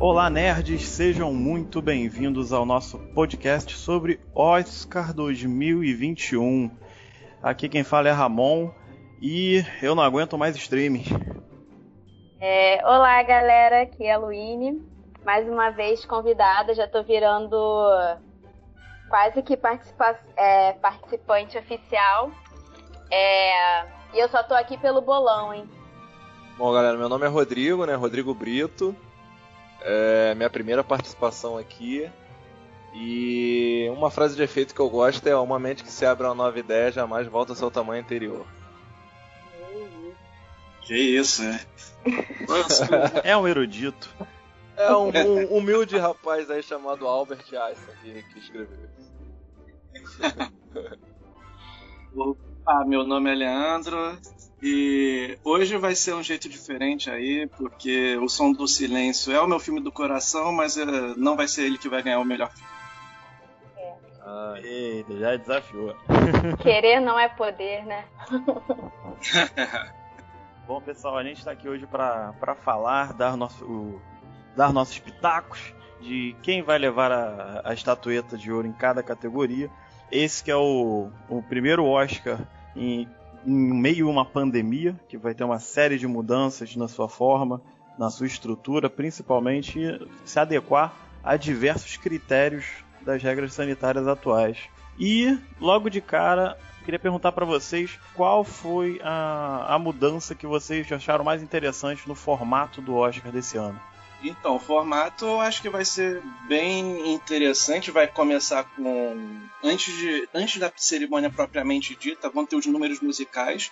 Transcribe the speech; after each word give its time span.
Olá, 0.00 0.30
nerds, 0.30 0.88
sejam 0.88 1.30
muito 1.34 1.82
bem-vindos 1.82 2.54
ao 2.54 2.64
nosso 2.64 2.98
podcast 3.14 3.76
sobre 3.76 4.18
Oscar 4.34 5.12
2021. 5.12 6.70
Aqui 7.42 7.68
quem 7.68 7.84
fala 7.84 8.08
é 8.08 8.10
Ramon 8.10 8.70
e 9.20 9.62
eu 9.82 9.94
não 9.94 10.02
aguento 10.02 10.38
mais 10.38 10.56
streaming. 10.56 11.04
É, 12.40 12.80
olá, 12.82 13.22
galera, 13.22 13.82
aqui 13.82 14.06
é 14.06 14.14
a 14.14 14.18
Luíne. 14.18 14.82
Mais 15.22 15.46
uma 15.46 15.68
vez 15.68 16.02
convidada, 16.06 16.74
já 16.74 16.88
tô 16.88 17.02
virando 17.02 17.54
quase 19.10 19.42
que 19.42 19.54
participa 19.54 20.18
é, 20.34 20.72
participante 20.72 21.58
oficial. 21.58 22.30
É, 23.10 23.82
e 24.14 24.18
eu 24.18 24.30
só 24.30 24.42
tô 24.42 24.54
aqui 24.54 24.78
pelo 24.78 25.02
bolão, 25.02 25.52
hein? 25.52 25.68
Bom, 26.56 26.72
galera, 26.72 26.96
meu 26.96 27.10
nome 27.10 27.26
é 27.26 27.28
Rodrigo, 27.28 27.84
né? 27.84 27.94
Rodrigo 27.94 28.32
Brito. 28.32 28.96
É 29.82 30.34
minha 30.34 30.50
primeira 30.50 30.84
participação 30.84 31.56
aqui. 31.56 32.10
E 32.92 33.88
uma 33.92 34.10
frase 34.10 34.34
de 34.34 34.42
efeito 34.42 34.74
que 34.74 34.80
eu 34.80 34.90
gosto 34.90 35.26
é: 35.26 35.36
Uma 35.36 35.58
mente 35.58 35.82
que 35.82 35.90
se 35.90 36.04
abre 36.04 36.26
a 36.26 36.30
uma 36.30 36.34
nova 36.34 36.58
ideia 36.58 36.90
jamais 36.90 37.26
volta 37.26 37.52
ao 37.52 37.56
seu 37.56 37.70
tamanho 37.70 38.02
anterior. 38.02 38.44
Que 40.82 40.94
isso, 40.94 41.42
né? 41.42 41.60
é 43.22 43.36
um 43.36 43.46
erudito. 43.46 44.08
É 44.76 44.92
um, 44.92 45.08
um, 45.08 45.58
humilde 45.58 45.96
rapaz 45.98 46.50
aí 46.50 46.62
chamado 46.62 47.06
Albert 47.06 47.44
Einstein 47.52 47.96
que, 48.02 48.22
que 48.22 48.38
escreveu 48.38 48.88
isso. 48.98 49.10
ah, 52.66 52.84
meu 52.86 53.04
nome 53.04 53.30
é 53.30 53.34
Leandro 53.34 54.18
e 54.62 55.38
hoje 55.42 55.76
vai 55.76 55.94
ser 55.94 56.14
um 56.14 56.22
jeito 56.22 56.48
diferente 56.48 57.10
aí, 57.10 57.46
porque 57.56 58.16
O 58.18 58.28
Som 58.28 58.52
do 58.52 58.68
Silêncio 58.68 59.32
é 59.32 59.40
o 59.40 59.46
meu 59.48 59.58
filme 59.58 59.80
do 59.80 59.90
coração, 59.90 60.52
mas 60.52 60.76
eh, 60.76 60.84
não 61.16 61.36
vai 61.36 61.48
ser 61.48 61.64
ele 61.64 61.78
que 61.78 61.88
vai 61.88 62.02
ganhar 62.02 62.20
o 62.20 62.24
melhor 62.24 62.50
filme. 62.50 62.68
Ah, 64.22 64.54
eita, 64.62 65.16
já 65.16 65.36
desafiou. 65.36 65.96
Querer 66.62 67.00
não 67.00 67.18
é 67.18 67.28
poder, 67.28 67.84
né? 67.86 68.04
Bom, 70.68 70.80
pessoal, 70.80 71.16
a 71.16 71.24
gente 71.24 71.38
está 71.38 71.50
aqui 71.50 71.68
hoje 71.68 71.86
para 71.86 72.54
falar, 72.62 73.12
dar, 73.14 73.36
nosso, 73.36 73.64
o, 73.64 74.00
dar 74.54 74.72
nossos 74.72 74.98
pitacos 74.98 75.74
de 76.00 76.36
quem 76.42 76.62
vai 76.62 76.78
levar 76.78 77.10
a, 77.10 77.62
a, 77.64 77.74
estatueta 77.74 78.36
de 78.36 78.52
ouro 78.52 78.68
em 78.68 78.72
cada 78.72 79.02
categoria. 79.02 79.68
Esse 80.12 80.44
que 80.44 80.50
é 80.50 80.56
o, 80.56 81.10
o 81.28 81.42
primeiro 81.42 81.84
Oscar 81.84 82.38
em 82.76 83.08
em 83.46 83.52
meio 83.52 84.08
a 84.08 84.10
uma 84.10 84.24
pandemia, 84.24 84.98
que 85.08 85.16
vai 85.16 85.34
ter 85.34 85.44
uma 85.44 85.58
série 85.58 85.98
de 85.98 86.06
mudanças 86.06 86.74
na 86.76 86.88
sua 86.88 87.08
forma, 87.08 87.60
na 87.98 88.10
sua 88.10 88.26
estrutura, 88.26 88.88
principalmente 88.88 90.00
se 90.24 90.38
adequar 90.38 90.94
a 91.22 91.36
diversos 91.36 91.96
critérios 91.96 92.66
das 93.02 93.22
regras 93.22 93.52
sanitárias 93.52 94.06
atuais. 94.06 94.58
E, 94.98 95.38
logo 95.60 95.88
de 95.88 96.00
cara, 96.00 96.58
queria 96.84 96.98
perguntar 96.98 97.32
para 97.32 97.44
vocês 97.44 97.98
qual 98.14 98.44
foi 98.44 99.00
a, 99.02 99.74
a 99.74 99.78
mudança 99.78 100.34
que 100.34 100.46
vocês 100.46 100.90
acharam 100.92 101.24
mais 101.24 101.42
interessante 101.42 102.08
no 102.08 102.14
formato 102.14 102.82
do 102.82 102.94
Oscar 102.94 103.32
desse 103.32 103.56
ano. 103.56 103.80
Então, 104.22 104.56
o 104.56 104.60
formato 104.60 105.24
eu 105.24 105.40
acho 105.40 105.62
que 105.62 105.70
vai 105.70 105.84
ser 105.84 106.22
bem 106.46 107.12
interessante. 107.12 107.90
Vai 107.90 108.06
começar 108.06 108.64
com. 108.64 109.40
Antes, 109.62 109.96
de, 109.96 110.28
antes 110.34 110.58
da 110.58 110.70
cerimônia 110.76 111.30
propriamente 111.30 111.96
dita, 111.96 112.28
vão 112.28 112.44
ter 112.44 112.56
os 112.56 112.66
números 112.66 113.00
musicais. 113.00 113.70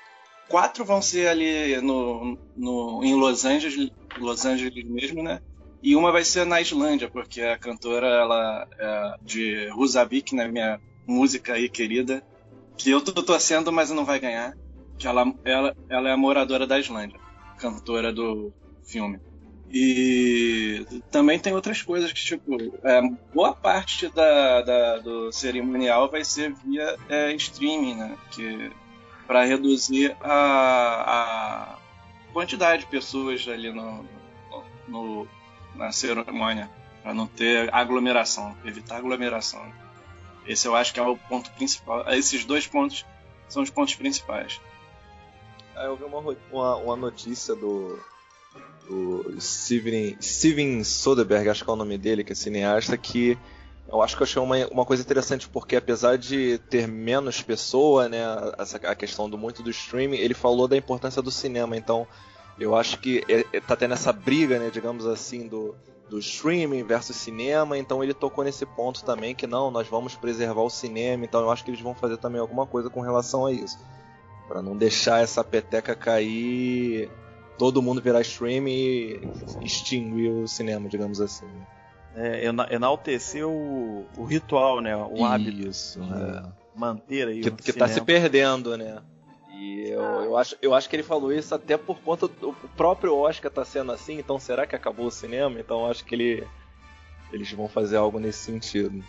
Quatro 0.48 0.84
vão 0.84 1.02
ser 1.02 1.28
ali 1.28 1.78
no, 1.82 2.38
no, 2.56 3.04
em 3.04 3.14
Los 3.14 3.44
Angeles, 3.44 3.90
Los 4.16 4.46
Angeles 4.46 4.84
mesmo, 4.84 5.22
né? 5.22 5.40
E 5.82 5.94
uma 5.94 6.10
vai 6.10 6.24
ser 6.24 6.46
na 6.46 6.60
Islândia, 6.60 7.10
porque 7.10 7.42
a 7.42 7.58
cantora 7.58 8.06
ela 8.06 8.66
é 8.78 9.14
de 9.22 9.70
Husavik, 9.76 10.34
né? 10.34 10.48
Minha 10.48 10.80
música 11.06 11.52
aí 11.52 11.68
querida, 11.68 12.22
que 12.76 12.90
eu 12.90 13.00
tô 13.02 13.22
torcendo, 13.22 13.70
mas 13.70 13.90
não 13.90 14.04
vai 14.04 14.18
ganhar. 14.18 14.54
Que 14.98 15.06
ela, 15.06 15.32
ela, 15.44 15.76
ela 15.88 16.08
é 16.08 16.12
a 16.12 16.16
moradora 16.16 16.66
da 16.66 16.80
Islândia, 16.80 17.20
cantora 17.58 18.12
do 18.12 18.52
filme. 18.84 19.20
E 19.70 20.86
também 21.10 21.38
tem 21.38 21.52
outras 21.52 21.82
coisas 21.82 22.10
que, 22.12 22.24
tipo, 22.24 22.56
é, 22.82 23.02
boa 23.34 23.54
parte 23.54 24.08
da, 24.08 24.62
da, 24.62 24.98
do 24.98 25.30
cerimonial 25.30 26.10
vai 26.10 26.24
ser 26.24 26.54
via 26.64 26.96
é, 27.08 27.32
streaming, 27.34 27.96
né? 27.96 28.16
Que, 28.30 28.70
para 29.26 29.44
reduzir 29.44 30.16
a, 30.22 31.04
a, 31.06 31.78
quantidade 32.32 32.84
de 32.84 32.90
pessoas 32.90 33.46
ali 33.46 33.70
no, 33.70 34.04
no 34.88 35.28
na 35.74 35.92
cerimônia, 35.92 36.70
para 37.02 37.12
não 37.12 37.26
ter 37.26 37.72
aglomeração, 37.72 38.56
evitar 38.64 38.96
aglomeração. 38.96 39.62
Esse 40.46 40.66
eu 40.66 40.74
acho 40.74 40.94
que 40.94 40.98
é 40.98 41.02
o 41.02 41.16
ponto 41.16 41.50
principal. 41.52 42.08
Esses 42.08 42.44
dois 42.46 42.66
pontos 42.66 43.04
são 43.50 43.62
os 43.62 43.68
pontos 43.68 43.94
principais. 43.94 44.58
Ah, 45.76 45.84
eu 45.84 45.96
vi 45.96 46.04
uma, 46.04 46.36
uma, 46.50 46.76
uma 46.76 46.96
notícia 46.96 47.54
do, 47.54 48.02
o 48.88 49.40
Steven, 49.40 50.16
Steven 50.20 50.82
Soderbergh, 50.82 51.50
acho 51.50 51.64
que 51.64 51.70
é 51.70 51.72
o 51.72 51.76
nome 51.76 51.98
dele, 51.98 52.24
que 52.24 52.32
é 52.32 52.34
cineasta, 52.34 52.96
que 52.96 53.38
eu 53.90 54.02
acho 54.02 54.16
que 54.16 54.22
eu 54.22 54.26
achei 54.26 54.42
uma, 54.42 54.66
uma 54.68 54.84
coisa 54.84 55.02
interessante, 55.02 55.48
porque 55.48 55.74
apesar 55.76 56.18
de 56.18 56.58
ter 56.70 56.86
menos 56.86 57.40
pessoa, 57.40 58.08
né, 58.08 58.18
essa, 58.58 58.76
a 58.76 58.94
questão 58.94 59.30
do 59.30 59.38
muito 59.38 59.62
do 59.62 59.70
streaming, 59.70 60.18
ele 60.18 60.34
falou 60.34 60.68
da 60.68 60.76
importância 60.76 61.22
do 61.22 61.30
cinema, 61.30 61.76
então 61.76 62.06
eu 62.58 62.76
acho 62.76 62.98
que 62.98 63.24
é, 63.28 63.46
é, 63.52 63.60
tá 63.60 63.74
tendo 63.74 63.94
essa 63.94 64.12
briga, 64.12 64.58
né, 64.58 64.68
digamos 64.70 65.06
assim, 65.06 65.48
do, 65.48 65.74
do 66.10 66.18
streaming 66.18 66.82
versus 66.82 67.16
cinema, 67.16 67.78
então 67.78 68.04
ele 68.04 68.12
tocou 68.12 68.44
nesse 68.44 68.66
ponto 68.66 69.04
também, 69.04 69.34
que 69.34 69.46
não, 69.46 69.70
nós 69.70 69.88
vamos 69.88 70.14
preservar 70.14 70.62
o 70.62 70.70
cinema, 70.70 71.24
então 71.24 71.40
eu 71.40 71.50
acho 71.50 71.64
que 71.64 71.70
eles 71.70 71.80
vão 71.80 71.94
fazer 71.94 72.18
também 72.18 72.40
alguma 72.40 72.66
coisa 72.66 72.90
com 72.90 73.00
relação 73.00 73.46
a 73.46 73.52
isso. 73.52 73.78
para 74.46 74.60
não 74.60 74.76
deixar 74.76 75.22
essa 75.22 75.42
peteca 75.42 75.94
cair 75.94 77.10
todo 77.58 77.82
mundo 77.82 78.00
virar 78.00 78.20
stream 78.20 78.68
e 78.68 79.28
extinguir 79.60 80.30
o 80.30 80.46
cinema, 80.46 80.88
digamos 80.88 81.20
assim. 81.20 81.48
É, 82.14 82.44
enaltecer 82.70 83.46
o, 83.46 84.06
o 84.16 84.24
ritual, 84.24 84.80
né? 84.80 84.96
O 84.96 85.24
hábito. 85.24 85.68
Isso. 85.68 86.00
É. 86.02 86.52
Manter 86.74 87.28
aí 87.28 87.40
que, 87.40 87.48
o 87.48 87.56
que 87.56 87.72
tá 87.72 87.88
se 87.88 88.00
perdendo, 88.00 88.76
né? 88.76 89.02
E 89.52 89.88
eu, 89.88 90.00
eu, 90.00 90.36
acho, 90.36 90.56
eu 90.62 90.72
acho 90.72 90.88
que 90.88 90.94
ele 90.94 91.02
falou 91.02 91.32
isso 91.32 91.52
até 91.52 91.76
por 91.76 91.98
conta 92.00 92.28
do 92.28 92.52
próprio 92.76 93.16
Oscar 93.16 93.50
tá 93.50 93.64
sendo 93.64 93.90
assim, 93.90 94.16
então 94.16 94.38
será 94.38 94.64
que 94.64 94.76
acabou 94.76 95.06
o 95.06 95.10
cinema? 95.10 95.58
Então 95.58 95.80
eu 95.80 95.90
acho 95.90 96.04
que 96.04 96.14
ele, 96.14 96.46
eles 97.32 97.50
vão 97.50 97.68
fazer 97.68 97.96
algo 97.96 98.20
nesse 98.20 98.38
sentido. 98.38 99.04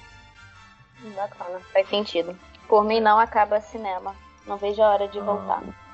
Bacana, 1.15 1.59
faz 1.71 1.87
sentido. 1.87 2.35
Por 2.67 2.83
mim 2.83 2.99
não 2.99 3.19
acaba 3.19 3.61
cinema. 3.61 4.15
Não 4.47 4.57
vejo 4.57 4.81
a 4.81 4.89
hora 4.89 5.07
de 5.07 5.19
voltar. 5.19 5.63
Ah. 5.67 5.88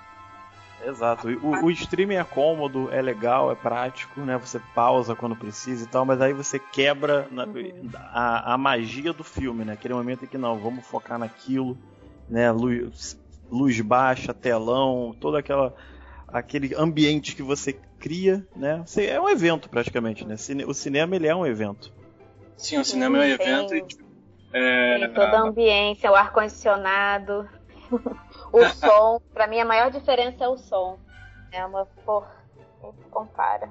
Exato. 0.85 1.27
O, 1.27 1.65
o 1.65 1.71
streaming 1.71 2.15
é 2.15 2.23
cômodo, 2.23 2.89
é 2.91 3.01
legal, 3.01 3.51
é 3.51 3.55
prático, 3.55 4.21
né? 4.21 4.37
Você 4.37 4.59
pausa 4.73 5.15
quando 5.15 5.35
precisa 5.35 5.83
e 5.83 5.87
tal, 5.87 6.05
mas 6.05 6.21
aí 6.21 6.33
você 6.33 6.59
quebra 6.59 7.27
na, 7.31 7.45
uhum. 7.45 7.89
a, 7.95 8.53
a, 8.53 8.57
magia 8.57 9.11
do 9.11 9.23
filme, 9.23 9.65
né? 9.65 9.73
Aquele 9.73 9.93
momento 9.93 10.25
em 10.25 10.27
que 10.27 10.37
não, 10.37 10.59
vamos 10.59 10.85
focar 10.85 11.17
naquilo, 11.17 11.77
né? 12.29 12.51
Luz, 12.51 13.19
luz 13.49 13.79
baixa, 13.81 14.33
telão, 14.33 15.15
todo 15.19 15.37
aquela 15.37 15.73
aquele 16.27 16.75
ambiente 16.75 17.35
que 17.35 17.41
você 17.41 17.73
cria, 17.99 18.45
né? 18.55 18.83
Você, 18.85 19.05
é 19.05 19.19
um 19.19 19.29
evento 19.29 19.69
praticamente, 19.69 20.25
né? 20.25 20.35
O 20.67 20.73
cinema 20.73 21.15
ele 21.15 21.27
é 21.27 21.35
um 21.35 21.45
evento. 21.45 21.91
Sim, 22.57 22.77
o 22.77 22.85
cinema 22.85 23.17
é 23.17 23.21
um 23.21 23.23
evento. 23.23 23.69
Tem, 23.69 23.79
e, 23.79 23.97
é... 24.53 24.99
tem 24.99 25.13
toda 25.13 25.37
a 25.37 25.41
ambiência, 25.41 26.11
o 26.11 26.15
ar 26.15 26.31
condicionado. 26.31 27.49
O 28.55 28.65
som, 28.79 29.21
para 29.33 29.47
mim 29.47 29.59
a 29.59 29.65
maior 29.65 29.91
diferença 29.91 30.45
é 30.45 30.47
o 30.47 30.57
som. 30.57 30.97
É 31.51 31.65
uma 31.65 31.85
por 32.05 32.25
se 32.81 33.09
compara. 33.09 33.69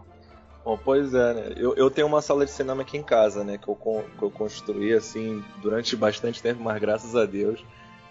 Bom, 0.64 0.78
pois 0.82 1.14
é, 1.14 1.34
né? 1.34 1.54
Eu, 1.56 1.74
eu 1.74 1.90
tenho 1.90 2.06
uma 2.06 2.20
sala 2.20 2.44
de 2.44 2.50
cinema 2.50 2.82
aqui 2.82 2.96
em 2.96 3.02
casa, 3.02 3.44
né? 3.44 3.58
Que 3.58 3.68
eu, 3.68 3.74
que 3.74 4.22
eu 4.22 4.30
construí 4.30 4.92
assim 4.92 5.42
durante 5.62 5.94
bastante 5.96 6.42
tempo, 6.42 6.62
mas 6.62 6.80
graças 6.80 7.14
a 7.16 7.24
Deus 7.24 7.64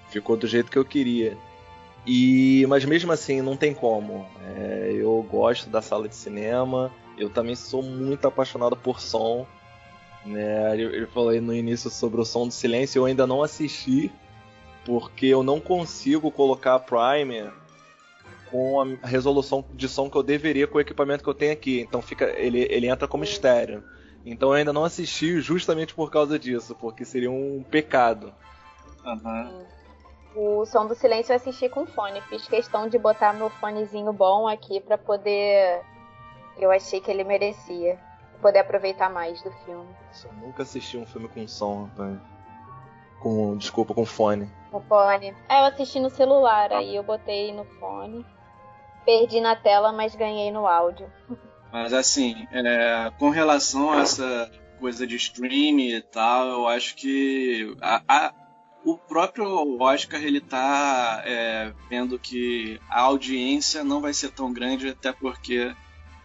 ficou 0.09 0.37
do 0.37 0.47
jeito 0.47 0.71
que 0.71 0.77
eu 0.77 0.85
queria. 0.85 1.37
E, 2.05 2.65
mas 2.67 2.85
mesmo 2.85 3.11
assim, 3.11 3.41
não 3.41 3.55
tem 3.55 3.73
como. 3.73 4.27
É, 4.55 4.91
eu 4.93 5.25
gosto 5.29 5.69
da 5.69 5.81
sala 5.81 6.07
de 6.07 6.15
cinema. 6.15 6.91
Eu 7.17 7.29
também 7.29 7.55
sou 7.55 7.81
muito 7.81 8.27
apaixonado 8.27 8.75
por 8.75 8.99
som. 8.99 9.45
Né? 10.25 10.73
Ele 10.73 11.05
falou 11.07 11.29
aí 11.29 11.39
no 11.39 11.53
início 11.53 11.89
sobre 11.89 12.19
o 12.19 12.25
som 12.25 12.47
do 12.47 12.53
silêncio. 12.53 12.99
Eu 12.99 13.05
ainda 13.05 13.25
não 13.25 13.41
assisti, 13.41 14.11
porque 14.85 15.27
eu 15.27 15.43
não 15.43 15.59
consigo 15.59 16.31
colocar 16.31 16.75
a 16.75 16.79
Primer 16.79 17.51
com 18.51 18.81
a 19.01 19.07
resolução 19.07 19.65
de 19.73 19.89
som 19.89 20.09
que 20.09 20.15
eu 20.15 20.21
deveria 20.21 20.67
com 20.67 20.77
o 20.77 20.81
equipamento 20.81 21.23
que 21.23 21.29
eu 21.29 21.33
tenho 21.33 21.53
aqui. 21.53 21.81
Então 21.81 22.01
fica, 22.01 22.25
ele, 22.39 22.67
ele 22.69 22.87
entra 22.87 23.07
como 23.07 23.23
estéreo. 23.23 23.83
Então 24.25 24.49
eu 24.49 24.53
ainda 24.53 24.71
não 24.71 24.85
assisti 24.85 25.41
justamente 25.41 25.93
por 25.93 26.11
causa 26.11 26.37
disso, 26.37 26.75
porque 26.75 27.03
seria 27.03 27.31
um 27.31 27.63
pecado. 27.63 28.33
Uhum. 29.03 29.65
O 30.35 30.65
som 30.65 30.85
do 30.85 30.95
silêncio 30.95 31.33
eu 31.33 31.35
assisti 31.35 31.67
com 31.67 31.85
fone. 31.85 32.21
Fiz 32.21 32.47
questão 32.47 32.87
de 32.87 32.97
botar 32.97 33.33
meu 33.33 33.49
fonezinho 33.49 34.13
bom 34.13 34.47
aqui 34.47 34.79
para 34.79 34.97
poder. 34.97 35.81
Eu 36.57 36.71
achei 36.71 37.01
que 37.01 37.09
ele 37.09 37.23
merecia. 37.23 37.99
poder 38.41 38.59
aproveitar 38.59 39.09
mais 39.09 39.41
do 39.41 39.51
filme. 39.65 39.87
Eu 40.25 40.33
nunca 40.47 40.63
assisti 40.63 40.97
um 40.97 41.05
filme 41.05 41.27
com 41.27 41.47
som, 41.47 41.85
rapaz. 41.85 42.17
Com, 43.19 43.57
desculpa, 43.57 43.93
com 43.93 44.05
fone. 44.05 44.49
Com 44.73 44.81
fone. 44.81 45.35
É, 45.47 45.59
eu 45.59 45.65
assisti 45.65 45.99
no 45.99 46.09
celular, 46.09 46.73
aí 46.73 46.95
eu 46.95 47.03
botei 47.03 47.53
no 47.53 47.63
fone. 47.79 48.25
Perdi 49.05 49.39
na 49.39 49.55
tela, 49.55 49.93
mas 49.93 50.15
ganhei 50.15 50.51
no 50.51 50.65
áudio. 50.65 51.07
Mas 51.71 51.93
assim, 51.93 52.47
é, 52.51 53.11
com 53.19 53.29
relação 53.29 53.91
a 53.93 54.01
essa 54.01 54.51
coisa 54.79 55.05
de 55.05 55.15
streaming 55.15 55.89
e 55.89 56.01
tal, 56.01 56.47
eu 56.47 56.67
acho 56.67 56.95
que 56.95 57.77
a, 57.79 58.01
a, 58.07 58.33
o 58.83 58.97
próprio 58.97 59.79
Oscar 59.79 60.23
ele 60.23 60.41
tá 60.41 61.21
é, 61.23 61.71
vendo 61.87 62.17
que 62.17 62.81
a 62.89 63.01
audiência 63.01 63.83
não 63.83 64.01
vai 64.01 64.11
ser 64.11 64.31
tão 64.31 64.51
grande, 64.51 64.89
até 64.89 65.11
porque 65.11 65.71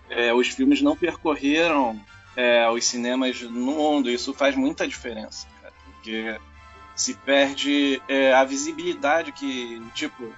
é, 0.09 0.33
os 0.33 0.49
filmes 0.49 0.81
não 0.81 0.97
percorreram 0.97 2.00
é, 2.35 2.67
os 2.71 2.87
cinemas 2.87 3.43
no 3.43 3.50
mundo. 3.75 4.09
Isso 4.09 4.33
faz 4.33 4.56
muita 4.56 4.89
diferença, 4.89 5.47
cara, 5.61 5.75
porque 5.85 6.39
se 6.99 7.15
perde 7.15 8.03
é, 8.09 8.35
a 8.35 8.45
visibilidade 8.45 9.33
que, 9.33 9.81
tipo, 9.95 10.35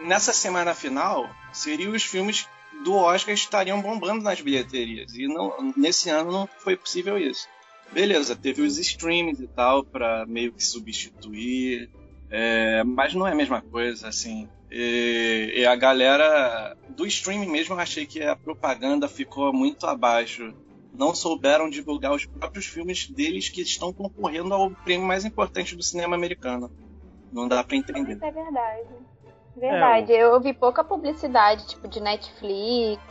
nessa 0.00 0.32
semana 0.32 0.74
final, 0.74 1.30
seriam 1.52 1.92
os 1.92 2.02
filmes 2.02 2.48
do 2.82 2.94
Oscar 2.94 3.34
estariam 3.34 3.80
bombando 3.82 4.22
nas 4.22 4.40
bilheterias. 4.40 5.14
E 5.14 5.28
não, 5.28 5.72
nesse 5.76 6.08
ano 6.08 6.32
não 6.32 6.48
foi 6.58 6.76
possível 6.76 7.18
isso. 7.18 7.46
Beleza, 7.92 8.34
teve 8.34 8.62
os 8.62 8.78
streams 8.78 9.42
e 9.42 9.46
tal 9.48 9.84
para 9.84 10.24
meio 10.26 10.52
que 10.52 10.64
substituir, 10.64 11.90
é, 12.30 12.82
mas 12.82 13.12
não 13.12 13.26
é 13.26 13.32
a 13.32 13.34
mesma 13.34 13.60
coisa, 13.60 14.08
assim. 14.08 14.48
E, 14.70 15.52
e, 15.56 15.66
a 15.66 15.74
galera 15.74 16.76
do 16.88 17.04
streaming 17.04 17.50
mesmo, 17.50 17.74
eu 17.74 17.80
achei 17.80 18.06
que 18.06 18.22
a 18.22 18.36
propaganda 18.36 19.08
ficou 19.08 19.52
muito 19.52 19.86
abaixo. 19.86 20.54
Não 21.00 21.14
souberam 21.14 21.70
divulgar 21.70 22.12
os 22.12 22.26
próprios 22.26 22.66
filmes 22.66 23.08
deles 23.08 23.48
que 23.48 23.62
estão 23.62 23.90
concorrendo 23.90 24.52
ao 24.52 24.70
prêmio 24.70 25.06
mais 25.06 25.24
importante 25.24 25.74
do 25.74 25.82
cinema 25.82 26.14
americano. 26.14 26.70
Não 27.32 27.48
dá 27.48 27.64
para 27.64 27.74
entender. 27.74 28.16
Isso 28.16 28.24
é 28.26 28.30
verdade. 28.30 28.88
Verdade. 29.56 30.12
É, 30.12 30.24
eu... 30.24 30.38
vi 30.42 30.52
pouca 30.52 30.84
publicidade, 30.84 31.66
tipo, 31.68 31.88
de 31.88 32.00
Netflix, 32.00 33.02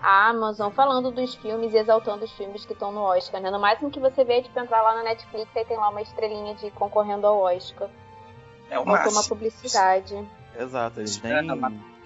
Amazon, 0.00 0.70
falando 0.70 1.10
dos 1.10 1.34
filmes 1.34 1.74
e 1.74 1.78
exaltando 1.78 2.24
os 2.24 2.30
filmes 2.30 2.64
que 2.64 2.74
estão 2.74 2.92
no 2.92 3.00
Oscar, 3.00 3.40
né? 3.40 3.50
No 3.50 3.58
máximo 3.58 3.90
que 3.90 3.98
você 3.98 4.22
vê 4.22 4.34
é 4.34 4.42
tipo, 4.42 4.56
entrar 4.60 4.80
lá 4.82 4.94
na 4.94 5.02
Netflix 5.02 5.50
e 5.56 5.64
tem 5.64 5.76
lá 5.76 5.88
uma 5.88 6.02
estrelinha 6.02 6.54
de 6.54 6.70
concorrendo 6.70 7.26
ao 7.26 7.40
Oscar. 7.40 7.88
É 8.70 8.78
o 8.78 8.86
máximo. 8.86 9.18
uma 9.18 9.24
publicidade. 9.24 10.14
Exato, 10.56 11.00
eles 11.00 11.20
nem 11.20 11.32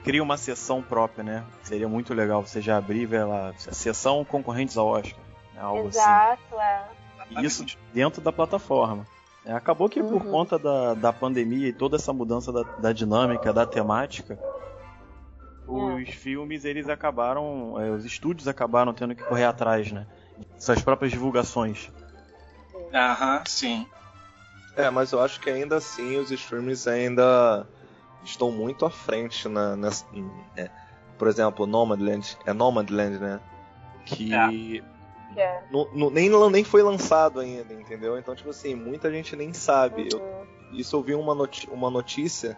criam 0.04 0.24
uma 0.24 0.36
sessão 0.36 0.82
própria, 0.82 1.22
né? 1.22 1.44
Seria 1.62 1.88
muito 1.88 2.14
legal 2.14 2.44
você 2.44 2.60
já 2.60 2.76
abrir 2.76 3.06
ver 3.06 3.24
lá, 3.24 3.52
sessão 3.56 4.24
concorrentes 4.24 4.76
ao 4.76 4.86
Oscar. 4.88 5.18
Né? 5.54 5.60
Algo 5.60 5.88
assim. 5.88 5.98
Exato, 5.98 6.56
assim. 6.58 7.36
é. 7.36 7.42
Isso 7.42 7.66
dentro 7.92 8.20
da 8.20 8.32
plataforma. 8.32 9.06
É, 9.44 9.52
acabou 9.52 9.88
que 9.88 10.00
uhum. 10.00 10.08
por 10.08 10.24
conta 10.24 10.58
da, 10.58 10.94
da 10.94 11.12
pandemia 11.12 11.68
e 11.68 11.72
toda 11.72 11.96
essa 11.96 12.12
mudança 12.12 12.52
da, 12.52 12.62
da 12.62 12.92
dinâmica, 12.92 13.52
da 13.52 13.64
temática, 13.64 14.38
os 15.66 16.08
é. 16.08 16.12
filmes 16.12 16.64
eles 16.64 16.88
acabaram, 16.88 17.80
é, 17.80 17.90
os 17.90 18.04
estúdios 18.04 18.48
acabaram 18.48 18.92
tendo 18.92 19.14
que 19.14 19.22
correr 19.22 19.44
atrás, 19.44 19.90
né? 19.92 20.06
Suas 20.58 20.82
próprias 20.82 21.12
divulgações. 21.12 21.90
Aham, 22.92 23.42
sim. 23.46 23.86
É, 24.76 24.90
mas 24.90 25.12
eu 25.12 25.20
acho 25.20 25.40
que 25.40 25.48
ainda 25.48 25.76
assim 25.76 26.18
os 26.18 26.30
streams 26.30 26.88
ainda 26.88 27.66
estão 28.24 28.50
muito 28.50 28.84
à 28.84 28.90
frente 28.90 29.48
na, 29.48 29.76
nessa, 29.76 30.06
é, 30.56 30.70
por 31.18 31.28
exemplo, 31.28 31.66
Nomadland, 31.66 32.36
é 32.46 32.52
Nomadland, 32.52 33.18
né? 33.18 33.40
Que 34.04 34.32
é. 34.34 34.82
É. 35.36 35.62
No, 35.70 35.88
no, 35.94 36.10
nem, 36.10 36.28
nem 36.50 36.64
foi 36.64 36.82
lançado 36.82 37.40
ainda, 37.40 37.72
entendeu? 37.72 38.18
Então, 38.18 38.34
tipo 38.34 38.50
assim, 38.50 38.74
muita 38.74 39.10
gente 39.10 39.36
nem 39.36 39.52
sabe. 39.52 40.08
Uhum. 40.12 40.20
Eu, 40.20 40.46
isso 40.72 40.96
eu 40.96 41.02
vi 41.02 41.14
uma, 41.14 41.34
noti 41.34 41.68
uma 41.70 41.90
notícia 41.90 42.56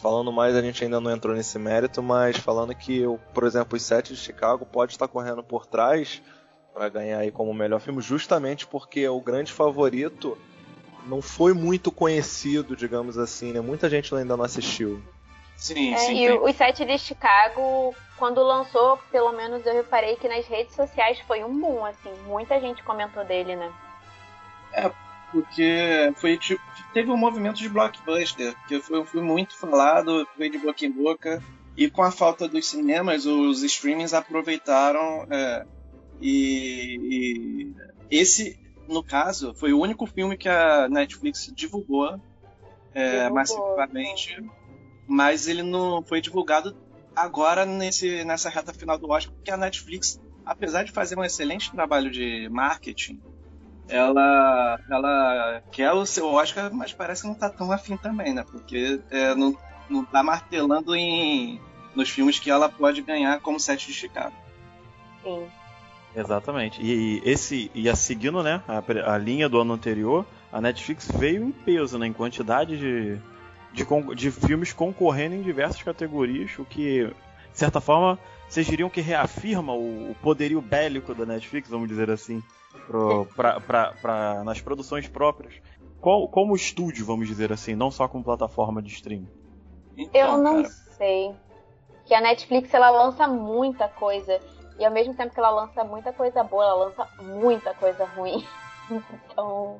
falando 0.00 0.32
mais, 0.32 0.56
a 0.56 0.62
gente 0.62 0.82
ainda 0.82 1.00
não 1.00 1.10
entrou 1.10 1.34
nesse 1.34 1.58
mérito, 1.58 2.02
mas 2.02 2.36
falando 2.36 2.74
que, 2.74 3.04
por 3.34 3.44
exemplo, 3.44 3.76
os 3.76 3.82
sete 3.82 4.14
de 4.14 4.18
Chicago 4.18 4.64
pode 4.64 4.92
estar 4.92 5.08
correndo 5.08 5.42
por 5.42 5.66
trás 5.66 6.22
para 6.72 6.88
ganhar 6.88 7.18
aí 7.18 7.30
como 7.30 7.52
melhor 7.52 7.80
filme, 7.80 8.00
justamente 8.00 8.66
porque 8.66 9.06
o 9.08 9.20
grande 9.20 9.52
favorito 9.52 10.38
não 11.06 11.22
foi 11.22 11.52
muito 11.52 11.90
conhecido, 11.90 12.76
digamos 12.76 13.18
assim, 13.18 13.52
né? 13.52 13.60
Muita 13.60 13.88
gente 13.88 14.14
ainda 14.14 14.36
não 14.36 14.44
assistiu. 14.44 15.02
Sim, 15.56 15.94
é, 15.94 15.98
sim. 15.98 16.24
E 16.24 16.28
tem... 16.28 16.38
os 16.38 16.56
sete 16.56 16.84
de 16.84 16.98
Chicago, 16.98 17.94
quando 18.16 18.42
lançou, 18.42 18.98
pelo 19.10 19.32
menos 19.32 19.64
eu 19.66 19.74
reparei 19.74 20.16
que 20.16 20.28
nas 20.28 20.46
redes 20.46 20.74
sociais 20.74 21.18
foi 21.26 21.44
um 21.44 21.60
boom, 21.60 21.84
assim, 21.84 22.12
muita 22.26 22.58
gente 22.60 22.82
comentou 22.82 23.24
dele, 23.24 23.56
né? 23.56 23.70
É, 24.72 24.90
porque 25.32 26.12
foi 26.16 26.36
tipo, 26.36 26.62
teve 26.92 27.10
um 27.10 27.16
movimento 27.16 27.56
de 27.56 27.68
blockbuster, 27.68 28.54
que 28.66 28.80
foi 28.80 29.04
filme 29.04 29.26
muito 29.26 29.56
falado, 29.56 30.26
foi 30.36 30.48
de 30.48 30.58
boca 30.58 30.84
em 30.84 30.90
boca, 30.90 31.42
e 31.76 31.90
com 31.90 32.02
a 32.02 32.10
falta 32.10 32.48
dos 32.48 32.66
cinemas, 32.66 33.26
os 33.26 33.62
streamings 33.62 34.12
aproveitaram 34.12 35.26
é, 35.30 35.64
e, 36.20 36.98
e, 37.00 37.74
esse, 38.10 38.59
no 38.90 39.02
caso, 39.02 39.54
foi 39.54 39.72
o 39.72 39.80
único 39.80 40.06
filme 40.06 40.36
que 40.36 40.48
a 40.48 40.88
Netflix 40.88 41.52
divulgou, 41.54 42.20
é, 42.92 43.10
divulgou 43.10 43.34
massivamente 43.34 44.36
mas 45.10 45.48
ele 45.48 45.64
não 45.64 46.04
foi 46.04 46.20
divulgado 46.20 46.76
agora 47.16 47.66
nesse, 47.66 48.22
nessa 48.22 48.48
reta 48.48 48.72
final 48.72 48.96
do 48.96 49.10
Oscar, 49.10 49.34
porque 49.34 49.50
a 49.50 49.56
Netflix, 49.56 50.20
apesar 50.46 50.84
de 50.84 50.92
fazer 50.92 51.18
um 51.18 51.24
excelente 51.24 51.72
trabalho 51.72 52.08
de 52.12 52.48
marketing, 52.48 53.20
ela, 53.88 54.78
ela 54.88 55.62
quer 55.72 55.90
o 55.90 56.06
seu 56.06 56.32
Oscar, 56.32 56.72
mas 56.72 56.92
parece 56.92 57.22
que 57.22 57.28
não 57.28 57.34
tá 57.34 57.50
tão 57.50 57.72
afim 57.72 57.96
também, 57.96 58.32
né? 58.32 58.44
Porque 58.48 59.00
é, 59.10 59.34
não, 59.34 59.58
não 59.88 60.04
tá 60.04 60.22
martelando 60.22 60.94
em, 60.94 61.60
nos 61.92 62.08
filmes 62.08 62.38
que 62.38 62.48
ela 62.48 62.68
pode 62.68 63.02
ganhar 63.02 63.40
como 63.40 63.58
Sete 63.58 63.88
de 63.88 63.94
Chicago. 63.94 64.36
Sim. 65.24 65.48
Exatamente. 66.14 66.82
E, 66.82 67.22
esse 67.24 67.70
e 67.74 67.88
a 67.88 67.94
seguindo, 67.94 68.42
né, 68.42 68.62
a, 68.66 69.14
a 69.14 69.18
linha 69.18 69.48
do 69.48 69.60
ano 69.60 69.74
anterior, 69.74 70.26
a 70.52 70.60
Netflix 70.60 71.08
veio 71.10 71.44
em 71.44 71.52
peso, 71.52 71.98
né, 71.98 72.06
em 72.06 72.12
quantidade 72.12 72.76
de, 72.76 73.18
de, 73.72 74.14
de 74.14 74.30
filmes 74.30 74.72
concorrendo 74.72 75.36
em 75.36 75.42
diversas 75.42 75.82
categorias, 75.82 76.58
o 76.58 76.64
que, 76.64 77.04
de 77.06 77.58
certa 77.58 77.80
forma, 77.80 78.18
vocês 78.48 78.66
diriam 78.66 78.90
que 78.90 79.00
reafirma 79.00 79.72
o, 79.72 80.10
o 80.10 80.14
poderio 80.16 80.60
bélico 80.60 81.14
da 81.14 81.24
Netflix, 81.24 81.68
vamos 81.68 81.88
dizer 81.88 82.10
assim, 82.10 82.42
pro, 82.86 83.26
pra, 83.36 83.60
pra, 83.60 83.92
pra, 84.00 84.44
nas 84.44 84.60
produções 84.60 85.06
próprias. 85.08 85.54
Qual, 86.00 86.26
como 86.28 86.56
estúdio, 86.56 87.04
vamos 87.04 87.28
dizer 87.28 87.52
assim, 87.52 87.74
não 87.74 87.90
só 87.90 88.08
como 88.08 88.24
plataforma 88.24 88.82
de 88.82 88.88
streaming. 88.88 89.28
Então, 89.96 90.36
Eu 90.36 90.42
não 90.42 90.62
cara... 90.62 90.74
sei. 90.96 91.34
Que 92.06 92.14
a 92.14 92.20
Netflix 92.20 92.72
ela 92.72 92.90
lança 92.90 93.28
muita 93.28 93.86
coisa. 93.86 94.40
E 94.80 94.84
ao 94.84 94.90
mesmo 94.90 95.12
tempo 95.12 95.34
que 95.34 95.38
ela 95.38 95.50
lança 95.50 95.84
muita 95.84 96.10
coisa 96.10 96.42
boa, 96.42 96.64
ela 96.64 96.84
lança 96.86 97.06
muita 97.20 97.74
coisa 97.74 98.06
ruim. 98.06 98.42
então, 98.90 99.78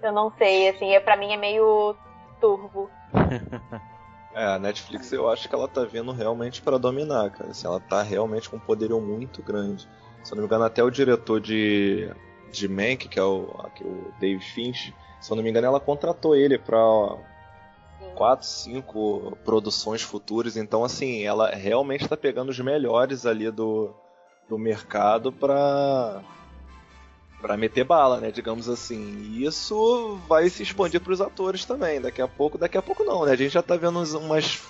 eu 0.00 0.12
não 0.12 0.32
sei, 0.38 0.68
assim, 0.68 0.94
é, 0.94 1.00
pra 1.00 1.16
mim 1.16 1.32
é 1.32 1.36
meio 1.36 1.96
turvo. 2.40 2.88
É, 4.34 4.44
a 4.44 4.58
Netflix 4.58 5.10
eu 5.10 5.28
acho 5.28 5.48
que 5.48 5.54
ela 5.54 5.66
tá 5.66 5.82
vindo 5.82 6.12
realmente 6.12 6.62
para 6.62 6.78
dominar, 6.78 7.28
cara. 7.30 7.50
Assim, 7.50 7.66
ela 7.66 7.80
tá 7.80 8.02
realmente 8.02 8.48
com 8.48 8.56
um 8.56 8.60
poderio 8.60 9.00
muito 9.00 9.42
grande. 9.42 9.88
Se 10.22 10.32
eu 10.32 10.36
não 10.36 10.42
me 10.42 10.46
engano, 10.46 10.62
até 10.62 10.80
o 10.80 10.90
diretor 10.90 11.40
de, 11.40 12.08
de 12.52 12.68
Mank, 12.68 13.08
que 13.08 13.18
é 13.18 13.22
o, 13.22 13.50
aqui, 13.64 13.82
o 13.82 14.12
Dave 14.20 14.40
Finch, 14.40 14.94
se 15.20 15.32
eu 15.32 15.34
não 15.34 15.42
me 15.42 15.50
engano, 15.50 15.66
ela 15.66 15.80
contratou 15.80 16.36
ele 16.36 16.56
pra 16.56 16.78
quatro, 18.14 18.46
cinco 18.46 19.36
produções 19.44 20.02
futuras. 20.02 20.56
Então, 20.56 20.84
assim, 20.84 21.24
ela 21.24 21.50
realmente 21.50 22.06
tá 22.06 22.16
pegando 22.16 22.50
os 22.50 22.60
melhores 22.60 23.26
ali 23.26 23.50
do, 23.50 23.92
do 24.48 24.58
mercado 24.58 25.30
pra 25.32 26.22
para 27.40 27.56
meter 27.56 27.84
bala, 27.84 28.18
né, 28.18 28.30
digamos 28.32 28.68
assim. 28.68 29.16
E 29.22 29.44
isso 29.44 30.18
vai 30.28 30.48
se 30.48 30.62
expandir 30.62 31.00
para 31.00 31.12
os 31.12 31.20
atores 31.20 31.64
também. 31.64 32.00
Daqui 32.00 32.20
a 32.20 32.26
pouco, 32.26 32.58
daqui 32.58 32.76
a 32.76 32.82
pouco 32.82 33.04
não, 33.04 33.24
né? 33.24 33.32
A 33.32 33.36
gente 33.36 33.52
já 33.52 33.62
tá 33.62 33.76
vendo 33.76 34.02
umas 34.18 34.60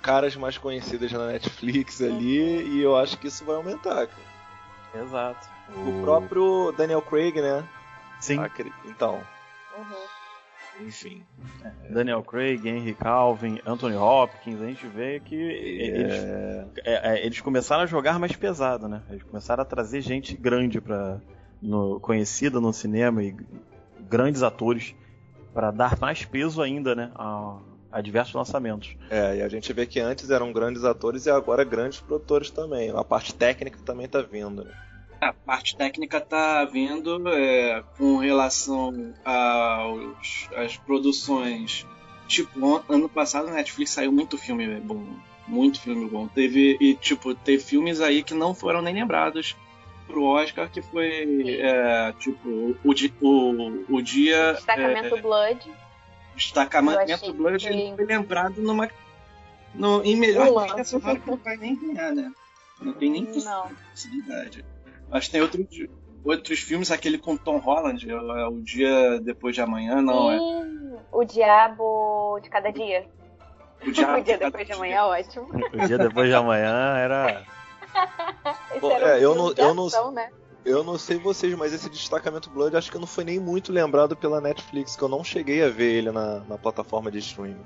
caras 0.00 0.36
mais 0.36 0.56
conhecidas 0.56 1.10
na 1.10 1.26
Netflix 1.26 2.00
ali 2.00 2.68
e 2.68 2.80
eu 2.80 2.96
acho 2.96 3.18
que 3.18 3.26
isso 3.26 3.44
vai 3.44 3.56
aumentar. 3.56 4.06
Cara. 4.06 5.02
Exato. 5.04 5.48
O 5.74 6.02
próprio 6.02 6.72
Daniel 6.76 7.02
Craig, 7.02 7.40
né? 7.40 7.64
Sim. 8.20 8.38
Então. 8.84 9.20
Uhum. 9.76 10.13
Enfim. 10.80 11.22
É. 11.62 11.92
Daniel 11.92 12.22
Craig, 12.22 12.66
Henry 12.66 12.94
Calvin, 12.94 13.60
Anthony 13.64 13.96
Hopkins, 13.96 14.60
a 14.60 14.66
gente 14.66 14.86
vê 14.88 15.20
que 15.20 15.34
eles, 15.34 16.12
é... 16.12 16.66
É, 16.84 17.26
eles 17.26 17.40
começaram 17.40 17.82
a 17.82 17.86
jogar 17.86 18.18
mais 18.18 18.34
pesado, 18.34 18.88
né? 18.88 19.02
Eles 19.08 19.22
começaram 19.22 19.62
a 19.62 19.66
trazer 19.66 20.00
gente 20.00 20.36
grande 20.36 20.80
para 20.80 21.20
no, 21.64 21.98
conhecida 22.00 22.60
no 22.60 22.72
cinema 22.72 23.22
e 23.22 23.34
grandes 24.08 24.42
atores 24.42 24.94
para 25.52 25.70
dar 25.70 25.98
mais 25.98 26.24
peso 26.24 26.60
ainda, 26.60 26.94
né, 26.94 27.10
a, 27.14 27.58
a, 27.90 28.00
diversos 28.00 28.34
lançamentos. 28.34 28.96
É, 29.08 29.36
e 29.36 29.42
a 29.42 29.48
gente 29.48 29.72
vê 29.72 29.86
que 29.86 30.00
antes 30.00 30.28
eram 30.30 30.52
grandes 30.52 30.84
atores 30.84 31.26
e 31.26 31.30
agora 31.30 31.64
grandes 31.64 32.00
produtores 32.00 32.50
também. 32.50 32.90
A 32.90 33.04
parte 33.04 33.34
técnica 33.34 33.78
também 33.84 34.08
tá 34.08 34.20
vindo. 34.20 34.64
Né? 34.64 34.72
A 35.24 35.32
parte 35.32 35.74
técnica 35.74 36.20
tá 36.20 36.66
vindo 36.66 37.26
é, 37.28 37.82
com 37.96 38.18
relação 38.18 39.14
aos, 39.24 40.50
às 40.54 40.76
produções. 40.76 41.86
Tipo, 42.28 42.84
ano 42.86 43.08
passado 43.08 43.46
na 43.46 43.54
Netflix 43.54 43.92
saiu 43.92 44.12
muito 44.12 44.36
filme 44.36 44.78
bom. 44.80 45.02
Muito 45.48 45.80
filme 45.80 46.06
bom. 46.10 46.28
Teve, 46.28 46.76
e, 46.78 46.94
tipo, 46.94 47.34
teve 47.34 47.62
filmes 47.62 48.02
aí 48.02 48.22
que 48.22 48.34
não 48.34 48.54
foram 48.54 48.82
nem 48.82 48.94
lembrados 48.94 49.56
pro 50.06 50.24
Oscar, 50.24 50.70
que 50.70 50.82
foi, 50.82 51.58
é, 51.58 52.12
tipo, 52.18 52.46
o, 52.46 52.76
o, 53.22 53.96
o 53.96 54.02
dia... 54.02 54.52
Destacamento 54.52 55.16
é, 55.16 55.22
Blood. 55.22 55.72
Destacamento 56.36 57.32
Blood 57.32 57.66
que... 57.66 57.94
foi 57.96 58.04
lembrado 58.04 58.60
numa, 58.60 58.90
no, 59.74 60.04
em 60.04 60.16
melhor 60.16 60.66
trilha 60.66 60.84
sonora 60.84 61.18
que 61.18 61.30
não 61.30 61.38
vai 61.38 61.56
nem 61.56 61.74
ganhar, 61.76 62.14
né? 62.14 62.30
Não 62.78 62.92
tem 62.92 63.10
nem 63.10 63.24
possibilidade. 63.24 64.64
Mas 65.14 65.28
tem 65.28 65.40
outros, 65.40 65.64
outros 66.24 66.58
filmes, 66.58 66.90
aquele 66.90 67.18
com 67.18 67.36
Tom 67.36 67.58
Holland, 67.58 68.10
é 68.10 68.48
o 68.48 68.60
Dia 68.60 69.20
Depois 69.20 69.54
de 69.54 69.60
Amanhã, 69.60 70.02
não 70.02 70.28
é? 70.28 70.38
O 71.12 71.22
Diabo 71.22 72.40
de 72.42 72.50
Cada 72.50 72.72
Dia. 72.72 73.06
O, 73.80 73.92
diabo 73.92 74.18
o 74.18 74.24
Dia 74.24 74.36
de 74.36 74.44
Depois 74.44 74.66
de 74.66 74.72
Amanhã 74.72 74.96
é 74.96 75.02
ótimo. 75.04 75.48
O 75.72 75.86
Dia 75.86 75.98
Depois 75.98 76.28
de 76.28 76.34
Amanhã 76.34 76.96
era... 76.96 77.44
Bom, 78.80 78.90
é, 78.90 79.24
eu 79.24 79.36
não, 79.36 79.52
eu 79.52 79.72
não, 79.72 80.10
né? 80.10 80.30
Eu 80.64 80.82
não 80.82 80.98
sei 80.98 81.16
vocês, 81.16 81.54
mas 81.54 81.72
esse 81.72 81.88
destacamento 81.88 82.50
Blood 82.50 82.76
acho 82.76 82.90
que 82.90 82.98
não 82.98 83.06
foi 83.06 83.22
nem 83.22 83.38
muito 83.38 83.70
lembrado 83.70 84.16
pela 84.16 84.40
Netflix, 84.40 84.96
que 84.96 85.02
eu 85.02 85.08
não 85.08 85.22
cheguei 85.22 85.62
a 85.62 85.68
ver 85.68 85.92
ele 85.92 86.10
na, 86.10 86.40
na 86.40 86.58
plataforma 86.58 87.08
de 87.08 87.18
streaming. 87.18 87.64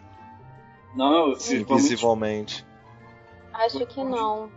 Não, 0.95 1.35
visivelmente. 1.35 2.67
Acho 3.55 3.87
que 3.87 4.05
não. 4.05 4.51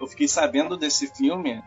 Eu 0.00 0.08
fiquei 0.08 0.26
sabendo 0.26 0.76
desse 0.76 1.06
filme 1.06 1.62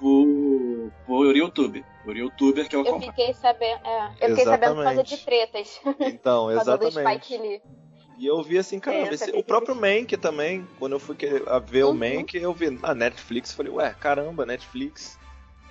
por, 0.00 0.90
por 1.06 1.36
YouTube. 1.36 1.84
Por 2.02 2.16
youtuber 2.16 2.66
que 2.68 2.74
eu 2.74 2.84
Eu 2.84 3.00
fiquei 3.00 3.34
sabendo. 3.34 3.86
É, 3.86 4.12
eu 4.22 4.28
fiquei 4.30 4.44
sabendo 4.44 4.76
por 4.76 4.84
causa 4.84 5.02
de 5.04 5.16
tretas. 5.18 5.80
Então, 6.00 6.50
exatamente. 6.58 7.62
E 8.18 8.26
eu 8.26 8.42
vi 8.42 8.58
assim, 8.58 8.78
caramba, 8.78 9.14
esse, 9.14 9.30
o 9.30 9.42
próprio 9.42 9.74
Mank 9.74 10.14
também, 10.18 10.66
quando 10.78 10.92
eu 10.92 11.00
fui 11.00 11.16
ver 11.66 11.84
uhum. 11.84 11.90
o 11.90 11.94
Mank, 11.94 12.36
eu 12.36 12.52
vi 12.52 12.68
na 12.70 12.94
Netflix, 12.94 13.52
falei, 13.52 13.72
ué, 13.72 13.94
caramba, 13.98 14.44
Netflix. 14.44 15.18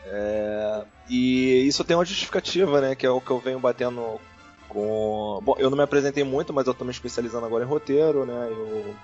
É, 0.06 0.84
e 1.08 1.68
isso 1.68 1.84
tem 1.84 1.96
uma 1.96 2.06
justificativa, 2.06 2.82
né, 2.82 2.96
que 2.96 3.06
é 3.06 3.10
o 3.10 3.22
que 3.22 3.30
eu 3.30 3.38
venho 3.38 3.60
batendo 3.60 4.20
com... 4.68 5.40
Bom, 5.44 5.56
eu 5.60 5.70
não 5.70 5.78
me 5.78 5.84
apresentei 5.84 6.24
muito, 6.24 6.52
mas 6.52 6.66
eu 6.66 6.74
tô 6.74 6.84
me 6.84 6.90
especializando 6.90 7.46
agora 7.46 7.64
em 7.64 7.68
roteiro, 7.68 8.26
né, 8.26 8.48
eu 8.50 8.96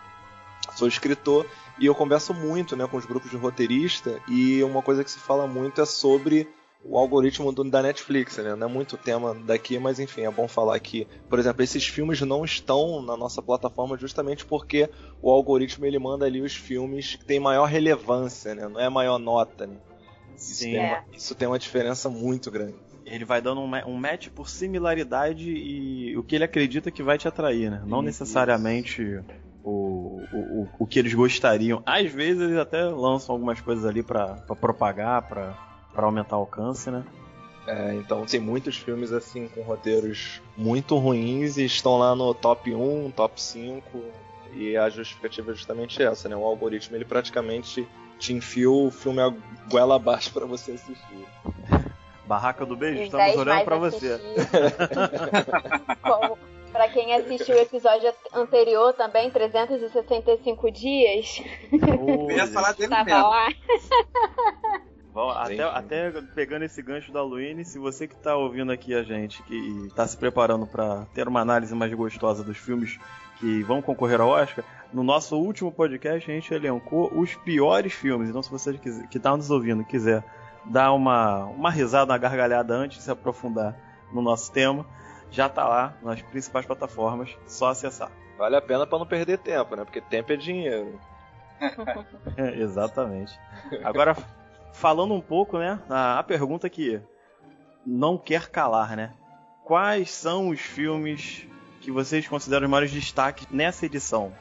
sou 0.75 0.88
escritor, 0.88 1.46
e 1.79 1.86
eu 1.86 1.96
converso 1.96 2.34
muito, 2.34 2.75
né, 2.75 2.88
com 2.88 2.98
os 2.98 3.05
grupos 3.05 3.32
de 3.32 3.38
roteirista, 3.38 4.22
e 4.27 4.63
uma 4.63 4.82
coisa 4.82 5.03
que 5.03 5.12
se 5.12 5.20
fala 5.20 5.48
muito 5.48 5.82
é 5.82 5.86
sobre 5.86 6.48
o 6.88 6.98
algoritmo 7.00 7.51
do, 7.51 7.63
da 7.63 7.82
Netflix, 7.82 8.38
né? 8.38 8.55
Não 8.55 8.67
é 8.67 8.70
muito 8.70 8.96
tema 8.96 9.34
daqui, 9.34 9.79
mas 9.79 10.00
enfim, 10.00 10.22
é 10.22 10.29
bom 10.29 10.48
falar 10.48 10.79
que, 10.79 11.08
por 11.27 11.39
exemplo, 11.39 11.63
esses 11.63 11.86
filmes 11.88 12.22
não 12.22 12.46
estão 12.46 13.01
na 13.01 13.17
nossa 13.17 13.41
plataforma 13.41 13.98
justamente 13.98 14.46
porque 14.46 14.88
o 15.20 15.32
algoritmo 15.32 15.86
ele 15.86 15.98
manda 15.98 16.25
ali 16.25 16.41
os 16.41 16.55
filmes 16.55 17.15
que 17.15 17.25
têm 17.25 17.39
maior 17.39 17.65
relevância, 17.65 18.53
né? 18.53 18.67
Não 18.67 18.79
é 18.79 18.88
maior 18.88 19.17
nota, 19.17 19.65
né? 19.65 19.77
Isso, 20.38 20.53
Sim, 20.55 20.72
tem, 20.72 20.77
é. 20.77 20.88
uma, 20.89 21.05
isso 21.12 21.36
tem 21.36 21.48
uma 21.48 21.60
diferença 21.60 22.08
muito 22.08 22.51
grande. 22.51 22.75
Ele 23.03 23.25
vai 23.25 23.41
dando 23.41 23.62
um, 23.62 23.72
um 23.88 23.98
match 23.98 24.29
por 24.29 24.48
similaridade 24.48 25.50
e 25.50 26.15
o 26.17 26.24
que 26.24 26.36
ele 26.36 26.44
acredita 26.44 26.91
que 26.91 27.01
vai 27.01 27.17
te 27.17 27.27
atrair, 27.27 27.72
né? 27.72 27.82
Não 27.86 28.01
necessariamente 28.01 29.24
o, 29.65 30.22
o, 30.31 30.67
o 30.79 30.88
que 30.88 31.00
eles 31.00 31.13
gostariam. 31.13 31.81
Às 31.86 32.12
vezes 32.12 32.41
eles 32.41 32.57
até 32.57 32.84
lançam 32.84 33.34
algumas 33.34 33.60
coisas 33.60 33.86
ali 33.86 34.03
para 34.03 34.36
propagar, 34.60 35.24
para 35.24 35.65
para 35.95 36.05
aumentar 36.05 36.36
o 36.36 36.41
alcance, 36.41 36.91
né? 36.91 37.03
É, 37.65 37.95
então 37.95 38.25
tem 38.25 38.39
muitos 38.39 38.77
filmes 38.77 39.12
assim 39.12 39.48
com 39.48 39.62
roteiros 39.62 40.41
muito 40.55 40.98
ruins 40.98 41.57
e 41.57 41.65
estão 41.65 41.98
lá 41.98 42.13
no 42.13 42.31
top 42.34 42.75
1, 42.75 43.12
top 43.12 43.41
5 43.41 44.03
e 44.53 44.77
a 44.77 44.88
justificativa 44.89 45.51
é 45.51 45.55
justamente 45.55 46.03
essa, 46.03 46.29
né? 46.29 46.36
O 46.36 46.43
algoritmo 46.43 46.95
ele 46.95 47.05
praticamente 47.05 47.88
te 48.19 48.34
enfia 48.34 48.69
o 48.69 48.91
filme 48.91 49.22
a 49.22 49.34
goela 49.69 49.95
abaixo 49.95 50.31
para 50.31 50.45
você 50.45 50.74
assistir. 50.74 51.25
Barraca 52.27 52.65
do 52.65 52.75
Beijo, 52.75 53.03
estamos 53.03 53.36
olhando 53.36 53.63
para 53.63 53.77
você. 53.77 54.19
para 56.75 56.89
quem 56.89 57.15
assistiu 57.15 57.55
o 57.55 57.60
episódio 57.60 58.13
anterior 58.34 58.91
também, 58.91 59.32
365 59.32 60.70
dias. 60.72 61.41
eu 61.72 62.36
ia 62.36 62.46
falar 62.48 62.74
dele 62.74 62.89
Tava 62.89 63.05
mesmo. 63.05 63.29
lá. 63.29 63.48
Bom, 65.13 65.29
até, 65.29 65.63
até, 65.63 66.12
pegando 66.36 66.65
esse 66.65 66.82
gancho 66.82 67.13
da 67.13 67.24
Luine, 67.24 67.63
se 67.63 67.79
você 67.79 68.05
que 68.05 68.15
está 68.15 68.36
ouvindo 68.36 68.74
aqui 68.74 68.94
a 68.94 69.03
gente, 69.03 69.41
que 69.44 69.55
está 69.88 70.05
se 70.05 70.17
preparando 70.17 70.67
para 70.67 71.05
ter 71.13 71.29
uma 71.29 71.39
análise 71.39 71.74
mais 71.74 71.94
gostosa 71.94 72.44
dos 72.44 72.58
filmes 72.58 73.00
que 73.39 73.63
vão 73.63 73.82
concorrer 73.82 74.20
ao 74.20 74.27
Oscar, 74.27 74.65
no 74.91 75.01
nosso 75.01 75.38
último 75.38 75.72
podcast 75.72 76.29
a 76.29 76.34
gente 76.34 76.53
elencou 76.53 77.10
os 77.17 77.36
piores 77.36 77.94
filmes. 77.94 78.27
Então, 78.27 78.44
se 78.44 78.51
você 78.51 78.74
que 78.74 79.15
está 79.15 79.38
nos 79.38 79.50
ouvindo 79.50 79.86
quiser 79.86 80.22
dar 80.65 80.91
uma, 80.91 81.46
uma 81.46 81.72
risada, 81.72 82.12
uma 82.12 82.17
gargalhada 82.17 82.74
antes 82.74 82.98
de 82.98 83.03
se 83.05 83.12
aprofundar 83.12 83.74
no 84.12 84.22
nosso 84.22 84.51
tema, 84.51 84.86
já 85.32 85.48
está 85.48 85.67
lá 85.67 85.94
nas 86.01 86.22
principais 86.22 86.65
plataformas, 86.65 87.36
só 87.46 87.70
acessar. 87.70 88.12
Vale 88.38 88.55
a 88.55 88.62
pena 88.62 88.86
para 88.86 89.00
não 89.00 89.05
perder 89.05 89.38
tempo, 89.38 89.75
né? 89.75 89.84
Porque 89.84 90.01
tempo 90.01 90.32
é 90.34 90.36
dinheiro. 90.36 91.00
é, 92.38 92.60
exatamente. 92.60 93.39
Agora, 93.84 94.15
falando 94.74 95.13
um 95.13 95.22
pouco, 95.22 95.58
né? 95.58 95.79
A, 95.89 96.20
a 96.20 96.24
pergunta 96.24 96.70
que 96.70 97.01
não 97.86 98.17
quer 98.17 98.50
calar, 98.50 98.96
né? 98.96 99.13
Quais 99.63 100.12
são 100.12 100.50
os 100.50 100.60
filmes 100.60 101.48
que 101.82 101.91
vocês 101.91 102.27
consideram 102.27 102.65
os 102.65 102.70
maiores 102.70 102.91
destaques 102.91 103.48
nessa 103.50 103.86
edição? 103.86 104.34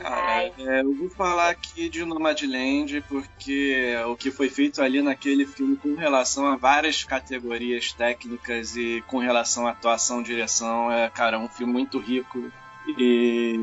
Cara, 0.00 0.50
é, 0.58 0.80
eu 0.80 0.94
vou 0.94 1.10
falar 1.10 1.50
aqui 1.50 1.90
de 1.90 2.02
Nomadland 2.06 3.02
porque 3.02 3.94
o 4.08 4.16
que 4.16 4.30
foi 4.30 4.48
feito 4.48 4.80
ali 4.80 5.02
naquele 5.02 5.44
filme 5.44 5.76
com 5.76 5.94
relação 5.94 6.46
a 6.46 6.56
várias 6.56 7.04
categorias 7.04 7.92
técnicas 7.92 8.76
e 8.76 9.04
com 9.06 9.18
relação 9.18 9.66
à 9.66 9.72
atuação, 9.72 10.22
direção, 10.22 10.90
é, 10.90 11.10
cara, 11.10 11.36
é 11.36 11.38
um 11.38 11.48
filme 11.48 11.74
muito 11.74 11.98
rico 11.98 12.50
e 12.96 13.54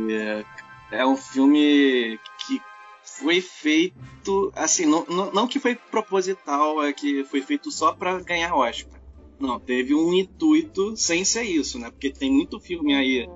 é 0.91 1.05
um 1.05 1.17
filme 1.17 2.19
que 2.45 2.61
foi 3.03 3.41
feito, 3.41 4.53
assim, 4.55 4.85
não, 4.85 5.05
não, 5.07 5.31
não 5.31 5.47
que 5.47 5.59
foi 5.59 5.73
proposital, 5.73 6.83
é 6.83 6.93
que 6.93 7.23
foi 7.23 7.41
feito 7.41 7.71
só 7.71 7.93
para 7.93 8.19
ganhar 8.19 8.55
Oscar. 8.55 9.01
Não, 9.39 9.59
teve 9.59 9.95
um 9.95 10.13
intuito 10.13 10.95
sem 10.95 11.25
ser 11.25 11.43
isso, 11.43 11.79
né? 11.79 11.89
Porque 11.89 12.11
tem 12.11 12.31
muito 12.31 12.59
filme 12.59 12.93
aí 12.93 13.27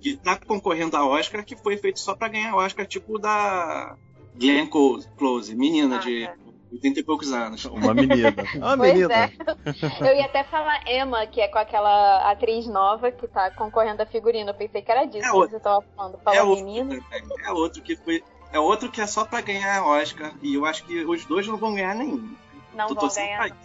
que 0.00 0.16
tá 0.16 0.36
concorrendo 0.36 0.96
a 0.96 1.06
Oscar 1.06 1.44
que 1.44 1.56
foi 1.56 1.76
feito 1.76 2.00
só 2.00 2.14
para 2.14 2.28
ganhar 2.28 2.56
Oscar, 2.56 2.86
tipo 2.86 3.18
da 3.18 3.96
Glenn 4.34 4.68
Close, 5.16 5.54
menina 5.54 5.96
ah, 5.96 5.98
de 5.98 6.24
é. 6.24 6.34
80 6.72 7.00
e 7.00 7.02
poucos 7.02 7.32
anos. 7.32 7.64
Uma 7.66 7.92
menina. 7.92 8.34
Uma 8.56 8.76
pois 8.76 8.92
menina. 8.92 9.14
É. 9.14 10.10
Eu 10.10 10.16
ia 10.16 10.26
até 10.26 10.44
falar 10.44 10.80
Emma, 10.88 11.26
que 11.26 11.40
é 11.40 11.48
com 11.48 11.58
aquela 11.58 12.30
atriz 12.30 12.66
nova 12.66 13.10
que 13.10 13.26
tá 13.26 13.50
concorrendo 13.50 14.02
a 14.02 14.06
figurino. 14.06 14.50
Eu 14.50 14.54
pensei 14.54 14.80
que 14.80 14.90
era 14.90 15.04
disso 15.04 15.26
é 15.26 15.30
que 15.30 15.36
outro, 15.36 15.50
você 15.50 15.60
tava 15.60 15.84
falando. 15.96 16.18
Falou 16.18 16.58
é 16.58 16.62
menina. 16.62 16.94
Outro, 16.94 17.44
é 17.44 17.52
outro 17.52 17.82
que 17.82 17.96
foi 17.96 18.22
é 18.52 18.58
outro 18.58 18.90
que 18.90 19.00
é 19.00 19.06
só 19.06 19.24
para 19.24 19.40
ganhar 19.40 19.84
Oscar. 19.84 20.32
E 20.42 20.54
eu 20.54 20.64
acho 20.64 20.84
que 20.84 21.04
os 21.04 21.24
dois 21.24 21.46
não 21.46 21.56
vão 21.56 21.74
ganhar 21.74 21.94
nenhum. 21.94 22.34
Não 22.74 22.88
Tô 22.88 22.94
vão 22.94 23.08
ganhar. 23.08 23.56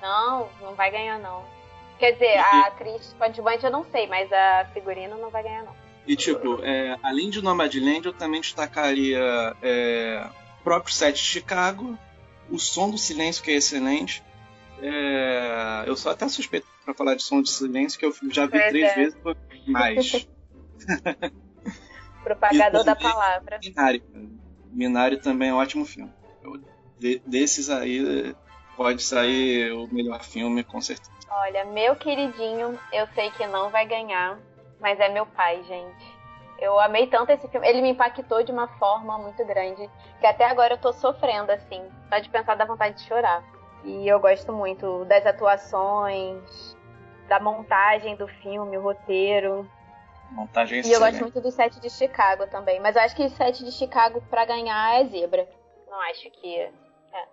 Não, 0.00 0.48
não 0.60 0.74
vai 0.74 0.90
ganhar 0.90 1.18
não. 1.18 1.42
Quer 1.98 2.12
dizer, 2.12 2.36
a 2.36 2.66
atriz 2.66 3.14
coadjuvante 3.18 3.64
eu 3.64 3.70
não 3.70 3.84
sei, 3.84 4.06
mas 4.06 4.30
a 4.32 4.66
figurino 4.74 5.16
não 5.18 5.30
vai 5.30 5.42
ganhar 5.42 5.62
não. 5.62 5.74
E 6.06 6.14
tipo, 6.14 6.62
é, 6.62 6.96
além 7.02 7.30
de 7.30 7.42
Nomadland, 7.42 8.06
eu 8.06 8.12
também 8.12 8.40
destacaria 8.40 9.18
é, 9.62 10.24
o 10.60 10.64
próprio 10.64 10.94
set 10.94 11.16
de 11.16 11.22
Chicago, 11.22 11.98
o 12.48 12.58
Som 12.58 12.90
do 12.90 12.98
Silêncio, 12.98 13.42
que 13.42 13.50
é 13.50 13.54
excelente. 13.54 14.22
É, 14.80 15.84
eu 15.86 15.96
sou 15.96 16.12
até 16.12 16.28
suspeito 16.28 16.66
para 16.84 16.94
falar 16.94 17.14
de 17.14 17.22
Som 17.22 17.40
do 17.40 17.48
Silêncio, 17.48 17.98
que 17.98 18.06
eu 18.06 18.14
já 18.30 18.46
vi 18.46 18.58
três 18.68 18.92
é. 18.92 18.94
vezes, 18.94 19.18
mais. 19.66 20.28
Propagador 22.22 22.84
da 22.84 22.94
palavra. 22.94 23.58
Minari. 23.62 24.02
Minari 24.70 25.16
também 25.16 25.48
é 25.48 25.54
um 25.54 25.56
ótimo 25.56 25.84
filme. 25.84 26.12
De, 26.98 27.20
desses 27.26 27.68
aí 27.68 28.34
pode 28.76 29.02
sair 29.02 29.72
o 29.72 29.92
melhor 29.92 30.22
filme, 30.22 30.62
com 30.62 30.80
certeza. 30.80 31.15
Olha, 31.28 31.64
meu 31.64 31.96
queridinho, 31.96 32.78
eu 32.92 33.06
sei 33.08 33.30
que 33.32 33.46
não 33.46 33.70
vai 33.70 33.86
ganhar, 33.86 34.38
mas 34.80 34.98
é 35.00 35.08
meu 35.08 35.26
pai, 35.26 35.62
gente. 35.64 36.16
Eu 36.58 36.78
amei 36.80 37.06
tanto 37.06 37.30
esse 37.30 37.46
filme. 37.48 37.68
Ele 37.68 37.82
me 37.82 37.90
impactou 37.90 38.42
de 38.42 38.50
uma 38.50 38.68
forma 38.78 39.18
muito 39.18 39.44
grande. 39.44 39.90
Que 40.20 40.26
até 40.26 40.44
agora 40.44 40.74
eu 40.74 40.78
tô 40.78 40.92
sofrendo, 40.92 41.52
assim. 41.52 41.82
Só 42.08 42.18
de 42.18 42.30
pensar 42.30 42.54
da 42.54 42.64
vontade 42.64 42.96
de 42.96 43.02
chorar. 43.02 43.42
E 43.84 44.08
eu 44.08 44.18
gosto 44.18 44.52
muito 44.52 45.04
das 45.04 45.26
atuações, 45.26 46.76
da 47.28 47.38
montagem 47.38 48.16
do 48.16 48.26
filme, 48.26 48.78
o 48.78 48.82
roteiro. 48.82 49.68
Montagem 50.30 50.80
E 50.84 50.92
eu 50.92 50.98
gosto 50.98 51.20
muito 51.20 51.40
do 51.40 51.50
set 51.50 51.78
de 51.78 51.90
Chicago 51.90 52.46
também. 52.46 52.80
Mas 52.80 52.96
eu 52.96 53.02
acho 53.02 53.14
que 53.14 53.24
o 53.24 53.30
set 53.30 53.62
de 53.62 53.70
Chicago 53.70 54.22
para 54.30 54.44
ganhar 54.44 55.00
é 55.00 55.04
zebra. 55.04 55.46
Não 55.88 56.00
acho 56.02 56.30
que. 56.30 56.58
É, 56.58 56.72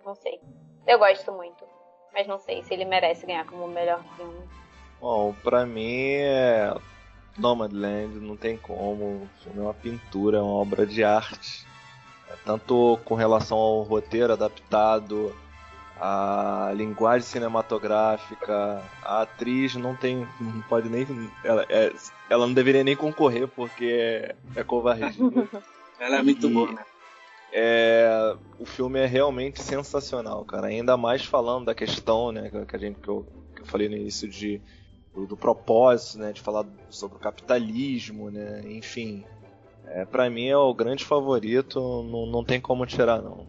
não 0.06 0.16
sei. 0.16 0.42
Eu 0.86 1.00
gosto 1.00 1.32
muito. 1.32 1.73
Mas 2.14 2.28
não 2.28 2.40
sei 2.40 2.64
se 2.64 2.74
ele 2.74 2.86
merece 2.86 3.26
ganhar 3.26 3.46
como 3.46 3.68
melhor 3.68 4.04
filme. 4.16 4.40
Bom, 5.02 5.34
pra 5.44 5.66
mim 5.66 6.12
é 6.12 6.74
Nomadland, 7.38 8.20
não 8.20 8.38
tem 8.38 8.56
como. 8.58 9.04
O 9.04 9.30
filme 9.44 9.60
é 9.60 9.64
uma 9.64 9.74
pintura, 9.74 10.38
é 10.38 10.42
uma 10.42 10.54
obra 10.54 10.86
de 10.86 11.04
arte. 11.04 11.66
É, 12.30 12.36
tanto 12.46 13.00
com 13.04 13.16
relação 13.16 13.58
ao 13.58 13.82
roteiro 13.82 14.32
adaptado, 14.32 15.36
a 16.00 16.72
linguagem 16.76 17.28
cinematográfica, 17.28 18.82
a 19.02 19.22
atriz 19.22 19.76
não 19.76 19.96
tem. 19.96 20.28
não 20.40 20.62
pode 20.64 20.90
nem. 20.90 21.08
Ela, 21.44 21.66
é, 21.70 21.92
ela 22.30 22.46
não 22.46 22.54
deveria 22.54 22.84
nem 22.84 22.96
concorrer 22.96 23.48
porque 23.48 23.86
é, 23.86 24.36
é 24.56 24.64
covardia. 24.64 25.12
Ela 26.00 26.18
é 26.18 26.24
muito 26.24 26.50
boa, 26.50 26.70
né? 26.70 26.84
É, 27.56 28.36
o 28.58 28.66
filme 28.66 29.00
é 29.00 29.06
realmente 29.06 29.62
sensacional, 29.62 30.44
cara. 30.44 30.68
Ainda 30.68 30.98
mais 30.98 31.24
falando 31.24 31.66
da 31.66 31.76
questão, 31.76 32.32
né, 32.32 32.50
que 32.68 32.76
a 32.76 32.80
gente 32.80 33.00
que 33.00 33.08
eu, 33.08 33.28
que 33.56 33.62
eu 33.62 33.66
falei 33.66 33.88
no 33.88 33.96
início 33.96 34.28
de 34.28 34.60
do, 35.14 35.28
do, 35.28 35.38
propósito, 35.38 36.18
né, 36.18 36.34
de 36.34 36.42
falar 36.42 36.66
sobre 36.90 37.18
o 37.18 37.20
capitalismo, 37.20 38.32
né, 38.32 38.64
enfim. 38.66 39.24
É, 39.86 40.04
para 40.04 40.28
mim 40.32 40.48
é 40.48 40.58
o 40.58 40.74
grande 40.74 41.06
favorito, 41.06 41.80
não, 41.80 42.26
não 42.26 42.44
tem 42.44 42.60
como 42.60 42.88
tirar 42.88 43.22
não. 43.22 43.46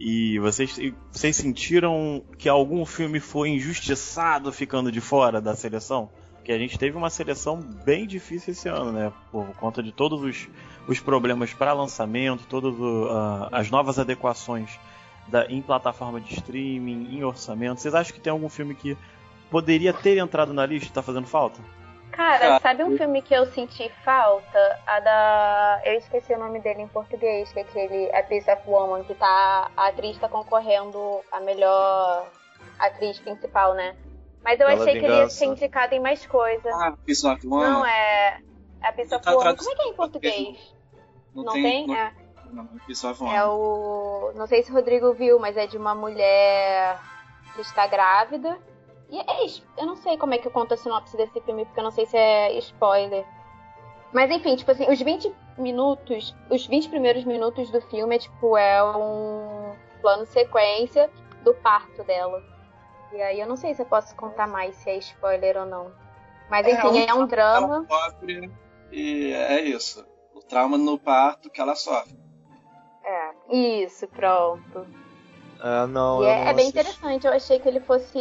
E 0.00 0.38
vocês, 0.38 0.78
vocês 1.12 1.36
sentiram 1.36 2.22
que 2.38 2.48
algum 2.48 2.86
filme 2.86 3.20
foi 3.20 3.50
injustiçado 3.50 4.50
ficando 4.52 4.90
de 4.90 5.02
fora 5.02 5.38
da 5.38 5.54
seleção? 5.54 6.08
que 6.44 6.52
a 6.52 6.58
gente 6.58 6.78
teve 6.78 6.96
uma 6.96 7.08
seleção 7.08 7.58
bem 7.84 8.06
difícil 8.06 8.52
esse 8.52 8.68
ano, 8.68 8.92
né? 8.92 9.10
Por 9.32 9.46
conta 9.56 9.82
de 9.82 9.90
todos 9.90 10.22
os, 10.22 10.48
os 10.86 11.00
problemas 11.00 11.52
para 11.54 11.72
lançamento, 11.72 12.46
todas 12.46 12.74
uh, 12.74 13.48
as 13.52 13.70
novas 13.70 13.98
adequações 13.98 14.78
da, 15.26 15.46
em 15.46 15.62
plataforma 15.62 16.20
de 16.20 16.34
streaming, 16.34 17.08
em 17.16 17.24
orçamento. 17.24 17.80
Vocês 17.80 17.94
acham 17.94 18.14
que 18.14 18.20
tem 18.20 18.30
algum 18.30 18.48
filme 18.48 18.74
que 18.74 18.96
poderia 19.50 19.92
ter 19.92 20.18
entrado 20.18 20.52
na 20.52 20.66
lista 20.66 20.88
e 20.88 20.92
tá 20.92 21.02
fazendo 21.02 21.26
falta? 21.26 21.60
Cara, 22.12 22.60
sabe 22.60 22.84
um 22.84 22.96
filme 22.96 23.20
que 23.22 23.34
eu 23.34 23.44
senti 23.46 23.90
falta? 24.04 24.78
A 24.86 25.00
da. 25.00 25.82
Eu 25.84 25.94
esqueci 25.94 26.32
o 26.32 26.38
nome 26.38 26.60
dele 26.60 26.82
em 26.82 26.88
português, 26.88 27.52
que 27.52 27.58
é 27.58 27.62
aquele 27.62 28.14
A 28.14 28.22
Piece 28.22 28.48
of 28.50 28.62
Woman, 28.66 29.02
que 29.02 29.14
tá. 29.14 29.70
A 29.76 29.88
atriz 29.88 30.16
tá 30.18 30.28
concorrendo 30.28 31.20
a 31.32 31.40
melhor 31.40 32.28
atriz 32.78 33.18
principal, 33.18 33.74
né? 33.74 33.96
Mas 34.44 34.60
eu 34.60 34.68
achei 34.68 34.92
que 34.92 35.04
ele 35.04 35.16
ia 35.16 35.28
ser 35.28 35.46
indicado 35.46 35.94
em 35.94 36.00
mais 36.00 36.24
coisa. 36.24 36.68
Ah, 36.74 36.94
Piece 37.04 37.26
of 37.26 37.44
Woman? 37.44 37.68
Não, 37.68 37.86
é. 37.86 38.38
É 38.84 38.88
a 38.88 38.92
Piece 38.92 39.14
of 39.14 39.26
Woman. 39.26 39.56
Como 39.56 39.70
é 39.70 39.74
que 39.74 39.82
é 39.82 39.88
em 39.88 39.94
português? 39.94 40.74
Não, 41.34 41.44
não 41.44 41.52
tem? 41.54 41.62
tem? 41.62 41.86
Não, 41.86 41.94
é. 41.96 42.14
Não. 42.52 43.32
É 43.32 43.44
o. 43.46 44.32
Não 44.36 44.46
sei 44.46 44.62
se 44.62 44.70
o 44.70 44.74
Rodrigo 44.74 45.12
viu, 45.14 45.38
mas 45.38 45.56
é 45.56 45.66
de 45.66 45.76
uma 45.78 45.94
mulher 45.94 47.00
que 47.54 47.62
está 47.62 47.86
grávida. 47.86 48.58
E 49.08 49.18
é 49.18 49.44
isso. 49.44 49.66
Eu 49.76 49.86
não 49.86 49.96
sei 49.96 50.18
como 50.18 50.34
é 50.34 50.38
que 50.38 50.46
eu 50.46 50.52
conto 50.52 50.74
a 50.74 50.76
sinopse 50.76 51.16
desse 51.16 51.40
filme, 51.40 51.64
porque 51.64 51.80
eu 51.80 51.84
não 51.84 51.90
sei 51.90 52.06
se 52.06 52.16
é 52.16 52.56
spoiler. 52.58 53.24
Mas 54.12 54.30
enfim, 54.30 54.54
tipo 54.54 54.70
assim, 54.70 54.88
os 54.88 55.00
20 55.00 55.34
minutos, 55.58 56.34
os 56.50 56.66
20 56.66 56.88
primeiros 56.88 57.24
minutos 57.24 57.70
do 57.70 57.80
filme 57.80 58.14
é 58.14 58.18
tipo, 58.18 58.56
é 58.56 58.82
um 58.84 59.74
plano 60.00 60.24
sequência 60.26 61.10
do 61.42 61.52
parto 61.54 62.04
dela. 62.04 62.42
E 63.12 63.20
aí 63.20 63.40
eu 63.40 63.46
não 63.46 63.56
sei 63.56 63.74
se 63.74 63.82
eu 63.82 63.86
posso 63.86 64.14
contar 64.14 64.46
mais 64.46 64.74
se 64.76 64.90
é 64.90 64.96
spoiler 64.98 65.56
ou 65.56 65.66
não. 65.66 65.92
Mas 66.48 66.66
enfim, 66.66 67.00
é, 67.00 67.08
é 67.08 67.14
um 67.14 67.26
drama. 67.26 67.86
Sofre, 67.88 68.50
e 68.92 69.32
é 69.32 69.62
isso. 69.62 70.04
O 70.34 70.40
trauma 70.40 70.76
no 70.76 70.98
parto 70.98 71.50
que 71.50 71.60
ela 71.60 71.74
sofre. 71.74 72.16
É, 73.04 73.54
isso, 73.84 74.06
pronto. 74.08 74.86
É, 75.62 75.86
não, 75.86 76.22
e 76.22 76.26
é, 76.26 76.44
não 76.44 76.50
é 76.50 76.54
bem 76.54 76.68
interessante. 76.68 77.26
Eu 77.26 77.32
achei 77.32 77.58
que 77.58 77.68
ele 77.68 77.80
fosse. 77.80 78.18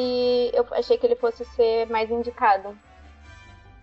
Eu 0.54 0.66
achei 0.72 0.98
que 0.98 1.06
ele 1.06 1.16
fosse 1.16 1.44
ser 1.46 1.88
mais 1.90 2.10
indicado. 2.10 2.78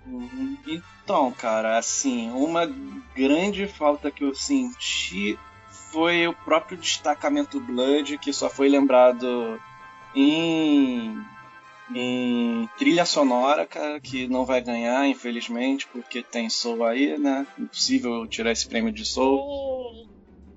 Uhum. 0.06 0.56
Então, 0.66 1.30
cara, 1.32 1.78
assim, 1.78 2.30
uma 2.30 2.66
grande 3.14 3.66
falta 3.66 4.10
que 4.10 4.24
eu 4.24 4.34
senti 4.34 5.38
foi 5.92 6.26
o 6.26 6.32
próprio 6.32 6.78
destacamento 6.78 7.60
Blood, 7.60 8.18
que 8.18 8.32
só 8.32 8.48
foi 8.48 8.68
lembrado 8.68 9.60
em, 10.14 11.22
em 11.94 12.68
trilha 12.78 13.04
sonora, 13.04 13.66
cara, 13.66 14.00
que 14.00 14.28
não 14.28 14.44
vai 14.44 14.60
ganhar, 14.60 15.06
infelizmente, 15.08 15.86
porque 15.88 16.22
tem 16.22 16.48
Soul 16.48 16.84
aí, 16.84 17.18
né? 17.18 17.46
Impossível 17.58 18.26
tirar 18.26 18.52
esse 18.52 18.68
prêmio 18.68 18.92
de 18.92 19.04
Soul. 19.04 20.08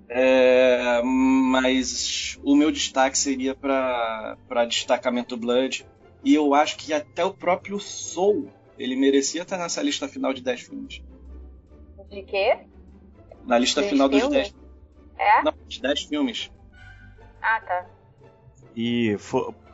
É, 0.08 1.02
mas 1.04 2.38
o 2.44 2.56
meu 2.56 2.72
destaque 2.72 3.18
seria 3.18 3.56
para 3.56 4.66
destacamento 4.68 5.36
Blood. 5.36 5.86
E 6.24 6.36
eu 6.36 6.54
acho 6.54 6.78
que 6.78 6.94
até 6.94 7.26
o 7.26 7.34
próprio 7.34 7.80
Soul 7.80 8.50
ele 8.78 8.96
merecia 8.96 9.42
estar 9.42 9.58
nessa 9.58 9.82
lista 9.82 10.08
final 10.08 10.34
de 10.34 10.42
10 10.42 10.62
filmes. 10.62 11.02
De 12.10 12.22
quê? 12.24 12.60
Na 13.46 13.58
lista 13.58 13.82
de 13.82 13.90
final 13.90 14.08
filme? 14.08 14.24
dos 14.24 14.32
10. 14.32 14.56
É? 15.18 15.44
Não, 15.44 15.54
de 15.68 15.82
10 15.82 16.04
filmes. 16.04 16.52
Ah, 17.42 17.60
tá. 17.62 17.86
E 18.76 19.18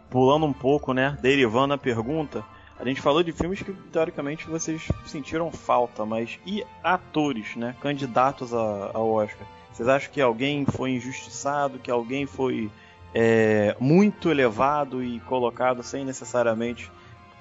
pulando 0.10 0.46
um 0.46 0.54
pouco, 0.54 0.94
né, 0.94 1.18
derivando 1.22 1.74
a 1.74 1.78
pergunta, 1.78 2.44
a 2.80 2.86
gente 2.86 3.02
falou 3.02 3.22
de 3.22 3.32
filmes 3.32 3.62
que 3.62 3.74
teoricamente 3.74 4.48
vocês 4.48 4.88
sentiram 5.06 5.52
falta, 5.52 6.06
mas 6.06 6.40
e 6.46 6.64
atores, 6.84 7.56
né, 7.56 7.76
candidatos 7.82 8.54
ao 8.54 9.12
Oscar? 9.12 9.46
Vocês 9.72 9.88
acham 9.88 10.12
que 10.12 10.22
alguém 10.22 10.66
foi 10.66 10.92
injustiçado, 10.92 11.80
que 11.80 11.92
alguém 11.92 12.26
foi 12.26 12.72
é, 13.14 13.76
muito 13.80 14.30
elevado 14.30 15.04
e 15.04 15.20
colocado 15.22 15.84
sem 15.84 16.06
necessariamente 16.06 16.92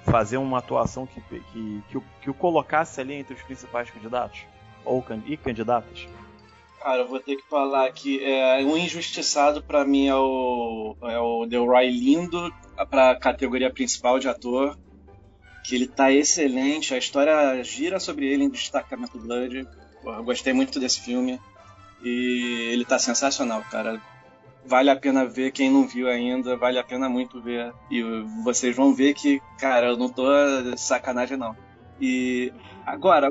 fazer 0.03 0.37
uma 0.37 0.57
atuação 0.57 1.05
que, 1.05 1.21
que, 1.21 1.83
que, 1.89 1.97
o, 1.97 2.03
que 2.21 2.29
o 2.29 2.33
colocasse 2.33 2.99
ali 2.99 3.13
entre 3.13 3.33
os 3.33 3.41
principais 3.41 3.89
candidatos 3.89 4.41
ou 4.85 5.05
e 5.25 5.37
candidatas? 5.37 6.07
Cara, 6.81 6.99
eu 6.99 7.07
vou 7.07 7.19
ter 7.19 7.35
que 7.35 7.49
falar 7.49 7.91
que 7.91 8.23
é, 8.23 8.63
um 8.63 8.77
injustiçado 8.77 9.61
para 9.61 9.83
mim 9.83 10.07
é 10.07 10.15
o, 10.15 10.95
é 11.03 11.19
o 11.19 11.45
Delroy 11.45 11.89
Lindo 11.89 12.53
para 12.89 13.11
a 13.11 13.19
categoria 13.19 13.71
principal 13.71 14.17
de 14.17 14.29
ator. 14.29 14.77
Que 15.65 15.75
ele 15.75 15.87
tá 15.87 16.11
excelente, 16.11 16.93
a 16.93 16.97
história 16.97 17.61
gira 17.63 17.99
sobre 17.99 18.25
ele 18.25 18.45
em 18.45 18.49
Destacamento 18.49 19.19
Blood. 19.19 19.67
Eu 20.03 20.23
gostei 20.23 20.53
muito 20.53 20.79
desse 20.79 21.01
filme. 21.01 21.39
E 22.01 22.69
ele 22.71 22.85
tá 22.85 22.97
sensacional, 22.97 23.61
cara. 23.69 24.01
Vale 24.65 24.89
a 24.89 24.95
pena 24.95 25.25
ver, 25.25 25.51
quem 25.51 25.69
não 25.69 25.85
viu 25.85 26.07
ainda, 26.07 26.55
vale 26.55 26.79
a 26.79 26.83
pena 26.83 27.09
muito 27.09 27.41
ver. 27.41 27.73
E 27.91 28.01
vocês 28.43 28.75
vão 28.75 28.93
ver 28.93 29.13
que, 29.13 29.41
cara, 29.59 29.87
eu 29.87 29.97
não 29.97 30.07
tô 30.07 30.23
sacanagem 30.77 31.37
não. 31.37 31.55
E 31.99 32.53
agora, 32.85 33.29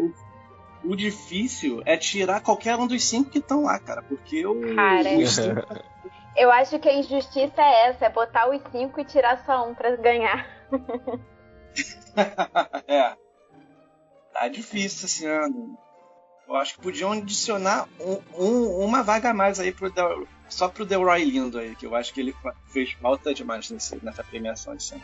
o 0.84 0.94
difícil 0.94 1.82
é 1.84 1.96
tirar 1.96 2.40
qualquer 2.40 2.76
um 2.76 2.86
dos 2.86 3.04
cinco 3.04 3.30
que 3.30 3.38
estão 3.38 3.64
lá, 3.64 3.78
cara. 3.78 4.02
Porque 4.02 4.46
o. 4.46 4.74
Cara, 4.74 5.08
eu 6.36 6.50
acho 6.52 6.78
que 6.78 6.88
a 6.88 6.94
injustiça 6.94 7.60
é 7.60 7.88
essa: 7.88 8.06
é 8.06 8.10
botar 8.10 8.48
os 8.48 8.62
cinco 8.70 9.00
e 9.00 9.04
tirar 9.04 9.44
só 9.44 9.68
um 9.68 9.74
pra 9.74 9.96
ganhar. 9.96 10.46
é. 12.86 13.16
Tá 14.32 14.48
difícil 14.48 15.06
esse 15.06 15.26
ano. 15.26 15.76
Eu 16.46 16.56
acho 16.56 16.74
que 16.74 16.80
podiam 16.80 17.12
adicionar 17.12 17.86
um, 18.00 18.42
um, 18.42 18.84
uma 18.84 19.02
vaga 19.02 19.30
a 19.30 19.34
mais 19.34 19.60
aí 19.60 19.70
pro 19.70 19.90
Del, 19.90 20.26
só 20.48 20.68
pro 20.68 20.86
Delroy 20.86 21.22
Lindo 21.22 21.58
aí, 21.58 21.76
que 21.76 21.84
eu 21.84 21.94
acho 21.94 22.14
que 22.14 22.20
ele 22.20 22.34
fez 22.72 22.92
falta 22.92 23.34
demais 23.34 23.70
nesse, 23.70 24.02
nessa 24.02 24.24
premiação 24.24 24.74
de 24.74 24.82
cena. 24.82 25.02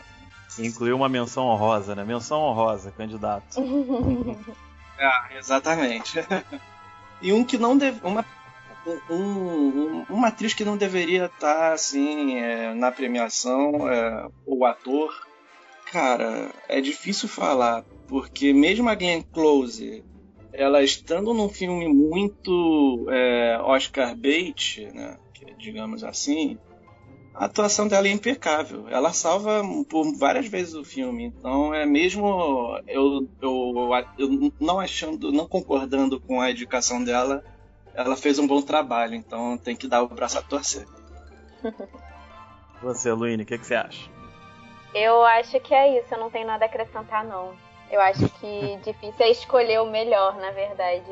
Incluiu 0.57 0.95
uma 0.95 1.09
menção 1.09 1.45
honrosa, 1.45 1.93
né? 1.93 2.03
Menção 2.03 2.41
honrosa, 2.41 2.91
candidato. 2.91 3.57
Ah, 4.99 5.29
exatamente. 5.37 6.19
e 7.21 7.33
um 7.33 7.43
que 7.43 7.57
não 7.57 7.77
deve. 7.77 7.99
Uma, 8.05 8.25
um, 9.09 9.15
um, 9.15 10.05
uma 10.09 10.27
atriz 10.27 10.53
que 10.53 10.65
não 10.65 10.77
deveria 10.77 11.25
estar 11.25 11.73
assim 11.73 12.37
é, 12.37 12.73
na 12.73 12.91
premiação, 12.91 13.89
é, 13.89 14.27
o 14.45 14.65
ator. 14.65 15.13
Cara, 15.91 16.51
é 16.67 16.81
difícil 16.81 17.29
falar, 17.29 17.83
porque 18.07 18.51
mesmo 18.53 18.89
a 18.89 18.95
Glenn 18.95 19.21
Close, 19.21 20.03
ela 20.51 20.83
estando 20.83 21.33
num 21.33 21.47
filme 21.47 21.87
muito 21.87 23.05
é, 23.09 23.59
Oscar 23.61 24.15
bait, 24.15 24.87
né, 24.93 25.17
digamos 25.57 26.03
assim, 26.03 26.57
a 27.37 27.45
atuação 27.45 27.87
dela 27.87 28.07
é 28.07 28.11
impecável. 28.11 28.87
Ela 28.89 29.11
salva 29.11 29.61
por 29.89 30.17
várias 30.17 30.47
vezes 30.47 30.73
o 30.73 30.85
filme. 30.85 31.25
Então 31.25 31.73
é 31.73 31.85
mesmo 31.85 32.79
eu, 32.87 33.27
eu, 33.41 33.89
eu 34.17 34.53
não 34.59 34.79
achando, 34.79 35.31
não 35.31 35.47
concordando 35.47 36.19
com 36.19 36.39
a 36.39 36.49
educação 36.49 37.03
dela, 37.03 37.43
ela 37.93 38.15
fez 38.15 38.39
um 38.39 38.47
bom 38.47 38.61
trabalho. 38.61 39.15
Então 39.15 39.57
tem 39.57 39.75
que 39.75 39.87
dar 39.87 40.01
o 40.01 40.07
braço 40.07 40.39
a 40.39 40.41
torcer. 40.41 40.85
Você, 42.81 43.11
Luíne, 43.11 43.43
o 43.43 43.45
que, 43.45 43.57
que 43.57 43.65
você 43.65 43.75
acha? 43.75 44.09
Eu 44.93 45.23
acho 45.23 45.59
que 45.61 45.73
é 45.73 45.97
isso. 45.97 46.13
Eu 46.13 46.19
não 46.19 46.29
tenho 46.29 46.45
nada 46.45 46.65
a 46.65 46.67
acrescentar 46.67 47.25
não. 47.25 47.53
Eu 47.89 47.99
acho 47.99 48.29
que 48.29 48.77
difícil 48.83 49.25
é 49.25 49.31
escolher 49.31 49.81
o 49.81 49.89
melhor, 49.89 50.37
na 50.37 50.51
verdade. 50.51 51.11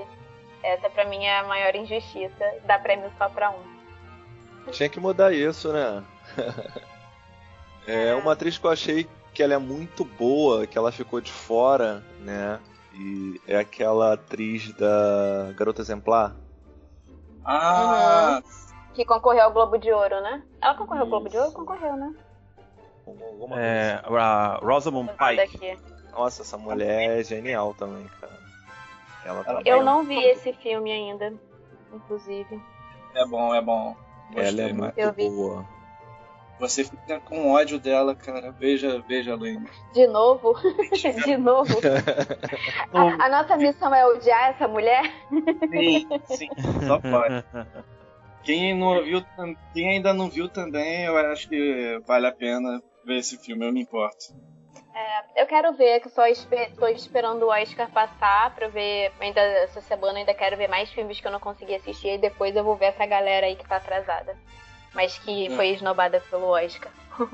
Essa 0.61 0.89
para 0.89 1.05
mim 1.05 1.23
é 1.23 1.39
a 1.39 1.43
maior 1.45 1.75
injustiça. 1.75 2.53
Dar 2.65 2.81
prêmio 2.83 3.11
só 3.17 3.27
pra 3.29 3.49
um. 3.49 4.71
Tinha 4.71 4.87
que 4.87 4.99
mudar 4.99 5.33
isso, 5.33 5.73
né? 5.73 6.03
É 7.85 8.15
uma 8.15 8.31
atriz 8.31 8.57
que 8.57 8.65
eu 8.65 8.71
achei 8.71 9.09
que 9.33 9.43
ela 9.43 9.53
é 9.55 9.57
muito 9.57 10.05
boa, 10.05 10.65
que 10.65 10.77
ela 10.77 10.89
ficou 10.91 11.19
de 11.19 11.31
fora, 11.31 12.01
né? 12.21 12.57
E 12.93 13.41
é 13.45 13.57
aquela 13.57 14.13
atriz 14.13 14.71
da 14.73 15.51
Garota 15.57 15.81
Exemplar. 15.81 16.33
Ah, 17.43 18.41
Que 18.93 19.03
concorreu 19.03 19.43
ao 19.43 19.51
Globo 19.51 19.77
de 19.77 19.91
Ouro, 19.91 20.21
né? 20.21 20.43
Ela 20.61 20.75
concorreu 20.75 21.03
ao 21.03 21.09
Globo 21.09 21.27
de 21.27 21.37
Ouro? 21.37 21.51
Concorreu, 21.51 21.97
né? 21.97 22.13
Alguma 23.05 23.59
É, 23.59 24.01
coisa 24.01 24.17
a 24.23 24.55
Rosamund 24.59 25.11
Pike. 25.17 25.77
Nossa, 26.13 26.43
essa 26.43 26.57
mulher 26.57 27.19
é 27.19 27.23
genial 27.23 27.73
também, 27.73 28.07
cara. 28.21 28.39
Ela 29.25 29.43
tá 29.43 29.61
Eu 29.65 29.77
bem- 29.77 29.83
não 29.83 30.05
vi 30.05 30.23
esse 30.23 30.53
filme 30.53 30.89
ainda, 30.91 31.33
inclusive. 31.91 32.61
é 33.15 33.25
bom, 33.25 33.53
é 33.53 33.61
bom. 33.61 33.93
Ela 34.31 34.43
Gostei, 34.45 34.65
é 34.69 34.73
mas 34.73 34.79
muito 34.95 34.99
Eu 34.99 35.11
vi. 35.11 35.27
boa. 35.29 35.65
Você 36.59 36.83
fica 36.83 37.19
com 37.19 37.51
ódio 37.51 37.79
dela, 37.79 38.15
cara. 38.15 38.51
Veja, 38.51 39.03
veja, 39.07 39.35
Luíne. 39.35 39.67
De 39.93 40.07
novo? 40.07 40.55
De 41.25 41.37
novo? 41.37 41.73
A, 42.93 43.25
a 43.25 43.29
nossa 43.29 43.57
missão 43.57 43.93
é 43.93 44.05
odiar 44.05 44.51
essa 44.51 44.67
mulher? 44.67 45.03
Sim, 45.69 46.07
sim, 46.25 46.47
só 46.87 46.99
pode. 46.99 47.43
Quem, 48.43 48.77
não 48.77 49.01
viu, 49.01 49.23
quem 49.73 49.91
ainda 49.91 50.13
não 50.13 50.29
viu 50.29 50.49
também, 50.49 51.05
eu 51.05 51.15
acho 51.31 51.47
que 51.47 51.97
vale 52.05 52.27
a 52.27 52.31
pena 52.31 52.81
ver 53.05 53.19
esse 53.19 53.37
filme, 53.37 53.65
eu 53.65 53.71
me 53.71 53.81
importo. 53.81 54.35
Eu 55.35 55.47
quero 55.47 55.73
ver, 55.73 55.99
que 56.01 56.09
só 56.09 56.23
tô 56.77 56.87
esperando 56.87 57.43
o 57.43 57.49
Oscar 57.49 57.89
passar 57.89 58.53
pra 58.53 58.67
eu 58.67 58.71
ver. 58.71 59.11
Ainda 59.19 59.41
essa 59.41 59.81
semana 59.81 60.19
ainda 60.19 60.33
quero 60.33 60.55
ver 60.55 60.67
mais 60.67 60.91
filmes 60.91 61.19
que 61.19 61.25
eu 61.27 61.31
não 61.31 61.39
consegui 61.39 61.73
assistir 61.75 62.09
e 62.09 62.17
depois 62.17 62.55
eu 62.55 62.63
vou 62.63 62.75
ver 62.75 62.85
essa 62.87 63.05
galera 63.05 63.47
aí 63.47 63.55
que 63.55 63.67
tá 63.67 63.77
atrasada. 63.77 64.37
Mas 64.93 65.17
que 65.17 65.49
Hum. 65.49 65.55
foi 65.55 65.69
esnobada 65.69 66.19
pelo 66.29 66.47
Oscar. 66.47 66.91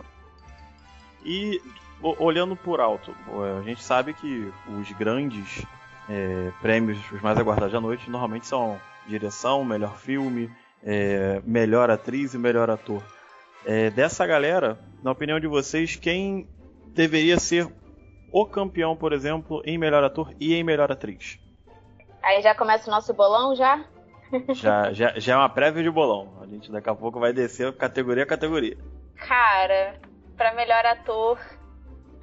E 1.21 1.61
olhando 2.01 2.55
por 2.55 2.79
alto, 2.79 3.13
a 3.59 3.61
gente 3.61 3.83
sabe 3.83 4.13
que 4.13 4.51
os 4.69 4.89
grandes 4.93 5.65
é, 6.09 6.51
prêmios, 6.61 6.97
os 7.11 7.21
mais 7.21 7.37
aguardados 7.37 7.73
da 7.73 7.81
noite, 7.81 8.09
normalmente 8.09 8.47
são 8.47 8.79
direção, 9.05 9.65
melhor 9.65 9.97
filme, 9.97 10.49
é, 10.83 11.41
melhor 11.43 11.89
atriz 11.89 12.33
e 12.33 12.37
melhor 12.37 12.69
ator. 12.69 13.03
É, 13.65 13.89
dessa 13.89 14.25
galera, 14.25 14.79
na 15.03 15.11
opinião 15.11 15.39
de 15.39 15.47
vocês, 15.47 15.95
quem 15.95 16.47
deveria 16.87 17.37
ser 17.37 17.67
o 18.31 18.45
campeão, 18.45 18.95
por 18.95 19.11
exemplo, 19.11 19.61
em 19.65 19.77
melhor 19.77 20.03
ator 20.03 20.33
e 20.39 20.53
em 20.53 20.63
melhor 20.63 20.91
atriz? 20.91 21.37
Aí 22.23 22.41
já 22.41 22.55
começa 22.55 22.89
o 22.89 22.93
nosso 22.93 23.13
bolão 23.13 23.55
já? 23.55 23.83
Já, 24.53 24.93
já, 24.93 25.13
já 25.17 25.33
é 25.33 25.37
uma 25.37 25.49
prévia 25.49 25.83
de 25.83 25.89
bolão. 25.89 26.33
A 26.41 26.45
gente 26.45 26.71
daqui 26.71 26.89
a 26.89 26.95
pouco 26.95 27.19
vai 27.19 27.33
descer 27.33 27.75
categoria 27.75 28.23
a 28.23 28.27
categoria. 28.27 28.77
Cara, 29.15 29.99
pra 30.37 30.53
melhor 30.53 30.85
ator, 30.85 31.39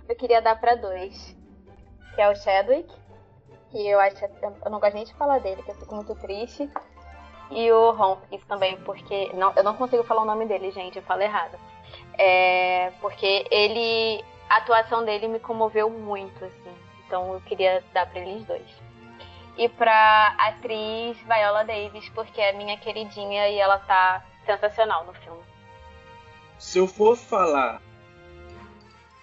eu 0.08 0.16
queria 0.16 0.40
dar 0.40 0.56
pra 0.60 0.74
dois. 0.74 1.36
Que 2.14 2.20
é 2.20 2.30
o 2.30 2.34
Chadwick, 2.34 2.92
que 3.70 3.88
eu 3.88 4.00
acho. 4.00 4.24
Eu 4.64 4.70
não 4.70 4.80
gosto 4.80 4.94
nem 4.94 5.04
de 5.04 5.14
falar 5.14 5.38
dele, 5.40 5.62
que 5.62 5.70
eu 5.70 5.74
fico 5.74 5.94
muito 5.94 6.14
triste. 6.14 6.70
E 7.50 7.70
o 7.70 7.90
Hopkins 7.90 8.44
também, 8.46 8.76
porque. 8.78 9.30
Não, 9.34 9.52
eu 9.54 9.62
não 9.62 9.76
consigo 9.76 10.02
falar 10.04 10.22
o 10.22 10.26
nome 10.26 10.46
dele, 10.46 10.70
gente, 10.70 10.96
eu 10.96 11.02
falo 11.02 11.22
errado. 11.22 11.58
É, 12.18 12.90
porque 13.00 13.46
ele. 13.50 14.24
A 14.48 14.58
atuação 14.58 15.04
dele 15.04 15.28
me 15.28 15.40
comoveu 15.40 15.90
muito, 15.90 16.44
assim. 16.44 16.74
Então 17.06 17.34
eu 17.34 17.40
queria 17.42 17.82
dar 17.92 18.06
pra 18.06 18.20
eles 18.20 18.44
dois. 18.44 18.85
E 19.56 19.68
pra 19.70 20.34
atriz 20.38 21.16
Viola 21.18 21.64
Davis, 21.64 22.08
porque 22.10 22.40
é 22.40 22.52
minha 22.52 22.76
queridinha 22.76 23.48
e 23.48 23.58
ela 23.58 23.78
tá 23.78 24.24
sensacional 24.44 25.06
no 25.06 25.14
filme. 25.14 25.40
Se 26.58 26.78
eu 26.78 26.86
for 26.86 27.16
falar 27.16 27.80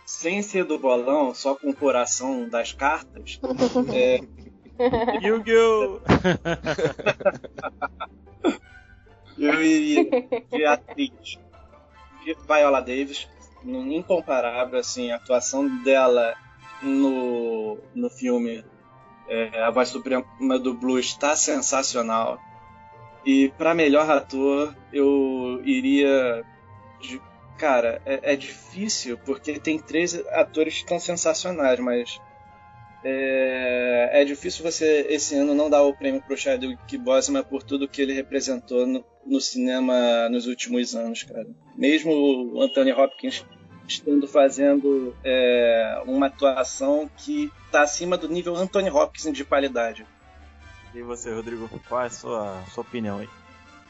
sem 0.05 0.41
ser 0.41 0.65
do 0.65 0.77
bolão, 0.77 1.33
só 1.33 1.55
com 1.55 1.69
o 1.69 1.75
coração 1.75 2.47
das 2.47 2.73
cartas, 2.73 3.39
é, 3.93 4.19
Yu-Gi-Oh! 5.21 6.01
eu 9.37 9.63
iria 9.63 10.03
de 10.51 10.65
atriz 10.65 11.39
de 12.23 12.35
Viola 12.47 12.81
Davis, 12.81 13.27
incomparável, 13.63 14.79
assim, 14.79 15.11
a 15.11 15.17
atuação 15.17 15.83
dela 15.83 16.33
no, 16.81 17.77
no 17.93 18.09
filme 18.09 18.63
é, 19.27 19.63
A 19.63 19.71
Voz 19.71 19.89
Suprema 19.89 20.59
do 20.59 20.73
Blues 20.73 21.07
está 21.07 21.35
sensacional. 21.35 22.39
E 23.25 23.49
para 23.57 23.73
melhor 23.73 24.09
ator, 24.09 24.75
eu 24.91 25.61
iria. 25.63 26.43
De, 27.01 27.21
cara, 27.57 28.01
é, 28.05 28.33
é 28.33 28.35
difícil 28.35 29.17
porque 29.17 29.59
tem 29.59 29.79
três 29.79 30.15
atores 30.29 30.75
que 30.75 30.81
estão 30.81 30.99
sensacionais, 30.99 31.79
mas 31.79 32.19
é, 33.03 34.21
é 34.21 34.25
difícil 34.25 34.63
você 34.63 35.05
esse 35.09 35.35
ano 35.35 35.53
não 35.53 35.69
dar 35.69 35.83
o 35.83 35.93
prêmio 35.93 36.21
pro 36.21 36.37
Chadwick 36.37 36.97
Boseman 36.97 37.43
por 37.43 37.61
tudo 37.61 37.87
que 37.87 38.01
ele 38.01 38.13
representou 38.13 38.87
no, 38.87 39.05
no 39.25 39.41
cinema 39.41 40.29
nos 40.29 40.47
últimos 40.47 40.95
anos, 40.95 41.23
cara. 41.23 41.47
Mesmo 41.77 42.11
o 42.11 42.61
Anthony 42.61 42.93
Hopkins 42.93 43.45
estando 43.87 44.27
fazendo 44.27 45.15
é, 45.23 46.01
uma 46.05 46.27
atuação 46.27 47.09
que 47.17 47.51
está 47.65 47.81
acima 47.81 48.17
do 48.17 48.27
nível 48.27 48.55
Anthony 48.55 48.89
Hopkins 48.89 49.35
de 49.35 49.43
qualidade. 49.43 50.05
E 50.93 51.01
você, 51.01 51.33
Rodrigo, 51.33 51.67
qual 51.89 52.03
é 52.03 52.05
a 52.05 52.09
sua, 52.09 52.63
sua 52.71 52.81
opinião 52.81 53.19
aí? 53.19 53.29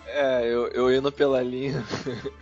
É, 0.08 0.46
eu, 0.46 0.68
eu 0.68 0.94
indo 0.94 1.12
pela 1.12 1.42
linha, 1.42 1.84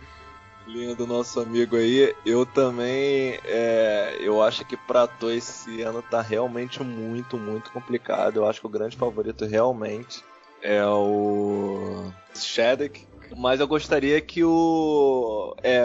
linha 0.66 0.94
do 0.94 1.06
nosso 1.06 1.40
amigo 1.40 1.76
aí, 1.76 2.14
eu 2.24 2.46
também, 2.46 3.38
é, 3.44 4.16
eu 4.20 4.42
acho 4.42 4.64
que 4.64 4.76
pra 4.76 5.02
ator 5.02 5.32
esse 5.32 5.82
ano 5.82 6.02
tá 6.02 6.20
realmente 6.20 6.82
muito, 6.82 7.36
muito 7.36 7.70
complicado. 7.72 8.36
Eu 8.36 8.48
acho 8.48 8.60
que 8.60 8.66
o 8.66 8.70
grande 8.70 8.96
favorito 8.96 9.44
realmente 9.44 10.24
é 10.62 10.84
o 10.84 12.12
Shadwick, 12.34 13.04
mas 13.36 13.60
eu 13.60 13.66
gostaria 13.66 14.20
que 14.20 14.44
o, 14.44 15.56
é, 15.62 15.82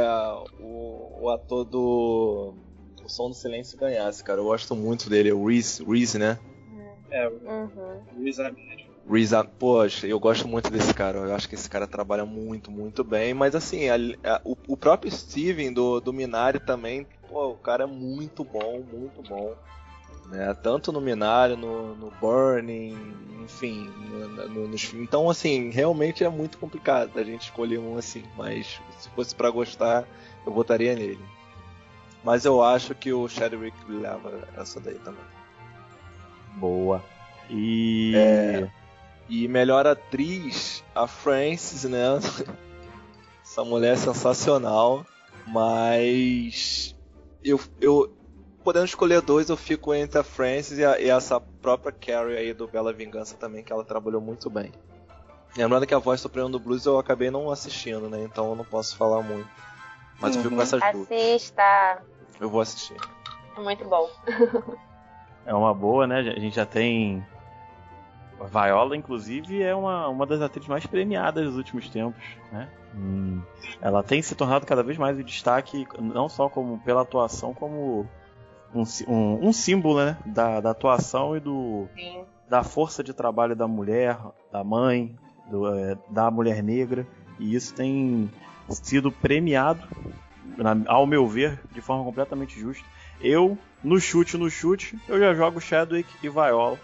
o, 0.60 0.87
o 1.20 1.30
ator 1.30 1.66
do 1.66 2.54
o 3.04 3.10
Som 3.10 3.30
do 3.30 3.36
Silêncio 3.36 3.78
ganhasse, 3.78 4.24
cara. 4.24 4.40
Eu 4.42 4.46
gosto 4.46 4.76
muito 4.76 5.10
dele, 5.10 5.30
é 5.30 5.34
o 5.34 5.46
Reese, 5.46 5.84
Reese, 5.84 6.18
né? 6.20 6.38
É, 7.10 7.28
Uhum. 7.28 8.02
Luiz 8.18 8.38
Ahmed. 8.40 8.86
Reese, 9.10 9.34
ah, 9.36 9.44
poxa, 9.46 10.06
eu 10.06 10.20
gosto 10.20 10.46
muito 10.48 10.70
desse 10.70 10.94
cara. 10.94 11.20
Eu 11.20 11.34
acho 11.34 11.48
que 11.48 11.56
esse 11.56 11.70
cara 11.70 11.88
trabalha 11.88 12.26
muito, 12.26 12.70
muito 12.70 13.04
bem. 13.06 13.34
Mas 13.34 13.56
assim, 13.56 13.88
a- 13.88 13.96
a- 14.36 14.42
o, 14.44 14.58
o 14.68 14.76
próprio 14.76 15.10
Steven 15.10 15.72
do, 15.72 16.02
do 16.02 16.12
Minari 16.12 16.60
também, 16.60 17.08
pô, 17.30 17.52
o 17.52 17.56
cara 17.58 17.86
é 17.86 17.88
muito 17.88 18.44
bom, 18.44 18.84
muito 18.84 19.22
bom. 19.24 19.56
Né? 20.30 20.54
Tanto 20.56 20.92
no 20.92 21.00
Minari, 21.00 21.56
no, 21.56 21.96
no 21.96 22.12
Burning, 22.20 22.98
enfim, 23.44 23.90
no- 24.10 24.48
no- 24.50 24.68
nos 24.68 24.84
filmes. 24.84 25.08
Então, 25.08 25.30
assim, 25.30 25.70
realmente 25.70 26.24
é 26.24 26.30
muito 26.30 26.58
complicado 26.58 27.18
a 27.18 27.24
gente 27.24 27.44
escolher 27.44 27.78
um 27.80 27.98
assim. 27.98 28.24
Mas 28.36 28.80
se 29.00 29.10
fosse 29.12 29.34
pra 29.34 29.50
gostar, 29.50 30.06
eu 30.46 30.52
votaria 30.52 30.96
nele. 30.96 31.20
Mas 32.24 32.44
eu 32.44 32.62
acho 32.62 32.94
que 32.94 33.14
o 33.14 33.28
Chadwick 33.30 33.78
leva 33.88 34.48
essa 34.58 34.80
daí 34.82 35.00
também. 35.00 35.24
Boa. 36.56 37.04
E. 37.50 38.14
É. 38.16 38.72
E 39.30 39.48
melhor 39.48 39.86
atriz, 39.86 40.84
a 40.96 41.06
Frances, 41.08 41.84
né? 41.84 42.00
Essa 43.44 43.64
mulher 43.64 43.94
é 43.94 43.98
sensacional, 43.98 45.06
mas 45.46 46.96
eu, 47.44 47.60
eu 47.80 48.17
podendo 48.68 48.84
escolher 48.86 49.22
dois, 49.22 49.48
eu 49.50 49.56
fico 49.56 49.94
entre 49.94 50.20
a 50.20 50.24
Frances 50.24 50.78
e, 50.78 50.84
a- 50.84 51.00
e 51.00 51.10
essa 51.10 51.40
própria 51.40 51.90
Carrie 51.90 52.36
aí 52.36 52.54
do 52.54 52.68
Bela 52.68 52.92
Vingança 52.92 53.38
também, 53.38 53.64
que 53.64 53.72
ela 53.72 53.86
trabalhou 53.86 54.20
muito 54.20 54.50
bem. 54.50 54.74
Lembrando 55.56 55.88
que 55.88 55.94
a 55.94 55.98
voz 56.00 56.20
Suprema 56.20 56.50
do 56.50 56.60
Blues 56.60 56.86
eu 56.86 57.00
acabei 57.00 57.32
não 57.32 57.50
assistindo, 57.50 58.10
né? 58.10 58.22
Então 58.26 58.50
eu 58.50 58.56
não 58.58 58.66
posso 58.66 58.98
falar 58.98 59.22
muito. 59.22 59.48
Mas 60.20 60.36
eu 60.36 60.42
fico 60.42 60.50
com 60.54 60.58
Uhum. 60.58 60.62
essas 60.64 60.82
duas. 60.92 61.10
Assista. 61.10 62.04
Eu 62.42 62.50
vou 62.50 62.60
assistir. 62.60 62.98
É 63.56 63.62
muito 63.62 63.86
bom. 63.86 64.10
É 65.46 65.54
uma 65.54 65.74
boa, 65.74 66.06
né? 66.06 66.20
A 66.20 66.40
gente 66.40 66.54
já 66.58 66.66
tem. 66.66 67.26
A 68.38 68.44
Viola, 68.66 68.98
inclusive, 68.98 69.64
é 69.64 69.74
uma, 69.74 70.10
uma 70.10 70.26
das 70.26 70.42
atrizes 70.42 70.68
mais 70.68 70.86
premiadas 70.86 71.46
dos 71.46 71.56
últimos 71.56 71.88
tempos, 71.90 72.22
né? 72.52 72.70
Hum, 72.94 73.42
ela 73.82 74.04
tem 74.04 74.22
se 74.22 74.36
tornado 74.36 74.66
cada 74.66 74.84
vez 74.84 74.98
mais 74.98 75.18
o 75.18 75.24
destaque, 75.24 75.88
não 75.98 76.28
só 76.28 76.50
como 76.50 76.78
pela 76.80 77.04
atuação, 77.04 77.54
como 77.54 78.06
um, 78.74 78.84
um, 79.08 79.48
um 79.48 79.54
símbolo 79.54 80.04
né? 80.04 80.18
da, 80.26 80.60
da 80.60 80.72
atuação 80.72 81.36
e 81.36 81.40
do, 81.40 81.88
Sim. 81.96 82.24
da 82.50 82.64
força 82.64 83.04
de 83.04 83.14
trabalho 83.14 83.56
da 83.56 83.68
mulher, 83.68 84.18
da 84.52 84.64
mãe, 84.64 85.16
do, 85.50 85.68
é, 85.74 85.98
da 86.10 86.30
mulher 86.32 86.62
negra. 86.64 87.06
E 87.40 87.56
isso 87.56 87.74
tem 87.74 88.30
sido 88.70 89.12
premiado, 89.12 89.84
na- 90.58 90.78
ao 90.92 91.06
meu 91.06 91.28
ver, 91.28 91.62
de 91.72 91.82
forma 91.82 92.04
completamente 92.04 92.60
justa. 92.60 92.84
Eu, 93.22 93.58
no 93.84 94.00
chute, 94.00 94.38
no 94.38 94.50
chute, 94.50 94.98
eu 95.08 95.20
já 95.20 95.34
jogo 95.34 95.60
Chadwick 95.62 96.10
e 96.22 96.30
Viola. 96.30 96.78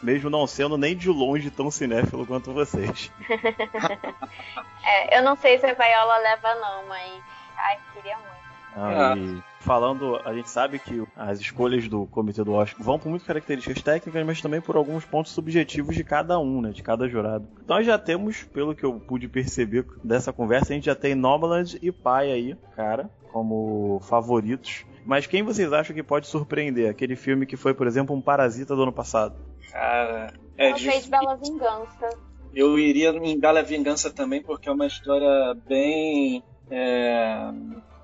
Mesmo 0.00 0.30
não 0.30 0.46
sendo 0.46 0.78
nem 0.78 0.96
de 0.96 1.08
longe 1.08 1.50
tão 1.50 1.70
cinéfilo 1.72 2.24
quanto 2.26 2.52
vocês. 2.52 3.10
É, 4.84 5.18
eu 5.18 5.22
não 5.22 5.36
sei 5.36 5.58
se 5.58 5.66
a 5.66 5.74
Viola 5.74 6.18
leva, 6.18 6.54
não, 6.54 6.86
mas. 6.88 7.22
Ai, 7.56 7.78
queria 7.92 8.16
muito. 8.16 8.38
Aí, 8.76 9.42
falando, 9.60 10.16
a 10.24 10.32
gente 10.32 10.48
sabe 10.48 10.78
que 10.78 11.04
as 11.16 11.40
escolhas 11.40 11.88
do 11.88 12.06
comitê 12.06 12.44
do 12.44 12.52
Oscar 12.52 12.82
vão 12.82 12.98
por 12.98 13.08
muitas 13.08 13.26
características 13.26 13.82
técnicas, 13.82 14.24
mas 14.24 14.40
também 14.40 14.60
por 14.60 14.76
alguns 14.76 15.04
pontos 15.04 15.32
subjetivos 15.32 15.94
de 15.94 16.04
cada 16.04 16.38
um, 16.38 16.60
né, 16.60 16.70
de 16.70 16.82
cada 16.82 17.08
jurado. 17.08 17.46
Nós 17.66 17.84
já 17.84 17.98
temos, 17.98 18.44
pelo 18.44 18.74
que 18.74 18.84
eu 18.84 18.98
pude 19.00 19.28
perceber 19.28 19.84
dessa 20.02 20.32
conversa, 20.32 20.72
a 20.72 20.74
gente 20.74 20.86
já 20.86 20.94
tem 20.94 21.14
Nomadland 21.14 21.78
e 21.82 21.90
Pai 21.90 22.30
aí, 22.30 22.56
cara, 22.74 23.10
como 23.32 24.00
favoritos. 24.00 24.84
Mas 25.04 25.26
quem 25.26 25.42
vocês 25.42 25.72
acham 25.72 25.94
que 25.94 26.02
pode 26.02 26.26
surpreender? 26.26 26.90
Aquele 26.90 27.16
filme 27.16 27.46
que 27.46 27.56
foi, 27.56 27.74
por 27.74 27.86
exemplo, 27.86 28.14
um 28.14 28.20
Parasita 28.20 28.76
do 28.76 28.82
ano 28.82 28.92
passado. 28.92 29.36
Cara, 29.72 30.32
é 30.56 30.74
fez 30.74 31.08
Bela 31.08 31.36
Vingança. 31.36 32.10
Eu 32.54 32.78
iria 32.78 33.10
em 33.10 33.38
Bela 33.38 33.62
Vingança 33.62 34.10
também, 34.10 34.42
porque 34.42 34.68
é 34.68 34.72
uma 34.72 34.86
história 34.86 35.54
bem 35.66 36.42
é, 36.70 37.50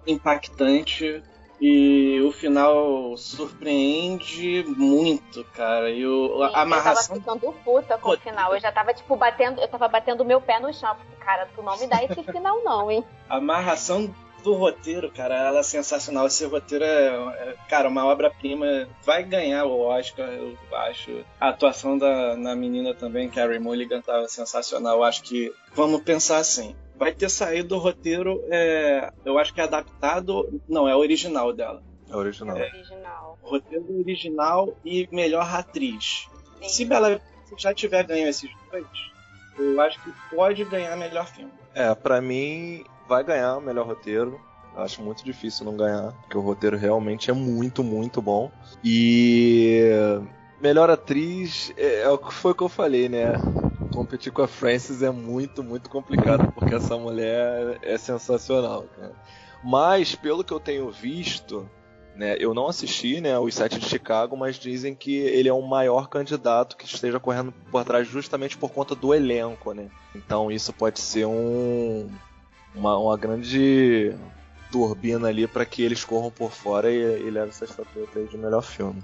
impactante 0.07 1.23
e 1.67 2.21
o 2.21 2.31
final 2.31 3.17
surpreende 3.17 4.63
muito, 4.77 5.43
cara. 5.55 5.89
E 5.89 6.07
o, 6.07 6.43
a 6.43 6.61
amarração. 6.61 7.17
Eu 7.17 7.23
tava 7.23 7.39
ficando 7.39 7.53
puta 7.65 7.97
com 7.97 8.11
o 8.11 8.19
final. 8.19 8.53
Eu 8.53 8.61
já 8.61 8.71
tava, 8.71 8.93
tipo, 8.93 9.17
batendo. 9.17 9.63
Eu 9.63 9.69
tava 9.69 9.89
batendo 9.89 10.21
o 10.21 10.27
meu 10.27 10.43
pé 10.43 10.61
no 10.61 10.71
chão. 10.75 10.95
Porque, 10.95 11.25
cara, 11.25 11.49
tu 11.57 11.63
não 11.63 11.79
me 11.79 11.87
dá 11.87 12.05
esse 12.05 12.23
final, 12.23 12.63
não, 12.63 12.91
hein? 12.91 13.03
A 13.31 13.39
amarração 13.39 14.15
do 14.43 14.53
roteiro, 14.53 15.11
cara, 15.11 15.37
ela 15.37 15.61
é 15.61 15.63
sensacional. 15.63 16.27
Esse 16.27 16.45
roteiro 16.45 16.85
é, 16.85 17.07
é 17.09 17.55
cara, 17.67 17.89
uma 17.89 18.05
obra-prima. 18.05 18.87
Vai 19.03 19.23
ganhar 19.23 19.65
o 19.65 19.81
Oscar, 19.87 20.29
eu 20.29 20.59
acho. 20.71 21.25
A 21.41 21.49
atuação 21.49 21.97
da 21.97 22.37
na 22.37 22.55
menina 22.55 22.93
também, 22.93 23.31
Carrie 23.31 23.59
Mulligan, 23.59 24.03
tava 24.03 24.29
sensacional. 24.29 24.99
Eu 24.99 25.05
acho 25.05 25.23
que. 25.23 25.51
Vamos 25.73 26.03
pensar 26.03 26.37
assim 26.37 26.77
vai 26.97 27.13
ter 27.13 27.29
saído 27.29 27.75
o 27.75 27.79
roteiro, 27.79 28.43
é, 28.49 29.13
eu 29.25 29.39
acho 29.39 29.53
que 29.53 29.61
é 29.61 29.65
adaptado, 29.65 30.61
não, 30.69 30.89
é 30.89 30.95
original 30.95 31.53
dela. 31.53 31.83
É 32.09 32.17
original. 32.17 32.57
É, 32.57 32.71
original. 32.71 33.39
Roteiro 33.43 33.99
original 33.99 34.77
e 34.85 35.09
melhor 35.11 35.55
atriz. 35.55 36.29
Sim. 36.61 36.69
Se 36.69 36.85
Bela 36.85 37.21
já 37.57 37.75
tiver 37.75 38.05
ganho 38.05 38.29
esses 38.29 38.51
dois, 38.71 38.87
eu 39.59 39.81
acho 39.81 40.03
que 40.03 40.13
pode 40.35 40.65
ganhar 40.65 40.97
melhor 40.97 41.27
filme. 41.27 41.53
É, 41.75 41.95
para 41.95 42.21
mim 42.21 42.85
vai 43.09 43.25
ganhar 43.25 43.57
o 43.57 43.61
melhor 43.61 43.87
roteiro. 43.87 44.41
Acho 44.77 45.03
muito 45.03 45.25
difícil 45.25 45.65
não 45.65 45.77
ganhar, 45.77 46.13
porque 46.13 46.37
o 46.37 46.41
roteiro 46.41 46.77
realmente 46.77 47.31
é 47.31 47.33
muito, 47.33 47.85
muito 47.85 48.21
bom. 48.21 48.51
E 48.83 49.81
melhor 50.61 50.91
atriz 50.91 51.73
é, 51.77 52.03
é 52.03 52.09
o 52.09 52.19
que 52.19 52.35
foi 52.35 52.55
que 52.55 52.63
eu 52.63 52.69
falei, 52.69 53.09
né? 53.09 53.35
Competir 53.95 54.33
com 54.33 54.43
a 54.43 54.49
Frances 54.49 55.03
é 55.03 55.11
muito, 55.11 55.63
muito 55.63 55.89
complicado, 55.89 56.53
porque 56.53 56.75
essa 56.75 56.97
mulher 56.97 57.79
é 57.83 57.97
sensacional, 57.97 58.85
cara. 58.97 59.13
Mas, 59.63 60.15
pelo 60.15 60.45
que 60.45 60.53
eu 60.53 60.61
tenho 60.61 60.91
visto, 60.91 61.69
né, 62.15 62.37
eu 62.39 62.53
não 62.53 62.69
assisti 62.69 63.21
né, 63.21 63.39
os 63.39 63.55
sete 63.55 63.79
de 63.79 63.89
Chicago, 63.89 64.37
mas 64.37 64.57
dizem 64.57 64.95
que 64.95 65.17
ele 65.17 65.49
é 65.49 65.53
o 65.53 65.63
maior 65.63 66.09
candidato 66.09 66.77
que 66.77 66.85
esteja 66.85 67.19
correndo 67.19 67.53
por 67.71 67.85
trás 67.85 68.07
justamente 68.07 68.59
por 68.59 68.71
conta 68.71 68.95
do 68.95 69.15
elenco, 69.15 69.73
né? 69.73 69.89
Então 70.15 70.51
isso 70.51 70.73
pode 70.73 71.01
ser 71.01 71.27
um, 71.27 72.11
uma, 72.75 72.99
uma 72.99 73.17
grande 73.17 74.15
turbina 74.71 75.29
ali 75.29 75.47
para 75.47 75.65
que 75.65 75.83
eles 75.83 76.05
corram 76.05 76.31
por 76.31 76.51
fora 76.51 76.91
e, 76.91 76.97
e 76.97 77.31
levem 77.31 77.49
essa 77.49 77.65
estatueta 77.65 78.23
de 78.25 78.37
melhor 78.37 78.63
filme. 78.63 79.03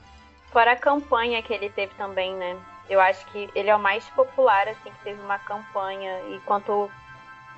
Fora 0.53 0.72
a 0.72 0.76
campanha 0.76 1.42
que 1.42 1.53
ele 1.53 1.70
teve 1.70 1.94
também, 1.94 2.35
né? 2.35 2.57
Eu 2.90 3.00
acho 3.00 3.24
que 3.26 3.48
ele 3.55 3.70
é 3.70 3.76
o 3.76 3.79
mais 3.79 4.05
popular, 4.11 4.68
assim, 4.68 4.90
que 4.90 5.05
teve 5.05 5.20
uma 5.22 5.38
campanha. 5.38 6.20
E 6.29 6.40
quanto 6.40 6.90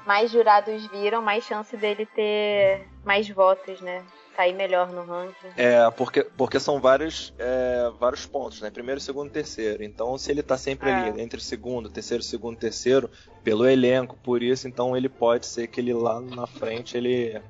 mais 0.07 0.31
jurados 0.31 0.87
viram, 0.88 1.23
mais 1.23 1.45
chance 1.45 1.77
dele 1.77 2.07
ter 2.07 2.87
mais 3.05 3.29
votos, 3.29 3.81
né? 3.81 4.05
Sair 4.37 4.55
melhor 4.55 4.90
no 4.90 5.05
ranking. 5.05 5.49
É, 5.57 5.90
porque, 5.90 6.25
porque 6.25 6.61
são 6.61 6.81
vários, 6.81 7.35
é, 7.38 7.90
vários 7.99 8.27
pontos, 8.27 8.61
né? 8.61 8.71
Primeiro, 8.71 9.01
segundo 9.01 9.31
terceiro. 9.31 9.83
Então, 9.83 10.16
se 10.16 10.31
ele 10.31 10.42
tá 10.42 10.57
sempre 10.57 10.90
é. 10.90 10.95
ali 10.95 11.21
entre 11.21 11.40
segundo, 11.40 11.90
terceiro, 11.90 12.23
segundo, 12.23 12.59
terceiro, 12.59 13.11
pelo 13.42 13.66
elenco, 13.66 14.16
por 14.23 14.42
isso, 14.42 14.68
então 14.68 14.97
ele 14.97 15.09
pode 15.09 15.47
ser 15.47 15.66
que 15.66 15.81
ele 15.81 15.92
lá 15.92 16.21
na 16.21 16.47
frente 16.47 16.97
ele 16.97 17.40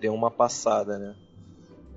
dê 0.00 0.08
uma 0.08 0.30
passada, 0.30 0.98
né? 0.98 1.14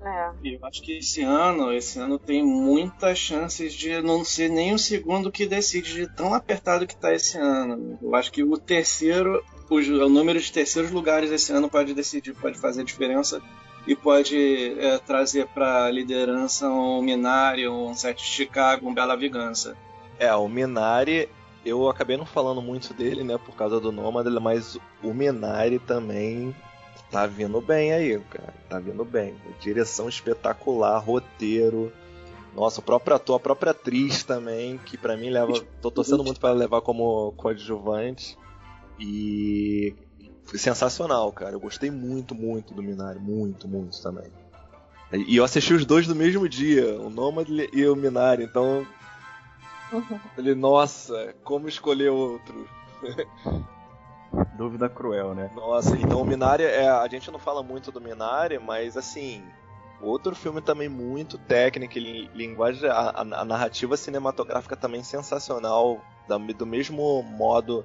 É. 0.02 0.30
Eu 0.44 0.64
acho 0.64 0.82
que 0.82 0.98
esse 0.98 1.22
ano, 1.22 1.72
esse 1.72 1.98
ano 1.98 2.18
tem 2.18 2.44
muitas 2.44 3.18
chances 3.18 3.74
de 3.74 4.00
não 4.02 4.24
ser 4.24 4.48
nem 4.48 4.72
o 4.72 4.78
segundo 4.78 5.32
que 5.32 5.46
decide 5.46 5.94
de 5.94 6.06
tão 6.06 6.34
apertado 6.34 6.86
que 6.86 6.94
está 6.94 7.12
esse 7.12 7.38
ano. 7.38 7.98
Eu 8.00 8.14
acho 8.14 8.30
que 8.30 8.42
o 8.42 8.56
terceiro, 8.56 9.42
o, 9.68 9.74
o 9.74 10.08
número 10.08 10.38
de 10.38 10.52
terceiros 10.52 10.90
lugares 10.90 11.30
esse 11.30 11.52
ano 11.52 11.68
pode 11.68 11.94
decidir, 11.94 12.34
pode 12.34 12.58
fazer 12.58 12.84
diferença 12.84 13.42
e 13.86 13.94
pode 13.94 14.76
é, 14.78 14.98
trazer 14.98 15.46
para 15.46 15.84
a 15.84 15.90
liderança 15.90 16.68
um 16.68 17.00
Minari, 17.00 17.68
um 17.68 17.94
Sete 17.94 18.24
Chicago, 18.24 18.88
um 18.88 18.94
Bela 18.94 19.16
Vingança. 19.16 19.76
É, 20.18 20.34
o 20.34 20.48
Minari, 20.48 21.28
eu 21.64 21.88
acabei 21.88 22.16
não 22.16 22.26
falando 22.26 22.60
muito 22.60 22.92
dele, 22.92 23.22
né, 23.22 23.38
por 23.38 23.54
causa 23.54 23.78
do 23.80 23.92
Nômade, 23.92 24.28
mas 24.40 24.78
o 25.02 25.14
Minari 25.14 25.78
também 25.78 26.54
tá 27.10 27.26
vindo 27.26 27.60
bem 27.60 27.92
aí, 27.92 28.18
cara. 28.30 28.54
Tá 28.68 28.78
vindo 28.78 29.04
bem. 29.04 29.34
Direção 29.60 30.08
espetacular, 30.08 30.98
roteiro. 30.98 31.92
Nossa, 32.54 32.80
o 32.80 32.82
próprio 32.82 33.16
ator, 33.16 33.36
a 33.36 33.40
própria 33.40 33.72
atriz 33.72 34.24
também, 34.24 34.78
que 34.78 34.96
para 34.96 35.16
mim 35.16 35.30
leva. 35.30 35.52
tô 35.82 35.90
torcendo 35.90 36.24
muito 36.24 36.40
para 36.40 36.52
levar 36.52 36.80
como 36.80 37.32
coadjuvante. 37.32 38.36
E. 38.98 39.94
Foi 40.44 40.58
sensacional, 40.58 41.32
cara. 41.32 41.52
Eu 41.52 41.60
gostei 41.60 41.90
muito, 41.90 42.34
muito 42.34 42.72
do 42.72 42.82
Minari. 42.82 43.18
Muito, 43.18 43.66
muito 43.66 44.00
também. 44.00 44.30
E 45.12 45.36
eu 45.36 45.44
assisti 45.44 45.72
os 45.72 45.84
dois 45.84 46.06
no 46.06 46.14
mesmo 46.14 46.48
dia, 46.48 47.00
o 47.00 47.10
Nomad 47.10 47.48
e 47.48 47.86
o 47.86 47.96
Minari, 47.96 48.44
então. 48.44 48.86
Uhum. 49.92 50.18
Falei, 50.34 50.54
nossa, 50.54 51.34
como 51.44 51.68
escolher 51.68 52.10
outro? 52.10 52.68
Dúvida 54.56 54.88
cruel, 54.88 55.34
né? 55.34 55.50
Nossa, 55.54 55.96
então 55.96 56.20
o 56.20 56.24
Minari, 56.24 56.64
é, 56.64 56.88
a 56.88 57.06
gente 57.08 57.30
não 57.30 57.38
fala 57.38 57.62
muito 57.62 57.92
do 57.92 58.00
Minari, 58.00 58.58
mas 58.58 58.96
assim, 58.96 59.42
outro 60.00 60.34
filme 60.34 60.60
também 60.60 60.88
muito 60.88 61.38
técnico, 61.38 61.98
linguagem, 61.98 62.88
a, 62.88 63.20
a, 63.20 63.44
narrativa 63.44 63.96
cinematográfica 63.96 64.76
também 64.76 65.02
sensacional, 65.02 66.00
do 66.56 66.66
mesmo 66.66 67.22
modo 67.22 67.84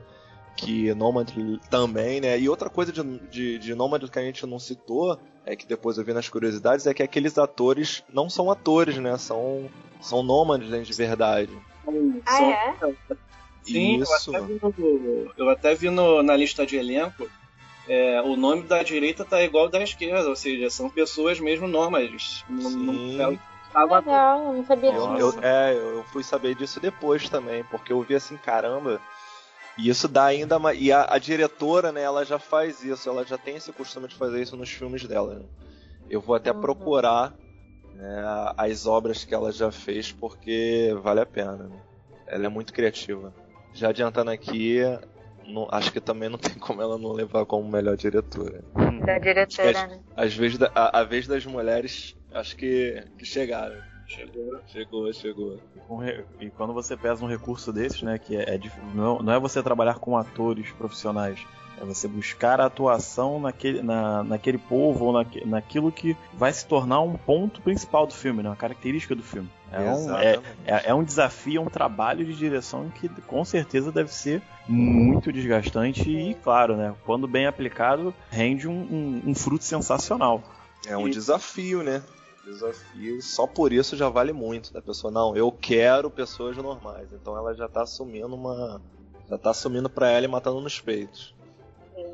que 0.55 0.93
Nomad 0.93 1.29
também, 1.69 2.21
né? 2.21 2.39
E 2.39 2.49
outra 2.49 2.69
coisa 2.69 2.91
de, 2.91 3.19
de, 3.29 3.57
de 3.57 3.75
Nomad 3.75 4.03
que 4.09 4.19
a 4.19 4.23
gente 4.23 4.45
não 4.45 4.59
citou, 4.59 5.19
é 5.45 5.55
que 5.55 5.65
depois 5.65 5.97
eu 5.97 6.03
vi 6.03 6.13
nas 6.13 6.29
curiosidades, 6.29 6.85
é 6.85 6.93
que 6.93 7.03
aqueles 7.03 7.37
atores 7.37 8.03
não 8.11 8.29
são 8.29 8.51
atores, 8.51 8.97
né? 8.97 9.17
São, 9.17 9.69
são 9.99 10.21
nômades 10.21 10.87
de 10.87 10.93
verdade. 10.93 11.57
Ah, 12.25 12.43
é? 12.43 12.75
Sim, 13.63 14.01
Isso. 14.01 14.31
Eu 14.33 14.39
até 14.39 14.47
vi, 14.47 14.59
no, 14.61 15.33
eu 15.37 15.49
até 15.49 15.75
vi 15.75 15.89
no, 15.89 16.23
na 16.23 16.35
lista 16.35 16.65
de 16.65 16.77
elenco. 16.77 17.29
É, 17.87 18.21
o 18.21 18.35
nome 18.35 18.63
da 18.63 18.83
direita 18.83 19.25
tá 19.25 19.41
igual 19.41 19.67
da 19.67 19.81
esquerda, 19.81 20.29
ou 20.29 20.35
seja, 20.35 20.69
são 20.69 20.89
pessoas 20.89 21.39
mesmo 21.39 21.67
nômades. 21.67 22.45
Não, 22.47 22.69
não, 22.71 23.39
Legal, 23.73 24.53
não 24.53 24.65
sabia 24.65 24.91
disso. 24.91 25.17
Eu, 25.17 25.33
é, 25.41 25.73
eu 25.73 26.03
fui 26.11 26.23
saber 26.23 26.55
disso 26.55 26.79
depois 26.79 27.29
também, 27.29 27.63
porque 27.65 27.93
eu 27.93 28.01
vi 28.01 28.15
assim, 28.15 28.37
caramba. 28.37 29.01
E 29.77 29.89
isso 29.89 30.07
dá 30.07 30.25
ainda 30.25 30.59
mais. 30.59 30.79
E 30.79 30.91
a, 30.91 31.05
a, 31.09 31.17
diretora, 31.17 31.91
né, 31.91 32.01
ela 32.01 32.25
já 32.25 32.37
faz 32.37 32.83
isso, 32.83 33.09
ela 33.09 33.25
já 33.25 33.37
tem 33.37 33.55
esse 33.55 33.71
costume 33.71 34.07
de 34.07 34.15
fazer 34.15 34.41
isso 34.41 34.57
nos 34.57 34.69
filmes 34.69 35.05
dela. 35.05 35.35
Né? 35.35 35.45
Eu 36.09 36.19
vou 36.19 36.35
até 36.35 36.51
uhum. 36.51 36.59
procurar 36.59 37.33
né, 37.95 38.23
as 38.57 38.85
obras 38.85 39.23
que 39.23 39.33
ela 39.33 39.51
já 39.51 39.71
fez, 39.71 40.11
porque 40.11 40.93
vale 41.01 41.21
a 41.21 41.25
pena. 41.25 41.53
Né? 41.53 41.81
Ela 42.27 42.45
é 42.45 42.49
muito 42.49 42.73
criativa 42.73 43.33
já 43.73 43.89
adiantando 43.89 44.31
aqui, 44.31 44.79
não, 45.47 45.67
acho 45.71 45.91
que 45.91 45.99
também 45.99 46.29
não 46.29 46.37
tem 46.37 46.53
como 46.55 46.81
ela 46.81 46.97
não 46.97 47.11
levar 47.11 47.45
como 47.45 47.69
melhor 47.69 47.97
diretora. 47.97 48.63
Da 49.05 49.17
diretora, 49.19 49.87
né? 49.87 49.99
Às 50.15 50.35
vezes, 50.35 50.59
a, 50.75 50.99
a 50.99 51.03
vez 51.03 51.27
das 51.27 51.45
mulheres, 51.45 52.15
acho 52.33 52.55
que, 52.55 53.03
que 53.17 53.25
chegaram. 53.25 53.75
Chegou, 54.07 54.59
chegou, 54.67 55.13
chegou. 55.13 55.59
E 56.39 56.49
quando 56.49 56.73
você 56.73 56.97
pesa 56.97 57.23
um 57.23 57.29
recurso 57.29 57.71
desses, 57.71 58.01
né, 58.01 58.17
que 58.19 58.35
é, 58.35 58.55
é 58.55 58.59
não, 58.93 59.19
não 59.19 59.31
é 59.31 59.39
você 59.39 59.63
trabalhar 59.63 59.99
com 59.99 60.17
atores 60.17 60.69
profissionais, 60.71 61.39
é 61.81 61.85
você 61.85 62.07
buscar 62.07 62.61
a 62.61 62.65
atuação 62.67 63.39
naquele, 63.39 63.81
na, 63.81 64.23
naquele 64.23 64.59
povo 64.59 65.05
ou 65.05 65.13
naque, 65.13 65.43
naquilo 65.45 65.91
que 65.91 66.15
vai 66.33 66.53
se 66.53 66.65
tornar 66.65 67.01
um 67.01 67.17
ponto 67.17 67.59
principal 67.61 68.05
do 68.05 68.13
filme, 68.13 68.43
né, 68.43 68.49
uma 68.49 68.55
característica 68.55 69.15
do 69.15 69.23
filme. 69.23 69.49
É 69.71 69.79
um, 69.79 70.17
é, 70.17 70.39
é, 70.65 70.89
é, 70.89 70.93
um 70.93 71.03
desafio, 71.03 71.59
é 71.59 71.61
um 71.61 71.69
trabalho 71.69 72.23
de 72.23 72.35
direção 72.35 72.89
que 72.89 73.09
com 73.21 73.43
certeza 73.43 73.91
deve 73.91 74.13
ser 74.13 74.41
muito 74.67 75.31
desgastante 75.31 76.09
e, 76.09 76.35
claro, 76.35 76.75
né, 76.75 76.93
quando 77.05 77.27
bem 77.27 77.47
aplicado, 77.47 78.13
rende 78.29 78.67
um, 78.67 78.73
um, 78.73 79.21
um 79.27 79.35
fruto 79.35 79.63
sensacional. 79.63 80.43
É 80.85 80.95
um 80.95 81.07
e... 81.07 81.11
desafio, 81.11 81.81
né? 81.81 82.03
Desafio, 82.45 83.21
só 83.21 83.47
por 83.47 83.71
isso 83.71 83.95
já 83.95 84.09
vale 84.09 84.33
muito 84.33 84.73
da 84.73 84.81
pessoa. 84.81 85.11
Não, 85.11 85.35
eu 85.35 85.51
quero 85.51 86.09
pessoas 86.09 86.57
normais. 86.57 87.07
Então 87.13 87.37
ela 87.37 87.53
já 87.53 87.67
tá 87.67 87.83
assumindo 87.83 88.35
uma. 88.35 88.81
Já 89.29 89.37
tá 89.37 89.51
assumindo 89.51 89.87
pra 89.87 90.09
ela 90.09 90.25
e 90.25 90.27
matando 90.27 90.59
nos 90.59 90.81
peitos. 90.81 91.35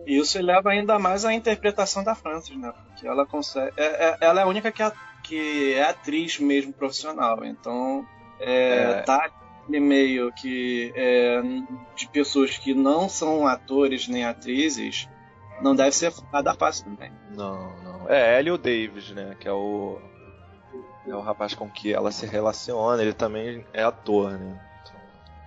E 0.05 0.17
isso 0.17 0.41
leva 0.41 0.69
ainda 0.71 0.97
mais 0.97 1.25
à 1.25 1.33
interpretação 1.33 2.03
da 2.03 2.15
Francis, 2.15 2.57
né? 2.57 2.73
Porque 2.87 3.07
ela 3.07 3.25
consegue. 3.25 3.73
É, 3.77 3.85
é, 3.85 4.17
ela 4.21 4.41
é 4.41 4.43
a 4.43 4.47
única 4.47 4.71
que 4.71 4.81
é, 4.81 4.91
que 5.23 5.73
é 5.73 5.83
atriz 5.83 6.39
mesmo 6.39 6.73
profissional. 6.73 7.43
Então, 7.43 8.05
é, 8.39 8.91
é. 8.91 9.01
tá 9.01 9.29
meio 9.67 10.31
que 10.31 10.93
é, 10.95 11.41
de 11.95 12.07
pessoas 12.07 12.57
que 12.57 12.73
não 12.73 13.09
são 13.09 13.45
atores 13.45 14.07
nem 14.07 14.23
atrizes, 14.23 15.09
não 15.61 15.75
deve 15.75 15.91
ser 15.91 16.13
nada 16.31 16.53
fácil 16.53 16.85
também. 16.85 17.11
Não, 17.31 17.75
não. 17.83 18.09
É 18.09 18.39
ela 18.39 18.47
e 18.47 18.51
o 18.51 18.57
Davis, 18.57 19.09
né? 19.11 19.35
Que 19.39 19.47
é 19.47 19.51
o. 19.51 19.99
É 21.05 21.15
o 21.15 21.21
rapaz 21.21 21.53
com 21.53 21.69
que 21.69 21.93
ela 21.93 22.11
se 22.11 22.25
relaciona, 22.25 23.01
ele 23.01 23.13
também 23.13 23.65
é 23.73 23.83
ator, 23.83 24.31
né? 24.31 24.59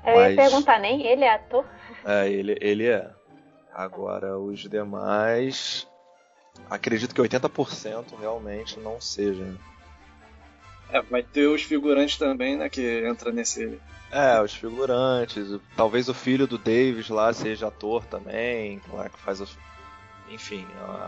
Eu 0.04 0.16
Mas... 0.16 0.30
ia 0.30 0.36
perguntar, 0.36 0.78
nem 0.78 1.06
ele 1.06 1.24
é 1.24 1.34
ator? 1.34 1.64
É, 2.04 2.28
ele, 2.28 2.56
ele 2.60 2.86
é. 2.86 3.10
Agora, 3.74 4.38
os 4.38 4.60
demais. 4.60 5.86
Acredito 6.68 7.14
que 7.14 7.20
80% 7.20 8.18
realmente 8.18 8.78
não 8.78 9.00
seja. 9.00 9.56
É, 10.92 11.00
vai 11.02 11.22
ter 11.22 11.46
os 11.46 11.62
figurantes 11.62 12.18
também, 12.18 12.56
né? 12.56 12.68
Que 12.68 13.04
entra 13.06 13.30
nesse. 13.30 13.80
É, 14.10 14.40
os 14.40 14.54
figurantes. 14.54 15.46
Talvez 15.76 16.08
o 16.08 16.14
filho 16.14 16.46
do 16.46 16.58
Davis 16.58 17.08
lá 17.08 17.32
seja 17.32 17.68
ator 17.68 18.04
também, 18.06 18.80
lá 18.92 19.08
que 19.08 19.18
faz 19.20 19.40
os. 19.40 19.56
Enfim, 20.28 20.64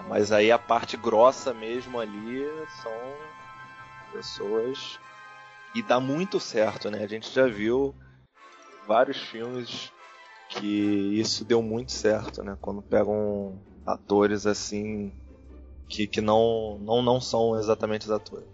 mas 0.09 0.33
aí 0.33 0.51
a 0.51 0.59
parte 0.59 0.96
grossa 0.96 1.55
mesmo 1.55 2.01
ali 2.01 2.44
são 2.83 2.92
pessoas. 4.12 4.98
E 5.75 5.83
dá 5.83 5.98
muito 6.01 6.38
certo, 6.40 6.90
né? 6.90 7.03
A 7.03 7.07
gente 7.07 7.33
já 7.33 7.46
viu 7.46 7.94
vários 8.87 9.16
filmes 9.16 9.92
que 10.59 11.19
isso 11.19 11.45
deu 11.45 11.62
muito 11.62 11.93
certo, 11.93 12.43
né? 12.43 12.57
Quando 12.61 12.83
pegam 12.83 13.59
atores 13.87 14.47
assim 14.47 15.12
que, 15.88 16.07
que 16.07 16.21
não, 16.21 16.79
não, 16.81 17.03
não 17.03 17.21
são 17.21 17.59
exatamente 17.59 18.07
os 18.07 18.11
atores. 18.11 18.49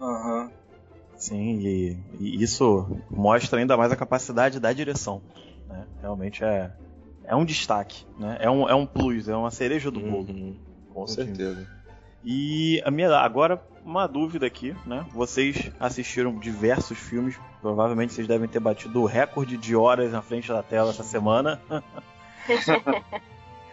Aham. 0.00 0.42
Uhum. 0.44 0.50
Sim, 1.16 1.58
e, 1.60 1.96
e, 2.20 2.42
isso 2.42 2.86
mostra 3.08 3.58
ainda 3.58 3.76
mais 3.76 3.92
a 3.92 3.96
capacidade 3.96 4.58
da 4.60 4.72
direção. 4.72 5.22
Né? 5.68 5.86
Realmente 6.00 6.44
é, 6.44 6.70
é 7.24 7.34
um 7.36 7.44
destaque, 7.44 8.04
né? 8.18 8.36
é, 8.40 8.50
um, 8.50 8.68
é 8.68 8.74
um 8.74 8.84
plus, 8.84 9.28
é 9.28 9.36
uma 9.36 9.50
cereja 9.50 9.90
do 9.90 10.00
bolo. 10.00 10.26
Uhum, 10.28 10.56
com 10.92 11.06
certeza. 11.06 11.66
E 12.24 12.82
a 12.84 12.90
minha 12.90 13.14
agora 13.18 13.62
uma 13.84 14.06
dúvida 14.06 14.46
aqui, 14.46 14.74
né? 14.86 15.04
Vocês 15.12 15.70
assistiram 15.78 16.38
diversos 16.38 16.98
filmes, 16.98 17.38
provavelmente 17.60 18.14
vocês 18.14 18.26
devem 18.26 18.48
ter 18.48 18.60
batido 18.60 19.02
o 19.02 19.06
recorde 19.06 19.58
de 19.58 19.76
horas 19.76 20.10
na 20.10 20.22
frente 20.22 20.48
da 20.48 20.62
tela 20.62 20.90
essa 20.90 21.04
semana. 21.04 21.60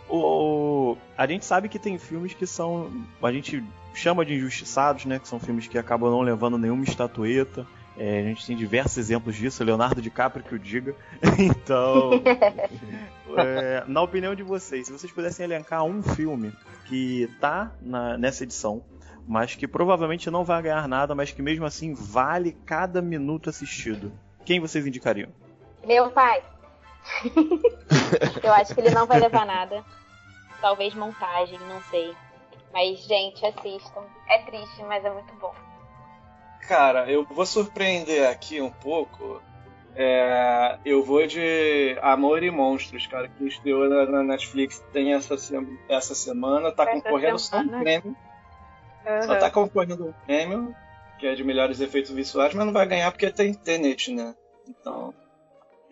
o, 0.09 0.97
a 1.17 1.25
gente 1.25 1.45
sabe 1.45 1.69
que 1.69 1.79
tem 1.79 1.97
filmes 1.97 2.33
que 2.33 2.45
são. 2.45 2.91
A 3.23 3.31
gente 3.31 3.63
chama 3.93 4.25
de 4.25 4.35
injustiçados, 4.35 5.05
né? 5.05 5.17
Que 5.17 5.27
são 5.27 5.39
filmes 5.39 5.67
que 5.67 5.77
acabam 5.77 6.11
não 6.11 6.21
levando 6.21 6.57
nenhuma 6.57 6.83
estatueta. 6.83 7.65
É, 7.97 8.19
a 8.19 8.23
gente 8.23 8.45
tem 8.45 8.55
diversos 8.55 8.97
exemplos 8.97 9.35
disso, 9.35 9.63
Leonardo 9.63 10.01
DiCaprio 10.01 10.43
que 10.43 10.55
o 10.55 10.59
diga. 10.59 10.95
então, 11.37 12.11
é, 13.37 13.83
na 13.87 14.01
opinião 14.01 14.33
de 14.33 14.43
vocês, 14.43 14.87
se 14.87 14.93
vocês 14.93 15.11
pudessem 15.11 15.43
elencar 15.43 15.83
um 15.83 16.01
filme 16.01 16.53
que 16.85 17.29
tá 17.39 17.71
na, 17.81 18.17
nessa 18.17 18.43
edição, 18.43 18.83
mas 19.27 19.55
que 19.55 19.67
provavelmente 19.67 20.31
não 20.31 20.43
vai 20.43 20.61
ganhar 20.61 20.87
nada, 20.87 21.13
mas 21.13 21.31
que 21.31 21.41
mesmo 21.41 21.65
assim 21.65 21.93
vale 21.93 22.53
cada 22.65 23.01
minuto 23.01 23.49
assistido, 23.49 24.11
quem 24.45 24.59
vocês 24.59 24.87
indicariam? 24.87 25.29
Meu 25.85 26.09
pai. 26.11 26.43
Eu 28.43 28.53
acho 28.53 28.73
que 28.73 28.81
ele 28.81 28.91
não 28.91 29.05
vai 29.05 29.19
levar 29.19 29.45
nada. 29.45 29.83
Talvez 30.61 30.93
montagem, 30.93 31.59
não 31.59 31.81
sei. 31.83 32.15
Mas, 32.71 32.99
gente, 33.05 33.45
assistam. 33.45 34.03
É 34.27 34.39
triste, 34.39 34.83
mas 34.83 35.03
é 35.03 35.09
muito 35.09 35.33
bom. 35.35 35.53
Cara, 36.71 37.11
eu 37.11 37.25
vou 37.25 37.45
surpreender 37.45 38.29
aqui 38.29 38.61
um 38.61 38.71
pouco. 38.71 39.41
É, 39.93 40.77
eu 40.85 41.03
vou 41.03 41.27
de 41.27 41.97
Amor 42.01 42.41
e 42.43 42.49
Monstros, 42.49 43.05
cara, 43.07 43.27
que 43.27 43.45
estreou 43.45 43.89
na, 43.89 44.23
Netflix 44.23 44.81
tem 44.93 45.13
essa, 45.13 45.35
essa 45.89 46.15
semana, 46.15 46.71
tá 46.71 46.83
essa 46.83 46.93
concorrendo 46.93 47.39
só 47.39 47.57
um 47.57 47.67
prêmio. 47.67 48.15
Uhum. 49.05 49.21
Só 49.23 49.35
tá 49.35 49.51
concorrendo 49.51 50.07
um 50.07 50.13
prêmio, 50.25 50.73
que 51.19 51.27
é 51.27 51.35
de 51.35 51.43
melhores 51.43 51.81
efeitos 51.81 52.11
visuais, 52.11 52.53
mas 52.53 52.65
não 52.65 52.71
vai 52.71 52.87
ganhar 52.87 53.11
porque 53.11 53.29
tem 53.29 53.53
Tenet, 53.53 54.13
né? 54.13 54.33
Então. 54.65 55.13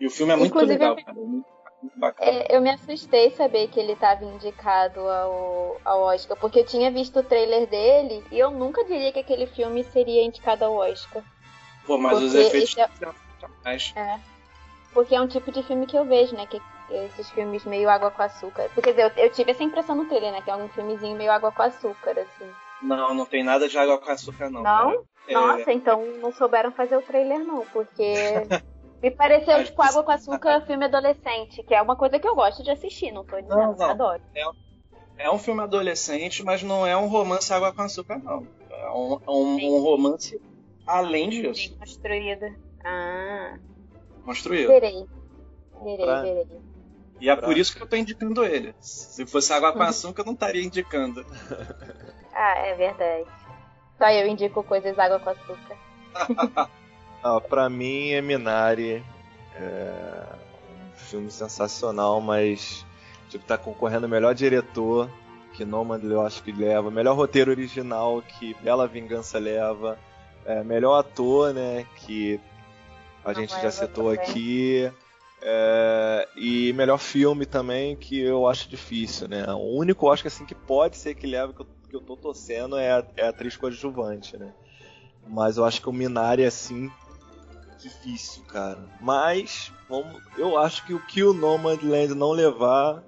E 0.00 0.06
o 0.06 0.10
filme 0.10 0.32
é 0.32 0.36
muito 0.36 0.48
Inclusive, 0.48 0.72
legal, 0.78 0.96
cara. 0.96 1.12
Muito 1.12 1.49
é, 2.18 2.56
eu 2.56 2.60
me 2.60 2.70
assustei 2.70 3.30
saber 3.30 3.68
que 3.68 3.80
ele 3.80 3.92
estava 3.92 4.24
indicado 4.24 5.00
ao, 5.00 5.80
ao 5.84 6.00
Oscar, 6.02 6.36
porque 6.36 6.60
eu 6.60 6.66
tinha 6.66 6.90
visto 6.90 7.20
o 7.20 7.22
trailer 7.22 7.66
dele 7.66 8.24
e 8.30 8.38
eu 8.38 8.50
nunca 8.50 8.84
diria 8.84 9.12
que 9.12 9.20
aquele 9.20 9.46
filme 9.46 9.82
seria 9.84 10.22
indicado 10.22 10.64
ao 10.64 10.74
Oscar. 10.74 11.22
Pô, 11.86 11.96
mas 11.96 12.12
porque 12.12 12.26
os 12.26 12.34
efeitos. 12.34 12.76
É... 12.76 14.00
é. 14.00 14.20
Porque 14.92 15.14
é 15.14 15.20
um 15.20 15.28
tipo 15.28 15.50
de 15.50 15.62
filme 15.62 15.86
que 15.86 15.96
eu 15.96 16.04
vejo, 16.04 16.36
né? 16.36 16.46
Que 16.46 16.60
esses 16.90 17.30
filmes 17.30 17.64
meio 17.64 17.88
água 17.88 18.10
com 18.10 18.22
açúcar. 18.22 18.68
Porque 18.74 18.90
eu, 18.90 19.10
eu 19.16 19.30
tive 19.30 19.52
essa 19.52 19.62
impressão 19.62 19.94
no 19.94 20.06
trailer, 20.06 20.32
né? 20.32 20.42
Que 20.42 20.50
é 20.50 20.56
um 20.56 20.68
filmezinho 20.68 21.16
meio 21.16 21.30
água 21.30 21.52
com 21.52 21.62
açúcar, 21.62 22.18
assim. 22.18 22.50
Não, 22.82 23.14
não 23.14 23.26
tem 23.26 23.44
nada 23.44 23.68
de 23.68 23.78
água 23.78 23.98
com 23.98 24.10
açúcar, 24.10 24.50
não. 24.50 24.62
Não? 24.62 25.04
É... 25.28 25.34
Nossa, 25.34 25.72
então 25.72 26.04
não 26.20 26.32
souberam 26.32 26.72
fazer 26.72 26.96
o 26.96 27.02
trailer, 27.02 27.38
não, 27.40 27.64
porque. 27.66 28.14
Me 29.02 29.10
pareceu 29.10 29.64
tipo 29.64 29.80
água 29.80 30.02
com 30.02 30.10
açúcar, 30.10 30.60
filme 30.66 30.84
adolescente, 30.84 31.62
que 31.62 31.74
é 31.74 31.80
uma 31.80 31.96
coisa 31.96 32.18
que 32.18 32.28
eu 32.28 32.34
gosto 32.34 32.62
de 32.62 32.70
assistir, 32.70 33.10
não 33.10 33.24
tô 33.24 33.36
dizendo, 33.36 33.56
não, 33.56 33.76
não. 33.76 33.90
adoro. 33.90 34.22
É, 34.34 34.44
é, 35.18 35.30
um 35.30 35.38
filme 35.38 35.62
adolescente, 35.62 36.44
mas 36.44 36.62
não 36.62 36.86
é 36.86 36.94
um 36.96 37.06
romance 37.06 37.52
água 37.52 37.72
com 37.72 37.82
açúcar, 37.82 38.18
não. 38.18 38.46
É 38.70 38.90
um, 38.90 39.20
é 39.26 39.30
um, 39.30 39.76
um 39.76 39.82
romance 39.82 40.40
além 40.86 41.30
disso. 41.30 41.70
Bem 41.70 41.78
construído. 41.78 42.54
Ah. 42.84 43.58
Construído. 44.24 44.68
Verei. 44.68 45.06
Verei, 45.82 46.04
pra... 46.04 46.22
verei. 46.22 46.46
E 47.20 47.28
é 47.28 47.36
por 47.36 47.56
isso 47.56 47.74
que 47.74 47.82
eu 47.82 47.86
tô 47.86 47.96
indicando 47.96 48.44
ele. 48.44 48.74
Se 48.80 49.26
fosse 49.26 49.52
água 49.52 49.72
com 49.72 49.82
açúcar, 49.82 50.22
eu 50.22 50.26
não 50.26 50.32
estaria 50.32 50.62
indicando. 50.62 51.24
ah, 52.32 52.58
é 52.58 52.74
verdade. 52.74 53.26
Só 53.98 54.10
eu 54.10 54.26
indico 54.26 54.62
coisas 54.62 54.98
água 54.98 55.20
com 55.20 55.30
açúcar. 55.30 56.70
Ah, 57.22 57.40
pra 57.40 57.68
mim 57.68 58.10
é 58.10 58.20
Minari. 58.20 59.04
É 59.54 60.24
um 60.70 60.96
filme 60.96 61.30
sensacional, 61.30 62.20
mas 62.20 62.84
tipo, 63.28 63.44
tá 63.44 63.58
concorrendo 63.58 64.08
melhor 64.08 64.34
diretor 64.34 65.10
que 65.52 65.64
Nomadland 65.64 66.14
eu 66.14 66.24
acho 66.24 66.42
que 66.42 66.52
leva, 66.52 66.90
melhor 66.90 67.16
roteiro 67.16 67.50
original 67.50 68.22
que 68.22 68.54
Bela 68.62 68.86
Vingança 68.86 69.38
leva, 69.38 69.98
é, 70.44 70.62
melhor 70.62 70.98
ator, 70.98 71.52
né, 71.52 71.86
que 71.96 72.40
a 73.24 73.32
gente 73.32 73.50
já 73.60 73.70
citou 73.70 74.10
aqui. 74.10 74.90
É, 75.42 76.28
e 76.36 76.72
melhor 76.74 76.98
filme 76.98 77.46
também, 77.46 77.96
que 77.96 78.20
eu 78.20 78.46
acho 78.46 78.68
difícil, 78.68 79.26
né? 79.26 79.44
O 79.54 79.74
único 79.74 80.06
Oscar 80.06 80.30
assim, 80.30 80.44
que 80.44 80.54
pode 80.54 80.98
ser 80.98 81.14
que 81.14 81.26
leve, 81.26 81.54
que 81.54 81.62
eu, 81.62 81.66
que 81.88 81.96
eu 81.96 82.00
tô 82.00 82.14
torcendo, 82.14 82.76
é 82.76 82.92
a, 82.92 83.04
é 83.16 83.26
a 83.26 83.30
atriz 83.30 83.56
coadjuvante, 83.56 84.36
né? 84.36 84.52
Mas 85.26 85.56
eu 85.56 85.64
acho 85.64 85.80
que 85.80 85.88
o 85.88 85.92
Minari, 85.92 86.44
assim, 86.44 86.90
difícil, 87.80 88.44
cara. 88.44 88.78
Mas 89.00 89.72
vamos, 89.88 90.20
eu 90.36 90.56
acho 90.58 90.84
que 90.86 90.94
o 90.94 91.04
que 91.06 91.22
o 91.22 91.32
Nomadland 91.32 92.14
não 92.14 92.30
levar, 92.30 93.02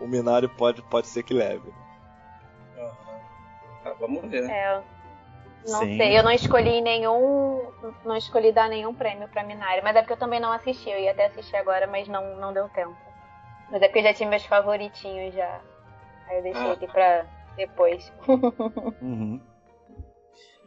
o 0.00 0.06
Minari 0.06 0.48
pode, 0.48 0.82
pode 0.82 1.06
ser 1.06 1.22
que 1.22 1.34
leve. 1.34 1.72
Uhum. 2.76 3.94
vamos 3.98 4.30
ver. 4.30 4.48
É, 4.50 4.82
não 5.66 5.80
Sim. 5.80 5.96
sei, 5.96 6.18
eu 6.18 6.22
não 6.22 6.30
escolhi 6.30 6.80
nenhum. 6.80 7.70
Não 8.04 8.16
escolhi 8.16 8.52
dar 8.52 8.68
nenhum 8.68 8.94
prêmio 8.94 9.28
pra 9.28 9.44
Minari, 9.44 9.82
mas 9.82 9.96
é 9.96 10.00
porque 10.00 10.14
eu 10.14 10.18
também 10.18 10.40
não 10.40 10.52
assisti. 10.52 10.90
Eu 10.90 10.98
ia 10.98 11.10
até 11.10 11.26
assistir 11.26 11.56
agora, 11.56 11.86
mas 11.86 12.08
não, 12.08 12.36
não 12.36 12.52
deu 12.52 12.68
tempo. 12.70 12.96
Mas 13.70 13.82
é 13.82 13.86
porque 13.86 13.98
eu 13.98 14.04
já 14.04 14.14
tinha 14.14 14.28
meus 14.28 14.44
favoritinhos 14.44 15.34
já. 15.34 15.60
Aí 16.28 16.38
eu 16.38 16.42
deixei 16.42 16.70
ah. 16.70 16.72
aqui 16.72 16.86
pra 16.86 17.26
depois. 17.56 18.12
uhum. 19.02 19.40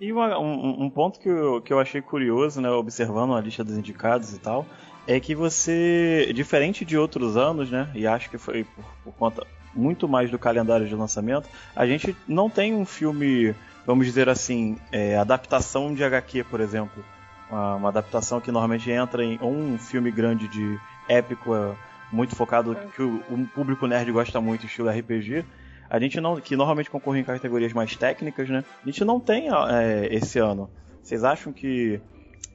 E 0.02 0.12
uma, 0.12 0.36
um, 0.40 0.86
um, 0.86 0.90
ponto 0.90 1.20
que 1.20 1.30
eu, 1.30 1.62
que 1.62 1.72
eu 1.72 1.80
achei 1.80 2.02
curioso, 2.02 2.60
né, 2.60 2.68
observando 2.72 3.36
a 3.36 3.40
lista 3.40 3.64
dos 3.64 3.78
indicados 3.78 4.34
e 4.34 4.40
tal, 4.40 4.66
é 5.06 5.20
que 5.20 5.36
você, 5.36 6.32
diferente 6.34 6.84
de 6.84 6.98
outros 6.98 7.38
anos, 7.38 7.70
né, 7.70 7.88
e 7.94 8.08
acho 8.08 8.28
que 8.28 8.40
foi 8.40 8.64
por, 8.64 8.84
por 9.04 9.14
conta 9.14 9.46
muito 9.76 10.08
mais 10.08 10.32
do 10.32 10.40
calendário 10.40 10.88
de 10.88 10.96
lançamento, 10.96 11.48
a 11.76 11.86
gente 11.86 12.18
não 12.28 12.50
tem 12.50 12.74
um 12.74 12.84
filme, 12.84 13.54
vamos 13.86 14.08
dizer 14.08 14.28
assim, 14.28 14.76
é, 14.92 15.18
adaptação 15.18 15.94
de 15.94 16.04
HQ, 16.04 16.46
por 16.46 16.62
exemplo. 16.62 17.06
Uma, 17.48 17.76
uma, 17.76 17.90
adaptação 17.90 18.42
que 18.42 18.52
normalmente 18.52 18.90
entra 18.90 19.24
em 19.24 19.38
um 19.40 19.78
filme 19.78 20.10
grande 20.10 20.48
de 20.48 20.80
épico, 21.08 21.54
é, 21.54 21.76
muito 22.12 22.36
focado, 22.36 22.76
que 22.96 23.04
o, 23.04 23.22
o 23.30 23.48
público 23.54 23.86
nerd 23.86 24.12
gosta 24.12 24.42
muito, 24.42 24.66
estilo 24.66 24.90
RPG 24.90 25.46
a 25.92 26.00
gente 26.00 26.22
não, 26.22 26.40
que 26.40 26.56
normalmente 26.56 26.90
concorre 26.90 27.20
em 27.20 27.24
categorias 27.24 27.74
mais 27.74 27.98
técnicas, 27.98 28.50
né? 28.50 28.64
A 28.82 28.86
gente 28.86 29.04
não 29.04 29.20
tem 29.20 29.50
é, 29.50 30.08
esse 30.10 30.40
ano. 30.40 30.70
Vocês 31.04 31.22
acham 31.22 31.52
que 31.52 32.00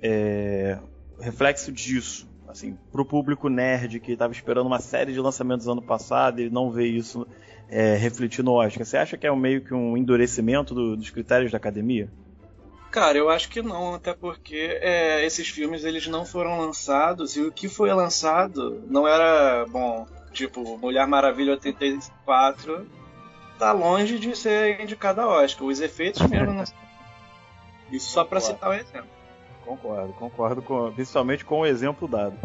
é, 0.02 0.78
reflexo 1.20 1.70
disso 1.70 2.26
assim, 2.48 2.78
pro 2.90 3.04
público 3.04 3.50
nerd 3.50 4.00
que 4.00 4.12
estava 4.12 4.32
esperando 4.32 4.66
uma 4.66 4.80
série 4.80 5.12
de 5.12 5.20
lançamentos 5.20 5.68
ano 5.68 5.82
passado 5.82 6.40
e 6.40 6.48
não 6.48 6.70
vê 6.70 6.86
isso 6.86 7.26
é, 7.68 7.94
refletir 7.96 8.42
no 8.42 8.52
Oscar, 8.52 8.86
você 8.86 8.96
acha 8.96 9.18
que 9.18 9.26
é 9.26 9.36
meio 9.36 9.62
que 9.62 9.74
um 9.74 9.98
endurecimento 9.98 10.74
do, 10.74 10.96
dos 10.96 11.10
critérios 11.10 11.52
da 11.52 11.58
academia? 11.58 12.10
Cara, 12.90 13.18
eu 13.18 13.28
acho 13.28 13.50
que 13.50 13.60
não, 13.60 13.96
até 13.96 14.14
porque 14.14 14.78
é, 14.80 15.26
esses 15.26 15.46
filmes 15.46 15.84
eles 15.84 16.06
não 16.06 16.24
foram 16.24 16.58
lançados 16.58 17.36
e 17.36 17.42
o 17.42 17.52
que 17.52 17.68
foi 17.68 17.92
lançado 17.92 18.82
não 18.88 19.06
era, 19.06 19.66
bom, 19.66 20.06
tipo, 20.32 20.78
Mulher 20.78 21.06
Maravilha 21.06 21.52
84 21.52 22.86
tá 23.58 23.72
longe 23.72 24.18
de 24.18 24.36
ser 24.36 24.80
indicado 24.80 25.20
a 25.20 25.26
Oscar. 25.26 25.66
Os 25.66 25.80
efeitos 25.80 26.22
mesmo 26.26 26.52
não... 26.52 26.64
Isso 27.90 28.10
só 28.10 28.24
para 28.24 28.40
citar 28.40 28.70
o 28.70 28.72
um 28.72 28.74
exemplo. 28.74 29.16
Concordo, 29.64 30.12
concordo 30.12 30.62
com, 30.62 30.92
principalmente 30.92 31.44
com 31.44 31.60
o 31.60 31.66
exemplo 31.66 32.06
dado. 32.06 32.36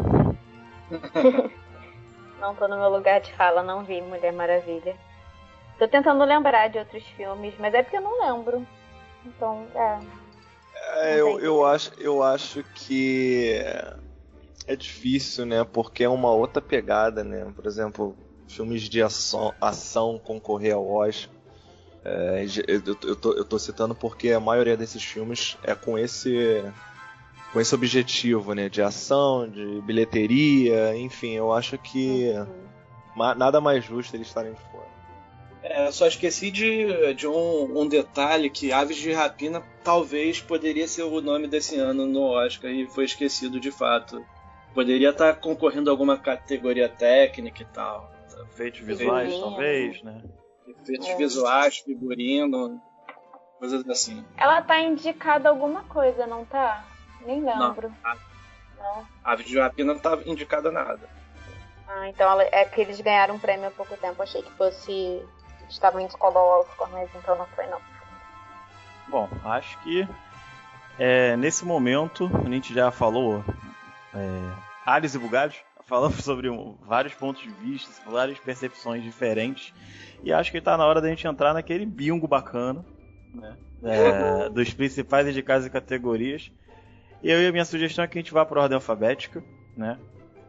não 2.39 2.55
tô 2.55 2.68
no 2.68 2.78
meu 2.78 2.89
lugar 2.89 3.22
de 3.22 3.32
fala, 3.34 3.62
não 3.62 3.84
vi 3.84 4.01
Mulher 4.01 4.34
Maravilha. 4.34 4.95
Tô 5.78 5.88
tentando 5.88 6.24
lembrar 6.24 6.70
de 6.70 6.80
outros 6.80 7.03
filmes, 7.16 7.53
mas 7.59 7.74
é 7.74 7.84
porque 7.84 7.97
eu 7.97 8.01
não 8.01 8.22
lembro. 8.22 8.66
Então, 9.26 9.68
é. 9.76 9.99
é 10.95 11.20
eu, 11.20 11.39
eu, 11.39 11.66
acho, 11.66 11.91
eu 11.99 12.24
acho 12.24 12.64
que 12.76 13.64
é 14.68 14.76
difícil, 14.76 15.45
né? 15.45 15.64
Porque 15.64 16.03
é 16.03 16.09
uma 16.09 16.32
outra 16.32 16.62
pegada, 16.62 17.24
né? 17.24 17.51
Por 17.55 17.66
exemplo, 17.66 18.16
filmes 18.52 18.84
de 18.84 19.02
ação, 19.02 19.54
ação 19.60 20.20
concorrer 20.24 20.76
ao 20.76 20.88
Oscar. 20.88 21.34
É, 22.04 22.45
eu, 22.68 22.82
eu, 23.04 23.16
tô, 23.16 23.34
eu 23.34 23.45
tô 23.45 23.60
citando 23.60 23.93
porque 23.93 24.32
a 24.32 24.39
maioria 24.39 24.76
desses 24.76 25.04
filmes 25.04 25.58
é 25.64 25.76
com 25.76 25.97
esse 25.97 26.64
com 27.54 27.60
esse 27.60 27.76
objetivo, 27.76 28.54
né, 28.54 28.70
de 28.70 28.82
ação, 28.82 29.47
de 29.47 29.82
bilheteria, 29.82 30.95
enfim, 30.95 31.34
eu 31.34 31.52
acho 31.52 31.78
que 31.78 32.30
uhum. 32.30 33.36
nada 33.36 33.60
mais 33.60 33.84
justo 33.84 34.16
eles 34.16 34.28
estarem 34.28 34.54
de 34.54 34.60
fora. 34.72 34.89
É, 35.62 35.91
só 35.91 36.08
esqueci 36.08 36.49
de, 36.49 37.14
de 37.14 37.28
um, 37.28 37.82
um, 37.82 37.88
detalhe 37.88 38.49
que 38.49 38.72
Aves 38.72 38.97
de 38.97 39.12
Rapina 39.12 39.62
talvez 39.84 40.41
poderia 40.41 40.88
ser 40.88 41.04
o 41.04 41.22
nome 41.22 41.47
desse 41.47 41.78
ano 41.78 42.06
no 42.06 42.22
Oscar 42.22 42.72
e 42.72 42.88
foi 42.88 43.06
esquecido 43.06 43.60
de 43.60 43.70
fato. 43.70 44.26
Poderia 44.74 45.10
estar 45.10 45.36
concorrendo 45.36 45.89
a 45.89 45.93
alguma 45.93 46.18
categoria 46.18 46.89
técnica 46.89 47.62
e 47.62 47.66
tal. 47.66 48.12
Efeitos 48.52 48.82
visuais, 48.82 49.40
talvez, 49.40 50.04
né? 50.04 50.22
Efeitos 50.68 51.08
é. 51.08 51.16
visuais, 51.16 51.78
figurino, 51.80 52.82
coisas 53.60 53.88
assim. 53.90 54.26
Ela 54.38 54.62
tá 54.62 54.80
indicada 54.80 55.50
alguma 55.50 55.84
coisa, 55.84 56.26
não 56.26 56.46
tá? 56.46 56.84
Nem 57.26 57.44
lembro. 57.44 57.90
Não. 57.90 58.12
A, 58.12 58.18
não. 58.78 59.08
Aves 59.24 59.46
de 59.46 59.60
Rapina 59.60 59.94
não 59.94 60.00
tá 60.00 60.18
indicada 60.26 60.72
nada. 60.72 61.10
Ah, 61.88 62.08
então 62.08 62.40
é 62.40 62.66
que 62.66 62.82
eles 62.82 63.00
ganharam 63.02 63.36
um 63.36 63.40
prêmio 63.40 63.68
há 63.68 63.72
pouco 63.72 63.96
tempo. 63.98 64.22
Achei 64.24 64.42
que 64.42 64.52
fosse. 64.54 65.22
Estavam 65.70 66.02
indicando 66.02 66.38
ao 66.38 66.62
Oscar, 66.62 66.90
mas 66.92 67.10
então 67.16 67.38
não 67.38 67.46
foi 67.48 67.66
não. 67.68 67.80
Bom, 69.08 69.30
acho 69.46 69.78
que 69.80 70.08
é, 71.00 71.36
nesse 71.38 71.66
momento 71.66 72.30
a 72.46 72.50
gente 72.50 72.74
já 72.74 72.92
falou 72.92 73.44
é, 74.14 74.54
Alice 74.86 75.16
e 75.16 75.20
Bugalhos, 75.20 75.56
falamos 75.92 76.16
sobre 76.24 76.50
um, 76.50 76.78
vários 76.88 77.14
pontos 77.14 77.44
de 77.44 77.50
vista, 77.50 77.92
várias 78.10 78.39
percepções 78.39 79.04
diferentes. 79.04 79.74
E 80.24 80.32
acho 80.32 80.50
que 80.50 80.60
está 80.60 80.78
na 80.78 80.86
hora 80.86 81.02
da 81.02 81.10
gente 81.10 81.28
entrar 81.28 81.54
naquele 81.54 81.86
bingo 81.86 82.28
bacana, 82.28 82.86
né? 83.36 83.58
É, 83.84 84.48
dos 84.50 84.74
principais 84.74 85.28
indicados 85.28 85.68
e 85.68 85.70
categorias. 85.70 86.50
E 87.22 87.30
eu 87.30 87.42
e 87.42 87.48
a 87.48 87.52
minha 87.52 87.66
sugestão 87.66 88.06
é 88.06 88.08
que 88.08 88.18
a 88.18 88.22
gente 88.22 88.32
vá 88.32 88.46
por 88.46 88.58
ordem 88.58 88.76
alfabética, 88.76 89.44
né? 89.76 90.00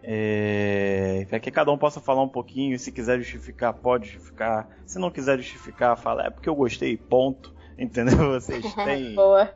É, 0.05 1.27
para 1.29 1.41
que 1.41 1.51
cada 1.51 1.71
um 1.71 1.79
possa 1.79 2.01
falar 2.01 2.23
um 2.23 2.29
pouquinho, 2.29 2.79
se 2.79 2.91
quiser 2.91 3.19
justificar, 3.19 3.73
pode 3.75 4.11
justificar. 4.11 4.69
Se 4.87 4.99
não 4.99 5.11
quiser 5.11 5.39
justificar, 5.39 5.97
fala, 5.97 6.27
é 6.27 6.31
porque 6.31 6.49
eu 6.49 6.55
gostei, 6.55 6.97
ponto. 6.97 7.53
Entendeu? 7.77 8.31
Vocês 8.31 8.75
têm. 8.75 9.15
Boa. 9.15 9.53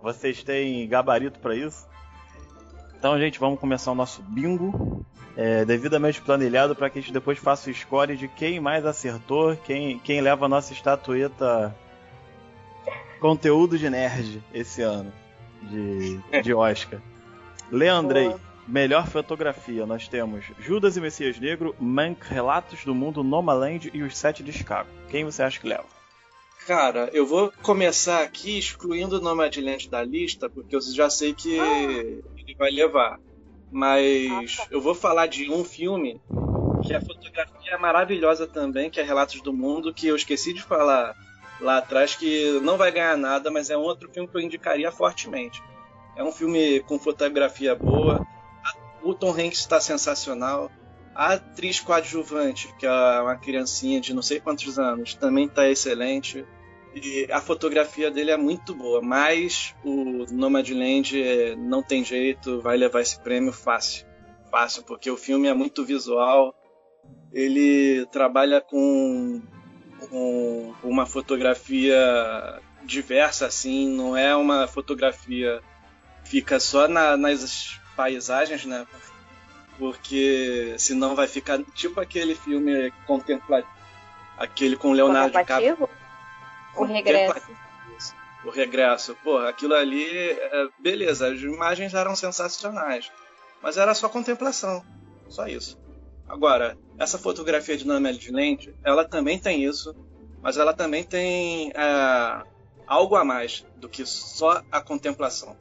Vocês 0.00 0.44
têm 0.44 0.86
gabarito 0.88 1.40
para 1.40 1.56
isso? 1.56 1.88
Então, 2.98 3.18
gente, 3.18 3.38
vamos 3.38 3.60
começar 3.60 3.92
o 3.92 3.94
nosso 3.94 4.22
bingo. 4.22 5.04
É, 5.36 5.66
devidamente 5.66 6.20
planilhado 6.22 6.74
para 6.74 6.88
que 6.88 6.98
a 6.98 7.02
gente 7.02 7.12
depois 7.12 7.38
faça 7.38 7.68
o 7.68 7.74
score 7.74 8.16
de 8.16 8.26
quem 8.26 8.58
mais 8.58 8.86
acertou, 8.86 9.54
quem, 9.54 9.98
quem 9.98 10.22
leva 10.22 10.46
a 10.46 10.48
nossa 10.48 10.72
estatueta 10.72 11.76
conteúdo 13.20 13.78
de 13.78 13.90
nerd 13.90 14.42
esse 14.54 14.80
ano 14.80 15.12
de, 15.62 16.18
de 16.42 16.54
Oscar. 16.54 17.00
Leandrei, 17.70 18.34
melhor 18.66 19.06
fotografia. 19.06 19.84
Nós 19.84 20.08
temos 20.08 20.44
Judas 20.58 20.96
e 20.96 21.00
Messias 21.00 21.38
Negro, 21.38 21.74
Mank, 21.78 22.26
Relatos 22.28 22.84
do 22.84 22.94
Mundo, 22.94 23.22
Nomaland 23.22 23.90
e 23.92 24.02
Os 24.02 24.16
Sete 24.16 24.42
de 24.42 24.52
Chicago. 24.52 24.88
Quem 25.10 25.24
você 25.24 25.42
acha 25.42 25.60
que 25.60 25.68
leva? 25.68 25.95
Cara, 26.66 27.08
eu 27.12 27.24
vou 27.24 27.52
começar 27.62 28.22
aqui 28.22 28.58
excluindo 28.58 29.18
o 29.18 29.20
Nomadland 29.20 29.88
da 29.88 30.02
lista, 30.02 30.50
porque 30.50 30.74
eu 30.74 30.80
já 30.80 31.08
sei 31.08 31.32
que 31.32 31.58
ah. 31.60 31.82
ele 31.82 32.54
vai 32.58 32.70
levar. 32.70 33.20
Mas 33.70 34.58
eu 34.70 34.80
vou 34.80 34.94
falar 34.94 35.26
de 35.26 35.48
um 35.50 35.64
filme 35.64 36.20
que 36.82 36.92
a 36.92 37.00
fotografia 37.00 37.72
é 37.72 37.78
maravilhosa 37.78 38.46
também, 38.46 38.90
que 38.90 39.00
é 39.00 39.04
Relatos 39.04 39.40
do 39.40 39.52
Mundo, 39.52 39.94
que 39.94 40.08
eu 40.08 40.16
esqueci 40.16 40.52
de 40.52 40.62
falar 40.62 41.14
lá 41.60 41.78
atrás, 41.78 42.16
que 42.16 42.58
não 42.60 42.76
vai 42.76 42.90
ganhar 42.90 43.16
nada, 43.16 43.50
mas 43.50 43.70
é 43.70 43.76
um 43.76 43.82
outro 43.82 44.10
filme 44.10 44.28
que 44.28 44.36
eu 44.36 44.40
indicaria 44.40 44.90
fortemente. 44.90 45.62
É 46.16 46.24
um 46.24 46.32
filme 46.32 46.80
com 46.80 46.98
fotografia 46.98 47.74
boa, 47.74 48.26
o 49.02 49.14
Tom 49.14 49.30
Hanks 49.30 49.60
está 49.60 49.80
sensacional, 49.80 50.70
a 51.14 51.34
atriz 51.34 51.80
coadjuvante, 51.80 52.74
que 52.78 52.86
é 52.86 53.20
uma 53.20 53.36
criancinha 53.36 54.00
de 54.00 54.12
não 54.12 54.22
sei 54.22 54.40
quantos 54.40 54.78
anos, 54.78 55.14
também 55.14 55.46
está 55.46 55.68
excelente. 55.68 56.44
E 56.96 57.30
a 57.30 57.42
fotografia 57.42 58.10
dele 58.10 58.30
é 58.30 58.38
muito 58.38 58.74
boa, 58.74 59.02
mas 59.02 59.74
o 59.84 60.24
Nomadland 60.32 61.22
é, 61.22 61.54
não 61.54 61.82
tem 61.82 62.02
jeito, 62.02 62.62
vai 62.62 62.74
levar 62.78 63.02
esse 63.02 63.20
prêmio 63.20 63.52
fácil. 63.52 64.06
Fácil, 64.50 64.82
porque 64.82 65.10
o 65.10 65.16
filme 65.16 65.46
é 65.46 65.52
muito 65.52 65.84
visual, 65.84 66.54
ele 67.32 68.06
trabalha 68.06 68.62
com 68.62 69.42
com 70.08 70.74
uma 70.82 71.04
fotografia 71.04 71.96
diversa, 72.84 73.46
assim, 73.46 73.88
não 73.88 74.16
é 74.16 74.34
uma 74.36 74.66
fotografia 74.66 75.60
fica 76.24 76.58
só 76.58 76.88
na, 76.88 77.16
nas 77.16 77.78
paisagens, 77.94 78.64
né? 78.64 78.86
Porque 79.78 80.74
senão 80.78 81.14
vai 81.14 81.26
ficar 81.26 81.62
tipo 81.74 82.00
aquele 82.00 82.34
filme 82.34 82.92
contemplativo, 83.06 83.70
aquele 84.38 84.76
com 84.76 84.92
Leonardo 84.92 85.38
DiCaprio. 85.38 85.88
O 86.76 86.84
regresso. 86.84 87.50
O 88.44 88.50
regresso. 88.50 89.16
Pô, 89.22 89.38
aquilo 89.38 89.74
ali, 89.74 90.06
é, 90.08 90.68
beleza, 90.78 91.32
as 91.32 91.40
imagens 91.40 91.94
eram 91.94 92.14
sensacionais, 92.14 93.10
mas 93.62 93.76
era 93.76 93.94
só 93.94 94.08
contemplação, 94.08 94.84
só 95.28 95.46
isso. 95.46 95.78
Agora, 96.28 96.76
essa 96.98 97.18
fotografia 97.18 97.76
de 97.76 97.86
Nomadland, 97.86 98.30
Land, 98.30 98.74
ela 98.84 99.04
também 99.04 99.38
tem 99.38 99.64
isso, 99.64 99.94
mas 100.42 100.56
ela 100.56 100.72
também 100.72 101.04
tem 101.04 101.72
é, 101.74 102.42
algo 102.86 103.16
a 103.16 103.24
mais 103.24 103.66
do 103.76 103.88
que 103.88 104.04
só 104.06 104.62
a 104.70 104.80
contemplação. 104.80 105.56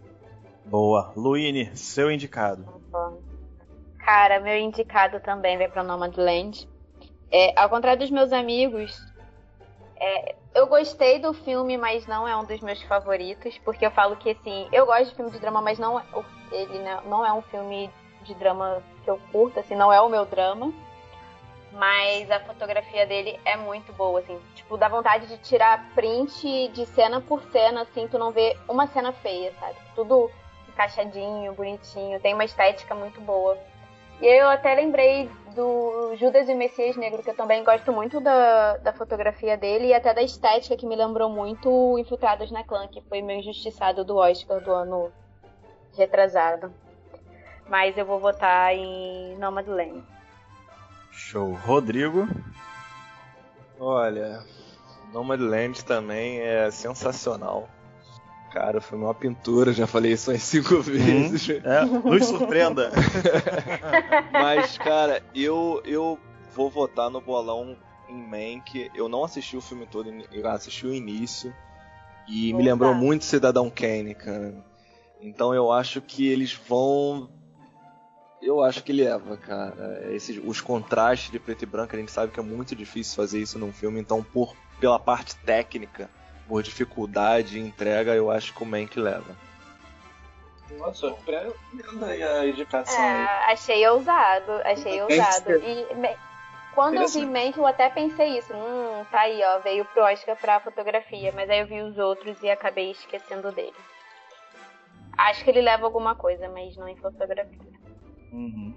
Boa. 0.66 1.14
Luine, 1.16 1.76
seu 1.76 2.12
indicado. 2.12 2.66
Cara, 4.00 4.40
meu 4.40 4.58
indicado 4.58 5.20
também 5.20 5.58
vai 5.58 5.68
para 5.68 5.84
Nomadland. 5.84 6.68
É, 7.32 7.60
ao 7.60 7.70
contrário 7.70 8.00
dos 8.00 8.12
meus 8.12 8.32
amigos, 8.32 8.96
é, 9.98 10.36
eu 10.54 10.68
gostei 10.68 11.20
do 11.20 11.34
filme, 11.34 11.78
mas 11.78 12.06
não 12.06 12.28
é 12.28 12.36
um 12.36 12.44
dos 12.44 12.60
meus 12.62 12.82
favoritos, 12.84 13.58
porque 13.60 13.86
eu 13.86 13.92
falo 13.92 14.16
que 14.16 14.32
assim, 14.32 14.68
eu 14.72 14.86
gosto 14.86 15.10
de 15.10 15.16
filme 15.16 15.32
de 15.32 15.40
drama, 15.40 15.62
mas 15.62 15.80
não 15.80 16.02
ele 16.52 16.80
não 17.06 17.26
é 17.26 17.34
um 17.34 17.42
filme 17.44 17.90
de 18.24 18.34
drama 18.36 18.82
que 19.04 19.10
eu 19.10 19.20
curto, 19.32 19.60
assim, 19.60 19.76
não 19.76 19.92
é 19.92 20.02
o 20.02 20.10
meu 20.10 20.26
drama. 20.26 20.74
Mas 21.72 22.32
a 22.32 22.40
fotografia 22.40 23.06
dele 23.06 23.38
é 23.44 23.58
muito 23.58 23.92
boa, 23.94 24.22
assim. 24.22 24.40
Tipo, 24.56 24.78
dá 24.78 24.88
vontade 24.88 25.28
de 25.28 25.38
tirar 25.40 25.90
print 25.94 26.70
de 26.70 26.86
cena 26.86 27.20
por 27.20 27.42
cena, 27.52 27.82
assim, 27.82 28.08
tu 28.08 28.18
não 28.18 28.32
vê 28.32 28.58
uma 28.68 28.88
cena 28.88 29.12
feia, 29.12 29.54
sabe? 29.60 29.76
Tudo 29.94 30.32
encaixadinho, 30.70 31.54
bonitinho, 31.54 32.20
tem 32.22 32.34
uma 32.34 32.46
estética 32.46 32.96
muito 32.96 33.20
boa. 33.20 33.58
E 34.22 34.26
eu 34.26 34.50
até 34.50 34.74
lembrei 34.74 35.30
do 35.56 36.16
Judas 36.18 36.48
e 36.50 36.54
o 36.54 36.58
Messias 36.58 36.96
Negro, 36.98 37.24
que 37.24 37.30
eu 37.30 37.36
também 37.36 37.64
gosto 37.64 37.92
muito 37.92 38.20
da, 38.20 38.78
da 38.78 38.94
fotografia 38.94 39.58
dele 39.58 39.88
e 39.88 39.94
até 39.94 40.14
da 40.14 40.22
estética 40.22 40.76
que 40.76 40.86
me 40.86 40.96
lembrou 40.96 41.30
muito 41.30 41.98
Infiltrados 41.98 42.52
na 42.52 42.64
Clã, 42.64 42.88
que 42.88 43.02
foi 43.02 43.22
meu 43.22 43.38
injustiçado 43.38 44.04
do 44.04 44.18
Oscar 44.18 44.62
do 44.62 44.72
ano 44.72 45.12
retrasado 45.98 46.72
mas 47.68 47.98
eu 47.98 48.06
vou 48.06 48.20
votar 48.20 48.74
em 48.74 49.38
Nomadland. 49.38 50.04
Show. 51.12 51.54
Rodrigo? 51.54 52.28
Olha, 53.80 54.44
Nomadland 55.12 55.84
também 55.86 56.40
é 56.40 56.70
sensacional. 56.72 57.68
Cara, 58.56 58.80
foi 58.80 58.98
uma 58.98 59.14
pintura, 59.14 59.74
já 59.74 59.86
falei 59.86 60.14
isso 60.14 60.32
umas 60.32 60.42
cinco 60.42 60.80
vezes. 60.80 61.50
Hum, 61.50 61.62
é, 61.62 61.86
nos 61.86 62.26
surpreenda. 62.26 62.90
Mas, 64.32 64.78
cara, 64.78 65.22
eu, 65.36 65.82
eu 65.84 66.18
vou 66.54 66.70
votar 66.70 67.10
no 67.10 67.20
bolão 67.20 67.76
em 68.08 68.16
Mank. 68.16 68.90
Eu 68.96 69.10
não 69.10 69.26
assisti 69.26 69.58
o 69.58 69.62
filme 69.62 69.86
todo, 69.86 70.10
eu 70.32 70.48
assisti 70.48 70.88
o 70.88 70.94
início. 70.94 71.54
E 72.30 72.54
Opa. 72.54 72.58
me 72.58 72.64
lembrou 72.64 72.96
muito 72.96 73.26
Cidadão 73.26 73.70
Kane, 73.70 74.16
cara. 74.16 74.56
Então 75.20 75.54
eu 75.54 75.70
acho 75.70 76.00
que 76.00 76.26
eles 76.26 76.54
vão. 76.54 77.30
Eu 78.42 78.64
acho 78.64 78.82
que 78.86 78.94
leva, 78.94 79.36
cara. 79.36 80.08
Esses, 80.14 80.40
os 80.42 80.62
contrastes 80.62 81.30
de 81.30 81.40
preto 81.40 81.64
e 81.64 81.66
branco, 81.66 81.94
a 81.94 82.00
gente 82.00 82.12
sabe 82.12 82.32
que 82.32 82.40
é 82.40 82.44
muito 82.44 82.74
difícil 82.74 83.18
fazer 83.18 83.42
isso 83.42 83.60
num 83.60 83.74
filme, 83.74 84.00
então 84.00 84.24
por 84.24 84.56
pela 84.80 85.00
parte 85.00 85.36
técnica, 85.38 86.10
por 86.48 86.64
dificuldade 86.64 87.58
e 87.58 87.62
entrega, 87.62 88.14
eu 88.14 88.30
acho 88.32 88.54
que 88.54 88.64
o 88.64 88.66
Mank 88.66 89.00
leva. 89.00 89.36
Nossa, 90.78 91.10
surpreendendo 91.10 92.06
aí 92.06 92.24
a 92.24 92.48
indicação. 92.48 93.00
É, 93.00 93.52
achei 93.52 93.88
ousado, 93.88 94.52
achei 94.64 95.02
ousado. 95.02 95.52
E 95.52 95.86
quando 96.74 96.96
eu 96.96 97.08
vi 97.08 97.26
Mank, 97.26 97.58
eu 97.58 97.66
até 97.66 97.90
pensei 97.90 98.38
isso. 98.38 98.54
Hum, 98.54 99.06
tá 99.12 99.22
aí, 99.22 99.42
ó, 99.44 99.60
veio 99.60 99.86
pro 99.86 100.04
Oscar 100.04 100.36
pra 100.36 100.60
fotografia, 100.60 101.32
mas 101.34 101.50
aí 101.50 101.60
eu 101.60 101.68
vi 101.68 101.82
os 101.82 101.98
outros 101.98 102.42
e 102.42 102.50
acabei 102.50 102.92
esquecendo 102.92 103.52
dele. 103.52 103.76
Acho 105.18 105.44
que 105.44 105.50
ele 105.50 105.62
leva 105.62 105.86
alguma 105.86 106.16
coisa, 106.16 106.50
mas 106.50 106.76
não 106.76 106.90
em 106.90 106.98
fotografia. 106.98 107.72
Uhum. 108.32 108.76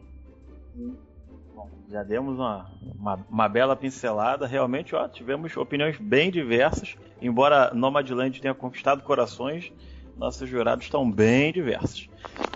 Bom, 1.59 1.69
já 1.91 2.05
demos 2.05 2.39
uma, 2.39 2.71
uma, 2.97 3.19
uma, 3.29 3.49
bela 3.49 3.75
pincelada. 3.75 4.47
Realmente, 4.47 4.95
ó, 4.95 5.09
tivemos 5.09 5.57
opiniões 5.57 5.99
bem 5.99 6.31
diversas. 6.31 6.97
Embora 7.21 7.75
Nomadland 7.75 8.41
tenha 8.41 8.55
conquistado 8.55 9.03
corações, 9.03 9.73
nossos 10.17 10.49
jurados 10.49 10.85
estão 10.85 11.11
bem 11.11 11.53
diversos. 11.53 12.09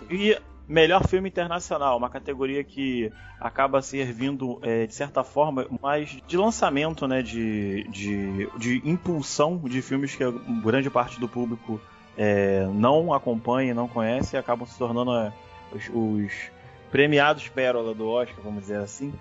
E 0.08 0.38
melhor 0.68 1.04
filme 1.08 1.28
internacional, 1.28 1.98
uma 1.98 2.08
categoria 2.08 2.62
que 2.62 3.10
acaba 3.40 3.82
servindo, 3.82 4.60
é, 4.62 4.86
de 4.86 4.94
certa 4.94 5.24
forma, 5.24 5.66
mais 5.82 6.16
de 6.24 6.36
lançamento, 6.36 7.08
né, 7.08 7.22
de, 7.22 7.82
de, 7.88 8.48
de 8.56 8.88
impulsão 8.88 9.58
de 9.58 9.82
filmes 9.82 10.14
que 10.14 10.22
grande 10.62 10.88
parte 10.88 11.18
do 11.18 11.28
público 11.28 11.80
é, 12.16 12.68
não 12.72 13.12
acompanha, 13.12 13.74
não 13.74 13.88
conhece 13.88 14.36
e 14.36 14.38
acabam 14.38 14.64
se 14.64 14.78
tornando 14.78 15.12
é, 15.12 15.32
os, 15.72 15.90
os, 15.92 16.52
premiados 16.92 17.48
pérola 17.48 17.94
do 17.94 18.06
Oscar, 18.06 18.44
vamos 18.44 18.60
dizer 18.60 18.76
assim. 18.76 19.12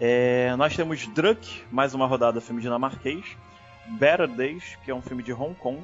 É, 0.00 0.54
nós 0.56 0.74
temos 0.74 1.06
Druk, 1.06 1.62
mais 1.70 1.94
uma 1.94 2.04
rodada 2.04 2.40
filme 2.40 2.60
dinamarquês. 2.60 3.24
Better 3.86 4.26
Days, 4.26 4.76
que 4.84 4.90
é 4.90 4.94
um 4.94 5.00
filme 5.00 5.22
de 5.22 5.32
Hong 5.32 5.54
Kong. 5.54 5.80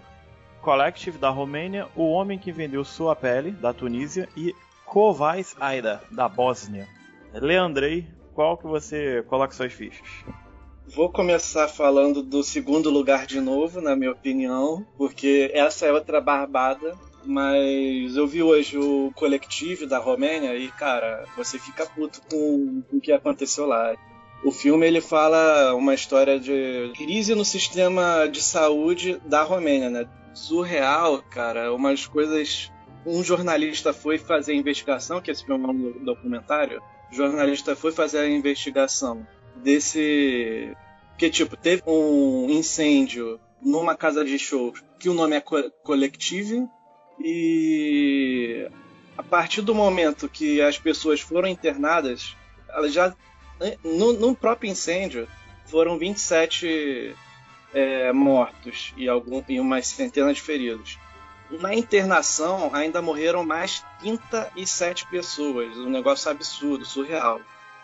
Collective, 0.61 1.17
da 1.17 1.31
Romênia. 1.31 1.87
O 1.95 2.11
Homem 2.11 2.39
que 2.39 2.51
Vendeu 2.51 2.85
Sua 2.85 3.15
Pele, 3.15 3.53
da 3.53 3.73
Tunísia. 3.73 4.29
E 4.37 4.53
Kovais 4.85 5.55
Aida, 5.61 6.03
da 6.11 6.29
Bósnia. 6.29 6.89
Leandrei, 7.33 8.05
qual 8.35 8.59
que 8.59 8.67
você 8.67 9.25
coloca 9.29 9.55
suas 9.55 9.73
fichas? 9.73 10.07
Vou 10.89 11.09
começar 11.09 11.69
falando 11.69 12.21
do 12.21 12.43
segundo 12.43 12.91
lugar 12.91 13.27
de 13.27 13.41
novo, 13.41 13.81
na 13.81 13.95
minha 13.95 14.11
opinião, 14.11 14.85
porque 14.99 15.51
essa 15.55 15.87
é 15.87 15.93
outra 15.93 16.21
barbada. 16.21 16.99
Mas 17.25 18.17
eu 18.17 18.27
vi 18.27 18.43
hoje 18.43 18.77
o 18.79 19.13
coletivo 19.15 19.87
da 19.87 19.99
Romênia 19.99 20.57
e, 20.57 20.69
cara, 20.69 21.25
você 21.37 21.59
fica 21.59 21.87
puto 21.87 22.21
com, 22.31 22.83
o 22.93 23.01
que 23.01 23.13
aconteceu 23.13 23.67
lá. 23.67 23.95
O 24.45 24.51
filme 24.51 24.87
ele 24.87 25.01
fala 25.01 25.75
uma 25.75 25.95
história 25.95 26.39
de 26.39 26.93
crise 26.97 27.35
no 27.35 27.45
sistema 27.45 28.27
de 28.27 28.43
saúde 28.43 29.21
da 29.25 29.43
Romênia, 29.43 29.89
né? 29.89 30.09
Surreal, 30.35 31.23
cara, 31.23 31.73
umas 31.73 32.07
coisas. 32.07 32.71
Um 33.05 33.23
jornalista 33.23 33.93
foi 33.93 34.19
fazer 34.19 34.53
a 34.53 34.57
investigação, 34.57 35.21
que 35.21 35.31
esse 35.31 35.45
filme 35.45 35.65
é 35.65 35.69
um 35.69 36.05
documentário. 36.05 36.81
O 37.11 37.15
jornalista 37.15 37.77
foi 37.77 37.93
fazer 37.93 38.19
a 38.19 38.29
investigação 38.29 39.27
desse. 39.57 40.73
Que, 41.19 41.31
tipo, 41.31 41.57
teve 41.57 41.83
um 41.87 42.49
incêndio 42.49 43.39
numa 43.61 43.95
casa 43.95 44.25
de 44.25 44.39
shows 44.39 44.83
que 44.99 45.09
o 45.09 45.15
nome 45.15 45.37
é 45.37 45.41
Co 45.41 45.71
Collective 45.83 46.69
e 47.19 48.69
a 49.17 49.23
partir 49.23 49.63
do 49.63 49.75
momento 49.75 50.29
que 50.29 50.61
as 50.61 50.79
pessoas 50.79 51.21
foram 51.21 51.49
internadas, 51.49 52.37
elas 52.69 52.93
já 52.93 53.15
no, 53.85 54.35
próprio 54.35 54.71
incêndio 54.71 55.29
foram 55.67 55.99
27 55.99 57.15
é, 57.73 58.13
mortos 58.13 58.93
e, 58.97 59.09
algum, 59.09 59.43
e 59.49 59.61
umas 59.61 59.87
centenas 59.87 60.37
de 60.37 60.43
feridos. 60.43 60.99
Na 61.51 61.75
internação 61.75 62.71
ainda 62.75 63.03
morreram 63.03 63.45
mais 63.45 63.85
37 64.01 65.07
pessoas, 65.09 65.77
um 65.77 65.91
negócio 65.91 66.31
absurdo, 66.31 66.85
surreal. 66.85 67.41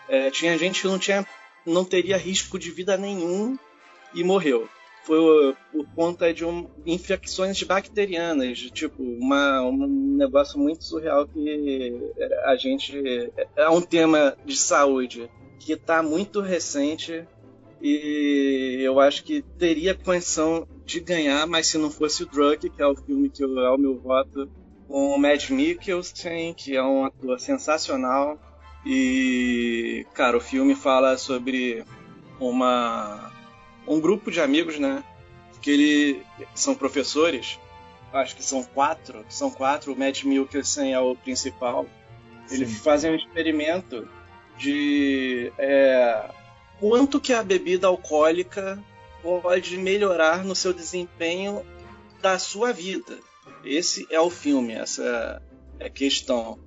É, 0.07 0.31
tinha 0.31 0.57
gente 0.57 0.81
que 0.81 0.87
não 0.87 0.97
tinha 0.97 1.25
não 1.65 1.85
teria 1.85 2.17
risco 2.17 2.57
de 2.57 2.71
vida 2.71 2.97
nenhum 2.97 3.57
e 4.13 4.23
morreu. 4.23 4.67
Foi 5.03 5.55
por 5.71 5.87
conta 5.95 6.33
de 6.33 6.45
um, 6.45 6.67
infecções 6.85 7.61
bacterianas, 7.63 8.59
tipo, 8.71 9.01
uma, 9.01 9.61
um 9.61 9.87
negócio 10.17 10.59
muito 10.59 10.83
surreal 10.83 11.27
que 11.27 12.13
a 12.45 12.55
gente. 12.55 13.31
É 13.55 13.69
um 13.69 13.81
tema 13.81 14.37
de 14.45 14.55
saúde 14.55 15.29
que 15.59 15.73
está 15.73 16.03
muito 16.03 16.41
recente 16.41 17.25
e 17.81 18.79
eu 18.81 18.99
acho 18.99 19.23
que 19.23 19.41
teria 19.57 19.95
condição 19.95 20.67
de 20.85 20.99
ganhar, 20.99 21.47
mas 21.47 21.67
se 21.67 21.77
não 21.77 21.89
fosse 21.89 22.23
o 22.23 22.25
Drug, 22.25 22.69
que 22.69 22.81
é 22.81 22.85
o 22.85 22.95
filme 22.95 23.29
que 23.29 23.43
eu, 23.43 23.59
é 23.59 23.69
o 23.71 23.77
meu 23.77 23.97
voto, 23.97 24.49
com 24.87 25.15
o 25.15 25.17
Mads 25.17 25.49
Mikkelsen, 25.49 26.53
que 26.53 26.75
é 26.75 26.83
um 26.83 27.05
ator 27.05 27.39
sensacional, 27.39 28.37
e, 28.85 30.05
cara, 30.13 30.37
o 30.37 30.41
filme 30.41 30.75
fala 30.75 31.17
sobre 31.17 31.85
uma 32.39 33.28
um 33.89 33.99
grupo 33.99 34.31
de 34.31 34.39
amigos, 34.39 34.79
né? 34.79 35.03
Que 35.61 35.71
ele 35.71 36.25
são 36.53 36.75
professores, 36.75 37.59
acho 38.13 38.35
que 38.35 38.43
são 38.43 38.63
quatro, 38.63 39.25
são 39.27 39.49
quatro. 39.49 39.91
O 39.91 39.97
Matt 39.97 40.23
Mikkelsen 40.23 40.93
é 40.93 40.99
o 40.99 41.15
principal. 41.15 41.85
Eles 42.49 42.77
fazem 42.79 43.11
um 43.11 43.15
experimento 43.15 44.07
de 44.57 45.51
é, 45.57 46.29
quanto 46.79 47.19
que 47.19 47.33
a 47.33 47.43
bebida 47.43 47.87
alcoólica 47.87 48.81
pode 49.21 49.77
melhorar 49.77 50.45
no 50.45 50.55
seu 50.55 50.73
desempenho 50.73 51.65
da 52.21 52.39
sua 52.39 52.71
vida. 52.71 53.17
Esse 53.63 54.07
é 54.09 54.19
o 54.19 54.29
filme, 54.29 54.73
essa 54.73 55.41
é 55.79 55.87
a 55.87 55.89
questão 55.89 56.59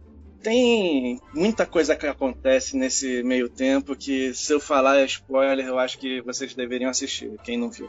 tem 0.42 1.20
muita 1.32 1.64
coisa 1.64 1.96
que 1.96 2.06
acontece 2.06 2.76
nesse 2.76 3.22
meio 3.22 3.48
tempo 3.48 3.96
que, 3.96 4.34
se 4.34 4.52
eu 4.52 4.60
falar 4.60 5.02
spoiler, 5.04 5.66
eu 5.66 5.78
acho 5.78 5.98
que 5.98 6.20
vocês 6.22 6.54
deveriam 6.54 6.90
assistir, 6.90 7.32
quem 7.42 7.56
não 7.56 7.70
viu. 7.70 7.88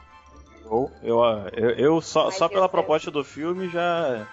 Eu, 1.01 1.20
eu, 1.51 1.70
eu 1.72 2.01
só, 2.01 2.32
só 2.32 2.47
pela 2.47 2.70
proposta 2.70 3.12
do 3.12 3.24
filme 3.24 3.70
já, 3.70 4.28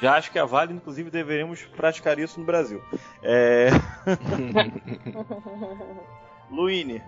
já 0.00 0.16
acho 0.16 0.30
que 0.30 0.38
é 0.38 0.44
válido, 0.44 0.74
inclusive 0.74 1.10
deveríamos 1.10 1.62
praticar 1.76 2.18
isso 2.18 2.40
no 2.40 2.46
Brasil. 2.46 2.82
É... 3.22 3.68
Luine. 6.50 7.02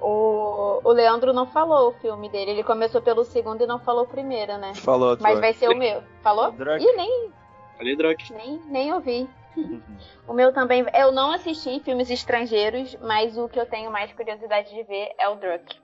O, 0.00 0.80
o 0.82 0.92
Leandro 0.92 1.32
não 1.32 1.46
falou 1.46 1.90
o 1.90 2.00
filme 2.00 2.28
dele, 2.30 2.52
ele 2.52 2.64
começou 2.64 3.02
pelo 3.02 3.24
segundo 3.24 3.62
e 3.62 3.66
não 3.66 3.78
falou 3.78 4.04
o 4.04 4.08
primeiro, 4.08 4.56
né? 4.56 4.74
Falou, 4.74 5.16
Mas 5.20 5.38
vai 5.38 5.52
ser 5.52 5.68
o 5.68 5.76
meu. 5.76 6.02
Falou? 6.22 6.50
Drunk. 6.52 6.82
Ih, 6.82 6.96
nem. 6.96 7.30
Falei 7.76 7.96
Drunk. 7.96 8.32
Nem, 8.32 8.60
nem 8.66 8.94
ouvi. 8.94 9.28
o 10.26 10.32
meu 10.32 10.52
também. 10.52 10.84
Eu 10.94 11.12
não 11.12 11.32
assisti 11.32 11.80
filmes 11.80 12.10
estrangeiros, 12.10 12.96
mas 13.00 13.36
o 13.36 13.48
que 13.48 13.58
eu 13.58 13.66
tenho 13.66 13.90
mais 13.90 14.12
curiosidade 14.12 14.70
de 14.70 14.82
ver 14.84 15.12
é 15.18 15.28
o 15.28 15.36
Druk. 15.36 15.78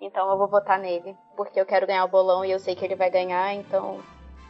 Então 0.00 0.30
eu 0.30 0.36
vou 0.36 0.48
votar 0.48 0.78
nele, 0.78 1.16
porque 1.36 1.60
eu 1.60 1.66
quero 1.66 1.86
ganhar 1.86 2.04
o 2.04 2.08
bolão 2.08 2.44
e 2.44 2.50
eu 2.50 2.58
sei 2.58 2.74
que 2.74 2.84
ele 2.84 2.96
vai 2.96 3.10
ganhar, 3.10 3.54
então 3.54 4.00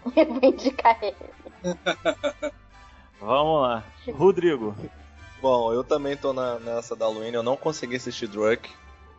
eu 0.17 0.27
vou 0.27 0.41
indicar 0.43 0.99
ele. 1.03 1.17
Vamos 3.21 3.63
lá. 3.63 3.85
Rodrigo. 4.13 4.75
Bom, 5.41 5.73
eu 5.73 5.85
também 5.85 6.17
tô 6.17 6.33
na, 6.33 6.59
nessa 6.59 6.97
da 6.97 7.07
Halloween, 7.07 7.33
eu 7.33 7.43
não 7.43 7.57
consegui 7.57 7.97
assistir 7.97 8.27
Druk, 8.27 8.71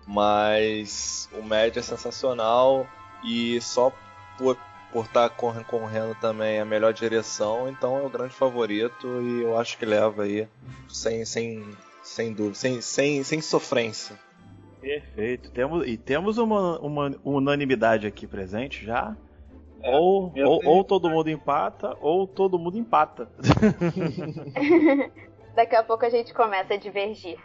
mas 0.07 1.29
o 1.33 1.41
Mad 1.41 1.75
é 1.75 1.81
sensacional 1.81 2.87
e 3.23 3.61
só 3.61 3.91
por 4.37 4.57
por 4.91 5.05
estar 5.05 5.29
tá 5.29 5.35
concorrendo 5.35 6.15
também 6.15 6.59
a 6.59 6.65
melhor 6.65 6.93
direção, 6.93 7.69
então 7.69 7.97
é 7.97 8.01
o 8.01 8.09
grande 8.09 8.33
favorito 8.33 9.21
e 9.21 9.43
eu 9.43 9.57
acho 9.57 9.77
que 9.77 9.85
leva 9.85 10.23
aí 10.23 10.47
sem, 10.87 11.25
sem, 11.25 11.63
sem 12.01 12.33
dúvida, 12.33 12.55
sem, 12.55 12.81
sem, 12.81 13.23
sem 13.23 13.41
sofrência. 13.41 14.17
Perfeito. 14.85 15.51
Temos, 15.51 15.87
e 15.87 15.97
temos 15.97 16.37
uma, 16.37 16.79
uma 16.79 17.15
unanimidade 17.23 18.05
aqui 18.05 18.27
presente 18.27 18.85
já. 18.85 19.17
É, 19.81 19.97
ou, 19.97 20.31
ou, 20.35 20.65
ou, 20.65 20.83
todo 20.83 21.09
mundo 21.09 21.29
empata, 21.29 21.97
ou 22.01 22.27
todo 22.27 22.57
mundo 22.57 22.77
empata. 22.77 23.29
Daqui 25.55 25.75
a 25.75 25.83
pouco 25.83 26.05
a 26.05 26.09
gente 26.09 26.33
começa 26.33 26.75
a 26.75 26.77
divergir. 26.77 27.37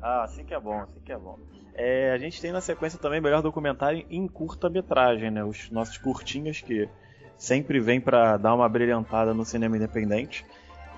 ah, 0.00 0.24
assim 0.24 0.44
que 0.44 0.54
é 0.54 0.60
bom, 0.60 0.80
assim 0.80 1.00
que 1.00 1.12
é 1.12 1.18
bom. 1.18 1.38
É, 1.74 2.12
a 2.12 2.18
gente 2.18 2.40
tem 2.40 2.52
na 2.52 2.60
sequência 2.60 2.98
também 2.98 3.20
melhor 3.20 3.42
documentário 3.42 4.04
em 4.10 4.26
curta-metragem, 4.26 5.30
né? 5.30 5.44
Os 5.44 5.70
nossos 5.70 5.96
curtinhos 5.98 6.60
que 6.60 6.88
sempre 7.36 7.80
vem 7.80 8.00
para 8.00 8.36
dar 8.36 8.54
uma 8.54 8.68
brilhantada 8.68 9.32
no 9.32 9.44
cinema 9.44 9.76
independente. 9.76 10.44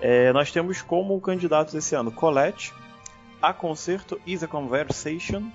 É, 0.01 0.33
nós 0.33 0.51
temos 0.51 0.81
como 0.81 1.19
candidatos 1.21 1.73
esse 1.73 1.95
ano 1.95 2.11
Colette, 2.11 2.73
A 3.41 3.53
Concerto 3.53 4.19
Is 4.25 4.43
a 4.43 4.47
Conversation, 4.47 5.49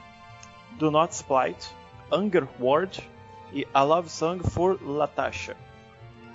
Do 0.78 0.90
Not 0.90 1.12
Split, 1.14 1.66
Anger 2.10 2.48
Ward 2.58 3.06
e 3.52 3.66
A 3.74 3.82
Love 3.82 4.08
Song 4.08 4.42
for 4.42 4.78
Latasha. 4.82 5.56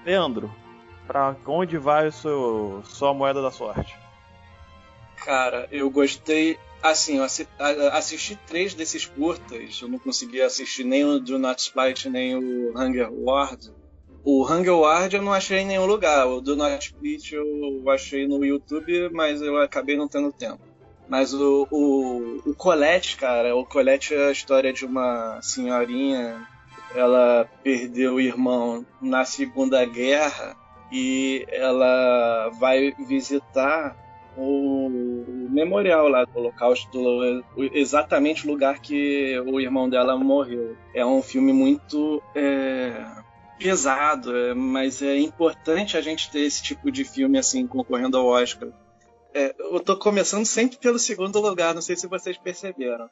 Leandro, 0.06 0.54
para 1.08 1.36
onde 1.48 1.78
vai 1.78 2.12
seu, 2.12 2.82
sua 2.86 3.14
moeda 3.14 3.42
da 3.42 3.50
sorte? 3.50 3.98
Cara, 5.18 5.68
eu 5.72 5.90
gostei. 5.90 6.60
Assim, 6.84 7.18
eu 7.18 7.24
assisti 7.94 8.38
três 8.46 8.74
desses 8.74 9.06
curtas. 9.06 9.80
Eu 9.82 9.88
não 9.88 9.98
consegui 9.98 10.42
assistir 10.42 10.84
nem 10.84 11.06
o 11.06 11.18
Do 11.18 11.40
Not 11.40 11.62
Split 11.62 12.08
nem 12.08 12.36
o 12.36 12.78
Hunger 12.78 13.10
Ward. 13.10 13.72
O 14.22 14.46
Hunger 14.46 14.76
Ward 14.76 15.16
eu 15.16 15.22
não 15.22 15.32
achei 15.32 15.60
em 15.60 15.66
nenhum 15.66 15.86
lugar. 15.86 16.28
O 16.28 16.42
Do 16.42 16.58
Not 16.58 16.86
Split 16.86 17.32
eu 17.32 17.90
achei 17.90 18.28
no 18.28 18.44
YouTube, 18.44 19.10
mas 19.14 19.42
eu 19.42 19.58
acabei 19.62 19.96
não 19.96 20.10
tendo 20.10 20.34
tempo. 20.34 20.60
Mas 21.08 21.34
o, 21.34 21.66
o, 21.72 22.50
o 22.50 22.54
Colette, 22.54 23.16
cara, 23.16 23.56
o 23.56 23.66
Colette 23.66 24.14
é 24.14 24.28
a 24.28 24.32
história 24.32 24.74
de 24.74 24.86
uma 24.86 25.42
senhorinha. 25.42 26.46
Ela 26.94 27.50
perdeu 27.64 28.16
o 28.16 28.22
irmão 28.22 28.86
na 29.02 29.24
Segunda 29.24 29.86
Guerra 29.86 30.54
e 30.92 31.46
ela 31.50 32.50
vai 32.60 32.92
visitar 33.08 33.96
o 34.38 35.24
memorial 35.54 36.08
lá 36.08 36.26
do 36.26 36.38
Holocausto, 36.38 37.00
exatamente 37.74 38.46
o 38.46 38.52
lugar 38.52 38.80
que 38.80 39.40
o 39.40 39.60
irmão 39.60 39.90
dela 39.90 40.18
morreu. 40.18 40.76
É 40.94 41.06
um 41.06 41.22
filme 41.22 41.54
muito 41.54 42.22
é, 42.36 43.06
pesado, 43.58 44.36
é, 44.36 44.54
mas 44.54 45.02
é 45.02 45.18
importante 45.18 45.98
a 45.98 46.02
gente 46.02 46.30
ter 46.32 46.42
esse 46.42 46.62
tipo 46.62 46.92
de 46.92 47.06
filme 47.06 47.38
assim 47.38 47.66
concorrendo 47.68 48.18
ao 48.18 48.28
Oscar. 48.28 48.70
É, 49.34 49.56
eu 49.58 49.80
tô 49.80 49.98
começando 49.98 50.46
sempre 50.46 50.78
pelo 50.78 51.00
segundo 51.00 51.40
lugar, 51.40 51.74
não 51.74 51.82
sei 51.82 51.96
se 51.96 52.08
vocês 52.08 52.38
perceberam. 52.38 53.10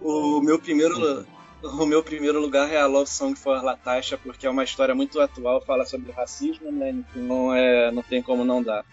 O 0.00 0.40
meu 0.40 0.58
primeiro 0.58 1.26
o 1.62 1.86
meu 1.86 2.02
primeiro 2.02 2.40
lugar 2.40 2.72
é 2.72 2.80
a 2.80 2.86
Love 2.86 3.08
Song 3.08 3.38
for 3.38 3.62
Latasha, 3.62 4.18
porque 4.18 4.46
é 4.46 4.50
uma 4.50 4.64
história 4.64 4.94
muito 4.94 5.20
atual, 5.20 5.60
fala 5.60 5.86
sobre 5.86 6.10
racismo, 6.10 6.72
né? 6.72 6.90
Então 6.90 7.54
é, 7.54 7.90
não 7.92 8.02
tem 8.02 8.20
como 8.20 8.44
não 8.44 8.62
dar. 8.62 8.84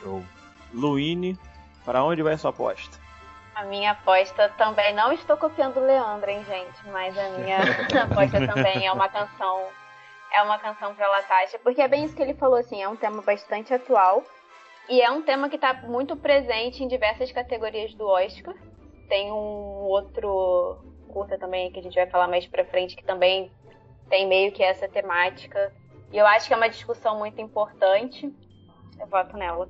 Show. 0.00 0.24
Luine, 0.72 1.38
para 1.84 2.04
onde 2.04 2.22
vai 2.22 2.34
a 2.34 2.38
sua 2.38 2.50
aposta? 2.50 2.98
A 3.54 3.64
minha 3.64 3.92
aposta 3.92 4.48
também, 4.58 4.94
não 4.94 5.12
estou 5.12 5.36
copiando 5.36 5.76
o 5.76 5.86
Leandro, 5.86 6.28
hein, 6.28 6.44
gente, 6.44 6.88
mas 6.88 7.16
a 7.16 7.28
minha 7.30 7.58
aposta 8.02 8.46
também 8.46 8.86
é 8.86 8.92
uma 8.92 9.08
canção, 9.08 9.68
é 10.32 10.42
uma 10.42 10.58
canção 10.58 10.94
para 10.94 11.08
Latasha, 11.08 11.58
porque 11.62 11.80
é 11.80 11.88
bem 11.88 12.04
isso 12.04 12.16
que 12.16 12.22
ele 12.22 12.34
falou, 12.34 12.56
assim, 12.56 12.82
é 12.82 12.88
um 12.88 12.96
tema 12.96 13.22
bastante 13.22 13.72
atual 13.72 14.24
e 14.88 15.00
é 15.00 15.10
um 15.10 15.22
tema 15.22 15.48
que 15.48 15.56
está 15.56 15.72
muito 15.72 16.16
presente 16.16 16.82
em 16.82 16.88
diversas 16.88 17.30
categorias 17.30 17.94
do 17.94 18.06
Oscar. 18.06 18.54
Tem 19.08 19.30
um 19.30 19.84
outro 19.84 20.78
curta 21.08 21.38
também 21.38 21.70
que 21.70 21.78
a 21.78 21.82
gente 21.82 21.94
vai 21.94 22.08
falar 22.08 22.26
mais 22.26 22.46
para 22.46 22.64
frente 22.64 22.96
que 22.96 23.04
também 23.04 23.52
tem 24.10 24.26
meio 24.26 24.50
que 24.50 24.62
essa 24.62 24.88
temática 24.88 25.72
e 26.14 26.16
eu 26.16 26.26
acho 26.26 26.46
que 26.46 26.54
é 26.54 26.56
uma 26.56 26.68
discussão 26.68 27.18
muito 27.18 27.40
importante. 27.40 28.32
Eu 29.00 29.06
voto 29.08 29.36
nela. 29.36 29.68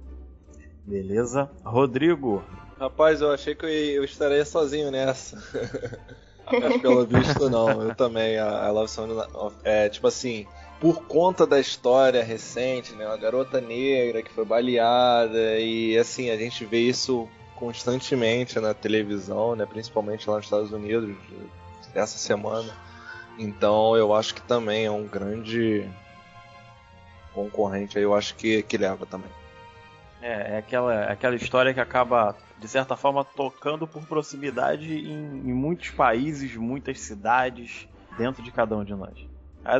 Beleza. 0.87 1.51
Rodrigo. 1.64 2.45
Rapaz, 2.78 3.20
eu 3.20 3.32
achei 3.32 3.55
que 3.55 3.64
eu, 3.64 4.05
estaria 4.05 4.45
sozinho 4.45 4.91
nessa. 4.91 5.43
Mas 6.61 6.80
pelo 6.80 7.07
visto 7.07 7.49
não, 7.49 7.82
eu 7.82 7.95
também. 7.95 8.39
A 8.39 8.70
Love 8.70 8.91
Song 8.91 9.14
é 9.64 9.89
tipo 9.89 10.07
assim, 10.07 10.47
por 10.78 11.05
conta 11.07 11.47
da 11.47 11.59
história 11.59 12.22
recente, 12.22 12.93
né? 12.93 13.07
Uma 13.07 13.16
garota 13.16 13.61
negra 13.61 14.22
que 14.22 14.30
foi 14.30 14.45
baleada 14.45 15.59
e 15.59 15.97
assim, 15.97 16.28
a 16.28 16.37
gente 16.37 16.66
vê 16.66 16.80
isso 16.80 17.26
constantemente 17.57 18.61
na 18.61 18.74
televisão, 18.74 19.57
né? 19.57 19.64
Principalmente 19.64 20.28
lá 20.28 20.37
nos 20.37 20.45
Estados 20.45 20.72
Unidos 20.72 21.16
essa 21.95 22.18
semana. 22.18 22.70
Então 23.39 23.97
eu 23.97 24.12
acho 24.12 24.35
que 24.35 24.43
também 24.43 24.85
é 24.85 24.91
um 24.91 25.07
grande 25.07 25.89
concorrente 27.32 27.97
aí, 27.97 28.05
eu 28.05 28.14
acho 28.14 28.35
que, 28.35 28.62
que 28.62 28.76
leva 28.76 29.07
também. 29.07 29.30
É, 30.24 30.54
é 30.54 30.56
aquela, 30.56 30.94
é 30.94 31.12
aquela 31.12 31.36
história 31.36 31.74
que 31.74 31.80
acaba, 31.80 32.34
de 32.58 32.66
certa 32.66 32.96
forma, 32.96 33.22
tocando 33.22 33.86
por 33.86 34.06
proximidade 34.06 34.90
em, 34.90 35.50
em 35.50 35.52
muitos 35.52 35.90
países, 35.90 36.56
muitas 36.56 36.98
cidades, 36.98 37.86
dentro 38.16 38.42
de 38.42 38.50
cada 38.50 38.74
um 38.74 38.82
de 38.82 38.94
nós. 38.94 39.12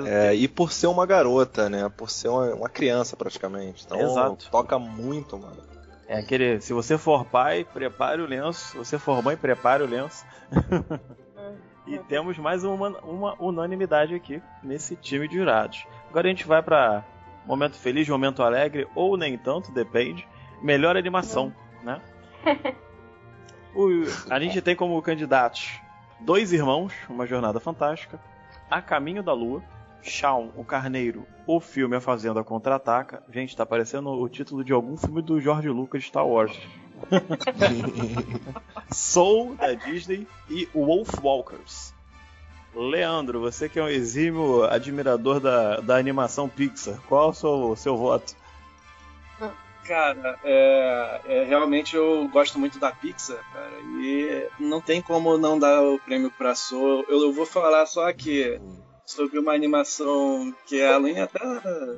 É, 0.05 0.35
e 0.35 0.47
por 0.47 0.71
ser 0.71 0.89
uma 0.89 1.07
garota, 1.07 1.71
né? 1.71 1.89
Por 1.89 2.11
ser 2.11 2.29
uma, 2.29 2.55
uma 2.55 2.69
criança 2.69 3.17
praticamente. 3.17 3.85
Então 3.87 3.99
Exato. 3.99 4.51
toca 4.51 4.79
muito, 4.79 5.39
mano. 5.39 5.63
É 6.07 6.19
aquele, 6.19 6.61
se 6.61 6.75
você 6.75 6.99
for 6.99 7.25
pai, 7.25 7.65
prepare 7.65 8.21
o 8.21 8.27
lenço. 8.27 8.73
Se 8.73 8.77
você 8.77 8.99
for 8.99 9.23
mãe, 9.23 9.39
prepare 9.39 9.83
o 9.83 9.87
lenço. 9.87 10.27
e 11.89 11.99
temos 12.01 12.37
mais 12.37 12.65
uma, 12.65 12.91
uma 12.99 13.35
unanimidade 13.43 14.15
aqui 14.15 14.43
nesse 14.63 14.95
time 14.95 15.27
de 15.27 15.37
jurados. 15.37 15.87
Agora 16.11 16.27
a 16.27 16.31
gente 16.31 16.47
vai 16.47 16.63
para 16.63 17.03
momento 17.47 17.77
feliz, 17.77 18.07
momento 18.07 18.43
alegre, 18.43 18.87
ou 18.95 19.17
nem 19.17 19.39
tanto, 19.39 19.73
depende 19.73 20.27
melhor 20.65 20.97
animação, 20.97 21.55
né? 21.83 22.01
o, 23.77 23.87
a 24.31 24.41
gente 24.41 24.63
tem 24.63 24.75
como 24.75 25.01
candidatos 25.03 25.79
Dois 26.19 26.53
Irmãos, 26.55 26.93
Uma 27.09 27.27
Jornada 27.27 27.61
Fantástica, 27.61 28.19
A 28.71 28.81
Caminho 28.81 29.23
da 29.23 29.35
Lua, 29.35 29.63
Shaun, 30.03 30.51
o 30.57 30.65
Carneiro, 30.65 31.27
o 31.47 31.61
filme 31.61 31.97
A 31.97 32.01
Fazenda 32.01 32.43
Contra-Ataca. 32.43 33.23
Gente, 33.31 33.55
tá 33.55 33.67
parecendo 33.67 34.09
o 34.11 34.29
título 34.29 34.65
de 34.65 34.73
algum 34.73 34.97
filme 34.97 35.21
do 35.21 35.39
George 35.39 35.69
Lucas 35.69 36.03
de 36.03 36.09
Star 36.09 36.27
Wars. 36.27 36.59
Soul, 38.91 39.57
da 39.57 39.75
Disney, 39.75 40.27
e 40.49 40.67
Wolf 40.75 41.11
Walkers. 41.23 41.93
Leandro, 42.75 43.41
você 43.41 43.69
que 43.69 43.79
é 43.79 43.83
um 43.83 43.89
exímio 43.89 44.65
admirador 44.65 45.41
da, 45.41 45.81
da 45.81 45.97
animação 45.97 46.49
Pixar, 46.49 46.99
qual 47.07 47.27
é 47.27 47.31
o 47.31 47.35
seu, 47.35 47.77
seu 47.77 47.97
voto? 47.97 48.35
Cara, 49.85 50.39
é, 50.43 51.21
é, 51.27 51.45
realmente 51.45 51.95
eu 51.95 52.27
gosto 52.29 52.59
muito 52.59 52.79
da 52.79 52.91
Pixar, 52.91 53.45
cara, 53.53 53.81
e 54.01 54.49
não 54.59 54.81
tem 54.81 55.03
como 55.03 55.37
não 55.37 55.59
dar 55.59 55.83
o 55.83 55.99
prêmio 55.99 56.31
pra 56.31 56.55
Soul. 56.55 57.05
Eu, 57.07 57.25
eu 57.25 57.33
vou 57.33 57.45
falar 57.45 57.85
só 57.85 58.09
aqui 58.09 58.59
sobre 59.05 59.39
uma 59.39 59.53
animação 59.53 60.55
que 60.67 60.81
a 60.81 60.97
Aline 60.97 61.21
até 61.21 61.39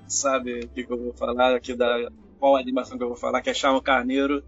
sabe 0.08 0.64
o 0.64 0.68
que, 0.68 0.84
que, 0.84 0.92
eu 0.92 0.98
vou 0.98 1.12
falar 1.12 1.54
aqui, 1.54 1.74
da 1.74 2.10
qual 2.40 2.56
animação 2.56 2.98
que 2.98 3.04
eu 3.04 3.08
vou 3.08 3.16
falar, 3.16 3.40
que 3.40 3.50
é 3.50 3.54
Chama 3.54 3.80
Carneiro, 3.80 4.42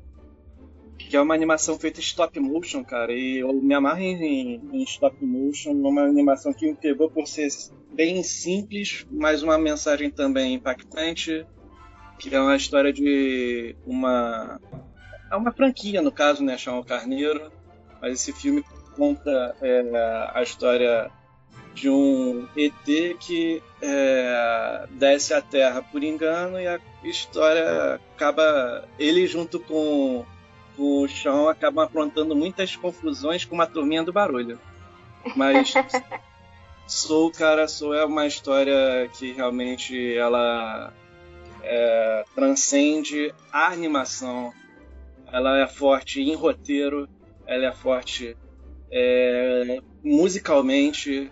que 0.98 1.16
é 1.16 1.20
uma 1.20 1.34
animação 1.34 1.78
feita 1.78 2.00
em 2.00 2.02
stop 2.02 2.40
motion, 2.40 2.82
cara, 2.82 3.12
e 3.12 3.38
eu 3.38 3.52
me 3.52 3.72
amarro 3.72 4.00
em, 4.00 4.60
em 4.72 4.82
stop 4.82 5.24
motion, 5.24 5.70
uma 5.70 6.02
animação 6.02 6.52
que 6.52 6.66
me 6.66 6.74
pegou 6.74 7.08
por 7.08 7.28
ser 7.28 7.48
bem 7.92 8.20
simples, 8.24 9.06
mas 9.08 9.44
uma 9.44 9.56
mensagem 9.56 10.10
também 10.10 10.54
impactante 10.54 11.46
que 12.18 12.34
é 12.34 12.40
uma 12.40 12.56
história 12.56 12.92
de 12.92 13.76
uma 13.86 14.60
é 15.30 15.36
uma 15.36 15.52
franquia 15.52 16.02
no 16.02 16.10
caso, 16.10 16.42
né, 16.42 16.56
Chama 16.56 16.84
Carneiro, 16.84 17.52
mas 18.00 18.14
esse 18.14 18.32
filme 18.32 18.64
conta 18.96 19.54
é, 19.62 20.30
a 20.34 20.42
história 20.42 21.10
de 21.74 21.88
um 21.88 22.48
ET 22.56 23.18
que 23.20 23.62
é, 23.80 24.86
desce 24.90 25.32
à 25.32 25.40
Terra 25.40 25.82
por 25.82 26.02
engano 26.02 26.60
e 26.60 26.66
a 26.66 26.80
história 27.04 28.00
acaba 28.16 28.84
ele 28.98 29.26
junto 29.26 29.60
com, 29.60 30.24
o 30.76 31.06
chão 31.08 31.48
acabam 31.48 31.84
aprontando 31.84 32.34
muitas 32.34 32.74
confusões 32.74 33.44
com 33.44 33.54
uma 33.54 33.66
turminha 33.66 34.02
do 34.02 34.12
barulho. 34.12 34.58
Mas 35.36 35.74
Soul, 36.86 37.30
cara, 37.30 37.68
Soul 37.68 37.94
é 37.94 38.04
uma 38.04 38.26
história 38.26 39.08
que 39.12 39.32
realmente 39.32 40.14
ela 40.14 40.92
é, 41.62 42.24
transcende 42.34 43.34
a 43.52 43.66
animação. 43.66 44.52
Ela 45.30 45.58
é 45.60 45.66
forte 45.66 46.22
em 46.22 46.34
roteiro, 46.34 47.08
ela 47.46 47.66
é 47.66 47.72
forte 47.72 48.36
é, 48.90 49.80
musicalmente, 50.02 51.30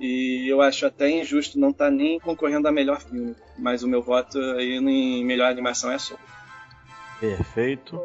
e 0.00 0.46
eu 0.50 0.60
acho 0.60 0.86
até 0.86 1.10
injusto 1.10 1.58
não 1.58 1.70
estar 1.70 1.86
tá 1.86 1.90
nem 1.90 2.18
concorrendo 2.18 2.68
a 2.68 2.72
melhor 2.72 3.00
filme. 3.00 3.34
Mas 3.58 3.82
o 3.82 3.88
meu 3.88 4.02
voto 4.02 4.38
aí 4.38 4.76
em 4.76 5.24
melhor 5.24 5.50
animação 5.50 5.90
é 5.90 5.98
Soul. 5.98 6.18
Perfeito. 7.20 8.00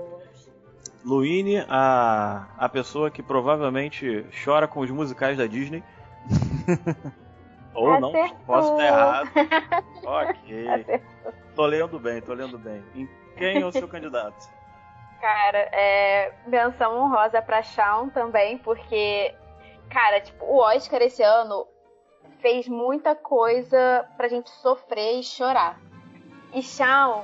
Luine, 1.03 1.65
a, 1.67 2.47
a 2.57 2.69
pessoa 2.69 3.09
que 3.09 3.23
provavelmente 3.23 4.25
chora 4.43 4.67
com 4.67 4.81
os 4.81 4.91
musicais 4.91 5.37
da 5.37 5.47
Disney. 5.47 5.83
Ou 7.73 7.89
Acertou. 7.93 8.13
não, 8.13 8.35
posso 8.45 8.71
estar 8.71 8.85
errado. 8.85 9.29
ok. 10.03 10.67
Acertou. 10.69 11.10
Tô 11.55 11.65
lendo 11.65 11.99
bem, 11.99 12.21
tô 12.21 12.33
lendo 12.33 12.57
bem. 12.57 12.83
Em 12.95 13.07
quem 13.37 13.61
é 13.61 13.65
o 13.65 13.71
seu 13.71 13.87
candidato? 13.87 14.49
Cara, 15.19 15.69
é. 15.71 16.33
Menção 16.47 16.97
honrosa 16.97 17.41
pra 17.41 17.61
Shawn 17.61 18.09
também, 18.09 18.57
porque. 18.57 19.33
Cara, 19.89 20.21
tipo, 20.21 20.45
o 20.45 20.57
Oscar 20.59 21.01
esse 21.01 21.21
ano 21.21 21.67
fez 22.39 22.67
muita 22.67 23.13
coisa 23.13 24.07
pra 24.17 24.27
gente 24.27 24.49
sofrer 24.49 25.19
e 25.19 25.23
chorar. 25.23 25.79
E 26.53 26.61
Shawn 26.63 27.23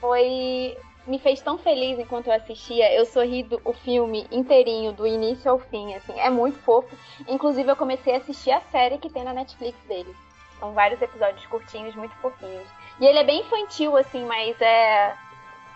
foi 0.00 0.76
me 1.06 1.18
fez 1.18 1.42
tão 1.42 1.58
feliz 1.58 1.98
enquanto 1.98 2.28
eu 2.28 2.32
assistia. 2.32 2.92
Eu 2.94 3.04
sorri 3.04 3.42
do, 3.42 3.60
o 3.64 3.72
filme 3.72 4.26
inteirinho, 4.30 4.92
do 4.92 5.06
início 5.06 5.50
ao 5.50 5.58
fim, 5.58 5.94
assim. 5.94 6.18
É 6.18 6.30
muito 6.30 6.58
fofo. 6.60 6.96
Inclusive, 7.28 7.70
eu 7.70 7.76
comecei 7.76 8.14
a 8.14 8.18
assistir 8.18 8.50
a 8.50 8.60
série 8.72 8.98
que 8.98 9.10
tem 9.10 9.24
na 9.24 9.32
Netflix 9.34 9.78
dele. 9.86 10.14
São 10.58 10.72
vários 10.72 11.00
episódios 11.02 11.44
curtinhos, 11.46 11.94
muito 11.94 12.14
fofinhos. 12.16 12.66
E 13.00 13.06
ele 13.06 13.18
é 13.18 13.24
bem 13.24 13.40
infantil, 13.40 13.96
assim, 13.96 14.24
mas 14.24 14.60
é. 14.60 15.16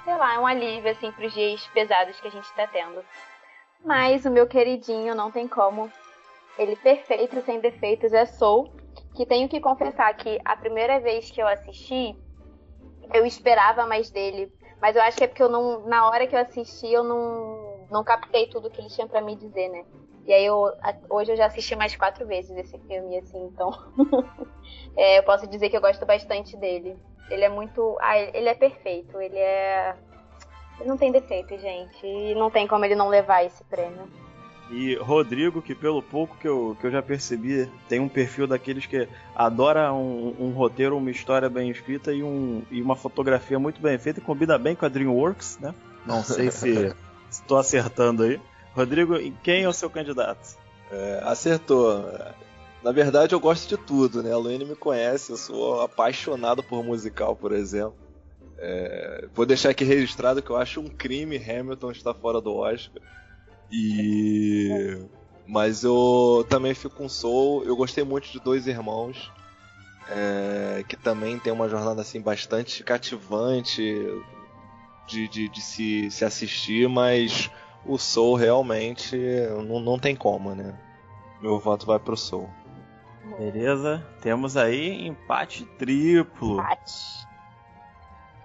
Sei 0.04 0.16
lá, 0.16 0.34
é 0.34 0.38
um 0.38 0.46
alívio, 0.46 0.90
assim, 0.90 1.12
pros 1.12 1.32
dias 1.32 1.66
pesados 1.68 2.18
que 2.20 2.28
a 2.28 2.30
gente 2.30 2.50
tá 2.54 2.66
tendo. 2.66 3.04
Mas 3.84 4.24
o 4.24 4.30
meu 4.30 4.46
queridinho, 4.46 5.14
não 5.14 5.30
tem 5.30 5.46
como. 5.46 5.92
Ele 6.56 6.76
perfeito, 6.76 7.40
sem 7.42 7.60
defeitos, 7.60 8.12
é 8.12 8.24
Soul. 8.24 8.72
Que 9.14 9.26
tenho 9.26 9.48
que 9.48 9.60
confessar 9.60 10.12
que 10.14 10.38
a 10.44 10.56
primeira 10.56 10.98
vez 11.00 11.30
que 11.30 11.40
eu 11.40 11.46
assisti, 11.46 12.16
eu 13.12 13.26
esperava 13.26 13.86
mais 13.86 14.10
dele. 14.10 14.52
Mas 14.80 14.96
eu 14.96 15.02
acho 15.02 15.18
que 15.18 15.24
é 15.24 15.26
porque 15.26 15.42
eu 15.42 15.48
não, 15.48 15.86
na 15.86 16.08
hora 16.08 16.26
que 16.26 16.34
eu 16.34 16.40
assisti, 16.40 16.92
eu 16.92 17.02
não, 17.02 17.67
não 17.90 18.04
captei 18.04 18.46
tudo 18.46 18.70
que 18.70 18.80
ele 18.80 18.88
tinha 18.88 19.06
para 19.06 19.20
me 19.20 19.36
dizer, 19.36 19.68
né? 19.68 19.84
E 20.26 20.32
aí 20.32 20.44
eu, 20.44 20.70
hoje 21.08 21.32
eu 21.32 21.36
já 21.36 21.46
assisti 21.46 21.74
mais 21.74 21.96
quatro 21.96 22.26
vezes 22.26 22.54
esse 22.56 22.78
filme, 22.80 23.18
assim, 23.18 23.46
então 23.46 23.72
é, 24.94 25.18
eu 25.18 25.22
posso 25.22 25.46
dizer 25.46 25.70
que 25.70 25.76
eu 25.76 25.80
gosto 25.80 26.04
bastante 26.04 26.56
dele. 26.56 26.96
Ele 27.30 27.44
é 27.44 27.48
muito. 27.48 27.96
Ah, 28.00 28.18
ele 28.18 28.48
é 28.48 28.54
perfeito, 28.54 29.20
ele 29.20 29.38
é. 29.38 29.96
Ele 30.78 30.88
não 30.88 30.96
tem 30.96 31.10
defeito, 31.10 31.58
gente. 31.58 32.06
E 32.06 32.34
não 32.34 32.50
tem 32.50 32.66
como 32.66 32.84
ele 32.84 32.94
não 32.94 33.08
levar 33.08 33.44
esse 33.44 33.64
prêmio. 33.64 34.08
E 34.70 34.96
Rodrigo, 34.96 35.62
que 35.62 35.74
pelo 35.74 36.02
pouco 36.02 36.36
que 36.36 36.46
eu, 36.46 36.76
que 36.78 36.86
eu 36.86 36.90
já 36.90 37.02
percebi, 37.02 37.70
tem 37.88 38.00
um 38.00 38.08
perfil 38.08 38.46
daqueles 38.46 38.84
que 38.84 39.08
adora 39.34 39.92
um, 39.94 40.36
um 40.38 40.50
roteiro, 40.50 40.96
uma 40.96 41.10
história 41.10 41.48
bem 41.48 41.70
escrita 41.70 42.12
e, 42.12 42.22
um, 42.22 42.62
e 42.70 42.82
uma 42.82 42.94
fotografia 42.94 43.58
muito 43.58 43.80
bem 43.80 43.98
feita 43.98 44.20
e 44.20 44.22
combina 44.22 44.58
bem 44.58 44.76
com 44.76 44.84
a 44.84 44.88
DreamWorks, 44.88 45.58
né? 45.58 45.74
Não 46.04 46.22
sei 46.22 46.50
se 46.50 46.94
estou 47.30 47.58
acertando 47.58 48.22
aí. 48.22 48.40
Rodrigo, 48.74 49.14
quem 49.42 49.62
é 49.62 49.68
o 49.68 49.72
seu 49.72 49.90
candidato? 49.90 50.56
É, 50.90 51.20
acertou. 51.24 52.04
Na 52.82 52.92
verdade, 52.92 53.34
eu 53.34 53.40
gosto 53.40 53.68
de 53.68 53.76
tudo, 53.76 54.22
né? 54.22 54.32
A 54.32 54.36
Luane 54.36 54.64
me 54.64 54.76
conhece, 54.76 55.32
eu 55.32 55.36
sou 55.36 55.80
apaixonado 55.80 56.62
por 56.62 56.84
musical, 56.84 57.34
por 57.34 57.52
exemplo. 57.52 57.96
É, 58.56 59.28
vou 59.34 59.46
deixar 59.46 59.70
aqui 59.70 59.84
registrado 59.84 60.42
que 60.42 60.50
eu 60.50 60.56
acho 60.56 60.80
um 60.80 60.88
crime 60.88 61.36
Hamilton 61.36 61.90
estar 61.90 62.14
fora 62.14 62.40
do 62.40 62.54
Oscar. 62.54 63.02
E. 63.70 64.98
Mas 65.46 65.82
eu 65.82 66.46
também 66.48 66.74
fico 66.74 66.96
com 66.96 67.08
Soul. 67.08 67.64
Eu 67.64 67.76
gostei 67.76 68.04
muito 68.04 68.30
de 68.30 68.40
Dois 68.40 68.66
Irmãos. 68.66 69.30
É, 70.10 70.84
que 70.88 70.96
também 70.96 71.38
tem 71.38 71.52
uma 71.52 71.68
jornada 71.68 72.00
assim 72.00 72.20
bastante 72.20 72.82
cativante 72.82 73.82
de, 75.08 75.26
de, 75.26 75.48
de 75.48 75.60
se, 75.60 76.10
se 76.10 76.24
assistir, 76.24 76.88
mas 76.88 77.50
o 77.84 77.98
Soul 77.98 78.36
realmente 78.36 79.16
não, 79.66 79.80
não 79.80 79.98
tem 79.98 80.14
como, 80.14 80.54
né? 80.54 80.78
Meu 81.40 81.58
voto 81.58 81.86
vai 81.86 81.98
pro 81.98 82.16
Soul. 82.16 82.48
Beleza, 83.38 84.06
temos 84.20 84.56
aí 84.56 85.06
empate 85.06 85.64
triplo. 85.78 86.60
Empate. 86.60 87.26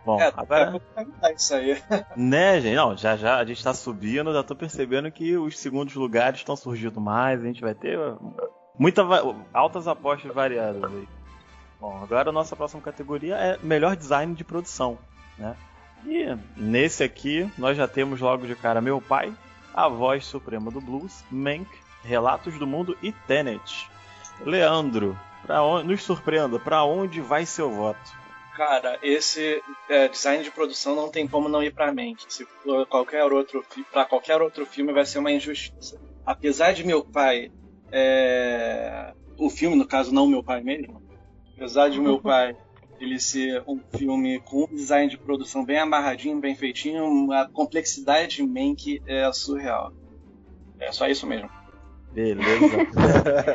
Bom, 0.05 0.19
é, 0.19 0.33
agora. 0.35 0.81
É 1.21 1.33
isso 1.33 1.55
aí. 1.55 1.81
Né, 2.15 2.59
gente? 2.59 2.75
Não, 2.75 2.95
já 2.95 3.15
já 3.15 3.37
a 3.37 3.45
gente 3.45 3.63
tá 3.63 3.73
subindo, 3.73 4.33
já 4.33 4.43
tô 4.43 4.55
percebendo 4.55 5.11
que 5.11 5.37
os 5.37 5.57
segundos 5.57 5.95
lugares 5.95 6.39
estão 6.39 6.55
surgindo 6.55 6.99
mais, 6.99 7.41
a 7.41 7.45
gente 7.45 7.61
vai 7.61 7.73
ter 7.73 7.97
muita 8.77 9.03
altas 9.53 9.87
apostas 9.87 10.33
variadas 10.33 10.83
aí. 10.83 11.07
Bom, 11.79 12.01
agora 12.01 12.29
a 12.29 12.33
nossa 12.33 12.55
próxima 12.55 12.81
categoria 12.81 13.35
é 13.35 13.57
melhor 13.61 13.95
design 13.95 14.33
de 14.35 14.43
produção, 14.43 14.97
né? 15.37 15.55
E 16.05 16.35
nesse 16.55 17.03
aqui 17.03 17.49
nós 17.57 17.77
já 17.77 17.87
temos 17.87 18.19
logo 18.19 18.45
de 18.45 18.55
cara 18.55 18.81
Meu 18.81 18.99
Pai, 18.99 19.33
A 19.73 19.87
Voz 19.87 20.25
Suprema 20.25 20.69
do 20.69 20.81
Blues, 20.81 21.23
Mank, 21.31 21.67
Relatos 22.03 22.57
do 22.57 22.67
Mundo 22.67 22.97
e 23.01 23.11
Tenet. 23.11 23.89
Leandro, 24.41 25.17
pra 25.45 25.61
nos 25.83 26.03
surpreenda, 26.03 26.59
para 26.59 26.83
onde 26.83 27.21
vai 27.21 27.45
seu 27.45 27.71
voto? 27.71 28.23
Cara, 28.55 28.99
esse 29.01 29.63
é, 29.89 30.07
design 30.07 30.43
de 30.43 30.51
produção 30.51 30.95
não 30.95 31.09
tem 31.09 31.27
como 31.27 31.49
não 31.49 31.63
ir. 31.63 31.73
Se 32.27 32.45
for 32.45 32.85
qualquer 32.85 33.23
outro 33.23 33.65
para 33.91 34.05
qualquer 34.05 34.41
outro 34.41 34.65
filme 34.65 34.93
vai 34.93 35.05
ser 35.05 35.19
uma 35.19 35.31
injustiça. 35.31 35.99
Apesar 36.25 36.73
de 36.73 36.85
meu 36.85 37.03
pai, 37.03 37.51
é, 37.91 39.13
o 39.37 39.49
filme 39.49 39.75
no 39.75 39.87
caso 39.87 40.13
não 40.13 40.27
meu 40.27 40.43
pai 40.43 40.61
mesmo, 40.61 41.01
apesar 41.55 41.89
de 41.89 41.99
meu 41.99 42.19
pai 42.21 42.55
ele 43.03 43.19
ser 43.19 43.63
um 43.67 43.79
filme 43.97 44.39
com 44.39 44.63
um 44.63 44.75
design 44.75 45.09
de 45.09 45.17
produção 45.17 45.63
bem 45.63 45.79
amarradinho, 45.79 46.39
bem 46.39 46.55
feitinho, 46.55 47.31
a 47.31 47.47
complexidade 47.47 48.37
de 48.37 48.43
Mank 48.43 49.01
é 49.05 49.31
surreal. 49.31 49.93
É 50.79 50.91
só 50.91 51.07
isso 51.07 51.27
mesmo. 51.27 51.49
Beleza. 52.11 52.77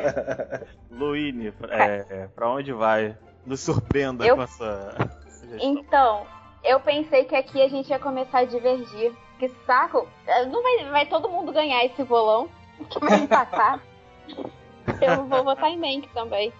Luíne, 0.91 1.53
é, 1.69 2.05
é, 2.09 2.27
pra 2.27 2.49
onde 2.49 2.73
vai 2.73 3.17
nos 3.45 3.61
surpreenda 3.61 4.25
eu... 4.25 4.35
com 4.35 4.43
essa 4.43 4.95
sugestão. 5.29 5.71
Então, 5.71 6.27
eu 6.63 6.79
pensei 6.79 7.23
que 7.23 7.35
aqui 7.35 7.61
a 7.61 7.67
gente 7.67 7.89
ia 7.89 7.99
começar 7.99 8.39
a 8.39 8.45
divergir. 8.45 9.13
Que 9.39 9.47
saco! 9.65 10.05
É, 10.27 10.45
não 10.45 10.61
vai, 10.61 10.89
vai 10.89 11.05
todo 11.05 11.29
mundo 11.29 11.53
ganhar 11.53 11.85
esse 11.85 12.03
bolão 12.03 12.49
que 12.89 12.99
vai 12.99 13.19
empatar. 13.19 13.81
eu 15.01 15.25
vou 15.25 15.43
votar 15.43 15.69
em 15.69 15.77
Mank 15.77 16.09
também. 16.13 16.51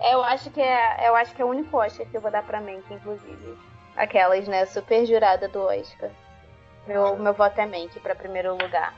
Eu 0.00 0.22
acho 0.22 0.50
que 0.50 0.60
é, 0.60 1.08
eu 1.08 1.16
acho 1.16 1.34
que 1.34 1.42
é 1.42 1.44
o 1.44 1.48
único 1.48 1.76
Oscar 1.76 2.06
que 2.06 2.16
eu 2.16 2.20
vou 2.20 2.30
dar 2.30 2.42
pra 2.42 2.60
Mank, 2.60 2.82
inclusive. 2.90 3.58
Aquelas, 3.96 4.46
né, 4.46 4.64
super 4.66 5.04
jurada 5.04 5.48
do 5.48 5.60
Oscar. 5.60 6.10
Meu, 6.86 7.16
meu 7.16 7.34
voto 7.34 7.60
é 7.60 7.66
Mank 7.66 7.98
pra 8.00 8.14
primeiro 8.14 8.52
lugar. 8.52 8.94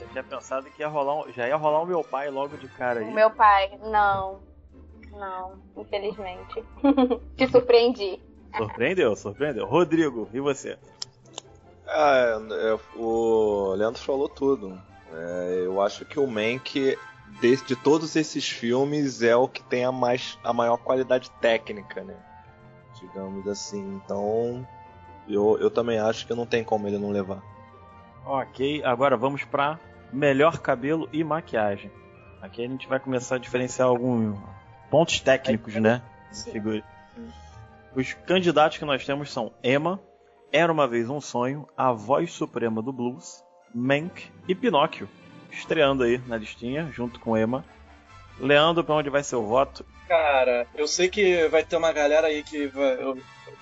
Eu 0.00 0.08
tinha 0.08 0.22
pensado 0.22 0.70
que 0.70 0.82
ia 0.82 0.88
rolar 0.88 1.14
um, 1.14 1.32
já 1.32 1.48
ia 1.48 1.56
rolar 1.56 1.80
o 1.80 1.86
meu 1.86 2.04
pai 2.04 2.30
logo 2.30 2.56
de 2.56 2.68
cara 2.68 3.00
aí. 3.00 3.08
O 3.08 3.12
meu 3.12 3.30
pai, 3.30 3.78
não. 3.82 4.40
Não, 5.10 5.54
infelizmente. 5.76 6.62
Te 7.36 7.48
surpreendi. 7.48 8.22
Surpreendeu, 8.56 9.16
surpreendeu. 9.16 9.66
Rodrigo, 9.66 10.28
e 10.32 10.40
você? 10.40 10.78
Ah, 11.86 12.38
é, 12.50 12.78
o 12.96 13.74
Leandro 13.74 14.00
falou 14.00 14.28
tudo. 14.28 14.80
É, 15.12 15.62
eu 15.64 15.80
acho 15.80 16.04
que 16.04 16.20
o 16.20 16.26
Mank, 16.26 16.96
de, 17.40 17.56
de, 17.56 17.76
todos 17.76 18.16
esses 18.16 18.48
filmes, 18.48 19.22
é 19.22 19.36
o 19.36 19.48
que 19.48 19.62
tem 19.62 19.84
a, 19.84 19.92
mais, 19.92 20.38
a 20.42 20.52
maior 20.52 20.76
qualidade 20.78 21.30
técnica, 21.40 22.02
né? 22.02 22.16
Digamos 23.00 23.46
assim. 23.46 24.00
Então, 24.04 24.66
eu, 25.28 25.58
eu 25.60 25.70
também 25.70 25.98
acho 25.98 26.26
que 26.26 26.34
não 26.34 26.46
tem 26.46 26.64
como 26.64 26.86
ele 26.86 26.98
não 26.98 27.10
levar. 27.10 27.42
Ok, 28.24 28.82
agora 28.84 29.16
vamos 29.16 29.44
para 29.44 29.78
melhor 30.12 30.58
cabelo 30.58 31.08
e 31.12 31.22
maquiagem. 31.22 31.90
Aqui 32.40 32.64
a 32.64 32.68
gente 32.68 32.86
vai 32.88 33.00
começar 33.00 33.36
a 33.36 33.38
diferenciar 33.38 33.88
algum, 33.88 34.36
pontos 34.90 35.20
técnicos, 35.20 35.74
né? 35.74 36.02
Os 37.94 38.12
candidatos 38.12 38.78
que 38.78 38.84
nós 38.84 39.04
temos 39.04 39.32
são 39.32 39.52
Emma, 39.62 40.00
Era 40.52 40.72
uma 40.72 40.86
vez 40.86 41.10
um 41.10 41.20
sonho, 41.20 41.68
A 41.76 41.92
Voz 41.92 42.32
Suprema 42.32 42.80
do 42.80 42.92
Blues, 42.92 43.44
Mank 43.74 44.30
e 44.46 44.54
Pinóquio, 44.54 45.08
estreando 45.58 46.02
aí 46.02 46.18
na 46.26 46.36
listinha 46.36 46.90
junto 46.92 47.20
com 47.20 47.36
Emma. 47.36 47.64
Leandro, 48.38 48.84
para 48.84 48.94
onde 48.94 49.10
vai 49.10 49.22
ser 49.22 49.36
o 49.36 49.46
voto? 49.46 49.84
Cara, 50.06 50.66
eu 50.74 50.86
sei 50.86 51.08
que 51.08 51.46
vai 51.48 51.64
ter 51.64 51.76
uma 51.76 51.92
galera 51.92 52.28
aí 52.28 52.42
que 52.42 52.66
vai, 52.68 52.96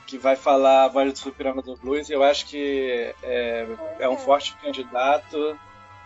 que 0.07 0.19
vai 0.19 0.37
falar 0.37 0.85
a 0.85 0.89
voz 0.89 1.19
suprema 1.19 1.63
do 1.63 1.77
blues. 1.77 2.11
Eu 2.11 2.23
acho 2.23 2.47
que 2.47 3.13
é, 3.23 3.67
é 3.99 4.09
um 4.09 4.17
forte 4.17 4.55
candidato. 4.59 5.59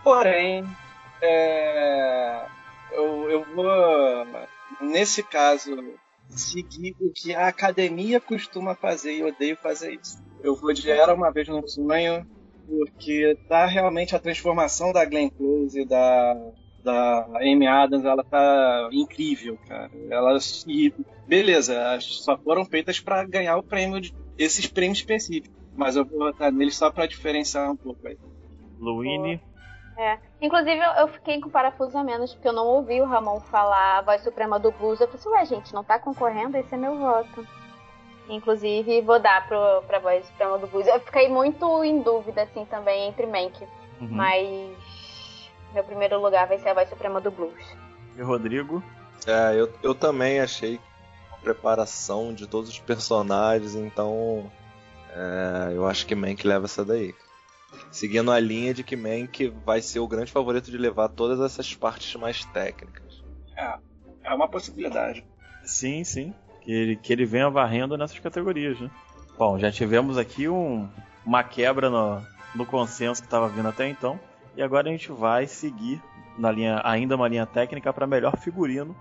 Porém, 0.03 0.65
é, 1.21 2.45
eu, 2.91 3.29
eu 3.29 3.45
vou 3.53 3.65
nesse 4.79 5.21
caso, 5.21 5.75
seguir 6.29 6.95
o 6.99 7.11
que 7.11 7.35
a 7.35 7.47
academia 7.47 8.19
costuma 8.19 8.75
fazer 8.75 9.13
e 9.13 9.23
odeio 9.23 9.57
fazer 9.57 9.93
isso. 9.93 10.21
Eu 10.41 10.55
vou 10.55 10.73
de 10.73 10.89
Era 10.89 11.13
uma 11.13 11.31
vez 11.31 11.47
no 11.47 11.67
sonho, 11.67 12.25
porque 12.71 13.37
tá 13.49 13.65
realmente 13.65 14.15
a 14.15 14.19
transformação 14.19 14.93
da 14.93 15.03
Glenn 15.03 15.29
Close 15.29 15.81
e 15.81 15.85
da, 15.85 16.33
da 16.81 17.27
Amy 17.41 17.67
Adams, 17.67 18.05
ela 18.05 18.23
tá 18.23 18.89
incrível, 18.93 19.57
cara. 19.67 19.91
Elas, 20.09 20.63
e 20.65 20.93
beleza, 21.27 21.73
elas 21.73 22.05
só 22.05 22.37
foram 22.37 22.65
feitas 22.65 22.99
para 22.99 23.25
ganhar 23.25 23.57
o 23.57 23.63
prêmio, 23.63 23.99
de, 23.99 24.15
esses 24.37 24.67
prêmios 24.67 24.99
específicos. 24.99 25.59
Mas 25.75 25.95
eu 25.95 26.05
vou 26.05 26.19
botar 26.19 26.51
neles 26.51 26.75
só 26.75 26.89
para 26.89 27.05
diferenciar 27.05 27.71
um 27.71 27.75
pouco 27.75 28.07
aí. 28.07 28.17
Luine. 28.79 29.41
É. 29.97 30.17
Inclusive, 30.41 30.79
eu 30.99 31.07
fiquei 31.09 31.39
com 31.39 31.49
parafuso 31.49 31.97
a 31.97 32.03
menos, 32.03 32.33
porque 32.33 32.47
eu 32.47 32.53
não 32.53 32.65
ouvi 32.65 33.01
o 33.01 33.05
Ramon 33.05 33.39
falar 33.41 33.99
a 33.99 34.01
voz 34.01 34.21
suprema 34.23 34.57
do 34.57 34.71
blues. 34.71 34.99
Eu 34.99 35.07
falei 35.07 35.19
assim, 35.19 35.29
ué, 35.29 35.45
gente, 35.45 35.73
não 35.73 35.83
tá 35.83 35.99
concorrendo? 35.99 36.57
Esse 36.57 36.73
é 36.73 36.77
meu 36.77 36.97
voto. 36.97 37.45
Inclusive, 38.31 39.01
vou 39.01 39.19
dar 39.19 39.45
pro, 39.45 39.83
pra 39.85 39.99
voz 39.99 40.25
suprema 40.25 40.57
do 40.57 40.65
blues. 40.65 40.87
Eu 40.87 40.99
fiquei 41.01 41.27
muito 41.27 41.83
em 41.83 42.01
dúvida, 42.01 42.43
assim, 42.43 42.63
também, 42.65 43.09
entre 43.09 43.25
Mank. 43.25 43.61
Uhum. 43.99 44.07
Mas 44.09 45.51
meu 45.73 45.83
primeiro 45.83 46.19
lugar 46.19 46.47
vai 46.47 46.57
ser 46.57 46.69
a 46.69 46.73
voz 46.73 46.89
suprema 46.89 47.19
do 47.19 47.29
blues. 47.29 47.61
E 48.17 48.21
Rodrigo? 48.21 48.81
É, 49.27 49.59
eu, 49.59 49.71
eu 49.83 49.93
também 49.93 50.39
achei 50.39 50.79
uma 51.29 51.37
preparação 51.39 52.33
de 52.33 52.47
todos 52.47 52.69
os 52.69 52.79
personagens, 52.79 53.75
então 53.75 54.49
é, 55.13 55.73
eu 55.75 55.85
acho 55.85 56.05
que 56.05 56.15
Mank 56.15 56.47
leva 56.47 56.65
essa 56.65 56.85
daí. 56.85 57.13
Seguindo 57.91 58.31
a 58.31 58.39
linha 58.39 58.73
de 58.73 58.83
que 58.83 58.95
Mank 58.95 59.49
vai 59.65 59.81
ser 59.81 59.99
o 59.99 60.07
grande 60.07 60.31
favorito 60.31 60.71
de 60.71 60.77
levar 60.77 61.09
todas 61.09 61.39
essas 61.39 61.73
partes 61.75 62.15
mais 62.15 62.45
técnicas. 62.45 63.23
É, 63.57 63.77
é 64.23 64.33
uma 64.33 64.47
possibilidade. 64.47 65.25
Sim, 65.63 66.03
sim. 66.03 66.33
Que 66.61 66.71
ele, 66.71 66.95
que 66.95 67.11
ele 67.11 67.25
venha 67.25 67.49
varrendo 67.49 67.97
nessas 67.97 68.19
categorias, 68.19 68.79
né? 68.79 68.89
Bom, 69.37 69.57
já 69.57 69.71
tivemos 69.71 70.17
aqui 70.17 70.47
um, 70.47 70.87
uma 71.25 71.43
quebra 71.43 71.89
no, 71.89 72.21
no 72.53 72.65
consenso 72.65 73.21
que 73.21 73.27
estava 73.27 73.49
vindo 73.49 73.67
até 73.67 73.87
então. 73.87 74.19
E 74.55 74.61
agora 74.61 74.87
a 74.87 74.91
gente 74.91 75.11
vai 75.11 75.47
seguir 75.47 76.01
na 76.37 76.51
linha, 76.51 76.81
ainda 76.83 77.15
uma 77.15 77.27
linha 77.27 77.45
técnica 77.45 77.91
para 77.91 78.05
melhor 78.05 78.37
figurino, 78.37 78.95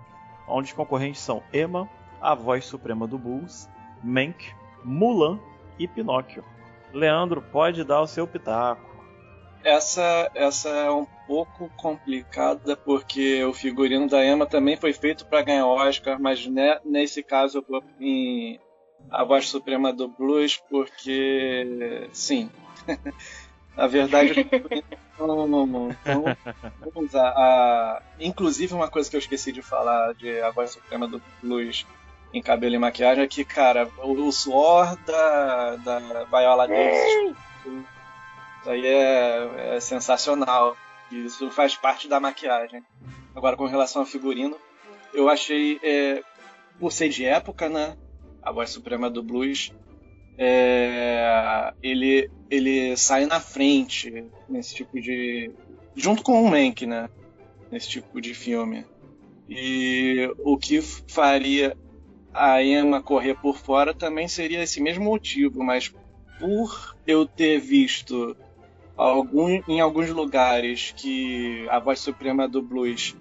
onde 0.48 0.68
os 0.68 0.74
concorrentes 0.74 1.20
são 1.20 1.42
Emma, 1.52 1.88
a 2.20 2.34
voz 2.34 2.64
suprema 2.64 3.06
do 3.06 3.18
Bulls, 3.18 3.68
Mank, 4.02 4.52
Mulan 4.84 5.38
e 5.78 5.86
Pinóquio. 5.86 6.44
Leandro, 6.92 7.40
pode 7.40 7.84
dar 7.84 8.00
o 8.00 8.06
seu 8.06 8.26
pitaco. 8.26 8.88
Essa, 9.62 10.30
essa 10.34 10.68
é 10.68 10.90
um 10.90 11.06
pouco 11.30 11.70
complicada 11.76 12.76
porque 12.76 13.44
o 13.44 13.52
figurino 13.52 14.08
da 14.08 14.26
Emma 14.26 14.46
também 14.46 14.76
foi 14.76 14.92
feito 14.92 15.24
para 15.26 15.42
ganhar 15.42 15.64
Oscar, 15.64 16.20
mas 16.20 16.44
ne, 16.44 16.80
nesse 16.84 17.22
caso 17.22 17.58
eu 17.58 17.64
vou 17.68 17.84
em 18.00 18.58
a 19.08 19.22
voz 19.22 19.48
suprema 19.48 19.92
do 19.92 20.08
blues 20.08 20.60
porque 20.68 22.08
sim. 22.12 22.50
Na 23.76 23.86
verdade, 23.86 24.44
não, 25.16 25.46
não, 25.46 25.66
não, 25.66 25.96
vamos 26.80 27.14
a, 27.14 27.28
a, 27.28 28.02
inclusive 28.18 28.74
uma 28.74 28.90
coisa 28.90 29.08
que 29.08 29.14
eu 29.14 29.20
esqueci 29.20 29.52
de 29.52 29.62
falar 29.62 30.12
de 30.14 30.40
a 30.40 30.50
voz 30.50 30.72
suprema 30.72 31.06
do 31.06 31.22
blues 31.40 31.86
em 32.34 32.42
cabelo 32.42 32.74
e 32.74 32.78
maquiagem 32.78 33.22
é 33.22 33.28
que, 33.28 33.44
cara, 33.44 33.88
o, 33.98 34.26
o 34.26 34.32
suor 34.32 34.96
da, 35.06 35.76
da 35.76 36.24
Viola 36.24 36.66
Davis 36.66 37.36
isso 38.60 38.70
aí 38.70 38.86
é, 38.86 39.76
é, 39.76 39.80
sensacional. 39.80 40.76
Isso 41.10 41.50
faz 41.50 41.76
parte 41.76 42.08
da 42.08 42.20
maquiagem. 42.20 42.82
Agora, 43.34 43.56
com 43.56 43.66
relação 43.66 44.02
ao 44.02 44.06
figurino, 44.06 44.56
eu 45.12 45.28
achei, 45.28 45.78
é, 45.82 46.22
por 46.78 46.92
ser 46.92 47.08
de 47.08 47.24
época, 47.24 47.68
né? 47.68 47.96
A 48.42 48.52
voz 48.52 48.70
suprema 48.70 49.10
do 49.10 49.22
blues, 49.22 49.72
é, 50.38 51.72
ele, 51.82 52.30
ele 52.48 52.96
sai 52.96 53.26
na 53.26 53.40
frente 53.40 54.24
nesse 54.48 54.74
tipo 54.74 55.00
de. 55.00 55.52
junto 55.94 56.22
com 56.22 56.42
o 56.42 56.50
Mank, 56.50 56.86
né? 56.86 57.08
Nesse 57.70 57.88
tipo 57.88 58.20
de 58.20 58.34
filme. 58.34 58.86
E 59.48 60.32
o 60.38 60.56
que 60.56 60.80
faria 60.80 61.76
a 62.32 62.62
Emma 62.62 63.02
correr 63.02 63.34
por 63.34 63.58
fora 63.58 63.92
também 63.92 64.28
seria 64.28 64.62
esse 64.62 64.80
mesmo 64.80 65.04
motivo, 65.04 65.62
mas 65.62 65.92
por 66.38 66.96
eu 67.06 67.26
ter 67.26 67.58
visto 67.58 68.36
algum, 69.00 69.62
em 69.66 69.80
alguns 69.80 70.10
lugares 70.10 70.92
que 70.96 71.66
a 71.70 71.78
voz 71.78 72.00
suprema 72.00 72.46
do 72.46 72.60
blues 72.60 73.16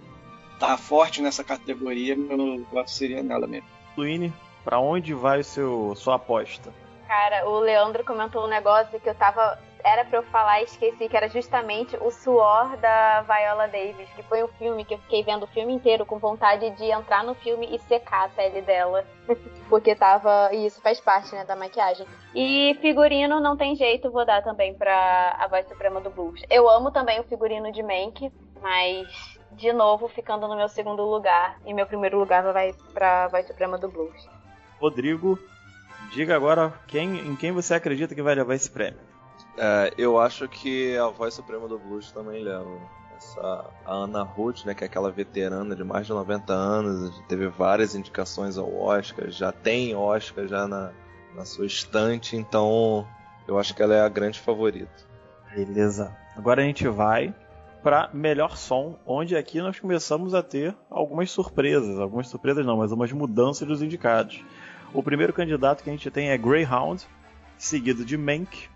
tá 0.60 0.78
forte 0.78 1.22
nessa 1.22 1.44
categoria, 1.44 2.16
meu 2.16 2.64
voto 2.66 2.92
seria 2.92 3.24
nela 3.24 3.48
mesmo. 3.48 3.68
Luine, 3.96 4.34
para 4.64 4.80
onde 4.80 5.14
vai 5.14 5.40
o 5.40 5.44
seu 5.44 5.96
sua 5.96 6.16
aposta? 6.16 6.74
Cara, 7.08 7.50
o 7.50 7.60
Leandro 7.60 8.04
comentou 8.04 8.46
um 8.46 8.50
negócio 8.50 9.00
que 9.00 9.10
eu 9.10 9.16
tava 9.16 9.58
era 9.84 10.06
para 10.06 10.20
eu 10.20 10.24
falar 10.24 10.62
e 10.62 10.66
esqueci, 10.66 11.08
que 11.08 11.16
era 11.16 11.28
justamente 11.28 11.98
o 12.02 12.12
suor 12.12 12.78
da 12.78 13.22
Viola 13.22 13.68
Davis, 13.68 14.10
que 14.16 14.24
foi 14.24 14.44
um 14.44 14.48
filme 14.48 14.86
que 14.86 14.94
eu 14.94 15.00
fiquei 15.00 15.24
vendo 15.24 15.44
o 15.44 15.48
filme 15.48 15.74
inteiro 15.74 16.06
com 16.06 16.20
vontade 16.20 16.70
de 16.72 16.86
entrar 16.86 17.24
no 17.24 17.34
filme 17.36 17.68
e 17.74 17.80
secar 17.80 18.26
a 18.26 18.30
pele 18.30 18.62
dela. 18.62 19.06
Porque 19.70 19.96
tava. 19.96 20.50
E 20.52 20.66
isso 20.66 20.82
faz 20.82 21.00
parte, 21.00 21.34
né, 21.34 21.46
da 21.46 21.56
maquiagem. 21.56 22.06
E 22.36 22.78
figurino 22.82 23.40
não 23.40 23.56
tem 23.56 23.76
jeito, 23.76 24.12
vou 24.12 24.26
dar 24.26 24.44
também 24.44 24.74
pra 24.74 25.36
a 25.40 25.48
voz 25.48 25.68
suprema 25.68 26.02
do 26.02 26.10
blues. 26.10 26.42
Eu 26.50 26.70
amo 26.70 26.92
também 26.92 27.20
o 27.20 27.24
figurino 27.24 27.72
de 27.72 27.84
Mank, 27.84 28.32
mas 28.62 29.08
de 29.52 29.74
novo 29.74 30.08
ficando 30.08 30.48
no 30.48 30.56
meu 30.56 30.70
segundo 30.70 31.04
lugar. 31.04 31.60
E 31.66 31.74
meu 31.74 31.86
primeiro 31.86 32.18
lugar 32.20 32.44
vai 32.52 32.74
pra 32.94 33.28
voz 33.28 33.46
suprema 33.48 33.78
do 33.78 33.90
blues. 33.90 34.28
Rodrigo, 34.80 35.38
diga 36.12 36.36
agora 36.36 36.74
quem, 36.88 37.20
em 37.20 37.36
quem 37.36 37.52
você 37.52 37.74
acredita 37.74 38.16
que 38.16 38.22
vai 38.22 38.36
levar 38.36 38.56
esse 38.56 38.70
prêmio. 38.70 39.09
É, 39.62 39.93
eu 39.97 40.18
acho 40.18 40.47
que 40.47 40.97
a 40.97 41.07
voz 41.07 41.34
suprema 41.34 41.68
do 41.68 41.78
blues 41.78 42.14
também 42.14 42.41
leva. 42.41 42.66
Essa, 43.18 43.66
a 43.86 43.93
Ana 43.93 44.24
Ruth, 44.24 44.64
né, 44.64 44.74
que 44.74 44.86
é 44.86 44.88
aquela 44.88 45.12
veterana 45.12 45.76
de 45.76 45.84
mais 45.84 46.07
de 46.07 46.14
90 46.14 46.53
anos, 46.53 47.22
teve 47.28 47.49
várias 47.49 47.93
indicações 47.93 48.57
ao 48.57 48.74
Oscar, 48.74 49.30
já 49.30 49.51
tem 49.51 49.93
Oscar 49.93 50.47
já 50.47 50.66
na, 50.66 50.93
na 51.36 51.43
sua 51.43 51.66
estante, 51.66 52.38
então 52.38 53.05
eu 53.45 53.60
acho 53.60 53.76
que 53.76 53.84
ela 53.84 53.93
é 53.93 53.99
a 53.99 54.07
grande 54.07 54.39
favorita. 54.39 54.89
Beleza. 55.53 56.16
Agora 56.38 56.62
a 56.62 56.66
gente 56.66 56.88
vai 56.88 57.36
para 57.84 58.10
melhor 58.14 58.55
som, 58.55 58.97
onde 59.05 59.36
aqui 59.36 59.60
nós 59.60 59.78
começamos 59.78 60.34
a 60.34 60.41
ter 60.41 60.74
algumas 60.89 61.30
surpresas, 61.30 61.99
algumas 61.99 62.30
surpresas 62.30 62.66
não, 62.66 62.78
mas 62.78 62.93
umas 62.93 63.12
mudanças 63.12 63.68
dos 63.68 63.82
indicados. 63.82 64.41
O 64.93 65.03
primeiro 65.03 65.34
candidato 65.34 65.84
que 65.84 65.89
a 65.89 65.93
gente 65.93 66.10
tem 66.10 66.30
é 66.30 66.38
Greyhound, 66.38 67.05
seguido 67.57 68.05
de 68.05 68.18
Mank, 68.18 68.70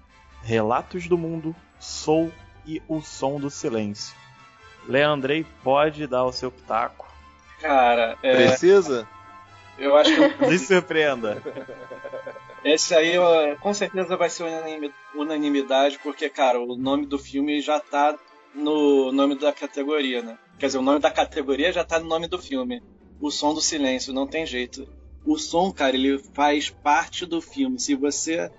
Relatos 0.44 1.08
do 1.08 1.18
Mundo, 1.18 1.56
Soul 1.80 2.32
e 2.66 2.82
O 2.88 3.02
Som 3.02 3.40
do 3.40 3.50
Silêncio. 3.50 4.16
Leandrei 4.88 5.46
pode 5.64 6.06
dar 6.06 6.26
o 6.26 6.32
seu 6.32 6.52
pitaco. 6.52 7.08
Cara, 7.60 8.18
é... 8.22 8.36
precisa? 8.36 9.08
Eu 9.78 9.96
acho 9.96 10.14
que. 10.14 10.22
Me 10.46 10.60
surpreenda. 10.60 11.42
Esse 12.64 12.94
aí 12.94 13.14
com 13.62 13.74
certeza 13.74 14.16
vai 14.16 14.30
ser 14.30 14.46
unanimidade, 15.16 16.00
porque, 16.02 16.30
cara, 16.30 16.60
o 16.60 16.76
nome 16.76 17.06
do 17.06 17.18
filme 17.18 17.62
já 17.62 17.80
tá 17.80 18.18
no 18.54 19.12
nome 19.12 19.36
da 19.36 19.52
categoria, 19.52 20.22
né? 20.22 20.38
Quer 20.60 20.68
dizer, 20.68 20.78
o 20.78 20.84
nome 20.84 21.00
da 21.00 21.12
categoria 21.12 21.74
já 21.74 21.84
tá 21.84 22.00
no 22.00 22.08
nome 22.08 22.28
do 22.28 22.38
filme. 22.38 22.82
O 23.20 23.32
som 23.32 23.54
do 23.54 23.62
silêncio, 23.62 24.14
não 24.14 24.28
tem 24.28 24.46
jeito. 24.46 24.88
O 25.26 25.38
som, 25.38 25.72
cara, 25.72 25.96
ele 25.96 26.20
faz 26.34 26.70
parte 26.70 27.26
do 27.26 27.42
filme. 27.42 27.80
Se 27.80 27.96
você 27.96 28.52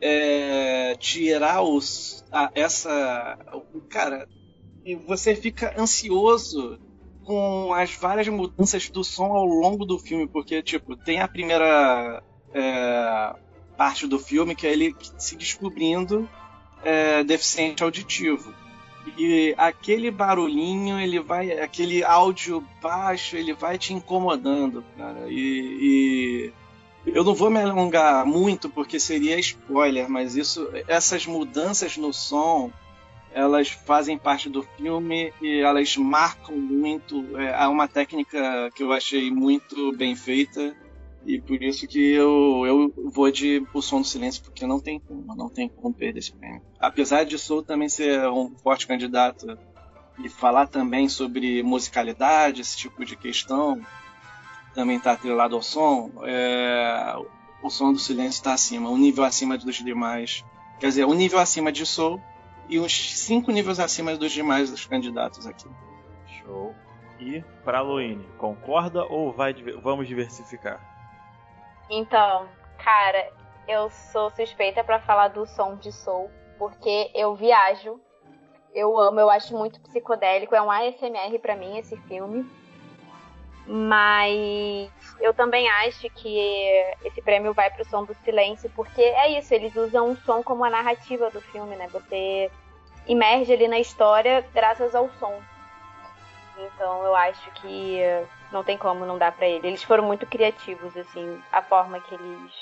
é, 0.00 0.96
tirar 0.96 1.62
os, 1.62 2.24
a, 2.32 2.50
essa. 2.54 3.38
Cara, 3.88 4.28
e 4.84 4.94
você 4.94 5.34
fica 5.34 5.74
ansioso 5.80 6.78
com 7.24 7.72
as 7.74 7.94
várias 7.94 8.28
mudanças 8.28 8.88
do 8.88 9.04
som 9.04 9.26
ao 9.26 9.44
longo 9.44 9.84
do 9.84 9.98
filme, 9.98 10.26
porque, 10.26 10.62
tipo, 10.62 10.96
tem 10.96 11.20
a 11.20 11.28
primeira 11.28 12.22
é, 12.52 13.34
parte 13.76 14.06
do 14.06 14.18
filme 14.18 14.54
que 14.54 14.66
é 14.66 14.72
ele 14.72 14.94
se 15.18 15.36
descobrindo 15.36 16.28
é, 16.82 17.22
deficiente 17.22 17.82
auditivo. 17.82 18.54
E 19.16 19.54
aquele 19.56 20.10
barulhinho, 20.10 20.98
ele 20.98 21.20
vai. 21.20 21.52
aquele 21.52 22.04
áudio 22.04 22.64
baixo, 22.82 23.36
ele 23.36 23.52
vai 23.54 23.78
te 23.78 23.94
incomodando, 23.94 24.84
cara. 24.96 25.26
E, 25.28 26.52
eu 27.06 27.24
não 27.24 27.34
vou 27.34 27.50
me 27.50 27.60
alongar 27.60 28.24
muito 28.26 28.68
porque 28.68 29.00
seria 29.00 29.38
spoiler, 29.38 30.08
mas 30.08 30.36
isso, 30.36 30.68
essas 30.86 31.26
mudanças 31.26 31.96
no 31.96 32.12
som, 32.12 32.70
elas 33.32 33.68
fazem 33.68 34.18
parte 34.18 34.48
do 34.48 34.62
filme 34.62 35.32
e 35.40 35.60
elas 35.60 35.96
marcam 35.96 36.56
muito. 36.56 37.36
É, 37.38 37.54
há 37.54 37.68
uma 37.68 37.88
técnica 37.88 38.70
que 38.74 38.82
eu 38.82 38.92
achei 38.92 39.30
muito 39.30 39.96
bem 39.96 40.14
feita 40.16 40.74
e 41.24 41.40
por 41.40 41.62
isso 41.62 41.86
que 41.86 42.12
eu, 42.12 42.64
eu 42.66 43.10
vou 43.12 43.30
de 43.30 43.62
O 43.74 43.82
Som 43.82 44.00
do 44.00 44.06
Silêncio, 44.06 44.42
porque 44.42 44.66
não 44.66 44.80
tem 44.80 44.98
como, 44.98 45.34
não 45.36 45.48
tem 45.48 45.68
como 45.68 45.94
perder 45.94 46.18
esse 46.18 46.32
prêmio. 46.32 46.62
Apesar 46.78 47.24
de 47.24 47.38
Soul 47.38 47.62
também 47.62 47.88
ser 47.88 48.26
um 48.28 48.50
forte 48.62 48.86
candidato 48.86 49.58
e 50.18 50.28
falar 50.28 50.66
também 50.66 51.08
sobre 51.08 51.62
musicalidade, 51.62 52.62
esse 52.62 52.76
tipo 52.76 53.04
de 53.04 53.16
questão, 53.16 53.80
também 54.74 54.96
está 54.96 55.12
atrelado 55.12 55.54
ao 55.54 55.62
som, 55.62 56.10
é, 56.24 57.14
o 57.62 57.70
som 57.70 57.92
do 57.92 57.98
silêncio 57.98 58.38
está 58.38 58.52
acima, 58.52 58.88
um 58.88 58.96
nível 58.96 59.24
acima 59.24 59.58
dos 59.58 59.76
demais. 59.76 60.44
Quer 60.78 60.88
dizer, 60.88 61.04
um 61.04 61.14
nível 61.14 61.38
acima 61.38 61.70
de 61.70 61.84
Soul 61.84 62.20
e 62.68 62.78
uns 62.80 63.18
cinco 63.18 63.50
níveis 63.50 63.78
acima 63.80 64.16
dos 64.16 64.32
demais 64.32 64.70
dos 64.70 64.86
candidatos 64.86 65.46
aqui. 65.46 65.68
Show. 66.26 66.74
E 67.18 67.42
para 67.64 67.82
Luíne, 67.82 68.26
concorda 68.38 69.04
ou 69.04 69.32
vai 69.32 69.52
vamos 69.82 70.08
diversificar? 70.08 70.80
Então, 71.90 72.48
cara, 72.82 73.30
eu 73.68 73.90
sou 73.90 74.30
suspeita 74.30 74.82
para 74.82 75.00
falar 75.00 75.28
do 75.28 75.44
som 75.46 75.76
de 75.76 75.92
Soul, 75.92 76.30
porque 76.58 77.10
eu 77.14 77.34
viajo, 77.34 78.00
eu 78.72 78.98
amo, 78.98 79.20
eu 79.20 79.28
acho 79.28 79.54
muito 79.54 79.80
psicodélico, 79.80 80.54
é 80.54 80.62
um 80.62 80.70
ASMR 80.70 81.38
para 81.40 81.56
mim 81.56 81.76
esse 81.76 81.96
filme. 82.02 82.48
Mas 83.72 84.90
eu 85.20 85.32
também 85.32 85.68
acho 85.68 86.10
que 86.10 86.36
esse 87.04 87.22
prêmio 87.22 87.54
vai 87.54 87.70
pro 87.70 87.84
som 87.84 88.04
do 88.04 88.12
silêncio, 88.24 88.68
porque 88.74 89.00
é 89.00 89.38
isso, 89.38 89.54
eles 89.54 89.76
usam 89.76 90.10
o 90.10 90.16
som 90.16 90.42
como 90.42 90.64
a 90.64 90.70
narrativa 90.70 91.30
do 91.30 91.40
filme, 91.40 91.76
né? 91.76 91.86
Você 91.92 92.50
imerge 93.06 93.52
ali 93.52 93.68
na 93.68 93.78
história 93.78 94.44
graças 94.52 94.92
ao 94.92 95.08
som. 95.20 95.40
Então 96.58 97.04
eu 97.04 97.14
acho 97.14 97.48
que 97.52 98.00
não 98.50 98.64
tem 98.64 98.76
como 98.76 99.06
não 99.06 99.16
dar 99.16 99.30
para 99.30 99.46
ele. 99.46 99.68
Eles 99.68 99.84
foram 99.84 100.02
muito 100.02 100.26
criativos, 100.26 100.96
assim, 100.96 101.40
a 101.52 101.62
forma 101.62 102.00
que 102.00 102.12
eles 102.12 102.52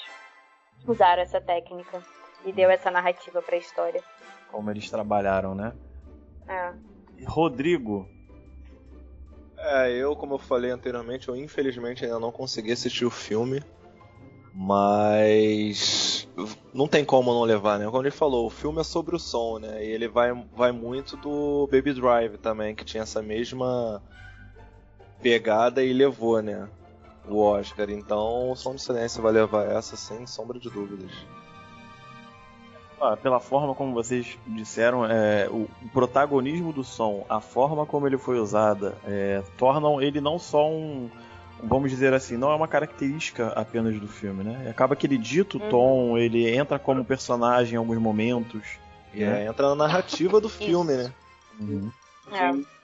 usaram 0.87 1.23
essa 1.23 1.41
técnica 1.41 2.03
e 2.45 2.53
deu 2.53 2.69
essa 2.71 2.91
narrativa 2.91 3.41
para 3.41 3.55
a 3.55 3.59
história. 3.59 4.05
Como 4.51 4.71
eles 4.71 4.91
trabalharam, 4.91 5.55
né? 5.55 5.73
É. 6.47 6.75
Rodrigo. 7.27 8.18
É, 9.61 9.91
eu, 9.91 10.15
como 10.15 10.35
eu 10.35 10.39
falei 10.39 10.71
anteriormente, 10.71 11.29
eu 11.29 11.37
infelizmente 11.37 12.05
ainda 12.05 12.19
não 12.19 12.31
consegui 12.31 12.73
assistir 12.73 13.05
o 13.05 13.11
filme. 13.11 13.63
Mas 14.55 16.29
não 16.75 16.89
tem 16.89 17.05
como 17.05 17.33
não 17.33 17.43
levar, 17.43 17.79
né? 17.79 17.87
Como 17.87 18.03
ele 18.03 18.11
falou, 18.11 18.47
o 18.47 18.51
filme 18.51 18.81
é 18.81 18.85
sobre 18.85 19.15
o 19.15 19.19
som, 19.19 19.59
né? 19.59 19.85
E 19.85 19.89
ele 19.89 20.09
vai, 20.09 20.33
vai 20.53 20.73
muito 20.73 21.17
do 21.17 21.69
Baby 21.71 21.93
Drive 21.93 22.39
também, 22.39 22.75
que 22.75 22.85
tinha 22.85 23.03
essa 23.03 23.23
mesma 23.23 24.03
pegada 25.23 25.83
e 25.83 25.93
levou, 25.93 26.43
né? 26.43 26.69
O 27.29 27.41
Oscar. 27.41 27.91
Então 27.91 28.51
o 28.51 28.57
Som 28.57 28.75
do 28.75 28.81
Silêncio 28.81 29.23
vai 29.23 29.33
levar 29.33 29.71
essa 29.71 29.97
sem 29.97 30.27
sombra 30.27 30.59
de 30.59 30.71
dúvidas. 30.71 31.13
Ah, 33.01 33.17
pela 33.17 33.39
forma 33.39 33.75
como 33.75 33.95
vocês 33.95 34.37
disseram, 34.47 35.05
é, 35.07 35.49
o, 35.51 35.69
protagonismo 35.93 36.73
do 36.73 36.83
som, 36.83 37.25
a 37.29 37.41
forma 37.41 37.87
como 37.87 38.07
ele 38.07 38.19
foi 38.19 38.41
usada, 38.41 38.97
é, 39.07 39.43
tornam 39.57 40.03
ele 40.03 40.21
não 40.21 40.39
só 40.39 40.69
um, 40.69 41.09
vamos 41.63 41.91
dizer 41.91 42.13
assim, 42.13 42.37
não 42.37 42.51
é 42.51 42.55
uma 42.55 42.67
característica 42.67 43.49
apenas 43.49 43.99
do 44.01 44.09
filme, 44.09 44.43
né? 44.43 44.69
Acaba 44.69 44.97
que 44.97 45.07
ele 45.07 45.17
dita 45.17 45.57
o 45.57 45.63
uhum. 45.63 45.69
tom, 45.69 46.19
ele 46.19 46.49
entra 46.49 46.79
como 46.79 47.05
personagem 47.05 47.75
em 47.75 47.79
alguns 47.79 47.99
momentos. 47.99 48.63
É, 49.15 49.25
né? 49.25 49.47
entra 49.47 49.69
na 49.69 49.75
narrativa 49.75 50.41
do 50.41 50.49
filme, 50.51 50.95
né? 50.95 51.13
Uhum. 51.61 51.91
É 52.33 52.78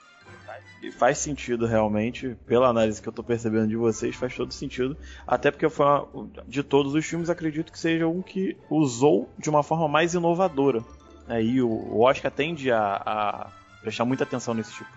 faz 0.91 1.17
sentido 1.17 1.65
realmente, 1.65 2.35
pela 2.45 2.67
análise 2.67 3.01
que 3.01 3.07
eu 3.07 3.13
tô 3.13 3.23
percebendo 3.23 3.67
de 3.67 3.75
vocês, 3.75 4.15
faz 4.15 4.35
todo 4.35 4.53
sentido. 4.53 4.97
Até 5.25 5.51
porque 5.51 5.67
foi 5.69 5.85
uma, 5.85 6.29
de 6.47 6.63
todos 6.63 6.93
os 6.93 7.05
filmes, 7.05 7.29
acredito 7.29 7.71
que 7.71 7.79
seja 7.79 8.07
um 8.07 8.21
que 8.21 8.57
usou 8.69 9.29
de 9.37 9.49
uma 9.49 9.63
forma 9.63 9.87
mais 9.87 10.13
inovadora. 10.13 10.83
Aí 11.27 11.61
o, 11.61 11.69
o 11.69 12.01
Oscar 12.01 12.31
tende 12.31 12.71
a, 12.71 13.01
a, 13.05 13.51
prestar 13.81 14.05
muita 14.05 14.23
atenção 14.23 14.53
nesse 14.53 14.73
tipo 14.73 14.89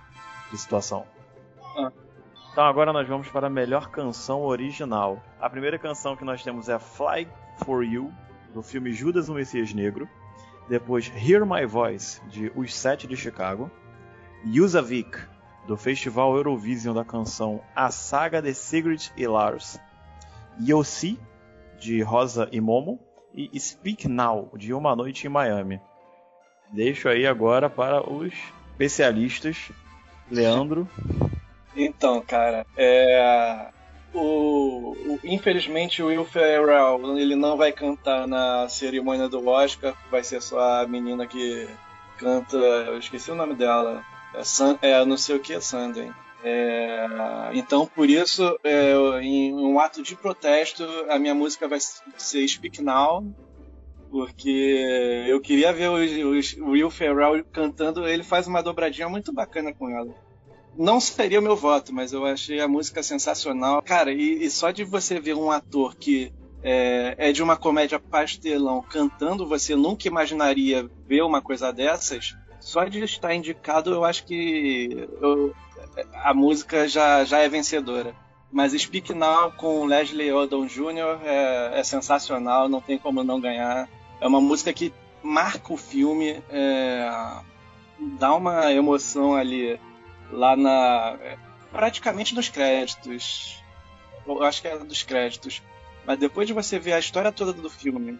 de 0.51 0.59
situação. 0.59 1.05
Ah. 1.77 1.91
Então 2.53 2.65
agora 2.65 2.93
nós 2.93 3.07
vamos 3.07 3.29
para 3.29 3.47
a 3.47 3.51
melhor 3.51 3.89
canção 3.91 4.43
original. 4.43 5.23
A 5.41 5.49
primeira 5.49 5.79
canção 5.79 6.17
que 6.17 6.25
nós 6.25 6.43
temos 6.43 6.69
é 6.69 6.79
Fly 6.79 7.29
for 7.65 7.85
You, 7.85 8.13
do 8.53 8.63
filme 8.63 8.93
Judas 8.93 9.29
o 9.29 9.35
Messias 9.35 9.73
Negro. 9.73 10.09
Depois 10.69 11.11
Hear 11.17 11.47
My 11.47 11.65
Voice, 11.65 12.21
de 12.29 12.53
Os 12.55 12.75
Sete 12.75 13.07
de 13.07 13.17
Chicago. 13.17 13.71
Yusavik, 14.45 15.19
do 15.69 15.77
Festival 15.77 16.35
Eurovision 16.35 16.95
da 16.95 17.05
canção 17.05 17.61
A 17.77 17.91
Saga 17.91 18.41
de 18.41 18.55
Sigrid 18.55 19.11
e 19.15 19.27
Lars, 19.27 19.79
Yossi, 20.59 21.21
de 21.79 22.01
Rosa 22.01 22.49
e 22.51 22.59
Momo, 22.59 22.99
e 23.35 23.61
Speak 23.61 24.09
Now, 24.09 24.51
de 24.57 24.73
Uma 24.73 24.97
Noite 24.97 25.27
em 25.27 25.31
Miami. 25.31 25.79
Deixo 26.73 27.07
aí 27.07 27.27
agora 27.27 27.69
para 27.69 28.03
os 28.11 28.33
especialistas. 28.71 29.71
Leandro. 30.31 30.89
Então, 31.77 32.23
cara, 32.23 32.65
é... 32.75 33.69
o, 34.15 34.97
o, 35.07 35.21
infelizmente 35.23 36.03
o 36.03 36.07
Will 36.07 36.25
Ferrell 36.25 37.19
ele 37.19 37.37
não 37.37 37.59
vai 37.59 37.73
cantar 37.73 38.27
na 38.27 38.67
cerimônia 38.71 39.29
do 39.29 39.47
Oscar, 39.47 39.95
vai 40.11 40.25
ser 40.25 40.41
só 40.41 40.81
a 40.81 40.87
menina 40.87 41.27
que 41.27 41.69
canta, 42.17 42.57
eu 42.57 42.99
esqueci 42.99 43.31
o 43.31 43.35
nome 43.35 43.55
dela, 43.55 44.03
é, 44.35 44.91
é 44.91 45.05
não 45.05 45.17
sei 45.17 45.37
o 45.37 45.41
que 45.41 45.61
Sunday. 45.61 46.11
É, 46.43 47.51
então, 47.55 47.87
por 47.87 48.09
isso, 48.09 48.59
é, 48.63 48.93
em 49.21 49.53
um 49.55 49.79
ato 49.81 50.03
de 50.03 50.15
protesto, 50.15 50.85
a 51.09 51.19
minha 51.19 51.35
música 51.35 51.67
vai 51.67 51.79
ser 51.81 52.47
Speak 52.47 52.81
Now, 52.83 53.25
porque 54.11 55.27
eu 55.29 55.41
queria 55.41 55.73
ver 55.73 55.89
o, 55.89 55.97
o 55.97 56.71
Will 56.71 56.91
Ferrell 56.91 57.45
cantando. 57.53 58.07
Ele 58.07 58.23
faz 58.23 58.47
uma 58.47 58.63
dobradinha 58.63 59.09
muito 59.09 59.33
bacana 59.33 59.73
com 59.73 59.89
ela. 59.91 60.15
Não 60.77 61.01
seria 61.01 61.41
o 61.41 61.43
meu 61.43 61.57
voto, 61.57 61.93
mas 61.93 62.13
eu 62.13 62.25
achei 62.25 62.61
a 62.61 62.69
música 62.69 63.03
sensacional. 63.03 63.83
Cara, 63.83 64.13
e, 64.13 64.45
e 64.45 64.51
só 64.51 64.71
de 64.71 64.85
você 64.85 65.19
ver 65.19 65.35
um 65.35 65.51
ator 65.51 65.97
que 65.97 66.33
é, 66.63 67.15
é, 67.19 67.33
de 67.33 67.43
uma 67.43 67.57
comédia 67.57 67.99
pastelão 67.99 68.83
cantando, 68.83 69.47
você 69.47 69.75
nunca 69.75 70.07
imaginaria 70.07 70.89
ver 71.07 71.23
uma 71.23 71.43
coisa 71.43 71.73
dessas 71.73 72.37
só 72.61 72.85
de 72.85 73.03
estar 73.03 73.35
indicado, 73.35 73.93
eu 73.93 74.05
acho 74.05 74.25
que 74.25 75.09
eu, 75.21 75.55
a 76.15 76.35
música 76.35 76.89
já, 76.89 77.25
já 77.25 77.39
é 77.39 77.49
vencedora. 77.49 78.15
Mas 78.51 78.73
Speak 78.73 79.13
Now 79.13 79.53
com 79.53 79.85
Leslie 79.85 80.33
Odom 80.33 80.67
Jr. 80.67 81.21
É, 81.23 81.81
é, 81.81 81.85
sensacional, 81.85 82.69
não 82.69 82.81
tem 82.81 82.99
como 82.99 83.23
não 83.23 83.41
ganhar. 83.41 83.89
É 84.21 84.27
uma 84.27 84.41
música 84.41 84.73
que 84.73 84.93
marca 85.23 85.73
o 85.73 85.77
filme, 85.77 86.43
é, 86.49 87.11
dá 88.19 88.35
uma 88.35 88.73
emoção 88.73 89.35
ali, 89.35 89.79
lá 90.31 90.57
na. 90.57 91.17
praticamente 91.71 92.35
nos 92.35 92.49
créditos. 92.49 93.63
Eu 94.27 94.43
acho 94.43 94.63
que 94.63 94.69
é 94.69 94.79
dos 94.79 95.03
créditos. 95.03 95.63
Mas 96.07 96.19
depois 96.19 96.47
de 96.47 96.55
você 96.55 96.79
ver 96.79 96.95
a 96.95 96.99
história 96.99 97.31
toda 97.31 97.53
do 97.53 97.69
filme, 97.69 98.19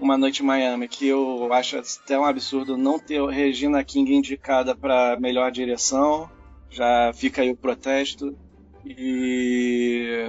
uma 0.00 0.16
Noite 0.16 0.42
em 0.42 0.46
Miami, 0.46 0.88
que 0.88 1.06
eu 1.06 1.52
acho 1.52 1.78
até 1.78 2.18
um 2.18 2.24
absurdo 2.24 2.76
não 2.76 2.98
ter 2.98 3.24
Regina 3.26 3.84
King 3.84 4.14
indicada 4.14 4.74
para 4.74 5.18
melhor 5.20 5.50
direção. 5.50 6.30
Já 6.70 7.12
fica 7.14 7.42
aí 7.42 7.50
o 7.50 7.56
protesto. 7.56 8.36
E 8.84 10.24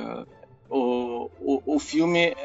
o, 0.70 1.30
o, 1.40 1.76
o 1.76 1.80
filme. 1.80 2.36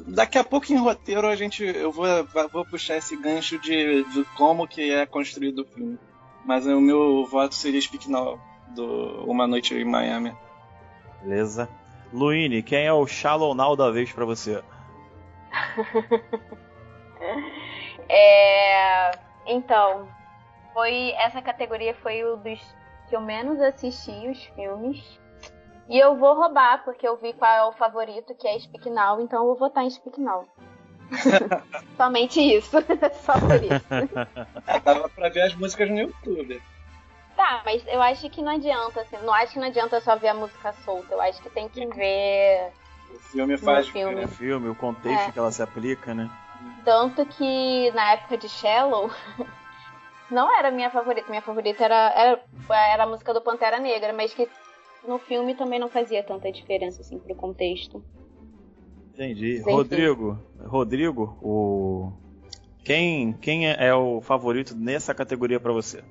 Daqui 0.00 0.36
a 0.36 0.44
pouco 0.44 0.72
em 0.72 0.76
roteiro 0.76 1.28
a 1.28 1.36
gente. 1.36 1.64
Eu 1.64 1.92
vou, 1.92 2.06
vou 2.52 2.64
puxar 2.64 2.96
esse 2.96 3.16
gancho 3.16 3.58
de, 3.58 4.02
de 4.04 4.24
como 4.36 4.66
que 4.66 4.90
é 4.90 5.06
construído 5.06 5.60
o 5.60 5.64
filme. 5.64 5.98
Mas 6.44 6.66
o 6.66 6.80
meu 6.80 7.24
voto 7.26 7.54
seria 7.54 7.80
Speak 7.80 8.10
Now, 8.10 8.40
do 8.74 9.24
Uma 9.24 9.46
Noite 9.46 9.74
em 9.74 9.84
Miami. 9.84 10.32
Beleza. 11.22 11.68
Luine, 12.12 12.62
quem 12.62 12.84
é 12.84 12.92
o 12.92 13.06
Shallow 13.06 13.54
Now 13.54 13.76
da 13.76 13.90
vez 13.90 14.12
para 14.12 14.24
você? 14.24 14.60
É, 18.08 19.10
então, 19.46 20.08
foi 20.72 21.12
essa 21.12 21.40
categoria 21.42 21.94
foi 21.94 22.24
o 22.24 22.36
dos 22.36 22.60
que 23.08 23.16
eu 23.16 23.20
menos 23.20 23.60
assisti 23.60 24.28
os 24.28 24.42
filmes. 24.54 25.20
E 25.88 25.98
eu 25.98 26.16
vou 26.16 26.34
roubar, 26.34 26.82
porque 26.84 27.06
eu 27.06 27.16
vi 27.16 27.32
qual 27.34 27.52
é 27.52 27.64
o 27.64 27.72
favorito, 27.72 28.34
que 28.34 28.48
é 28.48 28.58
Speak 28.58 28.88
Now, 28.88 29.20
então 29.20 29.40
eu 29.40 29.46
vou 29.48 29.56
votar 29.56 29.84
em 29.84 29.90
Speak 29.90 30.20
Now. 30.20 30.46
Somente 31.96 32.40
isso. 32.40 32.78
Só 33.24 33.34
por 33.34 33.62
isso. 33.62 34.82
Dava 34.84 35.08
pra 35.10 35.28
ver 35.28 35.42
as 35.42 35.54
músicas 35.54 35.90
no 35.90 35.98
YouTube. 35.98 36.62
Tá, 37.36 37.62
mas 37.64 37.82
eu 37.86 38.00
acho 38.00 38.28
que 38.30 38.40
não 38.40 38.52
adianta, 38.52 39.00
assim, 39.00 39.16
não 39.22 39.34
acho 39.34 39.52
que 39.52 39.58
não 39.58 39.66
adianta 39.66 40.00
só 40.00 40.16
ver 40.16 40.28
a 40.28 40.34
música 40.34 40.72
solta. 40.84 41.14
Eu 41.14 41.20
acho 41.20 41.42
que 41.42 41.50
tem 41.50 41.68
que 41.68 41.86
ver. 41.86 42.70
O 43.14 43.18
filme 43.18 43.56
faz 43.58 43.88
o 43.88 43.92
filme. 43.92 44.24
O 44.24 44.28
filme, 44.28 44.68
o 44.68 44.74
contexto 44.74 45.28
é. 45.28 45.32
que 45.32 45.38
ela 45.38 45.50
se 45.50 45.62
aplica, 45.62 46.14
né? 46.14 46.30
Tanto 46.84 47.24
que 47.26 47.90
na 47.92 48.12
época 48.12 48.36
de 48.36 48.48
Shallow, 48.48 49.10
não 50.30 50.52
era 50.56 50.70
minha 50.70 50.90
favorita. 50.90 51.28
Minha 51.28 51.42
favorita 51.42 51.84
era, 51.84 52.12
era, 52.16 52.44
era 52.70 53.04
a 53.04 53.06
música 53.06 53.32
do 53.32 53.40
Pantera 53.40 53.78
Negra, 53.78 54.12
mas 54.12 54.34
que 54.34 54.48
no 55.06 55.18
filme 55.18 55.54
também 55.54 55.78
não 55.78 55.88
fazia 55.88 56.22
tanta 56.22 56.50
diferença 56.50 57.02
assim 57.02 57.18
pro 57.18 57.34
contexto. 57.34 58.02
Entendi. 59.14 59.60
Rodrigo, 59.60 60.38
Rodrigo, 60.64 61.36
o 61.42 62.12
quem 62.82 63.32
quem 63.34 63.68
é, 63.68 63.76
é 63.86 63.94
o 63.94 64.20
favorito 64.20 64.74
nessa 64.74 65.14
categoria 65.14 65.60
para 65.60 65.72
você? 65.72 66.02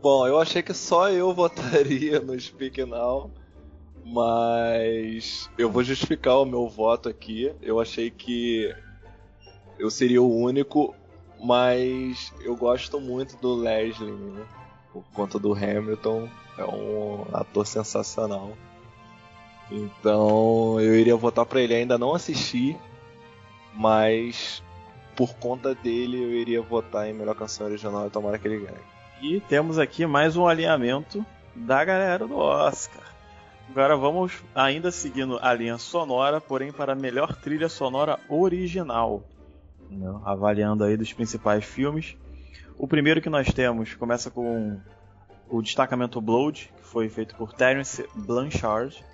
Bom, 0.00 0.26
eu 0.26 0.38
achei 0.38 0.62
que 0.62 0.72
só 0.72 1.10
eu 1.10 1.32
votaria 1.34 2.20
no 2.20 2.38
Speak 2.38 2.82
Now, 2.84 3.30
mas 4.04 5.50
eu 5.58 5.68
vou 5.68 5.82
justificar 5.82 6.40
o 6.40 6.46
meu 6.46 6.68
voto 6.68 7.08
aqui. 7.08 7.52
Eu 7.60 7.80
achei 7.80 8.10
que 8.10 8.74
eu 9.80 9.90
seria 9.90 10.20
o 10.20 10.36
único, 10.36 10.94
mas 11.42 12.32
eu 12.42 12.54
gosto 12.54 13.00
muito 13.00 13.36
do 13.38 13.54
Leslie, 13.54 14.12
né? 14.12 14.44
Por 14.92 15.02
conta 15.14 15.38
do 15.38 15.54
Hamilton, 15.54 16.28
é 16.58 16.64
um 16.64 17.24
ator 17.32 17.66
sensacional. 17.66 18.52
Então 19.70 20.78
eu 20.80 20.94
iria 20.94 21.16
votar 21.16 21.46
para 21.46 21.62
ele. 21.62 21.74
Ainda 21.74 21.96
não 21.96 22.14
assisti, 22.14 22.76
mas 23.74 24.62
por 25.16 25.34
conta 25.36 25.74
dele 25.74 26.22
eu 26.22 26.34
iria 26.34 26.60
votar 26.60 27.08
em 27.08 27.14
melhor 27.14 27.34
canção 27.34 27.66
original 27.66 28.06
e 28.06 28.10
tomara 28.10 28.38
que 28.38 28.46
ele 28.46 28.66
ganhe. 28.66 28.84
E 29.22 29.40
temos 29.40 29.78
aqui 29.78 30.04
mais 30.04 30.36
um 30.36 30.46
alinhamento 30.46 31.24
da 31.54 31.82
galera 31.84 32.26
do 32.26 32.36
Oscar. 32.36 33.04
Agora 33.70 33.96
vamos 33.96 34.32
ainda 34.54 34.90
seguindo 34.90 35.38
a 35.40 35.54
linha 35.54 35.78
sonora, 35.78 36.38
porém 36.38 36.70
para 36.70 36.94
melhor 36.94 37.36
trilha 37.36 37.68
sonora 37.68 38.18
original 38.28 39.22
avaliando 40.24 40.84
aí 40.84 40.96
dos 40.96 41.12
principais 41.12 41.64
filmes. 41.64 42.16
O 42.78 42.86
primeiro 42.86 43.20
que 43.20 43.28
nós 43.28 43.52
temos 43.52 43.94
começa 43.94 44.30
com 44.30 44.80
o 45.48 45.60
destacamento 45.60 46.20
Blood, 46.20 46.72
que 46.76 46.84
foi 46.84 47.08
feito 47.08 47.34
por 47.34 47.52
Terence 47.52 48.08
Blanchard. 48.14 49.04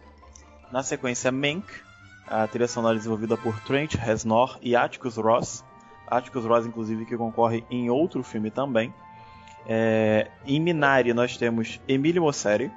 Na 0.70 0.82
sequência, 0.82 1.32
Mank, 1.32 1.66
a 2.26 2.46
trilha 2.46 2.68
sonora 2.68 2.96
desenvolvida 2.96 3.36
por 3.36 3.58
Trent 3.60 3.94
Reznor 3.94 4.58
e 4.60 4.76
Atticus 4.76 5.16
Ross. 5.16 5.64
Atticus 6.06 6.44
Ross, 6.44 6.66
inclusive, 6.66 7.06
que 7.06 7.16
concorre 7.16 7.64
em 7.70 7.90
outro 7.90 8.22
filme 8.22 8.50
também. 8.50 8.92
É, 9.66 10.30
em 10.44 10.60
Minari, 10.60 11.12
nós 11.12 11.36
temos 11.36 11.80
Emílio 11.88 12.22
Mosseri. 12.22 12.70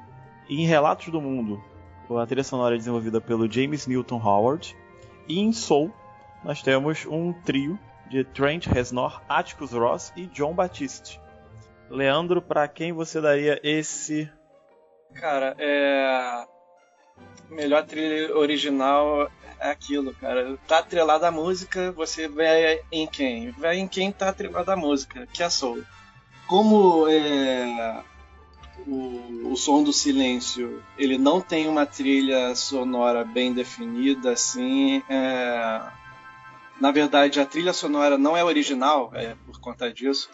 Em 0.49 0.65
Relatos 0.65 1.09
do 1.09 1.21
Mundo, 1.21 1.61
a 2.09 2.25
trilha 2.25 2.43
sonora 2.43 2.75
desenvolvida 2.75 3.21
pelo 3.21 3.51
James 3.51 3.85
Newton 3.85 4.19
Howard. 4.23 4.75
E 5.27 5.39
em 5.39 5.51
Soul, 5.51 5.91
nós 6.43 6.63
temos 6.63 7.05
um 7.05 7.31
trio 7.31 7.77
de 8.09 8.23
Trent 8.23 8.65
Reznor, 8.65 9.21
Atticus 9.29 9.71
Ross 9.71 10.11
e 10.15 10.25
John 10.27 10.53
Batiste. 10.53 11.21
Leandro, 11.89 12.41
para 12.41 12.67
quem 12.67 12.91
você 12.91 13.19
daria 13.21 13.59
esse? 13.63 14.29
Cara, 15.13 15.55
é 15.57 16.45
melhor 17.49 17.83
trilha 17.85 18.35
original 18.35 19.29
é 19.59 19.71
aquilo, 19.71 20.13
cara. 20.13 20.57
Tá 20.67 20.79
atrelada 20.79 21.27
a 21.27 21.31
música, 21.31 21.91
você 21.91 22.27
vai 22.27 22.79
em 22.91 23.05
quem? 23.07 23.51
Vai 23.51 23.77
em 23.77 23.87
quem 23.87 24.11
tá 24.11 24.29
atrelada 24.29 24.73
a 24.73 24.77
música, 24.77 25.27
que 25.33 25.43
é 25.43 25.49
Soul. 25.49 25.83
Como 26.47 27.07
é, 27.07 28.03
o, 28.87 29.51
o 29.51 29.55
som 29.57 29.83
do 29.83 29.91
silêncio 29.91 30.81
ele 30.97 31.17
não 31.17 31.41
tem 31.41 31.67
uma 31.67 31.85
trilha 31.85 32.55
sonora 32.55 33.23
bem 33.25 33.53
definida, 33.53 34.31
assim, 34.31 35.03
é, 35.09 35.81
na 36.79 36.91
verdade 36.91 37.39
a 37.39 37.45
trilha 37.45 37.73
sonora 37.73 38.17
não 38.17 38.35
é 38.35 38.43
original, 38.43 39.11
é 39.13 39.35
por 39.45 39.59
conta 39.59 39.91
disso 39.91 40.29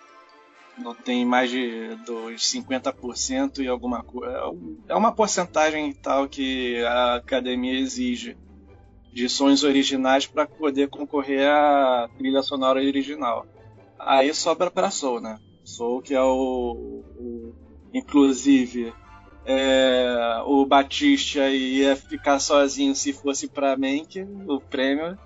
não 0.78 0.94
tem 0.94 1.26
mais 1.26 1.50
de 1.50 1.96
dos 2.06 2.42
50% 2.52 3.60
e 3.60 3.68
alguma 3.68 4.04
coisa. 4.04 4.36
É, 4.90 4.94
é 4.94 4.96
uma 4.96 5.12
porcentagem 5.12 5.94
tal 5.94 6.28
que 6.28 6.84
a 6.84 7.16
academia 7.16 7.80
exige 7.80 8.38
de 9.14 9.30
sons 9.30 9.64
originais 9.64 10.28
para 10.28 10.46
poder 10.46 10.90
concorrer 10.90 11.48
à 11.48 12.10
trilha 12.18 12.42
sonora 12.42 12.80
original. 12.80 13.46
Aí 13.98 14.34
sobra 14.34 14.70
para 14.70 14.92
Soul, 14.92 15.22
né? 15.22 15.40
Soul 15.64 16.02
que 16.02 16.14
é 16.14 16.22
o, 16.22 17.04
o 17.18 17.56
inclusive 17.94 18.94
é, 19.46 20.42
o 20.46 20.66
Batista 20.66 21.48
ia 21.50 21.96
ficar 21.96 22.40
sozinho 22.40 22.94
se 22.94 23.14
fosse 23.14 23.48
para 23.48 23.78
Mank, 23.78 24.20
o 24.48 24.60
prêmio 24.60 25.18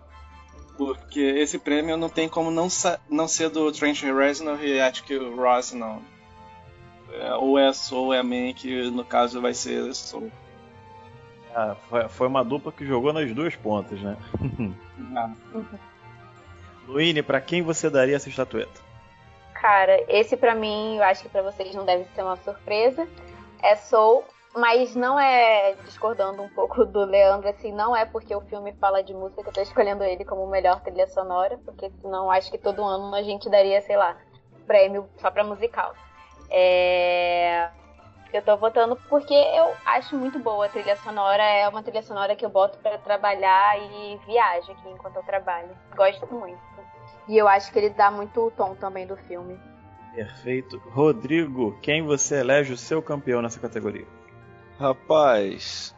porque 0.80 1.20
esse 1.20 1.60
prêmio 1.60 1.98
não 1.98 2.08
tem 2.08 2.30
como 2.30 2.50
não, 2.50 2.70
não 3.10 3.28
ser 3.28 3.50
do 3.50 3.70
Trent 3.70 4.02
Reznor 4.02 4.64
e 4.64 4.80
Atticus 4.80 5.36
Ross, 5.36 5.74
não. 5.74 6.02
É, 7.12 7.34
ou 7.36 7.60
é 7.60 7.74
Soul 7.74 8.06
ou 8.06 8.14
é 8.14 8.24
Man, 8.24 8.54
que 8.54 8.90
no 8.90 9.04
caso 9.04 9.42
vai 9.42 9.54
ser 9.54 9.94
Soul. 9.94 10.32
Ah, 11.54 11.76
foi, 11.90 12.08
foi, 12.08 12.28
uma 12.28 12.46
dupla 12.46 12.72
que 12.72 12.86
jogou 12.86 13.12
nas 13.12 13.30
duas 13.34 13.58
pontas, 13.58 14.00
né? 14.00 14.16
ah. 15.18 15.32
Luíne, 16.88 17.22
pra 17.22 17.42
quem 17.42 17.62
você 17.62 17.90
daria 17.90 18.16
essa 18.16 18.30
estatueta? 18.30 18.80
Cara, 19.56 20.02
esse 20.08 20.38
pra 20.38 20.56
mim, 20.56 20.96
eu 20.96 21.04
acho 21.04 21.24
que 21.24 21.30
pra 21.30 21.42
vocês 21.42 21.76
não 21.76 21.84
deve 21.84 22.06
ser 22.16 22.24
uma 22.24 22.38
surpresa. 22.38 23.06
É 23.62 23.76
Soul 23.76 24.24
mas 24.56 24.96
não 24.96 25.20
é, 25.20 25.76
discordando 25.86 26.42
um 26.42 26.50
pouco 26.50 26.86
do 26.86 27.06
Leandro, 27.06 27.50
assim, 27.50 27.72
não 27.72 27.96
é 27.96 28.06
porque 28.06 28.36
o 28.36 28.42
filme 28.42 28.74
fala 28.74 29.04
de 29.04 29.14
música 29.14 29.44
que 29.44 29.50
eu 29.50 29.54
tô 29.54 29.62
escolhendo 29.62 30.04
ele 30.04 30.26
como 30.26 30.48
melhor 30.48 30.82
trilha 30.82 31.08
sonora, 31.08 31.60
porque 31.64 31.92
senão 32.02 32.32
acho 32.32 32.50
que 32.50 32.58
todo 32.58 32.84
ano 32.84 33.14
a 33.16 33.22
gente 33.22 33.50
daria, 33.50 33.82
sei 33.82 33.96
lá, 33.96 34.18
prêmio 34.66 35.08
só 35.18 35.30
pra 35.30 35.44
musical. 35.44 35.94
É... 36.50 37.70
Eu 38.32 38.44
tô 38.44 38.56
votando 38.58 38.96
porque 39.10 39.34
eu 39.34 39.74
acho 39.86 40.16
muito 40.16 40.38
boa 40.38 40.68
a 40.68 40.70
trilha 40.70 40.96
sonora, 40.98 41.44
é 41.44 41.68
uma 41.68 41.82
trilha 41.82 42.04
sonora 42.04 42.36
que 42.36 42.46
eu 42.46 42.50
boto 42.50 42.78
para 42.80 43.00
trabalhar 43.00 43.80
e 43.80 44.20
viajo 44.26 44.72
aqui 44.72 44.88
enquanto 44.90 45.16
eu 45.16 45.24
trabalho. 45.24 45.70
Gosto 45.96 46.28
muito. 46.32 46.60
E 47.28 47.38
eu 47.38 47.48
acho 47.48 47.72
que 47.72 47.80
ele 47.80 47.90
dá 47.90 48.12
muito 48.12 48.40
o 48.40 48.52
tom 48.52 48.76
também 48.76 49.08
do 49.08 49.18
filme. 49.18 49.60
Perfeito. 50.14 50.80
Rodrigo, 50.92 51.78
quem 51.82 52.04
você 52.04 52.40
elege 52.40 52.74
o 52.74 52.78
seu 52.78 53.02
campeão 53.02 53.42
nessa 53.42 53.60
categoria? 53.60 54.19
Rapaz, 54.80 55.94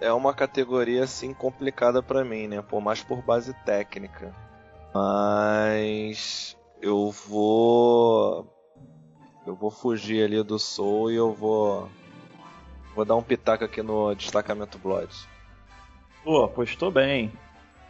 é 0.00 0.10
uma 0.10 0.32
categoria 0.32 1.04
assim 1.04 1.34
complicada 1.34 2.02
para 2.02 2.24
mim, 2.24 2.48
né? 2.48 2.62
Por 2.62 2.80
mais 2.80 3.02
por 3.02 3.20
base 3.20 3.52
técnica. 3.66 4.34
Mas 4.94 6.56
eu 6.80 7.10
vou 7.10 8.50
eu 9.46 9.54
vou 9.54 9.70
fugir 9.70 10.24
ali 10.24 10.42
do 10.42 10.58
Soul 10.58 11.10
e 11.10 11.16
eu 11.16 11.34
vou 11.34 11.90
vou 12.94 13.04
dar 13.04 13.16
um 13.16 13.22
pitaco 13.22 13.64
aqui 13.64 13.82
no 13.82 14.14
destacamento 14.14 14.78
Blood. 14.78 15.14
Pô, 16.24 16.42
apostou 16.42 16.90
bem. 16.90 17.30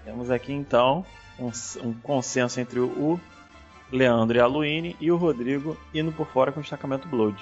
Temos 0.04 0.28
aqui 0.28 0.52
então 0.52 1.06
um, 1.38 1.52
um, 1.86 1.94
consenso 1.94 2.58
entre 2.58 2.80
o 2.80 3.20
Leandro 3.92 4.36
e 4.36 4.40
a 4.40 4.46
Luine 4.46 4.96
e 5.00 5.12
o 5.12 5.16
Rodrigo 5.16 5.76
indo 5.94 6.10
por 6.10 6.26
fora 6.26 6.50
com 6.50 6.58
o 6.58 6.62
destacamento 6.62 7.06
Blood. 7.06 7.40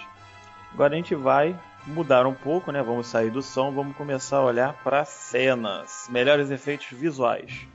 Agora 0.74 0.92
a 0.92 0.96
gente 0.96 1.14
vai 1.14 1.58
mudar 1.86 2.26
um 2.26 2.34
pouco, 2.34 2.70
né? 2.70 2.82
Vamos 2.82 3.06
sair 3.06 3.30
do 3.30 3.42
som, 3.42 3.72
vamos 3.72 3.96
começar 3.96 4.38
a 4.38 4.44
olhar 4.44 4.82
para 4.82 5.04
cenas, 5.04 6.08
melhores 6.10 6.50
efeitos 6.50 6.86
visuais. 6.90 7.66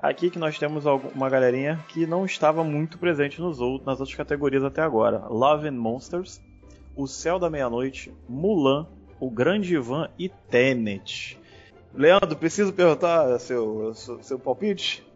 Aqui 0.00 0.30
que 0.30 0.38
nós 0.38 0.58
temos 0.58 0.84
uma 1.14 1.30
galerinha 1.30 1.78
que 1.88 2.06
não 2.06 2.24
estava 2.24 2.64
muito 2.64 2.98
presente 2.98 3.40
nos 3.40 3.60
outros, 3.60 3.86
nas 3.86 4.00
outras 4.00 4.16
categorias 4.16 4.64
até 4.64 4.82
agora. 4.82 5.26
Love 5.28 5.68
and 5.68 5.72
Monsters, 5.72 6.40
O 6.96 7.06
Céu 7.06 7.38
da 7.38 7.48
Meia-Noite, 7.48 8.12
Mulan, 8.28 8.88
O 9.20 9.30
Grande 9.30 9.74
Ivan 9.74 10.10
e 10.18 10.28
Tenet. 10.28 11.38
Leandro, 11.94 12.36
preciso 12.36 12.72
perguntar 12.72 13.38
seu, 13.38 13.94
seu, 13.94 14.22
seu 14.22 14.38
palpite? 14.38 15.06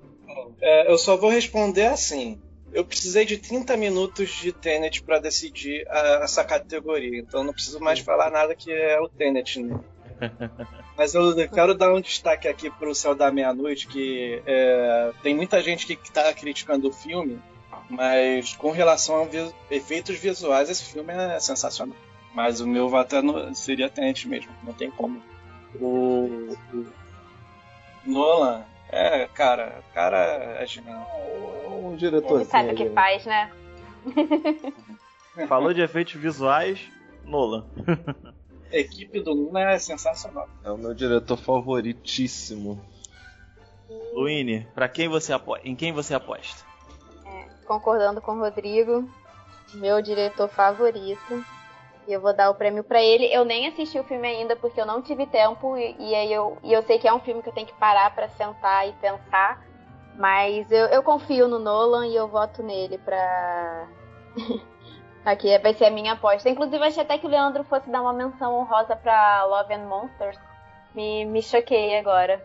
É, 0.60 0.90
eu 0.90 0.98
só 0.98 1.16
vou 1.16 1.30
responder 1.30 1.86
assim 1.86 2.40
eu 2.76 2.84
precisei 2.84 3.24
de 3.24 3.38
30 3.38 3.74
minutos 3.74 4.28
de 4.28 4.52
Tenet 4.52 5.02
para 5.02 5.18
decidir 5.18 5.88
a, 5.88 6.20
essa 6.24 6.44
categoria, 6.44 7.18
então 7.18 7.42
não 7.42 7.54
preciso 7.54 7.80
mais 7.80 8.00
falar 8.00 8.30
nada 8.30 8.54
que 8.54 8.70
é 8.70 9.00
o 9.00 9.08
Tenet. 9.08 9.62
Né? 9.62 9.80
Mas 10.94 11.14
eu 11.14 11.34
quero 11.48 11.74
dar 11.74 11.94
um 11.94 12.02
destaque 12.02 12.46
aqui 12.46 12.68
para 12.68 12.90
o 12.90 12.94
Céu 12.94 13.14
da 13.14 13.32
Meia-Noite, 13.32 13.86
que 13.86 14.42
é, 14.46 15.10
tem 15.22 15.34
muita 15.34 15.62
gente 15.62 15.86
que 15.86 15.94
está 15.94 16.30
criticando 16.34 16.88
o 16.88 16.92
filme, 16.92 17.38
mas 17.88 18.54
com 18.54 18.70
relação 18.70 19.22
a 19.22 19.24
vi 19.24 19.54
efeitos 19.70 20.18
visuais, 20.18 20.70
esse 20.70 20.84
filme 20.84 21.12
é 21.12 21.38
sensacional. 21.38 21.96
Mas 22.34 22.60
o 22.60 22.66
meu 22.66 22.88
voto 22.88 23.16
é 23.16 23.54
seria 23.54 23.88
Tenet 23.88 24.28
mesmo, 24.28 24.52
não 24.62 24.72
tem 24.72 24.90
como. 24.90 25.22
O, 25.80 26.56
o 26.72 26.86
Nolan 28.06 28.64
é, 28.90 29.26
cara, 29.28 29.82
o 29.90 29.94
cara 29.94 30.18
é 30.60 30.66
genial. 30.66 31.06
Um 31.68 31.96
diretor. 31.96 32.40
Ele 32.40 32.44
sabe 32.44 32.72
o 32.72 32.74
que 32.74 32.90
faz, 32.90 33.24
né? 33.24 33.50
Falou 35.48 35.74
de 35.74 35.82
efeitos 35.82 36.14
visuais, 36.14 36.80
Nolan. 37.24 37.66
A 38.72 38.76
equipe 38.76 39.20
do 39.20 39.34
Nolan 39.34 39.70
é 39.70 39.78
sensacional. 39.78 40.48
É 40.64 40.70
o 40.70 40.78
meu 40.78 40.94
diretor 40.94 41.36
favoritíssimo. 41.36 42.80
Luine, 44.12 44.66
para 44.74 44.88
quem 44.88 45.08
você 45.08 45.32
aposta? 45.32 45.68
Em 45.68 45.76
quem 45.76 45.92
você 45.92 46.14
aposta? 46.14 46.64
É, 47.26 47.44
concordando 47.66 48.20
com 48.20 48.32
o 48.32 48.38
Rodrigo, 48.38 49.08
meu 49.74 50.00
diretor 50.00 50.48
favorito 50.48 51.44
e 52.06 52.12
eu 52.12 52.20
vou 52.20 52.34
dar 52.34 52.50
o 52.50 52.54
prêmio 52.54 52.84
para 52.84 53.02
ele. 53.02 53.32
Eu 53.32 53.44
nem 53.44 53.66
assisti 53.68 53.98
o 53.98 54.04
filme 54.04 54.26
ainda 54.26 54.56
porque 54.56 54.80
eu 54.80 54.86
não 54.86 55.02
tive 55.02 55.26
tempo 55.26 55.76
e, 55.76 55.96
e 55.98 56.14
aí 56.14 56.32
eu, 56.32 56.58
e 56.62 56.72
eu 56.72 56.82
sei 56.82 56.98
que 56.98 57.08
é 57.08 57.12
um 57.12 57.20
filme 57.20 57.42
que 57.42 57.48
eu 57.48 57.52
tenho 57.52 57.66
que 57.66 57.74
parar 57.74 58.14
para 58.14 58.28
sentar 58.28 58.88
e 58.88 58.92
pensar. 58.94 59.64
Mas 60.16 60.70
eu, 60.70 60.86
eu 60.86 61.02
confio 61.02 61.46
no 61.48 61.58
Nolan 61.58 62.06
e 62.06 62.16
eu 62.16 62.28
voto 62.28 62.62
nele 62.62 62.98
pra. 62.98 63.88
Aqui 65.24 65.58
vai 65.58 65.74
ser 65.74 65.86
a 65.86 65.90
minha 65.90 66.12
aposta. 66.12 66.48
Inclusive, 66.48 66.84
achei 66.84 67.02
até 67.02 67.18
que 67.18 67.26
o 67.26 67.28
Leandro 67.28 67.64
fosse 67.64 67.90
dar 67.90 68.00
uma 68.00 68.12
menção 68.12 68.54
honrosa 68.54 68.94
pra 68.94 69.44
Love 69.44 69.74
and 69.74 69.88
Monsters. 69.88 70.38
Me, 70.94 71.24
me 71.24 71.42
choquei 71.42 71.98
agora. 71.98 72.40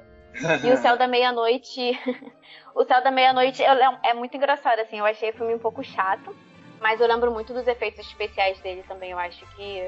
E 0.64 0.72
o 0.72 0.78
Céu 0.78 0.98
da 0.98 1.08
Meia-Noite. 1.08 1.92
o 2.74 2.84
Céu 2.84 3.04
da 3.04 3.12
Meia-Noite 3.12 3.64
é, 3.64 4.00
é 4.04 4.14
muito 4.16 4.36
engraçado, 4.36 4.80
assim. 4.80 4.98
Eu 4.98 5.06
achei 5.06 5.30
o 5.30 5.34
filme 5.34 5.54
um 5.54 5.60
pouco 5.60 5.84
chato. 5.84 6.36
Mas 6.82 7.00
eu 7.00 7.08
lembro 7.08 7.32
muito 7.32 7.54
dos 7.54 7.68
efeitos 7.68 8.06
especiais 8.08 8.60
dele 8.60 8.84
também. 8.88 9.12
Eu 9.12 9.20
acho 9.20 9.46
que 9.56 9.88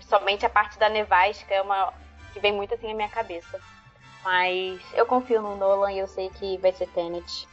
somente 0.00 0.44
a 0.44 0.50
parte 0.50 0.78
da 0.78 0.88
nevasca 0.88 1.54
é 1.54 1.62
uma 1.62 1.94
que 2.32 2.40
vem 2.40 2.52
muito 2.52 2.74
assim 2.74 2.88
na 2.88 2.94
minha 2.94 3.08
cabeça. 3.08 3.60
Mas 4.24 4.80
eu 4.94 5.06
confio 5.06 5.40
no 5.40 5.56
Nolan 5.56 5.92
e 5.92 5.98
eu 5.98 6.08
sei 6.08 6.28
que 6.30 6.58
vai 6.58 6.72
ser 6.72 6.88
Tenet. 6.88 7.46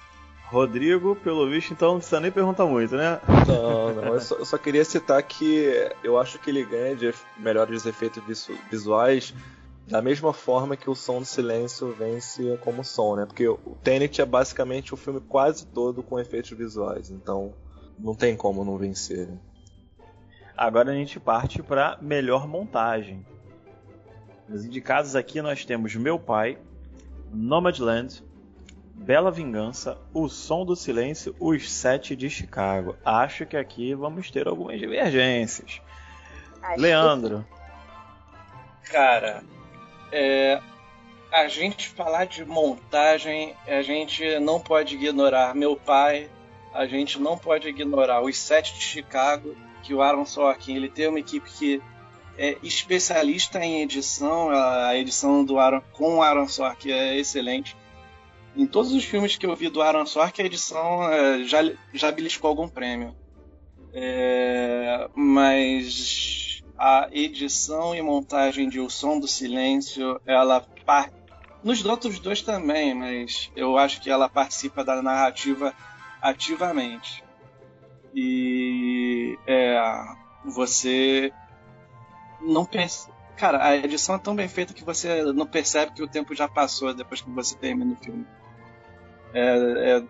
Rodrigo, 0.48 1.16
pelo 1.16 1.50
visto, 1.50 1.72
então 1.72 1.92
não 1.92 1.98
precisa 1.98 2.20
nem 2.20 2.32
perguntar 2.32 2.66
muito, 2.66 2.96
né? 2.96 3.22
Não, 3.48 3.94
não. 3.94 4.14
Eu 4.16 4.20
só, 4.20 4.36
eu 4.36 4.46
só 4.46 4.58
queria 4.58 4.84
citar 4.84 5.22
que 5.24 5.90
eu 6.04 6.20
acho 6.20 6.40
que 6.40 6.50
ele 6.50 6.66
ganha 6.66 6.96
de 6.96 7.14
melhores 7.38 7.86
efeitos 7.86 8.50
visuais 8.70 9.34
da 9.88 10.02
mesma 10.02 10.34
forma 10.34 10.76
que 10.76 10.90
o 10.90 10.96
Som 10.96 11.20
do 11.20 11.26
Silêncio 11.26 11.94
vence 11.94 12.58
como 12.62 12.84
som, 12.84 13.16
né? 13.16 13.26
Porque 13.26 13.48
o 13.48 13.78
Tenet 13.84 14.22
é 14.22 14.26
basicamente 14.26 14.94
o 14.94 14.98
filme 14.98 15.22
quase 15.22 15.66
todo 15.68 16.02
com 16.02 16.20
efeitos 16.20 16.52
visuais. 16.52 17.10
Então, 17.10 17.54
não 18.02 18.16
tem 18.16 18.36
como 18.36 18.66
não 18.66 18.78
vencer. 18.78 19.28
Né? 19.28 19.38
Agora 20.58 20.92
a 20.92 20.96
gente 20.96 21.20
parte 21.20 21.62
para 21.62 21.98
melhor 22.02 22.48
montagem. 22.48 23.26
Nos 24.48 24.66
indicados 24.66 25.16
aqui 25.16 25.42
nós 25.42 25.64
temos 25.64 25.96
Meu 25.96 26.20
Pai, 26.20 26.58
Nomadland, 27.32 28.24
Bela 28.94 29.32
Vingança, 29.32 29.98
O 30.14 30.28
Som 30.28 30.66
do 30.66 30.76
Silêncio, 30.76 31.36
Os 31.40 31.72
Sete 31.72 32.16
de 32.16 32.30
Chicago. 32.30 32.96
Acho 33.06 33.46
que 33.46 33.56
aqui 33.56 33.96
vamos 33.96 34.30
ter 34.30 34.48
algumas 34.48 34.80
divergências. 34.80 35.82
Acho 36.62 36.82
Leandro. 36.82 37.46
Cara, 38.92 39.42
é, 40.12 40.62
a 41.32 41.48
gente 41.48 41.88
falar 41.88 42.26
de 42.26 42.44
montagem, 42.44 43.56
a 43.66 43.82
gente 43.82 44.38
não 44.40 44.60
pode 44.60 44.96
ignorar 44.96 45.56
Meu 45.56 45.76
Pai, 45.76 46.30
a 46.74 46.86
gente 46.86 47.20
não 47.20 47.38
pode 47.38 47.68
ignorar 47.68 48.22
Os 48.22 48.38
Sete 48.38 48.74
de 48.74 48.82
Chicago, 48.82 49.56
que 49.84 49.94
o 49.94 50.02
Aaron 50.02 50.26
Sorkin 50.26 50.76
ele 50.76 50.90
tem 50.90 51.08
uma 51.08 51.20
equipe 51.20 51.50
que 51.50 51.82
é 52.38 52.58
especialista 52.64 53.64
em 53.64 53.82
edição, 53.82 54.50
a 54.50 54.96
edição 54.96 55.44
do 55.44 55.60
Aaron 55.60 55.82
com 55.92 56.16
o 56.16 56.24
Aaron 56.24 56.48
Sorkin 56.48 56.92
é 56.92 57.18
excelente. 57.18 57.76
Em 58.56 58.66
todos 58.66 58.94
os 58.94 59.04
filmes 59.04 59.38
que 59.38 59.46
eu 59.46 59.56
vi 59.56 59.70
do 59.70 59.82
Aaron 59.82 60.06
Sorkin, 60.06 60.42
a 60.42 60.46
edição 60.46 61.12
é, 61.12 61.44
já, 61.44 61.60
já 61.94 62.12
beliscou 62.12 62.50
algum 62.50 62.68
prêmio. 62.68 63.16
É, 63.94 65.10
mas 65.14 66.62
a 66.78 67.10
edição 67.12 67.94
e 67.94 68.02
montagem 68.02 68.70
de 68.70 68.80
O 68.80 68.90
Som 68.90 69.20
do 69.20 69.28
Silêncio, 69.28 70.20
ela 70.26 70.66
nos 71.64 71.86
outros 71.86 72.20
dois 72.20 72.42
também, 72.42 72.94
mas 72.94 73.52
eu 73.56 73.78
acho 73.78 74.02
que 74.02 74.10
ela 74.10 74.28
participa 74.28 74.84
da 74.84 75.02
narrativa 75.02 75.74
ativamente. 76.22 77.24
E 78.14 79.38
é, 79.48 79.80
você 80.46 81.34
não 82.42 82.66
percebe. 82.66 83.14
Cara, 83.38 83.66
a 83.66 83.76
edição 83.76 84.16
é 84.16 84.20
tão 84.20 84.36
bem 84.36 84.48
feita 84.48 84.74
que 84.74 84.84
você 84.84 85.24
não 85.34 85.48
percebe 85.48 85.94
que 85.94 86.04
o 86.04 86.08
tempo 86.08 86.36
já 86.36 86.48
passou 86.48 86.94
depois 86.94 87.22
que 87.22 87.30
você 87.30 87.56
termina 87.58 87.94
o 87.94 87.96
filme. 87.96 88.26
É, 89.34 89.98
é, 89.98 90.04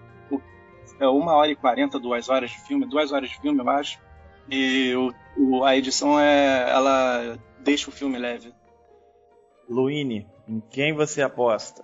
é 1.00 1.08
uma 1.08 1.34
hora 1.34 1.52
e 1.52 1.56
quarenta, 1.56 2.00
duas 2.00 2.30
horas 2.30 2.52
de 2.52 2.60
filme, 2.60 2.86
duas 2.86 3.12
horas 3.12 3.30
de 3.30 3.40
filme, 3.40 3.60
eu 3.60 3.70
acho. 3.70 4.00
E 4.50 4.94
o, 4.96 5.14
o, 5.38 5.64
a 5.64 5.78
edição 5.78 6.20
é. 6.20 6.70
ela 6.70 7.40
deixa 7.60 7.90
o 7.90 7.94
filme 7.94 8.18
leve. 8.18 8.54
Luine, 9.70 10.28
em 10.48 10.60
quem 10.60 10.94
você 10.94 11.22
aposta? 11.22 11.84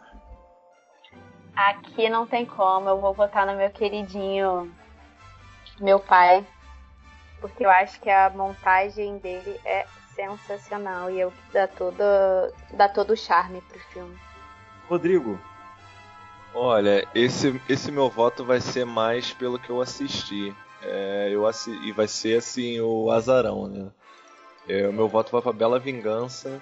Aqui 1.57 2.07
não 2.07 2.27
tem 2.27 2.45
como, 2.45 2.87
eu 2.87 3.01
vou 3.01 3.15
votar 3.15 3.47
no 3.47 3.55
meu 3.55 3.71
queridinho 3.71 4.71
meu 5.79 5.99
pai, 5.99 6.45
porque 7.41 7.65
eu 7.65 7.69
acho 7.69 7.99
que 7.99 8.11
a 8.11 8.29
montagem 8.29 9.17
dele 9.17 9.59
é 9.65 9.85
sensacional 10.15 11.09
e 11.09 11.19
é 11.19 11.25
o 11.25 11.31
que 11.31 11.53
dá 11.53 11.67
todo, 11.67 12.03
dá 12.73 12.87
todo 12.87 13.11
o 13.11 13.17
charme 13.17 13.59
pro 13.61 13.79
filme. 13.91 14.15
Rodrigo. 14.87 15.39
Olha, 16.53 17.07
esse, 17.13 17.59
esse 17.67 17.91
meu 17.91 18.09
voto 18.09 18.45
vai 18.45 18.61
ser 18.61 18.85
mais 18.85 19.33
pelo 19.33 19.59
que 19.59 19.71
eu 19.71 19.81
assisti. 19.81 20.55
É, 20.81 21.29
eu 21.31 21.45
assi 21.45 21.71
e 21.83 21.91
vai 21.91 22.07
ser 22.07 22.37
assim 22.37 22.79
o 22.79 23.11
azarão, 23.11 23.67
né? 23.67 23.91
É, 24.67 24.87
o 24.87 24.93
meu 24.93 25.07
voto 25.07 25.31
vai 25.31 25.41
para 25.41 25.53
Bela 25.53 25.79
Vingança, 25.79 26.61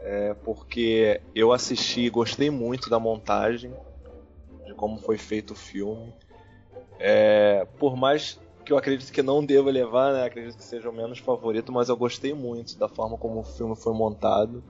é, 0.00 0.34
porque 0.44 1.20
eu 1.34 1.52
assisti 1.52 2.02
e 2.02 2.10
gostei 2.10 2.50
muito 2.50 2.88
da 2.88 2.98
montagem, 2.98 3.72
de 4.70 4.74
como 4.74 4.98
foi 4.98 5.18
feito 5.18 5.52
o 5.52 5.56
filme. 5.56 6.12
É, 6.98 7.66
por 7.78 7.96
mais 7.96 8.40
que 8.64 8.72
eu 8.72 8.78
acredito 8.78 9.12
que 9.12 9.22
não 9.22 9.44
deva 9.44 9.70
levar, 9.70 10.12
né? 10.12 10.24
Acredito 10.24 10.56
que 10.56 10.64
seja 10.64 10.88
o 10.88 10.92
menos 10.92 11.18
favorito, 11.18 11.72
mas 11.72 11.88
eu 11.88 11.96
gostei 11.96 12.32
muito 12.34 12.78
da 12.78 12.88
forma 12.88 13.16
como 13.16 13.40
o 13.40 13.44
filme 13.44 13.76
foi 13.76 13.92
montado. 13.92 14.62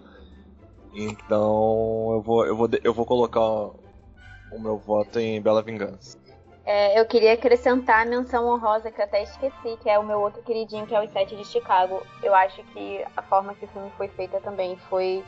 Então 0.93 2.13
eu 2.13 2.23
vou, 2.23 2.47
eu 2.47 2.57
vou, 2.57 2.69
eu 2.83 2.95
vou 2.95 3.07
colocar 3.07 3.41
o 3.41 4.59
meu 4.59 4.77
voto 4.79 5.19
em 5.19 5.41
Bela 5.41 5.63
Vingança. 5.63 6.19
É, 6.65 7.01
eu 7.01 7.05
queria 7.07 7.33
acrescentar 7.33 8.07
a 8.07 8.09
menção 8.09 8.47
honrosa 8.47 8.91
que 8.91 9.01
eu 9.01 9.05
até 9.05 9.23
esqueci, 9.23 9.77
que 9.83 9.89
é 9.89 9.99
o 9.99 10.05
meu 10.05 10.21
outro 10.21 10.43
queridinho, 10.43 10.87
que 10.87 10.95
é 10.95 11.01
o 11.01 11.09
Sete 11.09 11.35
de 11.35 11.45
Chicago. 11.45 12.03
Eu 12.23 12.35
acho 12.35 12.63
que 12.65 13.05
a 13.17 13.23
forma 13.23 13.55
que 13.55 13.65
o 13.65 13.69
filme 13.69 13.91
foi 13.97 14.09
feita 14.09 14.41
também 14.41 14.77
foi 14.89 15.25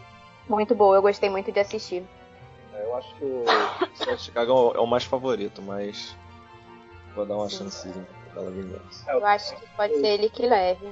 muito 0.49 0.75
boa. 0.75 0.97
Eu 0.97 1.03
gostei 1.03 1.29
muito 1.29 1.51
de 1.51 1.59
assistir. 1.59 2.05
É, 2.83 2.85
eu 2.85 2.97
acho 2.97 3.15
que 3.15 3.25
o 3.25 3.45
Sete 3.95 4.17
de 4.17 4.23
Chicago 4.25 4.73
é 4.75 4.81
o 4.81 4.87
mais 4.87 5.05
favorito, 5.05 5.63
mas 5.63 6.17
Vou 7.15 7.27
dar 7.27 7.37
uma 7.37 7.49
chance 7.49 7.89
pela 8.33 8.51
vingança. 8.51 9.11
Eu 9.11 9.25
acho 9.25 9.55
que 9.57 9.67
pode 9.77 9.95
ser 9.95 10.07
ele 10.07 10.31
que 10.31 10.47
leve. 10.47 10.89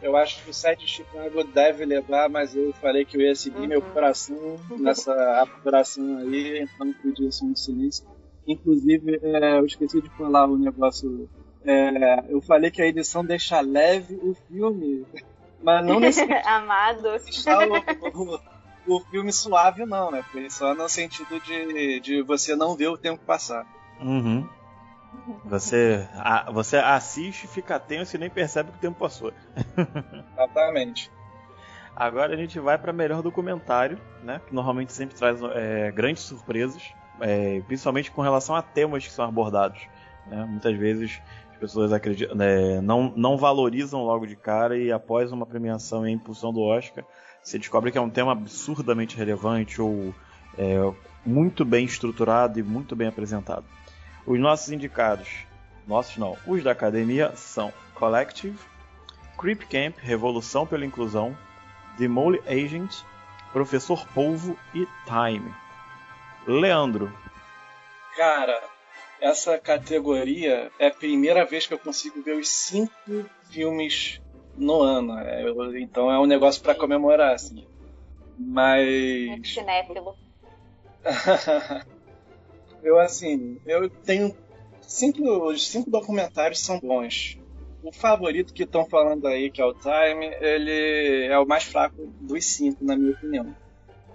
Eu 0.00 0.16
acho 0.16 0.42
que 0.42 0.50
o 0.50 0.54
site 0.54 0.80
de 0.80 0.86
Chicago 0.86 1.44
deve 1.44 1.84
levar, 1.84 2.28
mas 2.30 2.56
eu 2.56 2.72
falei 2.74 3.04
que 3.04 3.16
eu 3.16 3.20
ia 3.20 3.34
seguir 3.34 3.60
uhum. 3.60 3.66
meu 3.66 3.82
coração 3.82 4.58
nessa 4.78 5.12
apuração 5.42 6.18
aí, 6.18 6.62
então 6.62 6.92
pedi 7.02 7.26
isso 7.26 7.44
no 7.44 7.56
silêncio. 7.56 8.06
Inclusive, 8.46 9.20
é, 9.22 9.58
eu 9.58 9.66
esqueci 9.66 10.00
de 10.00 10.08
falar 10.10 10.46
o 10.46 10.54
um 10.54 10.58
negócio. 10.58 11.28
É, 11.64 12.24
eu 12.30 12.40
falei 12.40 12.70
que 12.70 12.80
a 12.80 12.86
edição 12.86 13.22
deixa 13.22 13.60
leve 13.60 14.14
o 14.14 14.34
filme, 14.48 15.04
mas 15.62 15.84
não 15.84 16.00
nesse 16.00 16.22
Amado. 16.22 17.02
Deixar 17.02 17.68
o, 17.68 17.74
o, 17.74 18.40
o, 18.96 19.00
filme 19.00 19.32
suave, 19.32 19.84
não, 19.84 20.10
né? 20.10 20.24
Só 20.48 20.74
no 20.74 20.88
sentido 20.88 21.40
de, 21.40 22.00
de 22.00 22.22
você 22.22 22.54
não 22.56 22.76
ver 22.76 22.88
o 22.88 22.98
tempo 22.98 23.24
passar. 23.24 23.66
Uhum. 24.00 24.48
Você, 25.44 26.08
a, 26.14 26.50
você 26.50 26.76
assiste, 26.76 27.46
fica 27.46 27.78
tenso 27.78 28.16
e 28.16 28.18
nem 28.18 28.30
percebe 28.30 28.70
que 28.70 28.78
o 28.78 28.80
tempo 28.80 28.98
passou. 28.98 29.32
Exatamente. 30.34 31.10
Agora 31.94 32.32
a 32.32 32.36
gente 32.36 32.58
vai 32.58 32.78
para 32.78 32.92
melhor 32.92 33.22
documentário, 33.22 34.00
né? 34.22 34.40
Que 34.46 34.54
normalmente 34.54 34.92
sempre 34.92 35.16
traz 35.16 35.40
é, 35.54 35.90
grandes 35.90 36.22
surpresas, 36.22 36.94
é, 37.20 37.60
principalmente 37.66 38.10
com 38.10 38.22
relação 38.22 38.54
a 38.54 38.62
temas 38.62 39.04
que 39.06 39.12
são 39.12 39.24
abordados. 39.24 39.80
Né? 40.26 40.44
Muitas 40.48 40.76
vezes 40.76 41.20
as 41.52 41.58
pessoas 41.58 41.92
acreditam, 41.92 42.34
né, 42.36 42.80
não, 42.80 43.12
não 43.14 43.36
valorizam 43.36 44.02
logo 44.04 44.26
de 44.26 44.36
cara 44.36 44.78
e 44.78 44.90
após 44.90 45.30
uma 45.30 45.44
premiação 45.44 46.06
em 46.06 46.14
impulsão 46.14 46.52
do 46.52 46.62
Oscar, 46.62 47.04
você 47.42 47.58
descobre 47.58 47.90
que 47.90 47.98
é 47.98 48.00
um 48.00 48.10
tema 48.10 48.32
absurdamente 48.32 49.16
relevante 49.16 49.80
ou 49.80 50.14
é, 50.58 50.76
muito 51.24 51.64
bem 51.64 51.84
estruturado 51.84 52.58
e 52.58 52.62
muito 52.62 52.94
bem 52.94 53.08
apresentado. 53.08 53.64
Os 54.26 54.38
nossos 54.38 54.70
indicados, 54.70 55.28
nossos 55.86 56.16
não, 56.16 56.36
os 56.46 56.62
da 56.62 56.72
academia 56.72 57.32
são 57.36 57.72
Collective, 57.94 58.58
Creep 59.38 59.62
Camp, 59.62 59.98
Revolução 59.98 60.66
pela 60.66 60.84
Inclusão, 60.84 61.36
The 61.98 62.08
Mole 62.08 62.42
Agent, 62.46 62.94
Professor 63.52 64.06
Polvo 64.08 64.56
e 64.74 64.86
Time. 65.06 65.52
Leandro. 66.46 67.12
Cara, 68.16 68.62
essa 69.20 69.58
categoria 69.58 70.70
é 70.78 70.88
a 70.88 70.94
primeira 70.94 71.44
vez 71.44 71.66
que 71.66 71.74
eu 71.74 71.78
consigo 71.78 72.22
ver 72.22 72.36
os 72.36 72.48
cinco 72.48 73.26
filmes 73.50 74.20
no 74.56 74.82
ano. 74.82 75.18
É, 75.18 75.44
então 75.80 76.10
é 76.10 76.18
um 76.18 76.26
negócio 76.26 76.62
para 76.62 76.74
comemorar, 76.74 77.34
assim. 77.34 77.66
Mas. 78.38 79.54
cinéfilo. 79.54 80.14
Eu, 82.82 82.98
assim, 82.98 83.58
eu 83.66 83.88
tenho. 83.88 84.34
Cinco, 84.80 85.22
os 85.46 85.68
cinco 85.68 85.90
documentários 85.90 86.60
são 86.60 86.80
bons. 86.80 87.38
O 87.82 87.92
favorito 87.92 88.52
que 88.52 88.64
estão 88.64 88.84
falando 88.84 89.26
aí, 89.26 89.50
que 89.50 89.60
é 89.60 89.64
o 89.64 89.72
Time, 89.72 90.26
ele 90.40 91.26
é 91.26 91.38
o 91.38 91.46
mais 91.46 91.64
fraco 91.64 92.12
dos 92.20 92.44
cinco, 92.44 92.84
na 92.84 92.96
minha 92.96 93.12
opinião. 93.12 93.54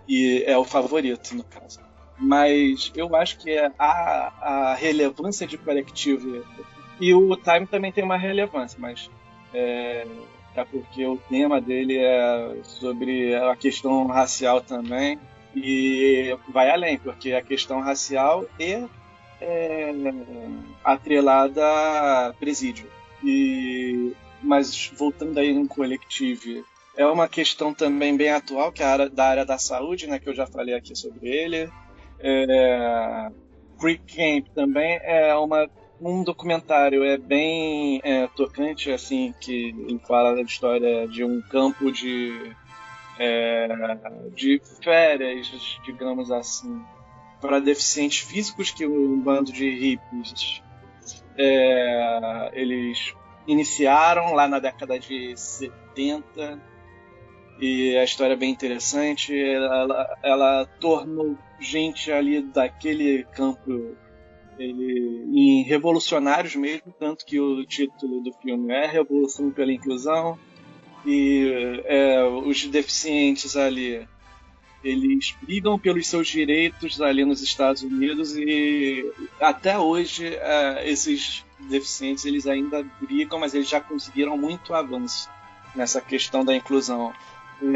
E 0.07 0.43
é 0.45 0.57
o 0.57 0.65
favorito, 0.65 1.33
no 1.35 1.43
caso. 1.43 1.79
Mas 2.17 2.91
eu 2.95 3.15
acho 3.15 3.39
que 3.39 3.57
a, 3.57 3.71
a 3.79 4.75
relevância 4.75 5.47
de 5.47 5.57
coletivo. 5.57 6.45
E 6.99 7.13
o 7.13 7.35
Time 7.37 7.65
também 7.65 7.91
tem 7.91 8.03
uma 8.03 8.17
relevância, 8.17 8.77
mas. 8.79 9.09
É, 9.57 10.05
é 10.55 10.65
porque 10.65 11.05
o 11.05 11.17
tema 11.17 11.61
dele 11.61 11.97
é 11.97 12.57
sobre 12.63 13.33
a 13.35 13.55
questão 13.55 14.05
racial 14.07 14.61
também 14.61 15.17
e 15.55 16.37
vai 16.49 16.69
além, 16.69 16.97
porque 16.97 17.31
a 17.31 17.41
questão 17.41 17.79
racial 17.79 18.45
é, 18.59 18.83
é 19.41 19.93
atrelada 20.83 21.63
a 21.65 22.33
presídio. 22.37 22.89
E, 23.23 24.13
mas 24.41 24.91
voltando 24.97 25.37
aí 25.37 25.53
no 25.53 25.67
coletivo, 25.67 26.65
é 26.97 27.05
uma 27.05 27.27
questão 27.27 27.73
também 27.73 28.15
bem 28.17 28.31
atual, 28.31 28.71
que 28.71 28.83
é 28.83 28.85
área, 28.85 29.09
da 29.09 29.25
área 29.25 29.45
da 29.45 29.57
saúde, 29.57 30.07
né, 30.07 30.19
que 30.19 30.27
eu 30.27 30.35
já 30.35 30.45
falei 30.45 30.75
aqui 30.75 30.95
sobre 30.95 31.29
ele. 31.29 31.69
É, 32.19 33.29
Creek 33.79 34.15
Camp 34.15 34.47
também 34.53 34.99
é 35.03 35.33
uma, 35.35 35.69
um 35.99 36.23
documentário 36.23 37.03
é 37.03 37.17
bem 37.17 38.01
é, 38.03 38.27
tocante, 38.27 38.91
assim, 38.91 39.33
que 39.39 39.73
fala 40.07 40.35
da 40.35 40.41
história 40.41 41.07
de 41.07 41.23
um 41.23 41.41
campo 41.41 41.91
de 41.91 42.55
é, 43.17 43.67
de 44.35 44.61
férias, 44.83 45.79
digamos 45.85 46.31
assim, 46.31 46.81
para 47.39 47.59
deficientes 47.59 48.19
físicos 48.19 48.71
que 48.71 48.85
um 48.85 49.19
bando 49.21 49.51
de 49.51 49.69
hippies 49.69 50.61
é, 51.37 52.51
eles 52.53 53.13
iniciaram 53.47 54.33
lá 54.33 54.47
na 54.47 54.59
década 54.59 54.99
de 54.99 55.35
70 55.35 56.61
e 57.59 57.95
a 57.97 58.03
história 58.03 58.33
é 58.33 58.37
bem 58.37 58.51
interessante. 58.51 59.37
Ela, 59.37 60.17
ela 60.23 60.65
tornou 60.79 61.37
gente 61.59 62.11
ali 62.11 62.41
daquele 62.41 63.23
campo 63.25 63.95
ele, 64.57 65.25
em 65.33 65.63
revolucionários 65.63 66.55
mesmo, 66.55 66.93
tanto 66.99 67.25
que 67.25 67.39
o 67.39 67.65
título 67.65 68.21
do 68.21 68.31
filme 68.33 68.73
é 68.73 68.85
Revolução 68.85 69.51
pela 69.51 69.71
Inclusão 69.71 70.37
e 71.05 71.81
é, 71.85 72.23
os 72.23 72.65
deficientes 72.65 73.55
ali 73.55 74.07
eles 74.83 75.35
brigam 75.41 75.79
pelos 75.79 76.07
seus 76.07 76.27
direitos 76.27 77.01
ali 77.01 77.25
nos 77.25 77.41
Estados 77.41 77.81
Unidos 77.81 78.37
e 78.37 79.03
até 79.41 79.79
hoje 79.79 80.27
é, 80.27 80.87
esses 80.87 81.43
deficientes 81.59 82.23
eles 82.25 82.45
ainda 82.45 82.85
brigam, 83.01 83.39
mas 83.39 83.55
eles 83.55 83.67
já 83.67 83.81
conseguiram 83.81 84.37
muito 84.37 84.75
avanço 84.75 85.27
nessa 85.75 85.99
questão 85.99 86.45
da 86.45 86.55
inclusão. 86.55 87.11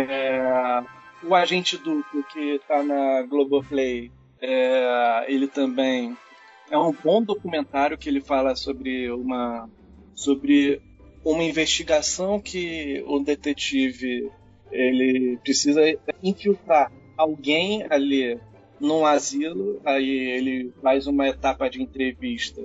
É, 0.08 0.84
o 1.24 1.34
Agente 1.34 1.78
Duplo, 1.78 2.24
que 2.32 2.56
está 2.56 2.84
na 2.84 3.24
Globoplay, 3.24 4.12
é, 4.40 5.26
ele 5.28 5.48
também 5.48 6.16
é 6.70 6.78
um 6.78 6.92
bom 6.92 7.22
documentário 7.22 7.98
que 7.98 8.10
ele 8.10 8.22
fala 8.22 8.56
sobre 8.56 9.12
uma 9.12 9.70
sobre 10.16 10.82
uma 11.24 11.44
investigação 11.44 12.40
que 12.40 13.04
o 13.08 13.20
detetive 13.20 14.32
ele 14.72 15.38
precisa 15.44 15.82
infiltrar 16.22 16.92
alguém 17.18 17.86
ali 17.90 18.40
num 18.80 19.06
asilo, 19.06 19.82
aí 19.84 20.10
ele 20.10 20.74
faz 20.82 21.08
uma 21.08 21.28
etapa 21.28 21.70
de 21.70 21.82
entrevista 21.82 22.62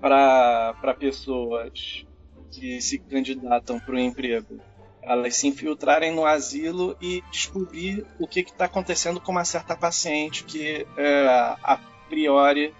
para 0.00 0.96
pessoas 0.98 2.06
que 2.50 2.80
se 2.80 2.98
candidatam 2.98 3.78
para 3.78 3.94
o 3.94 3.98
emprego. 3.98 4.58
Elas 5.02 5.36
se 5.36 5.46
infiltrarem 5.46 6.14
no 6.14 6.24
asilo 6.24 6.96
e 7.00 7.22
descobrir 7.30 8.06
o 8.18 8.26
que 8.26 8.40
está 8.40 8.64
acontecendo 8.66 9.20
com 9.20 9.32
uma 9.32 9.44
certa 9.44 9.76
paciente 9.76 10.44
que, 10.44 10.86
é, 10.96 11.26
a 11.62 11.80
priori, 12.08 12.74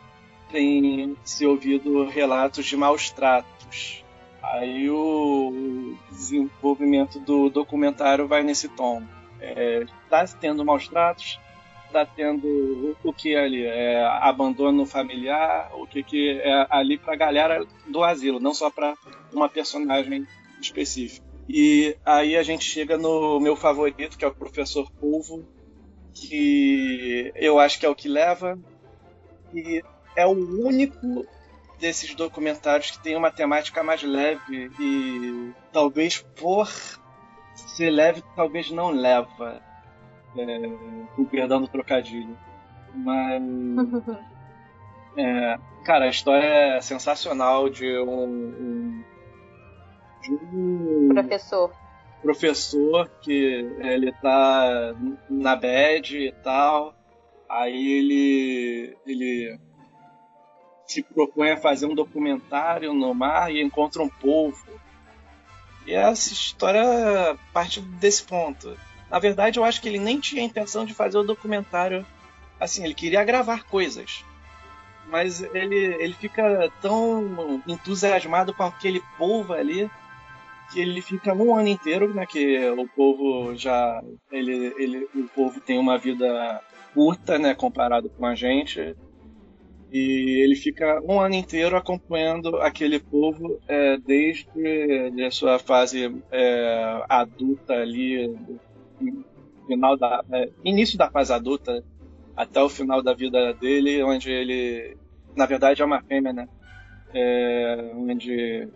tem 0.51 1.17
se 1.25 1.47
ouvido 1.47 2.05
relatos 2.05 2.67
de 2.67 2.77
maus 2.77 3.11
tratos. 3.11 4.05
Aí 4.43 4.89
o 4.89 5.97
desenvolvimento 6.11 7.19
do 7.19 7.51
documentário 7.51 8.27
vai 8.27 8.43
nesse 8.43 8.69
tom. 8.69 9.03
Está 10.05 10.23
é, 10.23 10.27
tendo 10.41 10.65
maus 10.65 10.89
tratos, 10.89 11.39
está 11.87 12.05
tendo 12.07 12.97
o 13.03 13.13
que 13.13 13.35
ali? 13.37 13.65
É 13.65 14.05
abandono 14.21 14.87
familiar, 14.87 15.71
o 15.75 15.87
que, 15.87 16.03
que 16.03 16.41
é 16.43 16.67
ali 16.71 16.99
para 16.99 17.15
a 17.15 17.17
galera 17.17 17.67
do 17.87 18.03
asilo, 18.03 18.41
não 18.41 18.55
só 18.55 18.71
para 18.71 18.95
uma 19.33 19.49
personagem 19.49 20.27
específica. 20.61 21.27
E 21.49 21.97
aí 22.05 22.37
a 22.37 22.43
gente 22.43 22.65
chega 22.65 22.99
no 22.99 23.41
meu 23.41 23.57
favorito, 23.57 24.19
que 24.19 24.25
é 24.25 24.29
o 24.29 24.35
Professor 24.35 24.91
Polvo, 24.93 25.47
que 26.15 27.33
eu 27.35 27.59
acho 27.59 27.79
que 27.79 27.87
é 27.87 27.89
o 27.89 27.95
que 27.95 28.09
leva. 28.09 28.59
E 29.55 29.83
é 30.19 30.27
o 30.27 30.67
único 30.67 31.25
desses 31.79 32.13
documentários 32.13 32.91
que 32.91 32.99
tem 33.01 33.15
uma 33.15 33.31
temática 33.31 33.85
mais 33.85 34.03
leve 34.03 34.69
e 34.81 35.53
talvez 35.73 36.21
por 36.37 36.69
ser 37.55 37.91
leve, 37.91 38.23
talvez 38.35 38.69
não 38.71 38.91
leva. 38.91 39.63
É, 40.37 40.69
com 41.15 41.25
perdão 41.25 41.61
do 41.61 41.69
trocadilho. 41.69 42.37
Mas. 42.95 43.43
é, 45.17 45.59
cara, 45.85 46.07
a 46.07 46.09
história 46.09 46.47
é 46.47 46.81
sensacional 46.81 47.69
de 47.69 47.99
um, 47.99 48.25
um 48.25 49.05
de 50.21 50.33
um 50.33 51.09
professor. 51.11 51.73
Professor 52.23 53.09
que 53.23 53.71
ele 53.79 54.13
tá 54.21 54.95
na 55.31 55.55
bed 55.55 56.19
e 56.19 56.33
tal. 56.43 56.95
Aí 57.49 57.99
ele 57.99 58.97
ele 59.07 59.59
se 60.89 61.03
propõe 61.03 61.51
a 61.51 61.57
fazer 61.57 61.87
um 61.87 61.95
documentário 61.95 62.93
no 62.95 63.15
mar 63.15 63.53
e 63.53 63.63
encontra 63.63 64.03
um 64.03 64.09
povo. 64.09 64.59
E 65.87 65.95
essa 65.95 66.33
história 66.33 67.37
parte 67.53 67.81
desse 67.81 68.23
ponto. 68.23 68.77
Na 69.11 69.19
verdade, 69.19 69.59
eu 69.59 69.65
acho 69.65 69.81
que 69.81 69.89
ele 69.89 69.99
nem 69.99 70.19
tinha 70.19 70.43
a 70.43 70.45
intenção 70.45 70.85
de 70.85 70.95
fazer 70.95 71.19
o 71.19 71.23
documentário 71.23 72.05
assim, 72.59 72.85
ele 72.85 72.95
queria 72.95 73.25
gravar 73.25 73.65
coisas. 73.65 74.25
Mas 75.09 75.43
ele, 75.55 75.77
ele 75.77 76.13
fica 76.13 76.71
tão 76.83 77.63
entusiasmado 77.67 78.53
com 78.53 78.63
aquele 78.63 79.03
povo 79.17 79.55
ali 79.55 79.91
que 80.71 80.81
ele 80.81 81.01
fica 81.01 81.33
um 81.33 81.57
ano 81.57 81.69
inteiro, 81.69 82.13
né? 82.13 82.27
Que 82.27 82.69
o 82.71 82.87
povo 82.87 83.55
já. 83.57 84.03
Ele, 84.31 84.75
ele, 84.79 85.09
o 85.15 85.27
povo 85.29 85.61
tem 85.61 85.79
uma 85.79 85.97
vida 85.97 86.63
curta, 86.93 87.39
né? 87.39 87.55
Comparado 87.55 88.11
com 88.11 88.27
a 88.27 88.35
gente. 88.35 88.95
E 89.91 90.43
ele 90.43 90.55
fica 90.55 91.01
um 91.03 91.19
ano 91.19 91.35
inteiro 91.35 91.77
acompanhando 91.77 92.57
aquele 92.59 92.99
povo 92.99 93.59
é, 93.67 93.97
desde 93.97 95.25
a 95.25 95.31
sua 95.31 95.59
fase 95.59 96.15
é, 96.31 97.05
adulta 97.09 97.73
ali, 97.73 98.37
final 99.67 99.97
da, 99.97 100.25
é, 100.31 100.51
início 100.65 100.99
da 100.99 101.11
fase 101.11 101.33
adulta 101.33 101.83
até 102.37 102.63
o 102.63 102.69
final 102.69 103.03
da 103.03 103.15
vida 103.15 103.53
dele, 103.55 104.03
onde 104.03 104.31
ele, 104.31 104.97
na 105.35 105.47
verdade, 105.47 105.83
é 105.83 105.85
uma 105.85 106.03
fêmea, 106.03 106.33
né? 106.33 106.49
É, 107.15 107.93
onde 107.95 108.69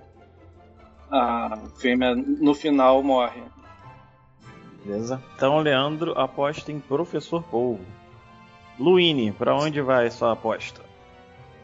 a 1.10 1.58
fêmea 1.78 2.14
no 2.14 2.54
final 2.54 3.02
morre. 3.02 3.42
Beleza. 4.84 5.22
Então, 5.36 5.58
Leandro 5.60 6.18
aposta 6.18 6.72
em 6.72 6.80
Professor 6.80 7.42
Polvo. 7.44 7.84
Luine, 8.78 9.30
para 9.30 9.54
onde 9.54 9.80
vai 9.80 10.10
sua 10.10 10.32
aposta? 10.32 10.91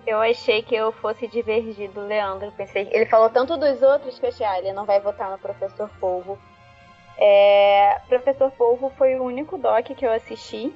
Eu 0.09 0.23
achei 0.23 0.63
que 0.63 0.75
eu 0.75 0.91
fosse 0.91 1.29
divergir 1.29 1.91
do 1.91 2.01
Leandro. 2.01 2.51
Pensei, 2.53 2.89
ele 2.93 3.05
falou 3.05 3.29
tanto 3.29 3.59
dos 3.59 3.83
outros 3.83 4.19
que 4.19 4.25
eu 4.25 4.31
achei, 4.31 4.47
ah, 4.47 4.59
ele 4.59 4.73
não 4.73 4.87
vai 4.87 5.01
votar 5.01 5.31
no 5.31 5.39
Professor 5.39 5.91
Polvo. 6.01 6.39
É, 7.19 8.01
Professor 8.09 8.51
Polvo 8.53 8.91
foi 8.97 9.17
o 9.17 9.25
único 9.25 9.59
doc 9.59 9.85
que 9.85 10.07
eu 10.07 10.13
assisti 10.13 10.73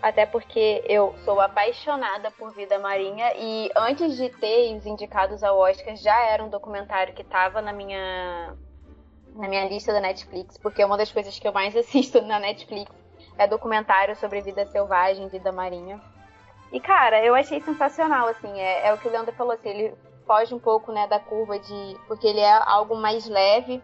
até 0.00 0.24
porque 0.24 0.82
eu 0.86 1.14
sou 1.24 1.40
apaixonada 1.40 2.30
por 2.30 2.52
vida 2.52 2.78
marinha 2.78 3.32
e 3.36 3.70
antes 3.74 4.16
de 4.16 4.28
ter 4.28 4.76
os 4.76 4.84
indicados 4.84 5.42
ao 5.42 5.58
Oscar 5.58 5.96
já 5.96 6.26
era 6.26 6.44
um 6.44 6.48
documentário 6.50 7.14
que 7.14 7.22
estava 7.22 7.62
na 7.62 7.72
minha 7.72 8.54
na 9.34 9.48
minha 9.48 9.66
lista 9.66 9.92
da 9.92 10.00
Netflix, 10.00 10.56
porque 10.58 10.84
uma 10.84 10.96
das 10.96 11.10
coisas 11.10 11.38
que 11.38 11.46
eu 11.48 11.52
mais 11.52 11.74
assisto 11.76 12.22
na 12.22 12.38
Netflix 12.38 12.90
é 13.36 13.46
documentário 13.46 14.14
sobre 14.16 14.40
vida 14.40 14.64
selvagem, 14.66 15.28
vida 15.28 15.50
marinha. 15.50 16.00
E 16.74 16.80
cara, 16.80 17.24
eu 17.24 17.36
achei 17.36 17.60
sensacional 17.60 18.26
assim, 18.26 18.60
é, 18.60 18.88
é 18.88 18.92
o 18.92 18.98
que 18.98 19.06
o 19.06 19.10
Leandro 19.10 19.32
falou 19.36 19.52
assim, 19.52 19.68
ele 19.68 19.94
foge 20.26 20.52
um 20.52 20.58
pouco, 20.58 20.90
né, 20.90 21.06
da 21.06 21.20
curva 21.20 21.56
de 21.56 21.96
porque 22.08 22.26
ele 22.26 22.40
é 22.40 22.52
algo 22.52 22.96
mais 22.96 23.28
leve. 23.28 23.80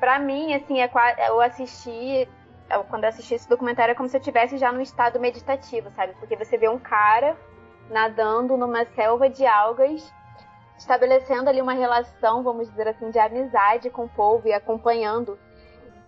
Para 0.00 0.18
mim, 0.18 0.54
assim, 0.54 0.80
é 0.80 0.90
eu 1.28 1.38
assisti 1.42 2.26
quando 2.88 3.04
eu 3.04 3.10
assisti 3.10 3.34
esse 3.34 3.46
documentário 3.46 3.92
é 3.92 3.94
como 3.94 4.08
se 4.08 4.16
eu 4.16 4.20
estivesse 4.20 4.56
já 4.56 4.72
num 4.72 4.80
estado 4.80 5.20
meditativo, 5.20 5.90
sabe? 5.94 6.14
Porque 6.14 6.34
você 6.34 6.56
vê 6.56 6.66
um 6.66 6.78
cara 6.78 7.36
nadando 7.90 8.56
numa 8.56 8.86
selva 8.86 9.28
de 9.28 9.44
algas, 9.46 10.10
estabelecendo 10.78 11.50
ali 11.50 11.60
uma 11.60 11.74
relação, 11.74 12.42
vamos 12.42 12.70
dizer 12.70 12.88
assim, 12.88 13.10
de 13.10 13.18
amizade 13.18 13.90
com 13.90 14.06
o 14.06 14.08
povo 14.08 14.48
e 14.48 14.52
acompanhando. 14.54 15.38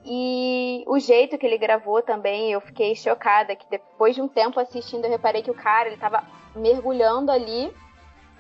E 0.09 0.85
o 0.87 1.01
jeito 1.01 1.37
que 1.37 1.45
ele 1.45 1.59
gravou 1.59 2.01
também, 2.01 2.53
eu 2.53 2.61
fiquei 2.61 2.95
chocada, 2.95 3.57
que 3.57 3.67
depois 3.69 4.15
de 4.15 4.23
um 4.23 4.29
tempo 4.29 4.61
assistindo, 4.61 5.05
eu 5.05 5.11
reparei 5.11 5.43
que 5.43 5.51
o 5.51 5.55
cara, 5.55 5.89
ele 5.89 5.97
tava 5.97 6.23
mergulhando 6.55 7.33
ali 7.33 7.75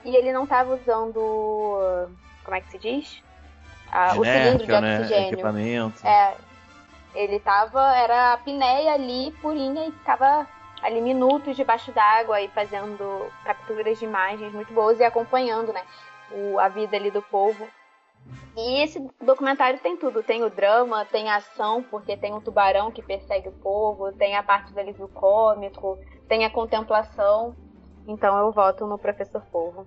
e 0.04 0.14
ele 0.14 0.32
não 0.32 0.46
tava 0.46 0.74
usando, 0.74 2.08
como 2.44 2.56
é 2.56 2.60
que 2.60 2.70
se 2.70 2.78
diz? 2.78 3.22
Ah, 3.90 4.14
o 4.16 4.24
cilindro 4.24 4.64
de 4.64 4.80
né? 4.80 4.98
oxigênio. 4.98 5.32
Equipamento. 5.32 6.06
É, 6.06 6.34
ele 7.16 7.40
tava, 7.40 7.96
era 7.96 8.30
a 8.30 8.32
apneia 8.34 8.92
ali, 8.92 9.32
purinha, 9.42 9.86
e 9.86 9.90
ficava 9.90 10.46
ali 10.80 11.00
minutos 11.00 11.56
debaixo 11.56 11.90
d'água 11.90 12.40
e 12.40 12.48
fazendo 12.48 13.26
capturas 13.44 13.98
de 13.98 14.04
imagens 14.04 14.52
muito 14.52 14.72
boas 14.72 15.00
e 15.00 15.04
acompanhando, 15.04 15.72
né, 15.72 15.82
o, 16.30 16.60
a 16.60 16.68
vida 16.68 16.96
ali 16.96 17.10
do 17.10 17.22
povo. 17.22 17.66
E 18.56 18.82
esse 18.82 18.98
documentário 19.20 19.78
tem 19.80 19.96
tudo, 19.96 20.22
tem 20.22 20.42
o 20.42 20.48
drama, 20.48 21.04
tem 21.04 21.28
a 21.28 21.36
ação, 21.36 21.82
porque 21.82 22.16
tem 22.16 22.32
um 22.32 22.40
tubarão 22.40 22.90
que 22.90 23.02
persegue 23.02 23.48
o 23.48 23.52
povo, 23.52 24.10
tem 24.12 24.34
a 24.34 24.42
parte 24.42 24.72
do 24.72 24.80
alívio 24.80 25.08
cômico, 25.08 25.98
tem 26.26 26.44
a 26.44 26.50
contemplação. 26.50 27.54
Então 28.08 28.38
eu 28.38 28.50
voto 28.52 28.86
no 28.86 28.98
Professor 28.98 29.42
Povo. 29.52 29.86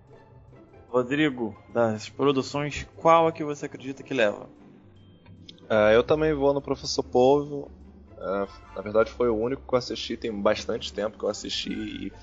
Rodrigo, 0.89 1.55
das 1.69 2.09
produções, 2.09 2.87
qual 2.95 3.27
é 3.27 3.31
que 3.31 3.43
você 3.43 3.65
acredita 3.65 4.03
que 4.03 4.13
leva? 4.13 4.47
Uh, 5.63 5.93
eu 5.93 6.03
também 6.03 6.33
vou 6.33 6.53
no 6.53 6.61
Professor 6.61 7.03
Polvo. 7.03 7.71
Uh, 8.17 8.47
na 8.75 8.81
verdade, 8.81 9.11
foi 9.11 9.29
o 9.29 9.35
único 9.35 9.61
que 9.67 9.73
eu 9.73 9.77
assisti. 9.77 10.17
Tem 10.17 10.31
bastante 10.31 10.93
tempo 10.93 11.17
que 11.17 11.23
eu 11.23 11.29
assisti 11.29 11.71
e 11.71 12.13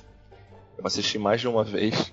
eu 0.78 0.86
assisti 0.86 1.18
mais 1.18 1.40
de 1.40 1.48
uma 1.48 1.64
vez. 1.64 2.12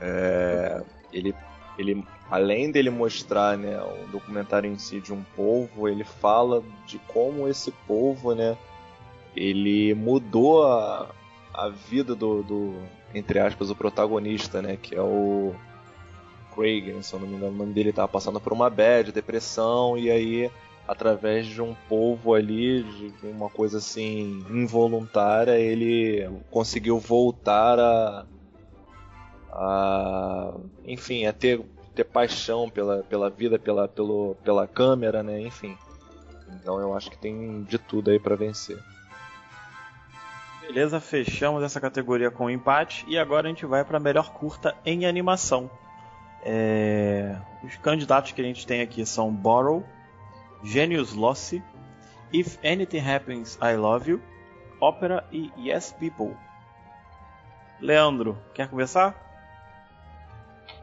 É, 0.00 0.82
ele 1.12 1.34
ele 1.78 2.04
além 2.32 2.70
dele 2.70 2.88
mostrar 2.88 3.58
né, 3.58 3.78
o 3.82 4.10
documentário 4.10 4.70
em 4.70 4.78
si 4.78 5.00
de 5.00 5.12
um 5.12 5.22
povo, 5.36 5.86
ele 5.86 6.02
fala 6.02 6.62
de 6.86 6.98
como 7.00 7.46
esse 7.46 7.70
povo, 7.86 8.34
né, 8.34 8.56
ele 9.36 9.94
mudou 9.94 10.66
a, 10.66 11.10
a 11.52 11.68
vida 11.68 12.14
do, 12.14 12.42
do, 12.42 12.74
entre 13.14 13.38
aspas, 13.38 13.68
o 13.68 13.76
protagonista, 13.76 14.62
né, 14.62 14.78
que 14.80 14.94
é 14.94 15.02
o 15.02 15.54
Craig, 16.54 17.02
se 17.02 17.12
eu 17.12 17.20
não 17.20 17.28
me 17.28 17.36
engano, 17.36 17.52
o 17.52 17.58
nome 17.58 17.74
dele 17.74 17.90
estava 17.90 18.08
passando 18.08 18.40
por 18.40 18.54
uma 18.54 18.70
bad, 18.70 19.12
depressão, 19.12 19.98
e 19.98 20.10
aí 20.10 20.50
através 20.88 21.46
de 21.46 21.60
um 21.60 21.74
povo 21.88 22.34
ali, 22.34 22.82
de 22.82 23.26
uma 23.26 23.50
coisa 23.50 23.76
assim 23.76 24.42
involuntária, 24.50 25.58
ele 25.58 26.28
conseguiu 26.50 26.98
voltar 26.98 27.78
a, 27.78 28.26
a 29.52 30.54
enfim, 30.84 31.26
a 31.26 31.32
ter 31.32 31.62
ter 31.94 32.04
paixão 32.04 32.70
pela, 32.70 33.02
pela 33.02 33.28
vida, 33.30 33.58
pela, 33.58 33.86
pelo, 33.86 34.34
pela 34.42 34.66
câmera, 34.66 35.22
né? 35.22 35.40
Enfim. 35.40 35.76
Então 36.54 36.78
eu 36.80 36.96
acho 36.96 37.10
que 37.10 37.18
tem 37.18 37.62
de 37.64 37.78
tudo 37.78 38.10
aí 38.10 38.18
para 38.18 38.36
vencer. 38.36 38.78
Beleza, 40.60 41.00
fechamos 41.00 41.62
essa 41.62 41.80
categoria 41.80 42.30
com 42.30 42.48
empate 42.48 43.04
e 43.08 43.18
agora 43.18 43.46
a 43.46 43.50
gente 43.50 43.66
vai 43.66 43.84
para 43.84 43.98
melhor 43.98 44.32
curta 44.32 44.74
em 44.84 45.06
animação. 45.06 45.70
É... 46.44 47.36
Os 47.62 47.76
candidatos 47.76 48.32
que 48.32 48.40
a 48.40 48.44
gente 48.44 48.66
tem 48.66 48.80
aqui 48.80 49.04
são 49.04 49.30
Borrow, 49.32 49.84
Genius 50.62 51.12
Lossy, 51.12 51.62
If 52.32 52.58
Anything 52.64 53.00
Happens 53.00 53.58
I 53.60 53.76
Love 53.76 54.12
You, 54.12 54.22
Opera 54.80 55.24
e 55.30 55.52
Yes 55.58 55.92
People. 55.92 56.36
Leandro, 57.80 58.38
quer 58.54 58.68
começar? 58.68 59.31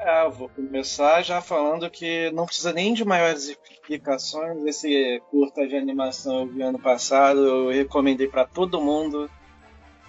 É, 0.02 0.30
vou 0.30 0.48
começar 0.48 1.22
já 1.22 1.42
falando 1.42 1.90
que 1.90 2.32
não 2.32 2.46
precisa 2.46 2.72
nem 2.72 2.94
de 2.94 3.04
maiores 3.04 3.50
explicações. 3.50 4.66
Esse 4.66 5.22
curta 5.30 5.68
de 5.68 5.76
animação 5.76 6.40
eu 6.40 6.48
vi 6.48 6.62
ano 6.62 6.80
passado, 6.80 7.46
eu 7.46 7.70
recomendei 7.70 8.28
para 8.28 8.46
todo 8.46 8.80
mundo 8.80 9.30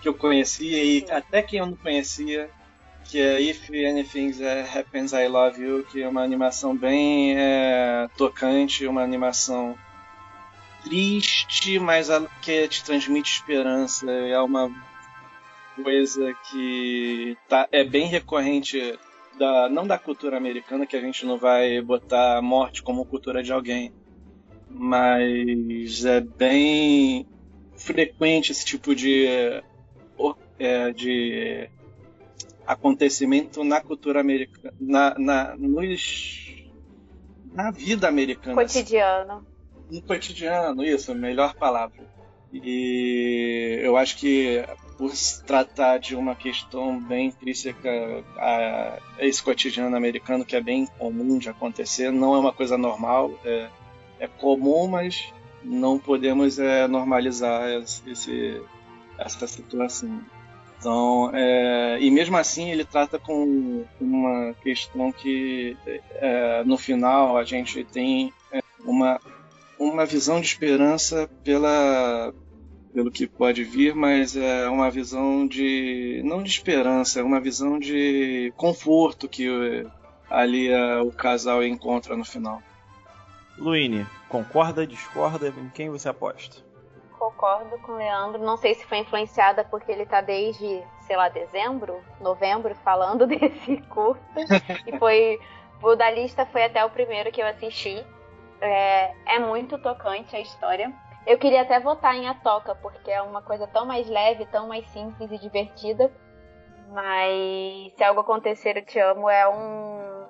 que 0.00 0.08
eu 0.08 0.14
conhecia 0.14 0.82
e 0.82 1.04
até 1.10 1.42
quem 1.42 1.58
eu 1.58 1.66
não 1.66 1.76
conhecia, 1.76 2.48
que 3.04 3.20
é 3.20 3.40
If 3.40 3.68
Anything 3.68 4.32
Happens 4.72 5.12
I 5.12 5.26
Love 5.26 5.60
You, 5.60 5.84
que 5.90 6.02
é 6.02 6.08
uma 6.08 6.22
animação 6.22 6.76
bem 6.76 7.36
é, 7.36 8.08
tocante, 8.16 8.86
uma 8.86 9.02
animação 9.02 9.76
triste, 10.84 11.80
mas 11.80 12.08
que 12.40 12.68
te 12.68 12.84
transmite 12.84 13.32
esperança. 13.32 14.08
É 14.08 14.40
uma 14.40 14.70
coisa 15.82 16.32
que 16.48 17.36
tá, 17.48 17.68
é 17.72 17.82
bem 17.82 18.06
recorrente 18.06 18.96
da, 19.40 19.70
não 19.70 19.86
da 19.86 19.98
cultura 19.98 20.36
americana, 20.36 20.84
que 20.84 20.94
a 20.94 21.00
gente 21.00 21.24
não 21.24 21.38
vai 21.38 21.80
botar 21.80 22.36
a 22.36 22.42
morte 22.42 22.82
como 22.82 23.06
cultura 23.06 23.42
de 23.42 23.50
alguém, 23.50 23.90
mas 24.68 26.04
é 26.04 26.20
bem 26.20 27.26
frequente 27.74 28.52
esse 28.52 28.66
tipo 28.66 28.94
de, 28.94 29.26
é, 30.58 30.92
de 30.92 31.70
acontecimento 32.66 33.64
na 33.64 33.80
cultura 33.80 34.20
americana, 34.20 34.74
na, 34.78 35.18
na, 35.18 35.56
nos, 35.56 36.62
na 37.50 37.70
vida 37.70 38.06
americana. 38.08 38.54
Cotidiano. 38.54 39.46
No 39.90 40.02
cotidiano, 40.02 40.84
isso, 40.84 41.14
melhor 41.14 41.54
palavra. 41.54 42.06
E 42.52 43.80
eu 43.82 43.96
acho 43.96 44.18
que 44.18 44.62
por 45.00 45.16
se 45.16 45.42
tratar 45.44 45.96
de 45.98 46.14
uma 46.14 46.34
questão 46.34 47.00
bem 47.00 47.28
intrínseca 47.28 47.90
a 48.36 48.98
esse 49.18 49.42
cotidiano 49.42 49.96
americano 49.96 50.44
que 50.44 50.54
é 50.54 50.60
bem 50.60 50.86
comum 50.98 51.38
de 51.38 51.48
acontecer, 51.48 52.12
não 52.12 52.34
é 52.34 52.38
uma 52.38 52.52
coisa 52.52 52.76
normal, 52.76 53.32
é, 53.42 53.70
é 54.18 54.26
comum, 54.26 54.86
mas 54.86 55.32
não 55.64 55.98
podemos 55.98 56.58
é, 56.58 56.86
normalizar 56.86 57.66
esse, 58.06 58.62
essa 59.16 59.46
situação. 59.46 60.20
Então, 60.78 61.30
é, 61.32 61.96
e 61.98 62.10
mesmo 62.10 62.36
assim 62.36 62.70
ele 62.70 62.84
trata 62.84 63.18
com 63.18 63.86
uma 63.98 64.52
questão 64.62 65.10
que 65.10 65.78
é, 66.16 66.62
no 66.64 66.76
final 66.76 67.38
a 67.38 67.44
gente 67.44 67.84
tem 67.84 68.34
é, 68.52 68.60
uma, 68.84 69.18
uma 69.78 70.04
visão 70.04 70.42
de 70.42 70.46
esperança 70.46 71.26
pela, 71.42 72.34
pelo 72.92 73.10
que 73.10 73.26
pode 73.26 73.64
vir, 73.64 73.94
mas 73.94 74.36
é 74.36 74.68
uma 74.68 74.90
visão 74.90 75.46
de 75.46 76.22
não 76.24 76.42
de 76.42 76.50
esperança, 76.50 77.20
é 77.20 77.22
uma 77.22 77.40
visão 77.40 77.78
de 77.78 78.52
conforto 78.56 79.28
que 79.28 79.48
ali 80.28 80.68
é, 80.68 80.98
o 81.00 81.10
casal 81.10 81.62
encontra 81.64 82.16
no 82.16 82.24
final. 82.24 82.62
Luíne, 83.58 84.06
concorda, 84.28 84.86
discorda? 84.86 85.48
Em 85.48 85.68
quem 85.70 85.90
você 85.90 86.08
aposta? 86.08 86.62
Concordo 87.18 87.78
com 87.80 87.92
o 87.92 87.96
Leandro. 87.96 88.42
Não 88.42 88.56
sei 88.56 88.74
se 88.74 88.86
foi 88.86 88.98
influenciada 88.98 89.62
porque 89.64 89.92
ele 89.92 90.06
tá 90.06 90.22
desde, 90.22 90.82
sei 91.02 91.16
lá, 91.16 91.28
dezembro, 91.28 92.00
novembro, 92.20 92.74
falando 92.76 93.26
desse 93.28 93.76
curso. 93.88 94.22
e 94.86 94.98
foi. 94.98 95.38
O 95.82 95.94
da 95.94 96.10
lista 96.10 96.46
foi 96.46 96.64
até 96.64 96.84
o 96.84 96.90
primeiro 96.90 97.30
que 97.30 97.42
eu 97.42 97.46
assisti. 97.46 98.04
É, 98.60 99.12
é 99.34 99.38
muito 99.38 99.78
tocante 99.78 100.34
a 100.36 100.40
história. 100.40 100.92
Eu 101.26 101.38
queria 101.38 101.62
até 101.62 101.78
votar 101.78 102.14
em 102.14 102.28
A 102.28 102.34
Toca, 102.34 102.74
porque 102.74 103.10
é 103.10 103.20
uma 103.22 103.42
coisa 103.42 103.66
tão 103.66 103.84
mais 103.84 104.08
leve, 104.08 104.46
tão 104.46 104.66
mais 104.66 104.86
simples 104.88 105.30
e 105.30 105.38
divertida. 105.38 106.10
Mas 106.88 107.92
se 107.94 108.02
algo 108.02 108.20
acontecer, 108.20 108.76
eu 108.76 108.84
te 108.84 108.98
amo 108.98 109.28
é 109.28 109.48
um. 109.48 110.26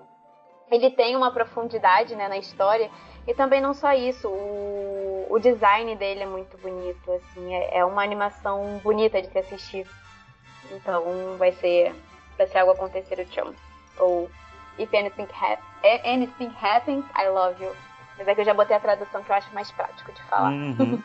Ele 0.71 0.91
tem 0.91 1.17
uma 1.17 1.33
profundidade 1.33 2.15
né, 2.15 2.29
na 2.29 2.37
história. 2.37 2.91
E 3.27 3.35
também 3.35 3.61
não 3.61 3.75
só 3.75 3.93
isso, 3.93 4.29
o, 4.29 5.27
o 5.31 5.39
design 5.39 5.95
dele 5.97 6.23
é 6.23 6.27
muito 6.27 6.57
bonito. 6.59 7.13
Assim, 7.13 7.55
é, 7.55 7.79
é 7.79 7.85
uma 7.85 8.03
animação 8.03 8.79
bonita 8.83 9.23
de 9.23 9.29
se 9.29 9.39
assistir. 9.39 9.87
Então 10.71 11.37
vai 11.39 11.53
ser. 11.53 11.95
Vai 12.37 12.47
ser 12.47 12.59
algo 12.59 12.73
acontecer, 12.73 13.19
eu 13.19 13.27
te 13.27 13.41
amo. 13.41 13.55
Ou 13.99 14.31
If 14.81 14.95
anything, 14.95 15.29
ha 15.33 15.59
anything 16.05 16.49
happens, 16.49 17.05
I 17.15 17.29
love 17.29 17.63
you. 17.63 17.77
Mas 18.21 18.29
é 18.29 18.35
que 18.35 18.43
eu 18.43 18.45
já 18.45 18.53
botei 18.53 18.77
a 18.77 18.81
tradução 18.81 19.23
que 19.23 19.33
eu 19.33 19.35
acho 19.35 19.55
mais 19.55 19.71
prático 19.71 20.13
de 20.13 20.23
falar. 20.25 20.53
Uhum. 20.53 21.03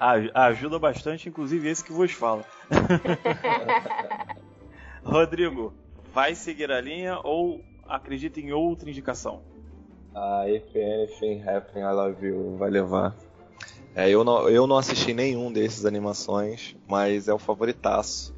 Ajuda 0.34 0.78
bastante, 0.78 1.28
inclusive 1.28 1.68
esse 1.68 1.84
que 1.84 1.92
vos 1.92 2.10
fala. 2.10 2.42
Rodrigo, 5.04 5.74
vai 6.10 6.34
seguir 6.34 6.72
a 6.72 6.80
linha 6.80 7.20
ou 7.22 7.62
acredita 7.86 8.40
em 8.40 8.52
outra 8.52 8.88
indicação? 8.88 9.42
Ah, 10.14 10.48
If 10.48 10.74
Anything 10.74 11.46
Happen, 11.46 11.82
I 11.82 11.92
Love 11.92 12.26
You 12.26 12.56
vai 12.56 12.70
levar. 12.70 13.14
É, 13.94 14.08
eu, 14.08 14.24
não, 14.24 14.48
eu 14.48 14.66
não 14.66 14.78
assisti 14.78 15.12
nenhum 15.12 15.52
desses 15.52 15.84
animações, 15.84 16.74
mas 16.88 17.28
é 17.28 17.34
o 17.34 17.38
favoritaço. 17.38 18.34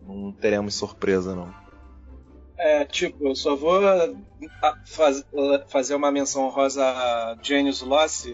Não 0.00 0.30
teremos 0.30 0.76
surpresa, 0.76 1.34
não. 1.34 1.52
É, 2.56 2.84
tipo, 2.84 3.28
eu 3.28 3.34
só 3.34 3.56
vou 3.56 3.80
faz, 4.86 5.24
fazer 5.68 5.94
uma 5.94 6.10
menção 6.10 6.48
rosa 6.48 6.84
a 6.84 7.36
Genius 7.42 7.82
Loss. 7.82 8.26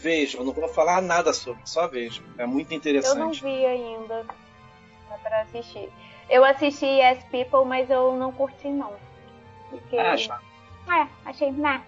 Vejam, 0.00 0.44
não 0.44 0.52
vou 0.52 0.68
falar 0.68 1.02
nada 1.02 1.32
sobre, 1.32 1.60
só 1.64 1.88
vejam. 1.88 2.24
É 2.38 2.46
muito 2.46 2.72
interessante. 2.72 3.18
Eu 3.18 3.24
não 3.24 3.32
vi 3.32 3.66
ainda. 3.66 4.24
Dá 5.08 5.18
pra 5.18 5.42
assistir. 5.42 5.90
Eu 6.30 6.44
assisti 6.44 6.86
Yes 6.86 7.24
People, 7.24 7.64
mas 7.66 7.90
eu 7.90 8.16
não 8.16 8.30
curti 8.30 8.68
não. 8.68 8.92
Porque... 9.70 9.98
Ah, 9.98 10.16
chato. 10.16 10.44
É, 10.88 11.06
achei, 11.24 11.50
né? 11.50 11.82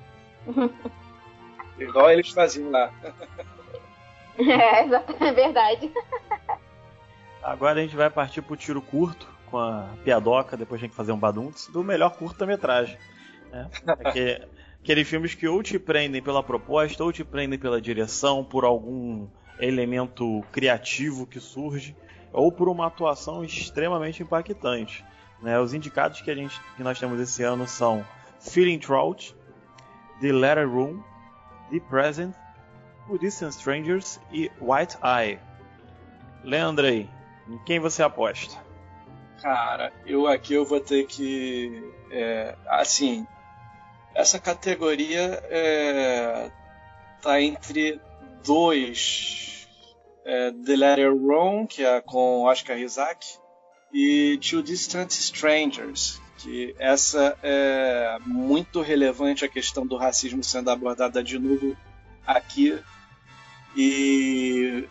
Igual 1.78 2.10
eles 2.10 2.30
faziam 2.30 2.70
lá. 2.70 2.92
é, 4.38 4.80
é 5.24 5.32
verdade. 5.32 5.92
Agora 7.42 7.78
a 7.78 7.82
gente 7.82 7.96
vai 7.96 8.10
partir 8.10 8.42
pro 8.42 8.56
tiro 8.56 8.82
curto 8.82 9.26
com 9.50 9.58
a 9.58 9.88
piadoca, 10.04 10.56
depois 10.56 10.80
tem 10.80 10.88
que 10.88 10.96
fazer 10.96 11.12
um 11.12 11.18
baduntos, 11.18 11.66
do 11.68 11.82
melhor 11.82 12.16
curta-metragem. 12.16 12.96
Né? 13.50 13.68
Aquele, 13.86 14.48
aqueles 14.82 15.08
filmes 15.08 15.34
que 15.34 15.48
ou 15.48 15.62
te 15.62 15.78
prendem 15.78 16.22
pela 16.22 16.42
proposta, 16.42 17.02
ou 17.02 17.12
te 17.12 17.24
prendem 17.24 17.58
pela 17.58 17.80
direção, 17.80 18.44
por 18.44 18.64
algum 18.64 19.26
elemento 19.58 20.42
criativo 20.52 21.26
que 21.26 21.40
surge, 21.40 21.96
ou 22.32 22.50
por 22.50 22.68
uma 22.68 22.86
atuação 22.86 23.44
extremamente 23.44 24.22
impactante. 24.22 25.04
Né? 25.42 25.58
Os 25.58 25.74
indicados 25.74 26.20
que, 26.20 26.30
a 26.30 26.34
gente, 26.34 26.60
que 26.76 26.82
nós 26.82 26.98
temos 26.98 27.20
esse 27.20 27.42
ano 27.42 27.66
são 27.66 28.04
Feeling 28.38 28.78
Trout, 28.78 29.34
The 30.20 30.32
Letter 30.32 30.68
Room, 30.68 31.02
The 31.70 31.80
Present, 31.80 32.34
O 33.08 33.18
Distant 33.18 33.52
Strangers 33.52 34.20
e 34.32 34.50
White 34.60 34.96
Eye. 35.02 35.38
Leandrei, 36.44 37.08
em 37.48 37.58
quem 37.64 37.78
você 37.78 38.02
aposta? 38.02 38.69
Cara, 39.40 39.92
eu 40.04 40.26
aqui 40.26 40.54
eu 40.54 40.64
vou 40.64 40.80
ter 40.80 41.06
que. 41.06 41.82
É, 42.10 42.54
assim, 42.66 43.26
essa 44.14 44.38
categoria 44.38 45.42
é, 45.48 46.50
tá 47.22 47.40
entre 47.40 48.00
dois. 48.44 49.66
É, 50.24 50.52
The 50.52 50.76
Letter 50.76 51.14
Wrong, 51.14 51.66
que 51.66 51.82
é 51.82 52.00
com 52.02 52.42
Oscar 52.42 52.78
Isaac, 52.78 53.38
e 53.92 54.38
Two 54.38 54.62
Distant 54.62 55.10
Strangers, 55.12 56.20
que 56.36 56.74
essa 56.78 57.36
é 57.42 58.18
muito 58.26 58.82
relevante 58.82 59.44
a 59.44 59.48
questão 59.48 59.86
do 59.86 59.96
racismo 59.96 60.44
sendo 60.44 60.70
abordada 60.70 61.24
de 61.24 61.38
novo 61.38 61.76
aqui 62.26 62.78
e 63.74 64.84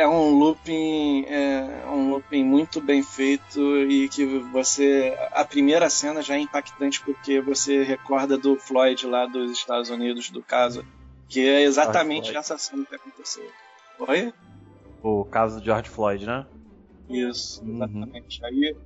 é 0.00 0.06
um 0.06 0.38
looping 0.38 1.24
é 1.26 1.84
um 1.88 2.10
looping 2.10 2.44
muito 2.44 2.80
bem 2.80 3.02
feito 3.02 3.60
e 3.78 4.08
que 4.08 4.24
você 4.52 5.16
a 5.32 5.44
primeira 5.44 5.90
cena 5.90 6.22
já 6.22 6.34
é 6.34 6.40
impactante 6.40 7.00
porque 7.00 7.40
você 7.40 7.82
recorda 7.82 8.38
do 8.38 8.56
Floyd 8.56 9.06
lá 9.06 9.26
dos 9.26 9.50
Estados 9.50 9.90
Unidos 9.90 10.30
do 10.30 10.42
caso 10.42 10.84
que 11.28 11.40
é 11.40 11.62
exatamente 11.62 12.36
essa 12.36 12.56
cena 12.56 12.84
que 12.84 12.94
aconteceu 12.94 13.44
Oi? 13.98 14.32
O 15.02 15.24
caso 15.24 15.58
de 15.58 15.66
George 15.66 15.88
Floyd, 15.88 16.24
né? 16.24 16.46
Isso, 17.08 17.62
uhum. 17.64 17.74
exatamente. 17.74 18.40
Uhum. 18.40 18.48
Aí, 18.48 18.76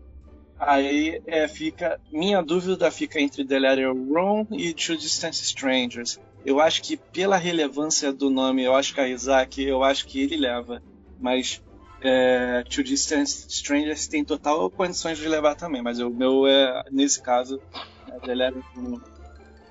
aí 0.59 1.23
é, 1.27 1.47
fica. 1.49 2.01
Minha 2.11 2.41
dúvida 2.41 2.91
fica 2.91 3.21
entre 3.21 3.45
The 3.45 3.59
Letter 3.59 3.93
Wrong 3.95 4.47
e 4.53 4.73
Two 4.73 4.97
Distant 4.97 5.35
Strangers. 5.35 6.19
Eu 6.45 6.61
acho 6.61 6.83
que 6.83 6.97
pela 6.97 7.37
relevância 7.37 8.13
do 8.13 8.31
nome 8.31 8.67
Oscar 8.67 9.09
Isaac, 9.09 9.63
eu 9.63 9.85
acho 9.85 10.07
que 10.07 10.23
ele 10.23 10.37
leva. 10.37 10.83
Mas 11.23 11.63
é, 12.03 12.65
Two 12.69 12.85
Distant 12.85 13.27
Strangers 13.27 14.09
tem 14.09 14.25
total 14.25 14.71
condições 14.71 15.17
de 15.17 15.29
levar 15.29 15.55
também. 15.55 15.81
Mas 15.81 15.99
o 16.01 16.11
meu 16.11 16.47
é, 16.47 16.83
nesse 16.91 17.23
caso, 17.23 17.61
é 18.09 18.19
The 18.19 18.51
Wrong. 18.77 19.01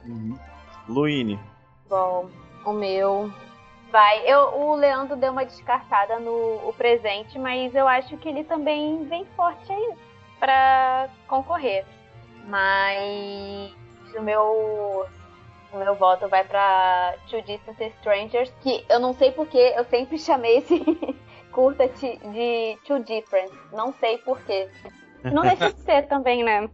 Uhum. 0.05 0.39
Luine. 0.87 1.39
Bom, 1.87 2.29
o 2.65 2.71
meu 2.71 3.31
Vai. 3.91 4.25
Eu, 4.25 4.57
o 4.57 4.75
Leandro 4.75 5.17
deu 5.17 5.33
uma 5.33 5.43
descartada 5.43 6.17
no 6.17 6.69
o 6.69 6.73
presente, 6.77 7.37
mas 7.37 7.75
eu 7.75 7.85
acho 7.85 8.15
que 8.17 8.29
ele 8.29 8.45
também 8.45 9.03
vem 9.03 9.25
forte 9.35 9.69
aí 9.69 9.93
para 10.39 11.09
concorrer. 11.27 11.85
Mas 12.47 13.73
o 14.15 14.21
meu 14.21 15.05
o 15.73 15.77
meu 15.77 15.95
voto 15.95 16.29
vai 16.29 16.43
para 16.45 17.15
Two 17.29 17.41
Distant 17.41 17.79
Strangers, 17.97 18.51
que 18.61 18.85
eu 18.89 18.99
não 18.99 19.13
sei 19.13 19.31
porque 19.31 19.57
eu 19.57 19.83
sempre 19.85 20.17
chamei 20.17 20.57
esse 20.59 20.79
curta 21.51 21.87
de 21.87 22.77
Too 22.85 22.99
Different. 23.03 23.51
Não 23.71 23.93
sei 23.93 24.17
porquê. 24.19 24.69
Não 25.23 25.43
deixa 25.43 25.71
de 25.71 25.79
ser 25.81 26.07
também, 26.07 26.43
né? 26.43 26.67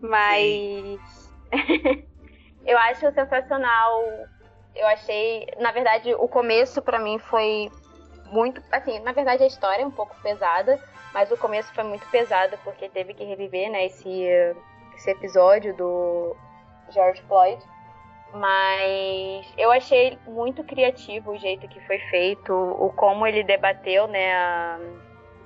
Mas 0.00 1.32
eu 2.64 2.78
acho 2.78 3.12
sensacional 3.12 4.04
eu 4.78 4.86
achei, 4.86 5.46
na 5.58 5.72
verdade, 5.72 6.14
o 6.14 6.28
começo 6.28 6.80
para 6.80 6.98
mim 6.98 7.18
foi 7.18 7.70
muito, 8.30 8.62
assim, 8.70 9.00
na 9.00 9.12
verdade 9.12 9.42
a 9.42 9.46
história 9.46 9.82
é 9.82 9.86
um 9.86 9.90
pouco 9.90 10.14
pesada, 10.22 10.80
mas 11.12 11.30
o 11.32 11.36
começo 11.36 11.72
foi 11.74 11.84
muito 11.84 12.08
pesado 12.10 12.56
porque 12.62 12.88
teve 12.88 13.12
que 13.12 13.24
reviver, 13.24 13.70
né, 13.70 13.86
esse, 13.86 14.24
esse 14.94 15.10
episódio 15.10 15.74
do 15.76 16.36
George 16.90 17.20
Floyd. 17.22 17.60
Mas 18.32 19.46
eu 19.56 19.70
achei 19.70 20.18
muito 20.26 20.62
criativo 20.62 21.32
o 21.32 21.38
jeito 21.38 21.66
que 21.68 21.80
foi 21.86 21.98
feito, 22.10 22.52
o 22.52 22.92
como 22.92 23.26
ele 23.26 23.42
debateu, 23.42 24.06
né, 24.06 24.34
a, 24.34 24.78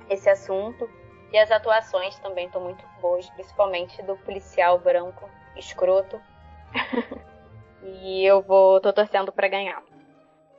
esse 0.09 0.29
assunto. 0.29 0.89
E 1.31 1.37
as 1.37 1.49
atuações 1.49 2.17
também 2.19 2.45
estão 2.45 2.61
muito 2.61 2.83
boas, 3.01 3.27
principalmente 3.31 4.01
do 4.03 4.15
policial 4.17 4.77
branco, 4.79 5.29
escroto. 5.55 6.19
E 7.83 8.25
eu 8.25 8.41
vou. 8.41 8.79
tô 8.79 8.93
torcendo 8.93 9.31
para 9.31 9.47
ganhar. 9.47 9.81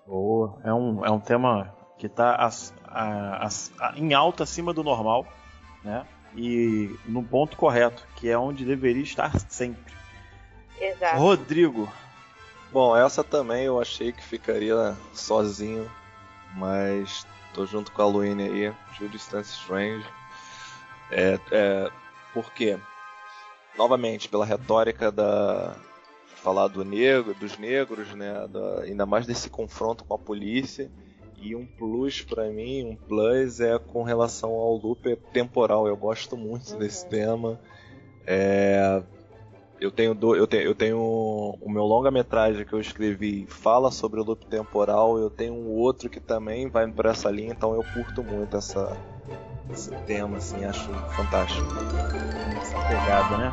Boa. 0.07 0.59
É 0.63 0.73
um, 0.73 1.05
é 1.05 1.11
um 1.11 1.19
tema 1.19 1.75
que 1.97 2.09
tá 2.09 2.37
as, 2.37 2.75
as, 2.87 3.73
a, 3.81 3.95
em 3.97 4.13
alta 4.13 4.43
acima 4.43 4.75
do 4.75 4.85
normal, 4.85 5.27
né? 5.83 6.07
E 6.37 6.95
no 7.07 7.23
ponto 7.23 7.57
correto, 7.57 8.07
que 8.17 8.29
é 8.29 8.37
onde 8.37 8.65
deveria 8.65 9.03
estar 9.03 9.39
sempre. 9.49 9.95
Exato. 10.79 11.17
Rodrigo. 11.17 11.89
Bom, 12.75 12.97
essa 12.97 13.23
também 13.23 13.67
eu 13.67 13.81
achei 13.81 14.11
que 14.11 14.21
ficaria 14.21 14.97
sozinho, 15.13 15.89
mas 16.57 17.25
tô 17.55 17.65
junto 17.65 17.93
com 17.93 18.03
a 18.03 18.07
Luine 18.07 18.49
aí, 18.49 18.75
Judy 18.99 19.13
Distance 19.13 19.53
Strange. 19.53 20.05
É, 21.09 21.39
é, 21.53 21.91
por 22.33 22.53
quê? 22.53 22.77
Novamente, 23.79 24.29
pela 24.29 24.45
retórica 24.45 25.13
da, 25.13 25.77
falar 26.43 26.67
do 26.67 26.85
negro, 26.85 27.33
dos 27.35 27.57
negros, 27.57 28.13
né? 28.13 28.45
Da, 28.49 28.81
ainda 28.81 29.07
mais 29.07 29.25
desse 29.25 29.49
confronto 29.49 30.05
com 30.05 30.15
a 30.15 30.19
polícia. 30.19 30.91
E 31.39 31.55
um 31.55 31.65
plus 31.65 32.23
para 32.23 32.51
mim, 32.51 32.85
um 32.85 32.97
plus 32.97 33.61
é 33.61 33.79
com 33.79 34.03
relação 34.03 34.51
ao 34.51 34.75
loop 34.75 35.15
temporal. 35.33 35.87
Eu 35.87 35.97
gosto 35.97 36.37
muito 36.37 36.73
uhum. 36.73 36.79
desse 36.81 37.09
tema. 37.09 37.61
É, 38.27 39.01
eu 39.85 39.91
tenho, 39.91 40.15
do, 40.15 40.35
eu 40.35 40.49
eu 40.51 40.75
tenho 40.75 40.99
o 40.99 41.71
meu 41.71 41.85
longa-metragem 41.85 42.65
que 42.65 42.73
eu 42.73 42.81
escrevi 42.81 43.47
fala 43.47 43.91
sobre 43.91 44.19
o 44.19 44.25
loop 44.25 44.47
temporal. 44.47 45.19
Eu 45.19 45.29
tenho 45.29 45.53
um 45.53 45.69
outro 45.69 46.09
que 46.09 46.21
também 46.21 46.69
vai 46.69 46.91
por 46.91 47.07
essa 47.07 47.31
linha, 47.31 47.53
então 47.53 47.75
eu 47.75 47.85
curto 47.93 48.23
muito 48.23 48.57
essa, 48.57 48.97
esse 49.71 49.91
tema, 50.07 50.39
assim, 50.39 50.65
acho 50.65 50.91
fantástico. 51.15 51.69
Essa 52.61 52.79
pegada, 52.89 53.37
né? 53.37 53.51